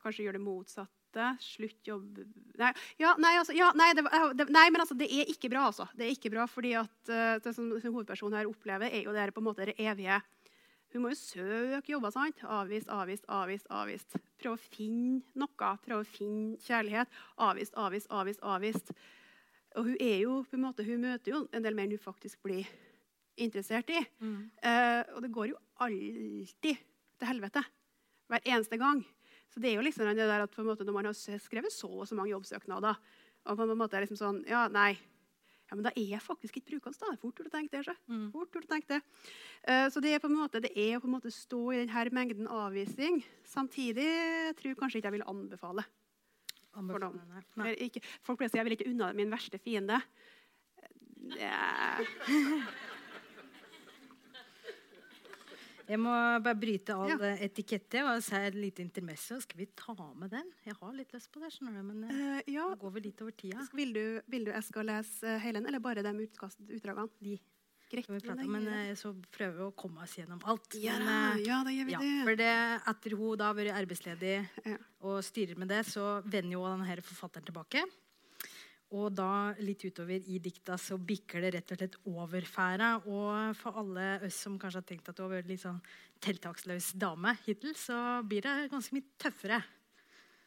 kanskje 0.04 0.28
gjøre 0.28 0.40
det 0.42 0.48
motsatt. 0.50 0.99
Slutt 1.42 1.88
jobb 1.88 2.20
Nei, 2.60 2.72
ja, 3.00 3.14
nei, 3.22 3.36
altså, 3.40 3.54
ja, 3.56 3.70
nei, 3.78 3.94
det, 3.96 4.04
det, 4.36 4.50
nei 4.52 4.66
men 4.70 4.84
altså, 4.84 4.98
det 5.00 5.08
er 5.10 5.30
ikke 5.32 5.52
bra. 5.52 5.70
Altså. 5.70 5.88
Det 5.96 6.06
er 6.06 6.16
ikke 6.16 6.32
bra, 6.34 6.46
fordi 6.50 6.74
at 6.80 7.12
uh, 7.12 7.38
det 7.44 7.54
som, 7.56 7.70
hovedpersonen 7.72 8.40
her 8.40 8.50
opplever, 8.50 8.92
er 8.92 9.06
jo 9.08 9.16
det, 9.16 9.30
på 9.34 9.42
en 9.42 9.48
måte, 9.48 9.70
det 9.70 9.78
evige 9.80 10.20
Hun 10.94 11.04
må 11.04 11.14
jo 11.14 11.20
søke 11.20 11.92
jobber. 11.94 12.12
sant? 12.12 12.44
Avvist, 12.44 12.90
avvist, 12.90 13.26
avvist. 13.30 13.68
avvist. 13.70 14.18
Prøve 14.42 14.58
å 14.58 14.64
finne 14.74 15.22
noe. 15.38 15.72
Prøve 15.86 16.02
å 16.02 16.10
finne 16.10 16.58
kjærlighet. 16.66 17.08
Avvist, 17.38 17.78
avvist, 17.78 18.10
avvist. 18.10 18.42
avvist. 18.42 18.94
Og 19.78 19.86
hun 19.86 19.98
er 20.02 20.18
jo, 20.24 20.40
på 20.50 20.58
en 20.58 20.66
måte, 20.66 20.84
hun 20.84 21.04
møter 21.06 21.32
jo 21.36 21.44
en 21.54 21.64
del 21.64 21.78
mer 21.78 21.86
enn 21.86 21.94
hun 21.94 22.02
faktisk 22.02 22.42
blir 22.44 22.66
interessert 23.40 23.92
i. 23.94 24.02
Mm. 24.20 24.50
Uh, 24.66 25.02
og 25.16 25.22
det 25.24 25.32
går 25.36 25.52
jo 25.54 25.62
alltid 25.86 26.82
til 27.20 27.30
helvete. 27.30 27.64
Hver 28.30 28.46
eneste 28.46 28.78
gang. 28.82 29.06
Så 29.50 29.62
det 29.62 29.72
er 29.72 29.80
jo 29.80 29.86
liksom 29.86 30.10
det 30.10 30.28
der 30.30 30.46
at 30.46 30.58
måte, 30.62 30.86
Når 30.86 30.94
man 30.94 31.10
har 31.10 31.18
skrevet 31.18 31.74
så 31.74 31.90
og 31.90 32.08
så 32.08 32.16
mange 32.16 32.32
jobbsøknader 32.36 32.96
og 33.46 33.58
på 33.58 33.66
en 33.66 33.80
måte 33.80 33.98
er 33.98 34.06
liksom 34.06 34.20
sånn 34.20 34.44
Ja, 34.50 34.68
nei. 34.72 34.94
Ja, 35.70 35.78
men 35.78 35.86
da 35.86 35.92
er 35.94 36.16
jeg 36.16 36.26
faktisk 36.26 36.56
ikke 36.58 36.72
brukende. 36.72 36.98
da. 36.98 37.18
Fort 37.22 37.38
gjort 37.38 37.52
å 37.52 37.54
tenke 37.54 37.78
det. 37.78 37.94
Mm. 38.10 38.32
Fort 38.34 38.56
gjort 38.56 38.66
å 38.66 38.72
tenke 38.72 38.90
det. 38.96 39.00
Uh, 39.70 39.86
så 39.94 40.02
det 40.02 40.16
er 40.16 40.24
på 40.24 40.26
en 40.26 40.40
måte, 40.40 40.62
det 40.66 40.72
er 40.74 40.98
å 40.98 41.02
på 41.04 41.06
en 41.06 41.14
måte 41.14 41.30
stå 41.30 41.60
i 41.76 41.84
denne 41.84 42.16
mengden 42.18 42.50
avvisning. 42.50 43.22
Samtidig 43.46 44.08
jeg 44.08 44.56
tror 44.58 44.80
kanskje 44.80 44.98
ikke 44.98 45.12
jeg 45.12 45.20
vil 45.20 45.28
anbefale. 45.30 45.86
anbefale 46.74 47.44
for 47.54 47.62
nei. 47.62 47.76
Ikke, 47.86 48.02
folk 48.26 48.42
pleier 48.42 48.50
å 48.50 48.56
si 48.56 48.58
jeg 48.58 48.66
vil 48.66 48.78
ikke 48.80 48.90
unna 48.90 49.14
min 49.14 49.30
verste 49.30 49.62
fiende. 49.62 50.02
Det 51.38 51.54
Jeg 55.90 55.98
må 55.98 56.14
bare 56.46 56.58
bryte 56.60 56.94
all 56.94 57.10
ja. 57.16 57.36
etikette 57.42 58.04
og 58.06 58.22
si 58.22 58.38
et 58.38 58.58
lite 58.58 58.84
intermesso. 58.86 59.40
Skal 59.42 59.64
vi 59.64 59.70
ta 59.74 59.96
med 60.14 60.30
den? 60.36 60.50
Jeg 60.68 60.78
har 60.78 60.92
litt 60.94 61.16
lyst 61.16 61.32
på 61.34 61.42
det. 61.42 61.50
skjønner 61.56 61.80
du, 61.80 61.88
Men 61.88 62.04
uh, 62.06 62.42
ja. 62.46 62.68
nå 62.70 62.78
går 62.82 62.98
vi 62.98 63.06
litt 63.08 63.24
over 63.26 63.34
tida. 63.38 63.66
Vil 63.74 63.96
du, 63.96 64.04
vil 64.30 64.46
du 64.46 64.52
jeg 64.54 64.68
skal 64.68 64.86
lese 64.92 65.40
hele 65.42 65.58
den, 65.58 65.70
eller 65.72 65.82
bare 65.82 66.06
de 66.06 66.14
utdragene? 66.28 67.08
De. 67.26 67.40
Greit, 67.90 68.06
prate, 68.06 68.46
men 68.46 68.68
uh, 68.70 68.92
så 68.94 69.16
prøver 69.34 69.56
vi 69.58 69.66
å 69.66 69.74
komme 69.74 70.06
oss 70.06 70.14
gjennom 70.20 70.44
alt. 70.46 70.78
Ja, 70.78 71.00
men, 71.02 71.42
ja 71.42 71.64
da 71.66 71.74
gjør 71.74 71.90
vi 71.90 71.96
ja, 71.96 72.04
det. 72.04 72.12
For 72.28 72.42
det, 72.44 72.52
etter 72.94 73.18
hun 73.18 73.40
da 73.42 73.50
har 73.50 73.58
vært 73.58 73.80
arbeidsledig 73.80 74.36
ja. 74.70 74.78
og 75.10 75.24
styrer 75.26 75.58
med 75.58 75.74
det, 75.74 75.82
så 75.90 76.20
vender 76.22 76.54
jo 76.54 76.68
denne 76.70 77.00
forfatteren 77.02 77.50
tilbake. 77.50 77.82
Og 78.90 79.12
da 79.14 79.54
litt 79.62 79.84
utover 79.86 80.18
i 80.18 80.40
dikta 80.42 80.74
så 80.82 80.98
bikker 80.98 81.44
det 81.44 81.52
rett 81.54 81.74
og 81.74 81.78
slett 81.78 81.98
over 82.10 82.46
færa. 82.50 82.96
Og 83.06 83.58
for 83.60 83.78
alle 83.84 84.06
oss 84.26 84.40
som 84.46 84.56
kanskje 84.62 84.82
har 84.82 84.88
tenkt 84.90 85.12
at 85.12 85.20
du 85.20 85.26
har 85.28 85.36
vært 85.36 85.50
litt 85.52 85.62
sånn 85.62 85.78
tiltaksløs 86.26 86.96
dame 86.98 87.36
hittil, 87.46 87.76
så 87.78 88.24
blir 88.26 88.48
det 88.48 88.72
ganske 88.74 88.98
mye 88.98 89.22
tøffere. 89.22 89.62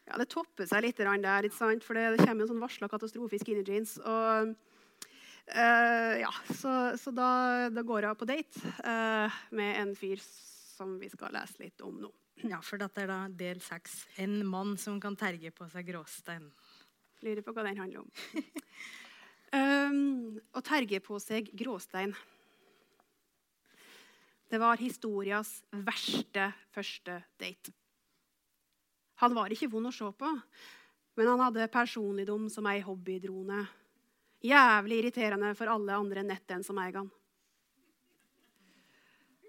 Ja, 0.08 0.18
det 0.18 0.26
topper 0.32 0.66
seg 0.66 0.82
litt 0.82 0.98
der, 0.98 1.46
ikke 1.46 1.54
sant? 1.54 1.86
for 1.86 1.94
det, 1.94 2.18
kommer 2.24 2.42
en 2.42 2.50
sånn 2.50 2.62
varsla 2.62 2.90
katastrofe 2.90 3.38
i 3.38 3.42
skinny 3.42 3.62
jeans. 3.62 3.94
Og 4.02 4.50
uh, 4.50 6.14
ja, 6.18 6.32
så, 6.50 6.72
så 6.98 7.14
da, 7.14 7.28
da, 7.70 7.86
går 7.86 8.08
jeg 8.08 8.18
på 8.18 8.28
date 8.32 8.74
uh, 8.82 9.38
med 9.54 9.78
en 9.84 9.94
fyr 9.94 10.18
som 10.24 10.98
vi 10.98 11.12
skal 11.12 11.34
lese 11.38 11.62
litt 11.62 11.86
om 11.86 12.02
nå. 12.02 12.10
Ja, 12.42 12.58
for 12.64 12.80
dette 12.80 13.04
er 13.04 13.10
da 13.12 13.20
del 13.30 13.62
seks. 13.62 14.02
En 14.18 14.40
mann 14.48 14.74
som 14.80 14.98
kan 14.98 15.14
terge 15.14 15.52
på 15.54 15.68
seg 15.70 15.86
gråstein. 15.92 16.48
Lurer 17.22 17.44
på 17.46 17.54
hva 17.54 17.64
den 17.66 17.78
handler 17.78 18.02
om. 18.02 18.10
um, 19.58 20.40
å 20.54 20.62
terge 20.66 20.98
på 21.04 21.18
seg 21.22 21.52
gråstein. 21.54 22.14
Det 24.52 24.60
var 24.60 24.82
historias 24.82 25.62
verste 25.86 26.50
første 26.74 27.22
date. 27.40 27.72
Han 29.22 29.36
var 29.38 29.54
ikke 29.54 29.70
vond 29.70 29.88
å 29.88 29.94
se 29.94 30.08
på, 30.18 30.32
men 31.16 31.30
han 31.30 31.40
hadde 31.44 31.70
personligdom 31.72 32.48
som 32.50 32.66
ei 32.68 32.82
hobbydrone. 32.84 33.62
Jævlig 34.42 34.98
irriterende 34.98 35.54
for 35.54 35.70
alle 35.70 35.94
andre 35.94 36.24
nett 36.26 36.50
enn 36.50 36.66
som 36.66 36.80
eier 36.82 36.98
han. 36.98 37.10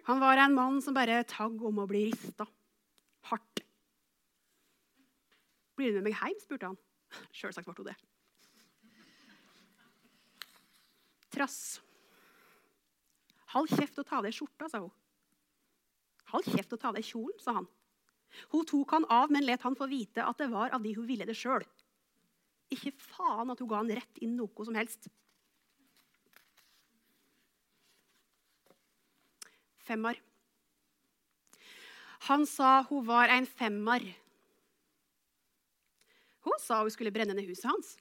Han 0.08 0.20
var 0.22 0.38
en 0.38 0.54
mann 0.54 0.82
som 0.84 0.94
bare 0.94 1.24
tagg 1.26 1.62
om 1.64 1.80
å 1.82 1.90
bli 1.90 2.06
rista. 2.12 2.46
Hardt. 3.32 3.64
'Blir 5.74 5.90
du 5.90 6.02
med 6.02 6.12
meg 6.12 6.20
hjem?' 6.20 6.42
spurte 6.44 6.70
han. 6.70 6.78
Sjølsagt 7.34 7.70
ble 7.70 7.76
hun 7.78 7.90
det. 7.92 7.96
Trass. 11.34 11.60
Hold 13.54 13.70
kjeft 13.74 13.98
og 14.02 14.08
ta 14.08 14.20
av 14.20 14.28
deg 14.28 14.36
skjorta, 14.36 14.70
sa 14.70 14.82
hun. 14.84 14.92
Hold 16.34 16.50
kjeft 16.50 16.74
og 16.74 16.82
ta 16.82 16.90
av 16.90 16.98
deg 16.98 17.06
kjolen, 17.06 17.40
sa 17.42 17.58
han. 17.60 17.70
Hun 18.54 18.66
tok 18.66 18.96
han 18.96 19.06
av, 19.14 19.32
men 19.34 19.46
let 19.46 19.62
han 19.66 19.78
få 19.78 19.86
vite 19.92 20.26
at 20.26 20.40
det 20.42 20.50
var 20.50 20.74
av 20.74 20.82
de 20.82 20.94
hun 20.98 21.06
ville 21.06 21.28
det 21.30 21.38
sjøl. 21.38 21.66
Ikke 22.74 22.94
faen 22.98 23.54
at 23.54 23.62
hun 23.62 23.70
ga 23.70 23.82
han 23.84 23.94
rett 23.94 24.24
inn 24.26 24.34
noe 24.40 24.66
som 24.66 24.78
helst. 24.78 25.10
Femmer. 29.84 30.18
Han 32.30 32.48
sa 32.48 32.80
hun 32.88 33.06
var 33.06 33.30
en 33.30 33.46
femmar. 33.46 34.06
Hun 36.44 36.60
sa 36.60 36.82
hun 36.82 36.92
skulle 36.92 37.14
brenne 37.16 37.36
ned 37.36 37.48
huset 37.48 37.70
hans. 37.70 37.94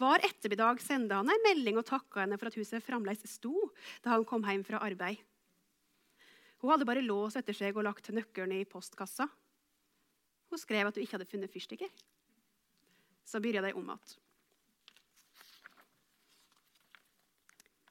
Hver 0.00 0.22
ettermiddag 0.24 0.80
sendte 0.80 1.18
han 1.18 1.28
en 1.28 1.42
melding 1.44 1.76
og 1.76 1.84
takka 1.84 2.22
henne 2.22 2.38
for 2.40 2.48
at 2.48 2.56
huset 2.56 2.84
fremdeles 2.84 3.26
sto 3.28 3.52
da 4.00 4.14
han 4.14 4.24
kom 4.24 4.46
hjem 4.48 4.64
fra 4.64 4.80
arbeid. 4.86 5.20
Hun 6.60 6.72
hadde 6.72 6.86
bare 6.88 7.04
låst 7.04 7.36
etter 7.40 7.56
seg 7.56 7.76
og 7.76 7.84
lagt 7.84 8.08
nøkkelen 8.12 8.56
i 8.56 8.68
postkassa. 8.68 9.26
Hun 10.48 10.60
skrev 10.60 10.88
at 10.88 10.96
hun 10.96 11.04
ikke 11.04 11.16
hadde 11.18 11.28
funnet 11.28 11.52
fyrstikker. 11.52 11.92
Så 13.28 13.40
begynte 13.40 13.68
de 13.68 13.76
om 13.76 13.92
igjen. 13.92 14.16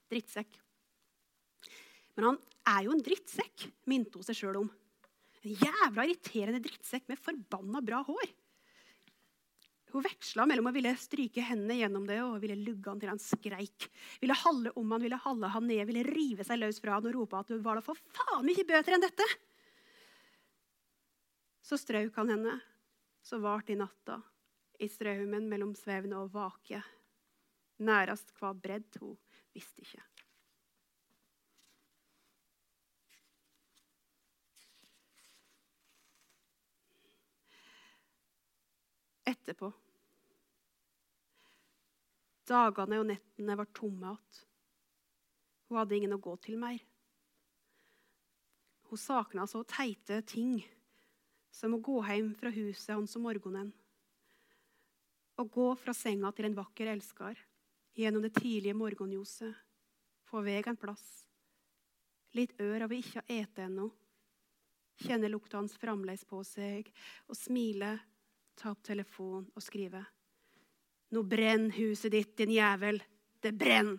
Drittsekk. 0.09 0.57
Men 2.17 2.31
han 2.31 2.39
er 2.73 2.85
jo 2.87 2.93
en 2.95 3.03
drittsekk, 3.05 3.69
minte 3.89 4.17
hun 4.17 4.25
seg 4.25 4.37
sjøl 4.37 4.63
om. 4.63 4.69
En 5.45 5.55
jævla 5.55 6.05
irriterende 6.05 6.61
drittsekk 6.63 7.07
med 7.11 7.19
forbanna 7.21 7.81
bra 7.85 8.01
hår. 8.07 8.31
Hun 9.89 10.05
veksla 10.05 10.45
mellom 10.45 10.69
å 10.69 10.73
ville 10.73 10.91
stryke 11.01 11.41
hendene 11.41 11.79
gjennom 11.79 12.05
det 12.05 12.19
og 12.21 12.37
ville 12.43 12.57
lugge 12.59 12.91
han 12.91 12.99
til 13.01 13.09
han 13.09 13.21
skreik. 13.21 13.87
Ville 14.21 14.37
halde 14.37 14.73
om 14.77 14.91
han, 14.93 15.01
ville 15.01 15.17
halde 15.23 15.49
han 15.49 15.65
ned, 15.65 15.81
ville 15.89 16.05
rive 16.05 16.45
seg 16.45 16.59
løs 16.61 16.81
fra 16.83 16.99
han 16.99 17.07
og 17.09 17.15
rope 17.15 17.39
at 17.39 17.53
hun 17.53 17.63
var 17.65 17.79
da 17.79 17.85
for 17.85 17.97
faen 18.13 18.45
mye 18.45 18.65
bøter 18.69 18.95
enn 18.95 19.05
dette. 19.05 19.25
Så 21.65 21.79
strøk 21.81 22.15
han 22.21 22.35
henne, 22.35 22.59
så 23.25 23.41
vart 23.41 23.69
i 23.69 23.77
natta, 23.79 24.19
i 24.81 24.87
straumen 24.89 25.49
mellom 25.49 25.73
svevne 25.77 26.21
og 26.21 26.33
vake. 26.37 26.83
Nærast 27.81 28.33
hva 28.37 28.53
bredd 28.53 28.99
hun 29.01 29.17
visste 29.55 29.85
ikke. 29.85 30.03
Etterpå. 39.31 39.71
Dagene 42.49 42.99
og 43.01 43.09
nettene 43.11 43.57
var 43.59 43.69
tomme 43.77 44.13
igjen. 44.13 44.45
Hun 45.69 45.77
hadde 45.77 45.97
ingen 45.99 46.15
å 46.15 46.17
gå 46.17 46.31
til 46.41 46.57
mer. 46.57 46.79
Hun 48.89 48.97
savna 48.97 49.43
så 49.45 49.61
teite 49.69 50.17
ting 50.25 50.63
som 51.53 51.75
å 51.75 51.81
gå 51.85 51.99
hjem 52.07 52.31
fra 52.39 52.49
huset 52.49 52.95
hans 52.95 53.13
om 53.19 53.27
morgenen. 53.27 53.69
Å 55.37 55.45
gå 55.45 55.67
fra 55.77 55.93
senga 55.93 56.31
til 56.33 56.49
en 56.49 56.57
vakker 56.57 56.89
elsker. 56.95 57.37
Gjennom 57.93 58.25
det 58.25 58.33
tidlige 58.39 58.73
morgenljoset. 58.73 59.53
Få 60.25 60.41
veg 60.45 60.67
en 60.71 60.77
plass. 60.77 61.05
Litt 62.33 62.57
ør 62.61 62.87
av 62.87 62.91
å 62.93 62.97
ikke 62.97 63.21
ha 63.21 63.37
ete 63.39 63.65
ennå. 63.65 63.91
Kjenne 65.05 65.29
lukta 65.29 65.61
hans 65.61 65.77
fremdeles 65.79 66.25
på 66.27 66.41
seg 66.43 66.89
og 67.29 67.37
smile. 67.37 67.93
Ta 68.59 68.73
opp 68.73 68.81
telefonen 68.83 69.47
og 69.55 69.63
skrive. 69.63 70.01
Nå 71.15 71.23
brenn 71.25 71.69
huset 71.73 72.11
ditt, 72.13 72.35
din 72.37 72.51
jævel. 72.53 72.99
Det 73.41 73.53
brenn! 73.57 73.95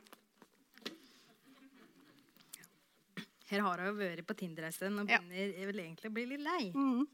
Her 3.50 3.64
har 3.66 3.80
hun 3.82 3.96
vært 3.98 4.22
på 4.28 4.36
Tinder-reise 4.38 4.86
og 4.86 5.00
og 5.00 5.08
Ja. 5.10 5.18
begynner 5.18 5.66
vel 5.66 5.80
egentlig 5.82 6.10
å 6.10 6.14
bli 6.14 6.26
litt 6.26 6.40
lei. 6.44 6.70
Mm. 6.74 7.06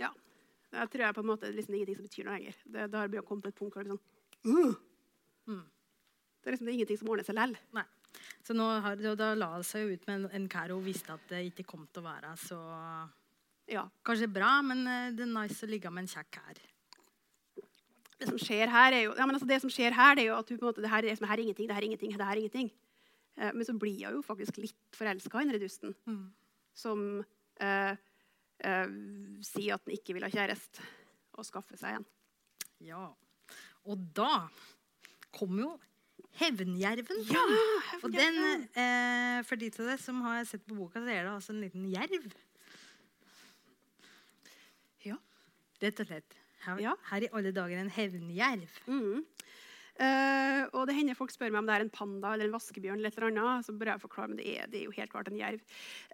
Ja. 0.00 0.08
Jeg 0.72 0.88
tror 0.90 1.04
jeg 1.04 1.14
på 1.14 1.20
en 1.20 1.26
måte 1.28 1.40
det 1.50 1.56
liksom 1.58 1.74
ingenting 1.74 1.96
som 1.98 2.06
betyr 2.06 2.24
noe 2.24 2.38
lenger. 2.38 2.54
Det, 2.64 2.86
det 2.90 2.98
har 2.98 3.08
begynt 3.08 3.24
å 3.26 3.28
komme 3.28 3.42
til 3.42 3.52
et 3.52 3.58
punkt 3.58 3.74
hvor 3.74 3.84
det 3.84 3.90
er 3.92 3.98
sånn 3.98 4.68
uh. 4.70 4.74
Mm. 5.52 5.66
Det 6.40 6.48
er 6.48 6.52
liksom 6.54 6.66
det 6.66 6.72
er 6.72 6.78
ingenting 6.78 6.98
som 7.02 7.08
ordner 7.12 7.24
seg 7.28 7.36
lell. 7.36 7.56
Nei. 7.76 7.84
Så 8.46 8.54
nå 8.56 8.64
har, 8.80 8.96
da- 8.96 9.14
da 9.14 9.34
la 9.34 9.50
det 9.58 9.66
seg 9.66 9.84
jo 9.84 9.92
ut 9.98 10.06
med 10.06 10.14
en, 10.14 10.30
en 10.40 10.48
kar 10.48 10.72
hun 10.72 10.82
visste 10.84 11.12
at 11.12 11.28
det 11.28 11.42
ikke 11.52 11.66
kom 11.68 11.84
til 11.92 12.00
å 12.02 12.08
være 12.08 12.32
så 12.40 12.58
Ja. 13.70 13.86
Kanskje 14.06 14.28
bra, 14.30 14.56
men 14.66 14.84
eh, 14.86 15.10
det 15.16 15.26
er 15.26 15.32
nice 15.32 15.66
å 15.66 15.70
ligge 15.70 15.90
med 15.92 16.04
en 16.04 16.12
kjekk 16.12 16.38
her. 16.42 16.60
Det 18.18 18.28
som 18.28 18.38
skjer 18.38 18.70
her, 18.70 18.94
er 18.94 19.04
jo, 19.08 19.14
ja, 19.18 19.26
men 19.26 19.34
altså 19.34 19.48
det 19.50 19.58
som 19.64 19.72
skjer 19.72 19.94
her, 19.96 20.14
det 20.16 20.24
er 20.24 20.30
jo 20.30 20.38
at 20.38 20.50
hun 20.50 20.58
på 20.58 20.64
en 20.64 20.70
måte, 20.70 20.84
det 20.84 20.92
her, 20.92 21.06
er, 21.06 21.18
det 21.18 21.28
her 21.30 21.38
er 21.38 21.44
ingenting, 21.44 21.68
det 21.68 21.76
her 21.76 21.82
er 21.82 21.88
ingenting. 21.90 22.14
det 22.14 22.28
her 22.28 22.36
er 22.36 22.42
ingenting. 22.44 22.72
Eh, 23.38 23.52
men 23.52 23.66
så 23.66 23.74
blir 23.78 24.06
hun 24.06 24.18
jo 24.20 24.24
faktisk 24.26 24.60
litt 24.62 24.98
forelska 24.98 25.42
i 25.42 25.48
denne 25.48 25.62
dusten. 25.62 25.94
Mm. 26.06 26.24
Som 26.78 27.06
eh, 27.62 27.94
eh, 28.62 28.98
sier 29.46 29.76
at 29.76 29.86
han 29.86 29.96
ikke 29.96 30.16
vil 30.16 30.26
ha 30.26 30.32
kjæreste 30.32 30.84
og 31.38 31.48
skaffe 31.48 31.78
seg 31.80 31.98
en. 31.98 32.06
Ja. 32.82 33.06
Og 33.88 34.06
da 34.14 34.46
kommer 35.32 35.66
jo 35.66 35.72
Hevnjerven. 36.40 37.26
Ja, 37.28 37.42
Og 38.02 38.12
den, 38.12 38.64
eh, 38.72 39.42
for 39.44 39.60
de 39.60 39.68
av 39.68 39.84
dere 39.84 39.98
som 40.00 40.22
har 40.24 40.44
sett 40.48 40.64
på 40.64 40.76
boka, 40.78 41.00
så 41.00 41.10
er 41.12 41.26
det 41.26 41.32
altså 41.32 41.52
en 41.52 41.60
liten 41.60 41.84
jerv. 41.92 42.32
Ja. 45.04 45.18
Rett 45.82 46.00
og 46.00 46.08
slett. 46.08 46.38
Her, 46.62 46.78
Ja. 46.78 46.94
her 47.10 47.24
i 47.26 47.28
alle 47.34 47.50
dager 47.52 47.78
en 47.78 47.90
hevnjerv. 47.90 48.70
Mm. 48.86 49.24
Uh, 50.00 50.62
og 50.72 50.86
det 50.88 50.94
hender 50.96 51.14
folk 51.18 51.30
spør 51.34 51.50
meg 51.52 51.60
om 51.60 51.66
det 51.68 51.74
er 51.74 51.84
en 51.84 51.92
panda 51.92 52.32
eller 52.32 52.48
en 52.48 52.54
vaskebjørn. 52.54 52.96
eller 52.96 53.10
et 53.10 53.18
eller 53.18 53.28
annet, 53.28 53.66
så 53.66 53.74
bør 53.76 53.92
jeg 53.92 54.00
forklare, 54.00 54.28
men 54.28 54.38
det 54.38 54.46
er, 54.48 54.66
det 54.70 54.80
er 54.80 54.84
jo 54.86 54.94
helt 54.96 55.10
klart 55.12 55.28
en 55.28 55.36
jerv. 55.36 55.60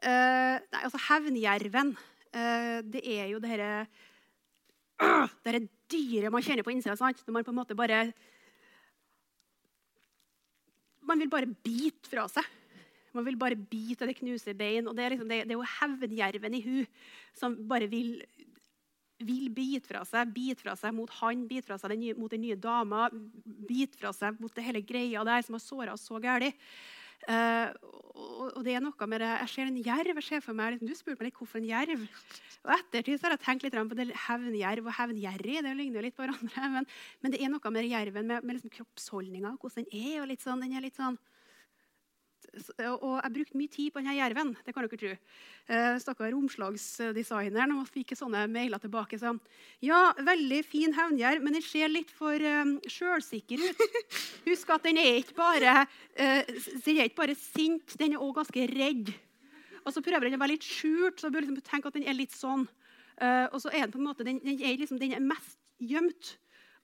Uh, 0.03 0.57
nei, 0.59 0.83
altså 0.83 0.99
Hevnjerven, 1.09 1.93
uh, 2.35 2.79
det 2.83 3.03
er 3.05 3.29
jo 3.29 3.39
det 3.39 3.53
herre 3.53 3.87
uh, 5.01 5.29
Det 5.45 5.69
dyret 5.89 6.33
man 6.33 6.43
kjenner 6.43 6.66
på 6.66 6.75
innsida. 6.75 6.97
Når 6.99 7.33
man 7.33 7.45
på 7.47 7.55
en 7.55 7.61
måte 7.61 7.77
bare 7.79 8.12
Man 11.09 11.19
vil 11.23 11.31
bare 11.33 11.47
bite 11.47 12.11
fra 12.11 12.27
seg. 12.29 12.45
Man 13.16 13.25
vil 13.25 13.39
bare 13.41 13.57
bite, 13.57 14.03
og 14.03 14.11
det 14.11 14.19
knuser 14.19 14.53
bein. 14.59 14.89
og 14.89 14.97
Det 14.97 15.05
er, 15.05 15.14
liksom, 15.14 15.29
det, 15.29 15.39
det 15.49 15.55
er 15.55 15.57
jo 15.57 15.71
hevnjerven 15.79 16.55
i 16.59 16.61
hun 16.66 16.87
som 17.33 17.55
bare 17.69 17.89
vil 17.89 18.19
vil 19.19 19.49
bite 19.55 19.89
fra 19.89 20.05
seg, 20.07 20.31
bite 20.35 20.62
fra 20.62 20.77
seg 20.79 20.95
mot 20.95 21.11
han, 21.21 21.47
bite 21.51 21.66
fra 21.66 21.79
seg 21.81 21.95
den 21.95 22.05
nye, 22.05 22.19
mot 22.19 22.31
den 22.31 22.45
nye 22.45 22.59
dama, 22.59 23.09
bite 23.69 23.99
fra 23.99 24.12
seg 24.14 24.39
mot 24.43 24.55
det 24.55 24.66
hele 24.66 24.85
greia 24.87 25.25
der 25.27 25.43
som 25.47 25.59
har 25.59 25.64
såra 25.64 25.97
oss 25.97 26.07
så 26.07 26.21
gæli. 26.23 26.53
Uh, 27.27 27.75
og, 28.14 28.53
og 28.57 28.61
det 28.62 28.77
er 28.79 28.83
noe 28.83 29.07
med 29.11 29.21
det, 29.21 29.31
Jeg 29.43 29.51
ser 29.51 29.66
en 29.66 29.81
jerv. 29.83 30.21
jeg 30.21 30.27
ser 30.29 30.43
for 30.45 30.55
meg, 30.55 30.79
Du 30.79 30.95
spurte 30.95 31.19
meg 31.19 31.29
litt 31.29 31.41
hvorfor 31.41 31.59
en 31.59 31.66
jerv. 31.66 32.05
Og 32.62 32.71
ettertid 32.77 33.25
har 33.25 33.35
jeg 33.35 33.43
tenkt 33.43 33.66
litt 33.66 33.75
på 33.75 33.99
det 33.99 34.07
hevnjerv 34.29 34.87
og 34.87 34.95
hevngjerrig. 34.95 35.59
Det 35.66 35.75
ligner 35.75 35.99
jo 35.99 36.07
litt 36.07 36.16
på 36.16 36.23
hverandre. 36.23 36.71
Men, 36.77 36.87
men 37.23 37.35
det 37.35 37.43
er 37.43 37.51
noe 37.51 37.75
med 37.75 37.91
jerven, 37.91 38.31
med, 38.31 38.47
med 38.47 38.59
liksom 38.59 38.73
kroppsholdninga, 38.79 39.57
hvordan 39.59 39.89
den 39.91 39.99
er. 39.99 40.23
og 40.23 40.31
litt 40.31 40.47
sånn, 40.47 40.62
den 40.62 40.79
er 40.79 40.87
litt 40.87 40.99
sånn 40.99 41.19
og 42.99 43.19
jeg 43.19 43.33
brukte 43.35 43.59
mye 43.59 43.71
tid 43.73 43.93
på 43.93 44.01
denne 44.01 44.17
jerven. 44.17 44.55
det 44.65 44.75
kan 44.75 44.87
dere 44.87 44.99
tro. 45.01 45.13
Eh, 45.69 45.99
Stakkar 46.03 46.37
omslagsdesigneren 46.37 47.75
og 47.77 47.91
fikk 47.93 48.15
sånne 48.19 48.47
mailer 48.51 48.81
tilbake. 48.83 49.19
Sånn. 49.21 49.41
Ja, 49.85 50.15
veldig 50.17 50.63
fin 50.67 50.97
hevnjerv, 50.97 51.45
men 51.45 51.59
den 51.59 51.65
ser 51.65 51.93
litt 51.93 52.11
for 52.15 52.35
um, 52.35 52.79
sjølsikker 52.89 53.63
ut. 53.63 53.85
Husk 54.49 54.75
at 54.75 54.89
den 54.89 55.01
er 55.03 55.21
ikke 55.21 55.37
bare, 55.39 55.85
uh, 56.19 56.43
den 56.87 56.99
er 56.99 57.09
ikke 57.11 57.23
bare 57.23 57.39
sint, 57.39 57.97
den 58.01 58.17
er 58.17 58.25
òg 58.25 58.41
ganske 58.41 58.67
redd. 58.73 59.13
Og 59.85 59.95
så 59.95 60.05
prøver 60.05 60.29
den 60.29 60.39
å 60.39 60.43
være 60.43 60.57
litt 60.57 60.67
skjult, 60.67 61.21
så 61.21 61.31
bør 61.33 61.47
liksom 61.47 61.63
tenke 61.65 61.89
at 61.91 61.97
den 61.97 62.09
er 62.09 62.17
litt 62.17 62.35
sånn. 62.37 62.67
Uh, 63.19 63.47
og 63.53 63.61
så 63.63 63.73
er 63.73 63.87
den 63.87 63.95
på 63.95 64.03
en 64.03 64.09
måte, 64.09 64.27
den, 64.27 64.41
den, 64.45 64.61
er, 64.61 64.77
liksom, 64.81 65.01
den 65.01 65.17
er 65.17 65.25
mest 65.25 65.59
gjemt. 65.79 66.37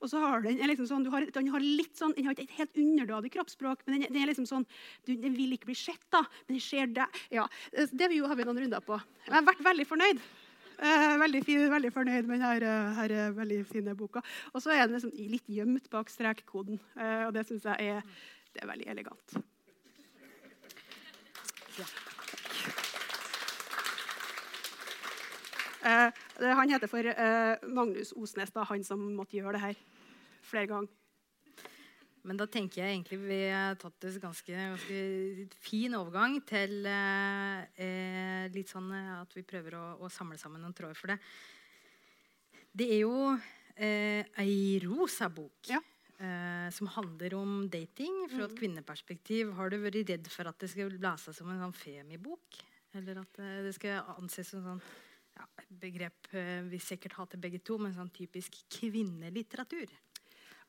Og 0.04 0.10
så 0.12 0.20
har 0.20 0.42
den, 0.44 0.60
liksom 0.68 0.88
sånn, 0.90 1.06
har, 1.08 1.24
den 1.32 1.46
har 1.48 1.64
litt 1.64 1.96
sånn, 1.96 2.12
den 2.12 2.26
har 2.28 2.36
ikke 2.36 2.44
et 2.44 2.58
helt 2.58 2.74
underdadig 2.82 3.30
kroppsspråk, 3.32 3.86
men 3.86 3.96
den, 3.96 4.10
den 4.12 4.20
er 4.20 4.28
liksom 4.28 4.44
sånn, 4.48 4.66
du, 5.08 5.14
den 5.16 5.32
vil 5.32 5.54
ikke 5.56 5.70
bli 5.70 5.76
sett, 5.80 6.02
da, 6.12 6.20
men 6.44 6.58
den 6.58 6.64
ser 6.64 6.90
deg. 6.92 7.20
Ja, 7.32 7.46
eh, 7.72 7.88
det 7.88 8.10
vi 8.12 8.18
jo 8.20 8.28
har 8.28 8.36
vi 8.36 8.44
noen 8.44 8.60
runder 8.66 8.84
på. 8.84 8.98
Jeg 9.24 9.32
har 9.32 9.46
vært 9.46 9.62
veldig 9.64 9.86
fornøyd. 9.88 10.20
Eh, 10.74 11.14
veldig, 11.22 11.40
fin, 11.46 11.64
veldig 11.72 11.92
fornøyd 11.94 12.28
med 12.28 12.36
denne 12.36 12.50
her, 12.50 12.66
her, 12.98 13.16
veldig 13.38 13.62
fine 13.70 13.96
boka. 13.96 14.20
Og 14.52 14.60
så 14.60 14.74
er 14.74 14.84
den 14.84 14.98
liksom 14.98 15.14
litt 15.32 15.48
gjemt 15.48 15.88
bak 15.92 16.12
strekkoden, 16.12 16.82
eh, 16.98 17.24
og 17.24 17.32
det 17.38 17.46
syns 17.48 17.64
jeg 17.70 17.94
er, 17.94 18.20
det 18.52 18.60
er 18.60 18.72
veldig 18.74 18.90
elegant. 18.92 19.38
Ja. 21.80 21.88
Eh, 25.84 26.54
han 26.60 26.76
heter 26.76 26.92
for 26.92 27.08
eh, 27.08 27.66
Magnus 27.72 28.12
Osnes, 28.20 28.52
da, 28.52 28.68
han 28.68 28.84
som 28.84 29.00
måtte 29.16 29.40
gjøre 29.40 29.56
det 29.56 29.64
her 29.64 29.82
flere 30.46 30.70
ganger. 30.70 31.00
Men 32.24 32.38
da 32.40 32.46
tenker 32.48 32.80
jeg 32.80 32.94
egentlig 32.94 33.18
vi 33.20 33.38
har 33.52 33.74
tatt 33.76 34.06
en 34.08 34.14
ganske, 34.22 34.54
ganske 34.56 35.00
fin 35.60 35.92
overgang 35.98 36.38
til 36.48 36.86
eh, 36.88 37.66
eh, 37.84 38.46
litt 38.54 38.70
sånn 38.72 38.88
eh, 38.96 39.10
at 39.18 39.34
vi 39.36 39.42
prøver 39.44 39.76
å, 39.76 39.82
å 40.00 40.08
samle 40.08 40.38
sammen 40.40 40.62
noen 40.64 40.72
tråder 40.76 40.96
for 40.96 41.12
det. 41.12 41.18
Det 42.74 42.86
er 42.96 43.02
jo 43.02 43.18
eh, 43.76 44.24
ei 44.40 44.78
rosa 44.86 45.28
bok 45.28 45.68
Ja. 45.68 45.82
eh, 46.16 46.70
som 46.72 46.88
handler 46.96 47.36
om 47.36 47.66
dating 47.68 48.24
fra 48.32 48.48
et 48.48 48.56
kvinneperspektiv. 48.56 49.52
Har 49.58 49.68
du 49.70 49.76
vært 49.84 50.00
redd 50.08 50.30
for 50.32 50.48
at 50.48 50.64
det 50.64 50.72
skal 50.72 50.96
blæse 50.96 51.34
som 51.36 51.52
en 51.52 51.60
sånn 51.66 51.76
femibok? 51.76 52.56
Eller 52.96 53.20
at 53.20 53.38
eh, 53.44 53.60
det 53.68 53.74
skal 53.76 54.00
anses 54.16 54.48
som 54.54 54.64
sånn 54.64 54.80
ja, 55.34 55.44
begrep 55.68 56.32
vi 56.70 56.78
sikkert 56.80 57.16
hater 57.18 57.40
begge 57.42 57.58
to, 57.66 57.76
men 57.82 57.92
sånn 57.92 58.10
typisk 58.14 58.54
kvinnelitteratur? 58.70 59.92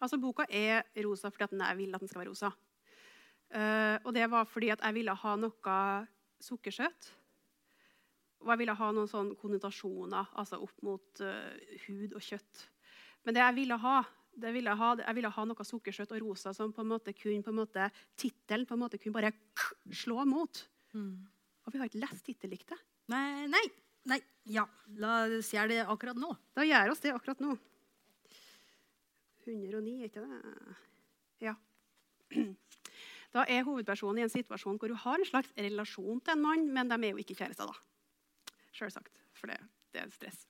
Altså, 0.06 0.22
Boka 0.22 0.46
er 0.50 0.86
rosa 1.06 1.32
fordi 1.34 1.48
at 1.48 1.56
jeg 1.58 1.78
vil 1.82 1.98
at 1.98 2.04
den 2.04 2.12
skal 2.12 2.22
være 2.22 2.34
rosa. 2.34 2.52
Uh, 3.56 3.98
og 4.04 4.12
det 4.16 4.26
var 4.32 4.48
fordi 4.50 4.72
at 4.74 4.82
jeg 4.84 4.98
ville 4.98 5.14
ha 5.22 5.36
noe 5.40 5.78
sukkersøtt. 6.44 7.10
Og 8.46 8.52
jeg 8.54 8.62
ville 8.62 8.76
ha 8.78 8.92
noen 8.94 9.10
sånne 9.10 9.38
konnotasjoner 9.40 10.34
altså 10.38 10.60
opp 10.62 10.84
mot 10.86 11.24
uh, 11.26 11.76
hud 11.88 12.14
og 12.14 12.22
kjøtt. 12.22 12.66
Men 13.26 13.38
det 13.38 13.42
jeg 13.42 13.58
ville 13.58 13.78
ha, 13.82 13.96
det 14.36 14.52
ville 14.54 14.70
jeg 14.70 14.82
ha, 14.82 14.90
jeg 15.02 15.18
ville 15.18 15.32
ha 15.38 15.46
noe 15.50 15.66
sukkersøtt 15.66 16.14
og 16.14 16.26
rosa 16.28 16.54
som 16.54 16.74
på 16.76 16.84
en 16.84 16.92
måte 16.92 17.16
kunne 17.18 17.46
på 17.46 17.54
en 17.54 17.62
måte, 17.64 17.88
tittelen 18.20 18.68
på 18.70 18.76
en 18.76 18.84
måte 18.84 19.00
kunne 19.02 19.18
bare 19.18 19.34
slå 19.96 20.26
mot. 20.30 20.62
Og 21.66 21.74
vi 21.74 21.82
har 21.82 21.90
ikke 21.90 22.04
lest 22.04 22.26
titteldiktet. 22.28 22.82
Nei, 23.10 23.48
nei, 23.50 23.64
nei, 24.12 24.20
ja. 24.54 24.68
La 25.02 25.24
oss 25.40 25.50
gjøre 25.54 25.72
det 25.72 25.86
akkurat 25.90 26.20
nå. 26.20 26.36
Da 26.58 26.66
gjør 26.68 26.94
oss 26.94 27.02
det 27.02 27.16
akkurat 27.16 27.42
nå. 27.42 27.56
109, 29.52 30.00
er 30.00 30.10
ikke 30.10 30.24
det? 30.26 30.78
Ja. 31.50 31.56
Da 33.36 33.42
er 33.52 33.66
hovedpersonen 33.68 34.22
i 34.22 34.24
en 34.24 34.32
situasjon 34.32 34.78
hvor 34.80 34.94
hun 34.94 35.02
har 35.02 35.20
en 35.20 35.28
slags 35.28 35.50
relasjon 35.60 36.22
til 36.24 36.38
en 36.38 36.44
mann, 36.46 36.70
men 36.72 36.88
de 36.88 36.96
er 36.96 37.12
jo 37.12 37.20
ikke 37.20 37.36
kjærester, 37.36 37.68
da. 37.68 38.54
Sjølsagt, 38.72 39.20
for 39.36 39.52
det, 39.52 39.58
det 39.92 40.00
er 40.06 40.14
stress. 40.14 40.46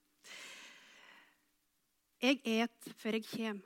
Jeg 2.21 2.43
et 2.45 2.91
før 3.01 3.17
jeg 3.17 3.25
kjem. 3.25 3.63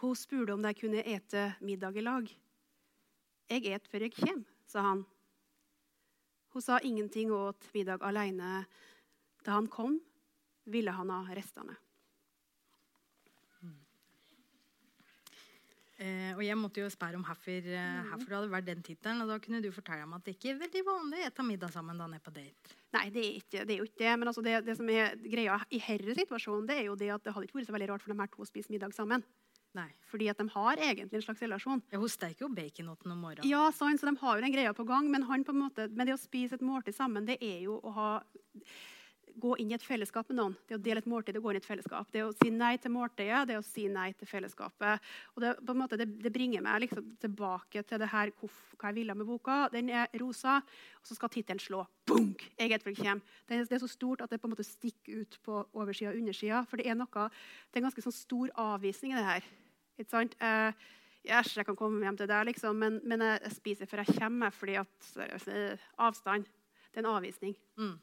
Hun 0.00 0.16
spurte 0.16 0.56
om 0.56 0.64
de 0.64 0.72
kunne 0.76 1.04
ete 1.04 1.44
middag 1.60 2.00
i 2.00 2.04
lag. 2.04 2.32
Jeg 3.52 3.68
et 3.76 3.92
før 3.92 4.08
jeg 4.08 4.16
kjem, 4.16 4.42
sa 4.64 4.88
han. 4.88 5.04
Hun 6.56 6.64
sa 6.64 6.80
ingenting 6.80 7.32
og 7.32 7.52
åt 7.52 7.70
middag 7.76 8.00
alene. 8.00 8.64
Da 9.44 9.58
han 9.58 9.68
kom, 9.68 10.00
ville 10.64 10.92
han 10.92 11.12
ha 11.12 11.36
restene. 11.36 11.76
Eh, 16.04 16.32
og 16.34 16.42
jeg 16.44 16.56
måtte 16.58 16.82
jo 16.82 16.90
spørre 16.92 17.16
om 17.16 17.24
hvorfor 17.24 17.68
eh, 17.70 18.00
hvorfor 18.10 18.28
det 18.28 18.36
hadde 18.36 18.52
vært 18.52 18.66
den 18.68 18.82
tittelen. 18.84 19.22
Og 19.24 19.30
da 19.30 19.38
kunne 19.40 19.62
du 19.64 19.70
fortelle 19.72 20.08
meg 20.08 20.20
at 20.20 20.26
det 20.28 20.34
ikke 20.36 20.50
er 20.52 20.58
veldig 20.64 20.82
vanlig 20.88 21.22
å 21.22 21.30
spise 21.30 21.46
middag 21.48 21.72
sammen 21.72 22.00
da 22.00 22.08
er 22.12 22.24
på 22.24 22.34
date. 22.34 22.76
Nei, 22.94 23.06
det 23.14 23.22
er, 23.22 23.38
ikke, 23.40 23.62
det 23.64 23.74
er 23.74 23.80
jo 23.80 23.88
ikke 23.88 24.02
det. 24.02 24.12
Men 24.20 24.30
altså 24.30 24.44
det, 24.44 24.58
det 24.66 24.76
som 24.78 24.90
er 24.92 25.16
greia 25.22 25.56
i 25.72 25.80
herre 25.82 26.18
situasjonen, 26.18 26.68
det 26.68 26.76
er 26.82 26.84
jo 26.90 26.98
det 27.00 27.10
at 27.14 27.24
det 27.24 27.34
hadde 27.34 27.48
ikke 27.48 27.60
vært 27.60 27.70
så 27.70 27.76
veldig 27.78 27.90
rart 27.92 28.04
for 28.04 28.12
de 28.12 28.20
her 28.20 28.32
to 28.34 28.44
å 28.44 28.50
spise 28.50 28.74
middag 28.74 28.96
sammen. 28.96 29.24
Nei. 29.74 29.88
Fordi 30.06 30.28
at 30.30 30.38
de 30.38 30.46
har 30.52 30.78
egentlig 30.78 31.18
en 31.18 31.24
slags 31.24 31.42
relasjon. 31.42 31.80
Ja, 31.90 31.98
hun 31.98 32.10
steker 32.12 32.46
jo 32.46 32.50
baconåtten 32.54 33.10
om 33.10 33.24
morgenen. 33.24 33.48
Ja, 33.50 33.64
sant, 33.74 33.98
så 33.98 34.06
de 34.06 34.14
har 34.20 34.36
jo 34.36 34.44
den 34.44 34.54
greia 34.54 34.74
på 34.76 34.86
gang, 34.86 35.08
men, 35.10 35.26
han 35.26 35.46
på 35.46 35.54
måte, 35.56 35.88
men 35.90 36.06
det 36.06 36.14
å 36.14 36.20
spise 36.20 36.60
et 36.60 36.66
måltid 36.66 36.94
sammen, 36.94 37.26
det 37.26 37.40
er 37.42 37.64
jo 37.64 37.80
å 37.82 37.94
ha 37.96 38.10
gå 39.40 39.56
inn 39.60 39.72
i 39.72 39.76
et 39.76 39.84
fellesskap 39.84 40.28
med 40.30 40.38
noen. 40.38 40.54
Det 40.68 40.76
å 40.76 40.82
dele 40.82 41.02
et 41.02 41.08
måltid, 41.10 41.34
det 41.34 41.40
å 41.42 41.44
gå 41.44 41.52
inn 41.52 41.58
i 41.58 41.62
et 41.62 41.68
fellesskap. 41.68 42.08
Det 42.12 42.22
å 42.24 42.32
si 42.36 42.50
nei 42.54 42.74
til 42.80 42.92
måltidet, 42.94 43.42
det 43.50 43.58
å 43.58 43.64
si 43.66 43.86
nei 43.92 44.08
til 44.18 44.28
fellesskapet. 44.30 45.04
Og 45.34 45.44
det, 45.44 45.52
på 45.60 45.74
en 45.74 45.80
måte, 45.80 45.98
det, 46.00 46.06
det 46.22 46.32
bringer 46.34 46.64
meg 46.64 46.84
liksom 46.84 47.12
tilbake 47.22 47.84
til 47.88 48.02
det 48.02 48.10
her, 48.12 48.32
hva 48.40 48.90
jeg 48.90 48.98
ville 48.98 49.16
med 49.18 49.28
boka. 49.28 49.58
Den 49.74 49.90
er 49.92 50.12
rosa, 50.20 50.60
og 51.00 51.10
så 51.10 51.18
skal 51.18 51.32
tittelen 51.34 51.62
slå 51.62 51.84
bunk! 52.08 52.46
Eget 52.60 52.84
kommer. 52.84 53.22
Det 53.48 53.62
det 53.68 53.78
er 53.78 53.84
så 53.84 53.90
stort 53.90 54.24
at 54.24 54.30
det 54.30 54.40
på 54.40 54.48
en 54.48 54.54
måte 54.54 54.66
stikker 54.66 55.22
ut 55.22 55.38
på 55.44 55.62
oversida 55.72 56.12
og 56.12 56.18
undersida. 56.20 56.64
For 56.68 56.80
det 56.80 56.88
er, 56.90 56.98
noe, 56.98 57.28
det 57.70 57.78
er 57.78 57.82
en 57.82 57.88
ganske 57.88 58.04
sånn 58.04 58.16
stor 58.16 58.52
avvisning 58.70 59.14
i 59.14 59.18
det 59.18 59.28
her. 59.28 59.48
Ikke 59.98 60.10
sant? 60.10 60.36
Eh, 60.42 60.84
Æsj, 61.24 61.54
jeg 61.56 61.64
kan 61.64 61.76
komme 61.76 62.04
hjem 62.04 62.18
til 62.20 62.28
deg, 62.28 62.42
liksom, 62.50 62.76
men, 62.76 62.98
men 63.08 63.22
jeg, 63.24 63.38
jeg, 63.46 63.56
spiser 63.56 63.88
før 63.88 64.02
jeg 64.02 64.18
kommer. 64.18 64.52
fordi 64.52 64.74
at 64.76 65.14
eh, 65.48 65.86
avstand 65.96 66.44
det 66.92 67.00
er 67.00 67.06
en 67.06 67.14
avvisning. 67.14 67.54
Mm. 67.80 67.94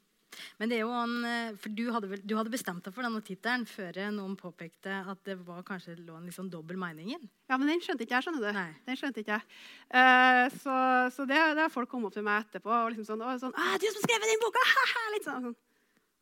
Men 0.59 0.71
det 0.71 0.77
er 0.77 0.83
jo 0.85 0.93
en, 0.95 1.15
eh, 1.27 1.53
for 1.59 1.73
du 1.75 1.83
hadde, 1.93 2.09
vel, 2.11 2.21
du 2.23 2.35
hadde 2.37 2.53
bestemt 2.53 2.85
deg 2.85 2.95
for 2.95 3.05
denne 3.05 3.21
tittelen 3.25 3.65
før 3.69 3.99
noen 4.15 4.37
påpekte 4.39 5.01
at 5.11 5.23
det 5.27 5.37
var 5.45 5.63
kanskje 5.67 5.97
lå 5.99 6.15
en 6.17 6.29
liksom 6.29 6.49
dobbel 6.53 6.79
mening 6.79 7.13
i 7.13 7.17
den. 7.17 7.29
Ja, 7.51 7.57
men 7.57 7.71
den 7.71 7.83
skjønte 7.83 8.05
ikke 8.05 8.17
jeg. 8.17 8.27
skjønner 8.27 8.47
du. 8.47 8.51
Nei. 8.55 8.69
Den 8.87 8.99
skjønte 8.99 9.23
ikke 9.23 9.37
jeg. 9.37 9.59
Uh, 9.91 10.45
så, 10.61 10.75
så 11.17 11.27
det, 11.27 11.39
det, 11.57 11.65
har 11.65 11.73
folk 11.73 11.91
kommet 11.91 12.11
opp 12.11 12.17
til 12.17 12.25
meg 12.25 12.45
etterpå 12.45 12.71
og 12.71 12.93
liksom 12.93 13.09
sånn, 13.11 13.25
og 13.27 13.41
sånn 13.41 13.55
ah, 13.59 13.75
'Du 13.75 13.87
som 13.91 14.05
skrev 14.05 14.27
den 14.27 14.43
boka!' 14.43 14.67
Litt 15.15 15.27
sånn. 15.27 15.49
sånn. 15.49 15.57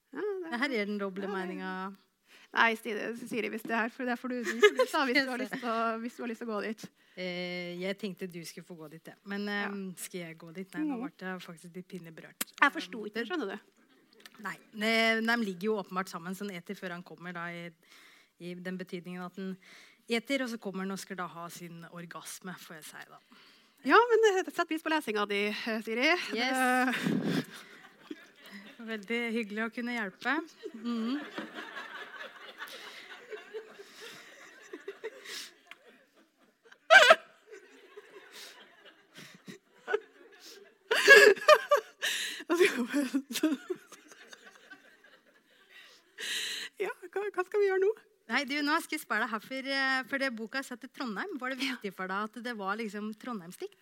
Ja, 0.09 0.21
det, 0.25 0.61
Her 0.63 0.71
er 0.73 0.87
den 0.89 1.01
doble 1.01 1.27
ja, 1.27 1.33
meninga. 1.33 1.73
Nei, 2.49 2.73
Siri, 2.81 3.49
hvis 3.53 3.65
det 3.69 3.75
er 3.77 3.91
for 3.93 4.09
det 4.09 4.15
får 4.17 4.31
du, 4.33 4.37
du 4.41 4.85
sa 4.89 5.03
hvis 5.07 5.21
du, 5.21 5.29
har 5.29 5.41
lyst 5.41 6.41
til 6.41 6.47
å, 6.49 6.53
gå 6.55 6.61
dit. 6.65 6.85
Eh, 7.13 7.75
jeg 7.77 7.97
tenkte 8.01 8.29
du 8.31 8.39
skulle 8.47 8.65
få 8.65 8.77
gå 8.79 8.89
dit, 8.95 9.11
ja. 9.11 9.17
men 9.29 9.45
eh, 9.53 9.67
skal 10.01 10.23
jeg 10.23 10.37
gå 10.41 10.49
dit? 10.55 10.71
Nei, 10.73 10.87
nå 10.87 10.97
ble 11.03 11.11
jeg 11.13 11.43
faktisk 11.45 11.77
litt 11.77 11.89
pinlig 11.91 12.15
berørt. 12.15 12.47
Jeg 12.55 12.73
forsto 12.73 13.03
ikke, 13.09 13.27
skjønner 13.29 13.53
du. 13.53 13.78
Nei, 14.43 14.55
de, 14.71 14.91
de, 15.25 15.35
ligger 15.43 15.67
jo 15.67 15.77
åpenbart 15.81 16.11
sammen, 16.11 16.35
sånn 16.37 16.53
eter 16.55 16.77
før 16.77 16.95
han 16.95 17.05
kommer, 17.05 17.35
da, 17.35 17.47
i, 17.51 17.67
i, 18.39 18.53
den 18.55 18.77
betydningen 18.79 19.25
at 19.25 19.39
han 19.39 19.55
eter, 20.09 20.45
og 20.45 20.51
så 20.51 20.59
kommer 20.61 20.85
han 20.85 20.95
og 20.95 21.01
skal 21.01 21.19
da 21.19 21.27
ha 21.29 21.47
sin 21.53 21.83
orgasme, 21.91 22.55
får 22.63 22.79
jeg 22.79 22.85
si. 22.87 23.03
da. 23.11 23.19
Ja, 23.87 23.99
men 24.11 24.29
eh, 24.31 24.41
sett 24.51 24.67
pris 24.67 24.83
på 24.83 24.91
lesinga 24.91 25.25
di, 25.29 25.45
eh, 25.51 25.81
Siri. 25.85 26.09
Yes. 26.35 26.95
Veldig 28.91 29.21
hyggelig 29.35 29.67
å 29.67 29.73
kunne 29.75 29.99
hjelpe. 29.99 30.39
Mm. 30.79 31.19
Ja, 47.25 47.33
hva, 47.35 47.45
skal 47.47 47.63
vi 47.63 47.67
gjøre 47.69 47.83
nå? 47.83 47.91
Nei, 48.29 48.43
du, 48.45 48.55
nå 48.61 48.77
skal 48.83 48.99
jeg 48.99 49.03
spørre 49.03 49.25
deg 49.25 49.33
herfor, 49.33 49.67
eh, 49.73 49.99
for 50.09 50.21
det 50.21 50.29
boka 50.37 50.61
satt 50.65 50.83
til 50.83 50.91
Trondheim. 50.93 51.35
Var 51.41 51.53
det 51.53 51.63
viktig 51.63 51.91
for 51.97 52.11
deg 52.11 52.29
at 52.29 52.41
det 52.45 52.55
var 52.59 52.77
liksom 52.77 53.11
trondheimsdikt? 53.21 53.77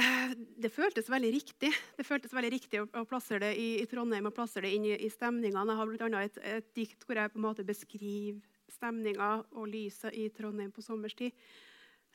Eh, 0.00 0.34
det 0.62 0.70
føltes 0.72 1.10
veldig 1.12 1.30
riktig 1.34 1.68
Det 1.98 2.04
føltes 2.06 2.32
veldig 2.32 2.50
riktig 2.54 2.78
å, 2.80 2.86
å 2.96 3.02
plassere 3.04 3.42
det 3.42 3.50
i, 3.60 3.66
i, 3.82 3.88
Trondheim 3.90 4.30
og 4.30 4.32
plassere 4.36 4.64
det 4.64 4.76
inn 4.76 4.86
i, 4.88 4.94
i 4.96 5.10
stemningene. 5.12 5.74
Jeg 5.74 5.80
har 5.80 5.90
bl.a. 5.90 6.22
Et, 6.22 6.40
et 6.56 6.72
dikt 6.76 7.04
hvor 7.04 7.20
jeg 7.20 7.32
på 7.32 7.40
en 7.40 7.46
måte 7.48 7.66
beskriver 7.66 8.40
stemninga 8.72 9.34
og 9.52 9.68
lyset 9.68 10.16
i 10.16 10.28
Trondheim 10.32 10.72
på 10.72 10.84
sommerstid. 10.84 11.36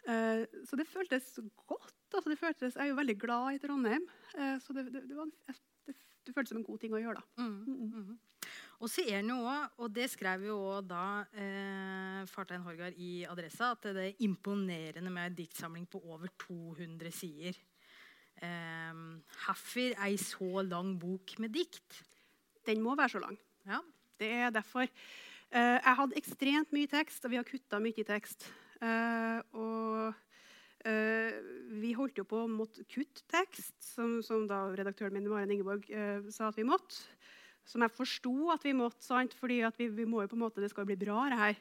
Uh, 0.08 0.48
så 0.66 0.78
det 0.80 0.88
føltes 0.88 1.34
godt. 1.68 1.96
Altså 2.16 2.32
det 2.32 2.40
føltes, 2.40 2.76
jeg 2.76 2.86
er 2.86 2.94
jo 2.94 3.00
veldig 3.00 3.18
glad 3.20 3.58
i 3.58 3.62
Trondheim. 3.62 4.06
Uh, 4.34 4.56
så 4.64 4.74
det, 4.74 4.88
det, 4.94 5.04
det, 5.10 5.18
var, 5.18 5.28
det 6.28 6.36
føltes 6.36 6.54
som 6.54 6.60
en 6.62 6.68
god 6.68 6.82
ting 6.82 6.96
å 6.96 7.02
gjøre. 7.02 7.22
da. 7.22 7.44
Mm, 7.44 7.66
mm, 7.68 7.92
-hmm. 7.94 8.18
Og 8.80 8.90
så 8.90 9.02
er 9.02 9.22
det 9.22 9.26
noe, 9.26 9.56
og 9.82 9.94
det 9.96 10.10
skrev 10.10 10.44
jo 10.46 10.82
da 10.86 11.26
eh, 11.34 12.26
Fartein 12.30 12.62
Horgard 12.62 12.94
i 13.02 13.26
Adressa, 13.26 13.72
at 13.72 13.88
det 13.96 14.04
er 14.04 14.24
imponerende 14.28 15.10
med 15.10 15.32
en 15.32 15.36
diktsamling 15.36 15.88
på 15.90 16.02
over 16.06 16.28
200 16.38 17.12
sider. 17.12 17.58
Eh, 18.42 18.94
Hvorfor 19.46 19.98
ei 20.06 20.18
så 20.18 20.62
lang 20.62 21.00
bok 21.00 21.40
med 21.40 21.50
dikt? 21.50 22.04
Den 22.68 22.82
må 22.82 22.96
være 22.96 23.10
så 23.10 23.20
lang. 23.20 23.38
Ja. 23.66 23.80
Det 24.20 24.30
er 24.32 24.50
derfor. 24.50 24.86
Eh, 25.52 25.78
jeg 25.80 25.96
hadde 25.96 26.18
ekstremt 26.18 26.74
mye 26.76 26.88
tekst, 26.88 27.26
og 27.26 27.32
vi 27.32 27.40
har 27.40 27.48
kutta 27.48 27.80
mye 27.80 28.06
tekst. 28.06 28.50
Eh, 28.82 29.42
og 29.58 30.14
vi 30.86 31.94
holdt 31.98 32.20
jo 32.22 32.26
på 32.28 32.44
å 32.44 32.52
måtte 32.52 32.86
kutte 32.90 33.26
tekst, 33.32 33.76
som, 33.84 34.20
som 34.24 34.46
da 34.50 34.68
redaktøren 34.78 35.16
min 35.16 35.28
Maren 35.30 35.52
Ingeborg 35.52 35.88
uh, 35.92 36.28
sa 36.34 36.52
at 36.52 36.60
vi 36.60 36.68
måtte. 36.68 37.02
Som 37.68 37.84
jeg 37.84 37.96
forsto 37.96 38.36
at 38.54 38.64
vi 38.64 38.76
måtte, 38.78 39.04
sant? 39.04 39.34
fordi 39.36 39.60
vi, 39.80 39.90
vi, 39.92 40.06
må 40.08 40.22
jo 40.24 40.32
på 40.32 40.38
en 40.38 40.46
måte, 40.46 40.64
det 40.64 40.70
skal 40.72 40.86
jo 40.86 40.92
bli 40.94 41.02
bra. 41.02 41.26
det 41.32 41.40
her. 41.42 41.58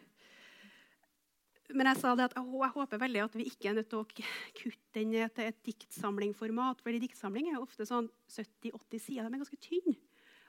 Men 1.74 1.90
jeg 1.90 1.98
sa 1.98 2.12
det 2.14 2.28
at 2.28 2.36
jeg, 2.38 2.70
håper 2.76 3.00
veldig 3.02 3.24
at 3.24 3.34
vi 3.34 3.48
ikke 3.50 3.72
er 3.72 3.80
nødt 3.80 3.88
til 3.90 4.04
å 4.04 4.06
kutte 4.06 4.94
den 4.94 5.10
ned 5.16 5.34
til 5.34 5.48
et 5.50 5.58
diktsamlingformat. 5.66 6.84
For 6.84 7.00
diktsamling 7.02 7.50
er 7.50 7.58
ofte 7.58 7.88
sånn 7.88 8.06
70-80 8.30 9.02
sider. 9.02 9.26
De 9.26 9.34
er 9.34 9.42
ganske 9.42 9.58
tynne. 9.64 9.96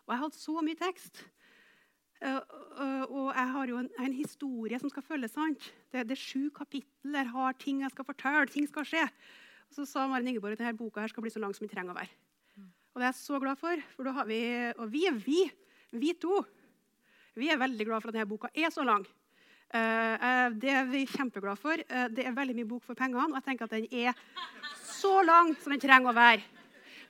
Og 0.06 0.14
jeg 0.14 0.22
hadde 0.22 0.39
så 0.39 0.61
mye 0.61 0.80
tekst. 0.80 1.23
Uh, 2.18 3.03
og 3.14 3.27
jeg 3.30 3.49
har 3.53 3.69
jo 3.69 3.80
en, 3.84 4.14
historie 4.15 4.80
som 4.81 4.89
skal 4.89 5.06
følges. 5.06 5.35
sant? 5.35 5.68
Det, 5.94 6.06
er 6.10 6.19
sju 6.19 6.49
kapitler, 6.56 7.30
har 7.34 7.57
ting 7.61 7.84
jeg 7.84 7.94
skal 7.94 8.07
fortelle, 8.07 8.48
ting 8.49 8.65
skal 8.69 8.88
skje. 8.88 9.03
Og 9.69 9.77
så 9.77 9.85
sa 9.85 10.07
Maren 10.10 10.30
Ingeborg 10.30 10.57
at 10.57 10.64
denne 10.64 10.77
boka 10.77 11.06
skal 11.10 11.26
bli 11.26 11.34
så 11.34 11.41
lang 11.44 11.53
som 11.53 11.68
den 11.68 11.73
trenger 11.73 11.94
å 11.94 11.99
være. 11.99 12.10
Og 12.94 13.02
det 13.02 13.06
er 13.06 13.11
jeg 13.11 13.19
så 13.22 13.39
glad 13.41 13.60
for. 13.61 13.84
for 13.94 14.10
da 14.10 14.15
har 14.18 14.26
vi, 14.26 14.41
Og 14.77 14.89
vi 14.89 15.06
er 15.06 15.14
vi, 15.14 15.44
vi 15.94 16.14
to. 16.18 16.41
Vi 17.38 17.52
er 17.53 17.61
veldig 17.61 17.85
glad 17.85 18.02
for 18.02 18.10
at 18.10 18.18
denne 18.18 18.30
boka 18.30 18.49
er 18.53 18.73
så 18.73 18.85
lang. 18.85 19.06
Uh, 19.68 20.49
det 20.57 20.72
er 20.73 20.85
vi 20.89 21.06
kjempeglade 21.06 21.60
for. 21.61 21.77
det 22.10 22.26
er 22.26 22.34
veldig 22.34 22.56
mye 22.56 22.69
bok 22.69 22.84
for 22.84 22.98
pengene, 22.98 23.30
og 23.30 23.38
jeg 23.38 23.45
tenker 23.45 23.68
at 23.68 23.76
den 23.77 23.89
er 23.91 24.18
så 24.81 25.19
lang 25.22 25.53
som 25.61 25.76
den 25.76 25.84
trenger 25.84 26.10
å 26.10 26.18
være. 26.18 26.41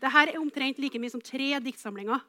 Dette 0.02 0.26
er 0.26 0.40
omtrent 0.42 0.82
like 0.82 1.00
mye 1.00 1.14
som 1.14 1.24
tre 1.24 1.56
diktsamlinger. 1.64 2.20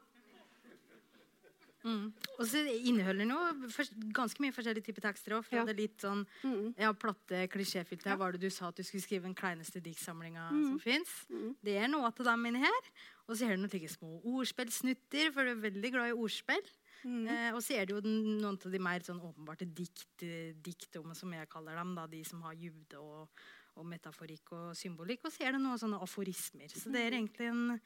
Mm. 1.83 2.09
Og 2.35 2.41
så 2.49 2.61
inneholder 2.75 3.23
den 3.23 3.31
jo 3.31 4.09
ganske 4.15 4.43
mye 4.43 4.55
forskjellige 4.55 4.89
typer 4.89 5.05
tekster 5.07 5.37
òg. 5.37 5.47
Ja. 5.53 5.63
Det 5.67 5.75
er 5.75 5.79
litt 5.79 6.03
sånn 6.03 6.25
mm. 6.43 6.73
ja, 6.81 6.91
platte, 6.97 7.45
klisjéfylte. 7.53 8.09
Her 8.11 8.19
var 8.19 8.35
det 8.35 8.43
du 8.43 8.49
sa 8.53 8.71
at 8.71 8.79
du 8.79 8.83
skulle 8.83 9.05
skrive 9.05 9.27
den 9.29 9.37
kleineste 9.37 9.81
diktsamlinga 9.83 10.49
mm. 10.49 10.65
som 10.65 10.81
fins. 10.83 11.15
Mm. 11.31 11.53
Det 11.63 11.77
er 11.79 11.91
noe 11.91 12.09
av 12.11 12.19
dem 12.31 12.49
inni 12.49 12.65
her. 12.65 12.91
Og 13.29 13.37
så 13.37 13.45
er 13.45 13.55
det 13.55 13.63
noen 13.63 13.93
små 13.93 14.19
ordspillsnutter, 14.25 15.31
for 15.35 15.45
du 15.45 15.53
er 15.53 15.65
veldig 15.69 15.93
glad 15.95 16.11
i 16.11 16.17
ordspill. 16.17 16.69
Mm. 17.07 17.23
Eh, 17.31 17.49
og 17.53 17.61
så 17.63 17.77
er 17.77 17.87
det 17.87 17.95
jo 17.95 18.03
den, 18.03 18.19
noen 18.41 18.57
av 18.57 18.73
de 18.73 18.83
mer 18.83 19.05
sånn 19.05 19.21
åpenbarte 19.23 19.69
dikt, 19.71 20.25
diktom, 20.65 21.13
som 21.15 21.31
jeg 21.35 21.47
kaller 21.51 21.79
dem. 21.79 21.95
Da, 21.95 22.07
de 22.11 22.23
som 22.27 22.43
har 22.43 22.57
dybde 22.59 22.99
og, 22.99 23.43
og 23.79 23.87
metaforikk 23.87 24.55
og 24.57 24.71
symbolikk. 24.77 25.23
Og 25.23 25.35
så 25.35 25.47
er 25.47 25.55
det 25.55 25.63
noen 25.63 25.79
sånne 25.79 26.01
aforismer. 26.03 26.71
Så 26.73 26.91
det 26.91 27.05
er 27.05 27.13
mm. 27.15 27.19
egentlig 27.21 27.51
en 27.53 27.77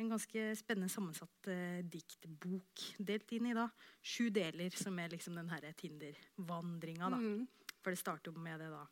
en 0.00 0.10
ganske 0.10 0.44
spennende 0.58 0.90
sammensatt 0.92 1.48
eh, 1.52 1.80
diktbok. 1.86 2.86
Delt 2.98 3.34
inn 3.36 3.50
i 3.50 3.56
da 3.56 3.68
sju 4.02 4.28
deler, 4.34 4.74
som 4.74 4.98
er 4.98 5.12
liksom 5.14 5.38
den 5.38 5.52
Tinder-vandringa. 5.78 7.10
Mm. 7.14 7.44
For 7.82 7.94
det 7.94 8.00
starter 8.00 8.32
jo 8.32 8.42
med 8.42 8.60
det 8.60 8.70
da 8.72 8.84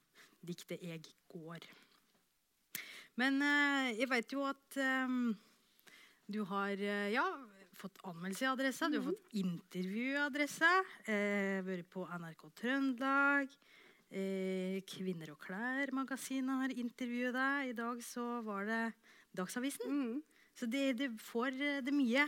diktet 0.43 0.83
'Eg 0.83 1.09
går'. 1.33 1.67
Men 3.17 3.43
eh, 3.43 3.99
jeg 3.99 4.09
veit 4.09 4.33
jo 4.33 4.45
at 4.47 4.79
eh, 4.79 5.09
du 6.27 6.45
har 6.49 6.73
eh, 6.73 7.13
ja, 7.13 7.27
fått 7.77 7.99
anmeldelse 8.07 8.47
i 8.47 8.53
Adressa, 8.53 8.87
mm. 8.87 8.93
du 8.93 8.99
har 8.99 9.05
mm. 9.05 9.13
fått 9.13 9.37
intervju 9.43 10.07
i 10.13 10.23
Adressa, 10.23 10.73
eh, 11.05 11.61
vært 11.67 11.91
på 11.93 12.07
NRK 12.07 12.51
Trøndelag. 12.63 13.57
Eh, 14.13 14.83
Kvinner 14.85 15.33
og 15.33 15.41
klær-magasinet 15.41 16.61
har 16.63 16.75
intervjuet 16.77 17.33
deg. 17.33 17.71
I 17.73 17.77
dag 17.77 18.03
så 18.05 18.27
var 18.45 18.69
det 18.69 18.83
Dagsavisen. 19.33 19.89
Mm. 19.89 20.32
Så 20.59 20.69
det, 20.71 20.93
det, 21.01 21.09
får 21.21 21.57
eh, 21.57 21.81
det 21.85 21.95
mye 21.97 22.27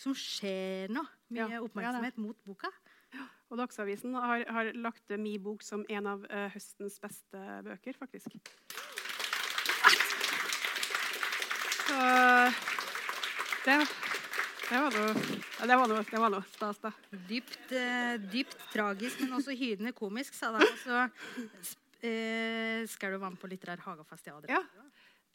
som 0.00 0.14
skjer 0.16 0.88
nå. 0.92 1.02
Mye 1.34 1.48
ja, 1.56 1.60
oppmerksomhet 1.64 2.16
ja, 2.16 2.24
mot 2.24 2.38
boka. 2.46 2.70
Og 3.50 3.58
Dagsavisen 3.58 4.14
har, 4.14 4.44
har 4.46 4.70
lagt 4.78 5.10
min 5.18 5.42
bok 5.42 5.64
som 5.66 5.82
en 5.90 6.06
av 6.06 6.22
uh, 6.30 6.46
høstens 6.54 7.00
beste 7.02 7.40
bøker, 7.66 7.96
faktisk. 7.98 8.30
Så 11.88 11.96
det, 13.66 13.76
det 14.70 14.78
var 14.78 14.94
noe 14.94 15.10
det 15.60 15.76
var 15.76 15.90
noe, 15.90 16.00
det 16.08 16.20
var 16.22 16.30
noe 16.32 16.46
stas, 16.48 16.78
da. 16.80 16.90
Dypt, 17.28 17.58
uh, 17.74 18.14
dypt 18.32 18.62
tragisk, 18.72 19.20
men 19.20 19.34
også 19.36 19.52
hydende 19.58 19.92
komisk, 19.96 20.32
sa 20.38 20.54
de. 20.54 20.60
Og 20.64 20.78
så 20.86 21.02
uh, 21.04 21.10
du 22.86 23.18
være 23.18 23.26
med 23.26 23.40
på 23.42 23.50
Litterær 23.50 23.82
hagefest 23.84 24.30
i 24.30 24.32
Adria. 24.32 24.60
Ja. 24.60 24.79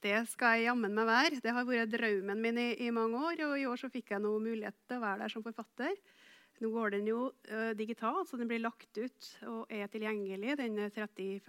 Det 0.06 0.18
skal 0.30 0.60
jeg 0.60 0.68
jammen 0.68 0.94
meg 0.94 1.08
være. 1.10 1.42
Det 1.42 1.54
har 1.56 1.66
vært 1.66 1.94
drømmen 1.94 2.42
min 2.42 2.60
i, 2.62 2.70
i, 2.86 2.92
mange 2.94 3.18
år. 3.18 3.42
Og 3.48 3.58
i 3.58 3.66
år 3.70 3.82
så 3.82 3.90
fikk 3.90 4.14
jeg 4.14 4.22
noe 4.22 4.42
mulighet 4.44 4.78
til 4.86 5.00
å 5.00 5.06
være 5.06 5.26
der 5.26 5.34
som 5.34 5.46
forfatter. 5.46 5.96
Nå 6.62 6.70
går 6.72 6.94
den 6.94 7.10
jo 7.10 7.22
uh, 7.52 7.72
digitalt, 7.76 8.30
så 8.30 8.38
den 8.40 8.48
blir 8.48 8.62
lagt 8.64 8.96
ut 8.96 9.32
og 9.52 9.72
er 9.74 9.90
tilgjengelig 9.92 10.56
den 10.62 10.78
31. 10.86 11.42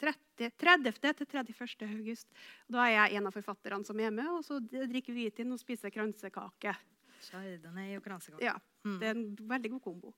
30. 0.00 0.50
30. 0.60 0.92
til 1.00 1.26
31. 1.30 1.86
august. 1.86 2.28
Da 2.68 2.84
er 2.84 2.94
jeg 2.96 3.20
en 3.20 3.30
av 3.30 3.36
forfatterne 3.36 3.86
som 3.86 4.00
er 4.00 4.12
med, 4.12 4.28
og 4.32 4.44
så 4.44 4.58
drikker 4.60 5.14
vi 5.14 5.28
hvitvin 5.28 5.54
og 5.54 5.60
spiser 5.62 5.92
kransekake. 5.94 6.74
Chardonnay 7.20 7.96
og 7.98 8.04
kransekake. 8.04 8.44
Ja, 8.44 8.56
Det 8.82 9.08
er 9.08 9.16
en 9.16 9.26
veldig 9.48 9.76
god 9.76 9.82
kombo. 9.84 10.14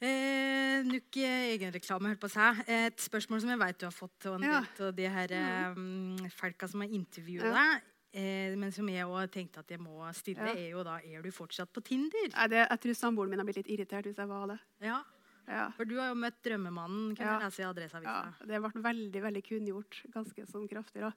Eh, 0.00 0.82
Nuk 0.84 1.16
egenreklame, 1.16 2.10
holdt 2.12 2.20
på 2.20 2.28
å 2.28 2.32
si. 2.34 2.64
Et 2.68 2.96
spørsmål 3.00 3.40
som 3.40 3.52
jeg 3.54 3.60
vet 3.62 3.78
du 3.80 3.86
har 3.86 3.94
fått 3.96 4.26
en 4.28 4.42
Ja. 4.44 4.60
del 4.76 4.88
av 4.90 4.94
de 4.96 5.06
her 5.08 5.32
um, 5.72 6.16
folka 6.36 6.68
som 6.68 6.80
har 6.84 6.88
intervjua 6.92 7.48
deg, 7.54 7.82
eh, 8.12 8.54
men 8.56 8.70
som 8.72 8.86
jeg 8.88 9.06
òg 9.08 9.30
tenkte 9.32 9.58
at 9.64 9.68
jeg 9.72 9.80
må 9.80 10.04
stille, 10.14 10.36
Ja. 10.44 10.52
er 10.52 10.70
jo 10.70 10.82
da 10.84 10.98
Er 11.02 11.22
du 11.22 11.30
fortsatt 11.30 11.72
på 11.72 11.82
Tinder? 11.82 12.28
Nei, 12.36 12.46
det, 12.48 12.68
jeg 12.68 12.80
tror 12.80 12.94
samboeren 12.94 13.30
min 13.30 13.38
har 13.38 13.46
blitt 13.46 13.56
litt 13.56 13.72
irritert 13.72 14.04
hvis 14.04 14.16
jeg 14.16 14.28
var 14.28 14.46
det. 14.48 14.58
Ja. 14.82 15.02
Ja. 15.48 15.70
For 15.70 15.84
du 15.86 15.96
har 15.98 16.08
jo 16.08 16.14
møtt 16.14 16.42
drømmemannen, 16.42 17.16
kan 17.16 17.26
Ja. 17.26 17.38
jeg 17.38 17.76
lese 17.76 17.96
i 17.96 18.02
Ja, 18.02 18.32
det 18.44 18.60
ble 18.60 18.82
veldig 18.82 19.22
veldig 19.22 19.44
kunngjort 19.48 20.12
ganske 20.12 20.44
sånn 20.46 20.68
kraftig. 20.68 21.00
da. 21.00 21.12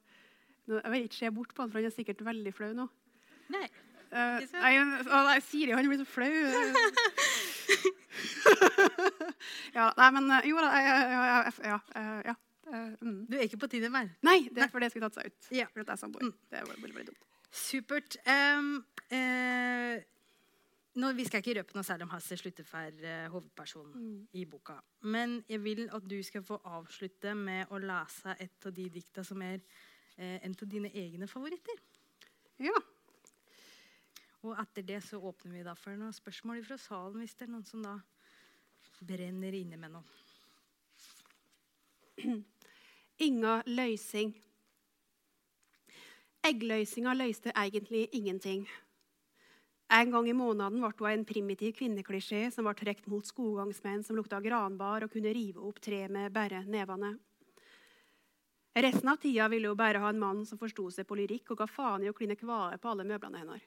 Nå, 0.67 0.81
jeg 0.83 0.91
vil 0.91 1.03
ikke 1.09 1.17
se 1.19 1.29
bort 1.31 1.53
på 1.53 1.61
han, 1.63 1.69
for 1.71 1.79
han 1.81 1.85
er 1.85 1.91
sikkert 1.91 2.21
veldig 2.23 2.53
flau 2.53 2.73
nå. 2.73 2.89
Nei. 3.49 3.67
Uh, 4.11 4.39
å, 4.41 5.25
nei, 5.25 5.39
Siri 5.41 5.71
han 5.71 5.85
blir 5.85 5.97
så 5.99 6.05
flau. 6.05 6.25
ja, 9.77 9.87
nei, 9.97 10.09
men 10.15 10.29
eh, 10.37 10.47
jo 10.49 10.59
da. 10.61 10.69
Ja. 10.81 10.97
ja, 11.13 11.23
jeg- 11.29 11.53
jeg- 11.53 11.65
Ja. 11.69 11.79
eh, 11.95 12.21
ja, 12.25 12.35
eh, 12.67 12.95
mm. 13.01 13.25
Du 13.29 13.37
er 13.37 13.43
ikke 13.47 13.59
på 13.63 13.67
Tinder 13.69 13.89
mer? 13.89 14.09
Nei, 14.21 14.49
det 14.53 14.63
er 14.63 14.69
fordi 14.69 14.85
jeg 14.87 14.91
skulle 14.91 15.09
tatt 15.09 15.19
seg 15.19 15.25
ut. 15.31 15.49
Ja. 15.51 15.65
For 15.73 15.79
at 15.81 15.87
jeg 15.87 15.93
er 15.93 16.03
samboer. 16.03 16.31
Det 16.51 16.61
var 16.67 16.75
veldig, 16.75 16.95
veldig 16.95 17.13
dumt. 17.13 17.25
Supert. 17.51 18.17
Um, 18.27 18.85
eh, 19.09 20.01
nå, 20.99 21.11
vi 21.15 21.25
skal 21.25 21.41
ikke 21.41 21.55
røpe 21.59 21.73
noe 21.77 21.83
særlig 21.87 22.03
om 22.05 22.09
Hasse 22.13 22.37
Sluttefær, 22.37 22.93
eh, 23.03 23.27
hovedpersonen 23.29 24.27
i 24.33 24.45
boka. 24.45 24.77
Men 25.01 25.43
jeg 25.49 25.63
vil 25.63 25.89
at 25.91 26.07
du 26.07 26.21
skal 26.23 26.43
få 26.43 26.59
avslutte 26.65 27.33
med 27.35 27.67
å 27.69 27.79
lese 27.81 28.35
et 28.39 28.65
av 28.65 28.73
de 28.73 28.89
dikta 28.89 29.23
som 29.25 29.41
er 29.41 29.59
eh, 30.17 30.39
en 30.43 30.55
av 30.61 30.67
dine 30.69 30.91
egne 30.93 31.27
favoritter. 31.27 31.79
Ja. 32.59 32.75
Og 34.47 34.55
etter 34.55 34.85
det 34.87 35.01
så 35.03 35.19
åpner 35.19 35.57
vi 35.57 35.65
da 35.67 35.75
for 35.75 35.99
noen 35.99 36.15
spørsmål 36.15 36.63
fra 36.63 36.77
salen 36.79 37.19
hvis 37.19 37.35
det 37.35 37.47
er 37.47 37.53
noen 37.53 37.67
som 37.67 37.83
da 37.83 37.97
brenner 39.03 39.55
inne 39.55 39.79
med 39.79 39.95
noe. 39.95 40.03
Inga 43.27 43.59
løysing. 43.67 44.31
Eggløysinga 46.47 47.13
løyste 47.19 47.51
egentlig 47.51 48.07
ingenting. 48.15 48.63
En 49.91 50.11
gang 50.13 50.27
i 50.29 50.35
måneden 50.37 50.79
ble 50.79 50.91
hun 50.99 51.11
en 51.11 51.25
primitiv 51.27 51.73
kvinneklisjé 51.79 52.45
som 52.53 52.67
ble 52.67 52.75
trukket 52.77 53.09
mot 53.11 53.25
skoggangsmenn 53.25 54.05
som 54.05 54.15
lukta 54.15 54.39
granbar 54.39 55.03
og 55.03 55.11
kunne 55.11 55.33
rive 55.35 55.59
opp 55.65 55.81
tre 55.83 56.05
med 56.07 56.31
bare 56.31 56.61
nevene. 56.63 57.17
Resten 58.79 59.09
av 59.09 59.17
tida 59.19 59.49
ville 59.49 59.67
hun 59.67 59.79
bare 59.79 59.99
ha 59.99 60.13
en 60.13 60.21
mann 60.21 60.45
som 60.45 60.61
forsto 60.61 60.87
seg 60.93 61.07
på 61.09 61.17
lyrikk 61.19 61.51
og 61.51 61.59
ga 61.63 61.67
faen 61.67 62.05
i 62.05 62.11
å 62.11 62.15
kline 62.15 62.37
kvae 62.39 62.77
på 62.79 62.91
alle 62.93 63.07
møblene 63.09 63.41
hennes. 63.41 63.65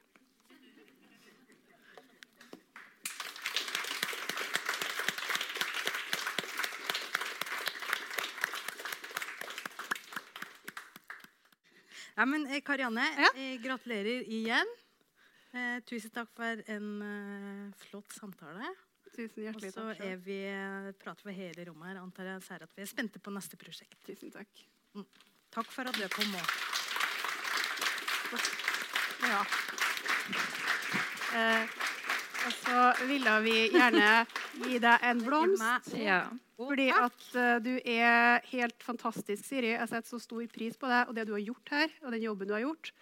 Ja, 12.16 12.24
men 12.28 12.46
eh, 12.46 12.60
Karianne, 12.64 13.04
Ja. 13.18 13.28
eh, 13.34 13.58
gratulerer 13.62 14.22
igjen. 14.28 14.66
Eh, 15.52 15.80
tusen 15.84 16.10
takk 16.12 16.28
for 16.36 16.62
en 16.66 16.88
eh, 17.02 17.86
flott 17.88 18.12
samtale. 18.16 18.72
Tusen 19.12 19.42
hjertelig 19.44 19.72
takk. 19.74 19.84
Og 19.84 19.96
så 19.96 20.04
er 20.08 20.16
vi, 20.24 20.38
eh, 20.48 20.92
prater 21.00 21.22
for 21.28 21.32
hele 21.36 21.66
rommet 21.68 21.88
her. 21.92 22.00
Antar 22.02 22.24
jeg 22.32 22.42
sier 22.46 22.62
at 22.64 22.72
vi 22.76 22.82
er 22.82 22.86
spente 22.88 23.20
på 23.20 23.32
neste 23.34 23.56
prosjekt. 23.60 23.98
Tusen 24.06 24.32
takk. 24.32 24.48
Takk 25.52 25.68
for 25.72 25.88
at 25.88 25.94
du 25.96 26.08
kom 26.08 26.32
òg. 26.36 26.48
Ja. 29.22 29.44
Og 32.42 32.54
så 32.58 33.06
ville 33.06 33.34
vi 33.44 33.56
gjerne 33.72 34.08
gi 34.64 34.78
deg 34.82 35.04
en 35.08 35.20
blomst. 35.22 35.92
Ja. 35.98 36.22
Fordi 36.62 36.88
at 36.94 37.24
eh, 37.38 37.56
du 37.62 37.72
er 37.78 38.42
helt 38.52 38.84
fantastisk, 38.84 39.44
Siri. 39.46 39.72
Jeg 39.72 39.88
setter 39.90 40.08
så 40.10 40.20
stor 40.22 40.42
pris 40.52 40.76
på 40.78 40.90
deg 40.90 41.10
og 41.10 41.16
det 41.16 41.24
du 41.28 41.34
har 41.34 41.42
gjort 41.42 41.74
her. 41.74 41.88
Og 42.04 42.14
den 42.14 42.24
jobben 42.26 42.48
du 42.50 42.54
har 42.56 42.64
gjort. 42.64 42.92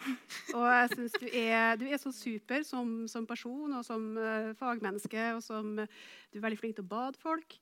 Og 0.54 0.64
jeg 0.64 0.88
synes 0.94 1.12
du 1.18 1.26
er, 1.28 1.76
du 1.80 1.86
er 1.88 2.00
så 2.00 2.12
super 2.14 2.64
som, 2.66 3.08
som 3.10 3.28
person 3.28 3.76
og 3.76 3.84
som 3.86 4.10
uh, 4.16 4.52
fagmenneske. 4.60 5.24
Og 5.36 5.42
som 5.44 5.76
du 5.76 6.38
er 6.38 6.44
veldig 6.46 6.60
flink 6.60 6.78
til 6.78 6.86
å 6.86 6.92
bade 6.92 7.20
folk. 7.20 7.58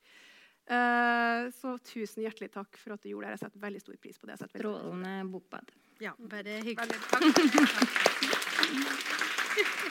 Uh, 0.68 1.48
så 1.56 1.78
tusen 1.80 2.22
hjertelig 2.26 2.50
takk 2.54 2.78
for 2.78 2.94
at 2.94 3.02
du 3.02 3.10
gjorde 3.12 3.30
det. 3.30 3.38
Jeg 3.38 3.46
setter 3.46 3.66
veldig 3.66 3.84
stor 3.86 3.96
pris 4.02 4.18
på 4.18 4.28
det. 4.28 4.36
Jeg 4.36 4.42
setter 4.44 4.58
veldig 4.58 4.74
stor 4.74 4.82
pris 4.82 4.98
på 4.98 4.98
det. 4.98 4.98
Strålende 4.98 5.32
bokbad. 5.32 5.66
Ja, 6.04 6.12
bare 6.30 6.60
hyggelig. 6.62 7.00
Veldig 7.10 7.32
takk. 7.74 8.04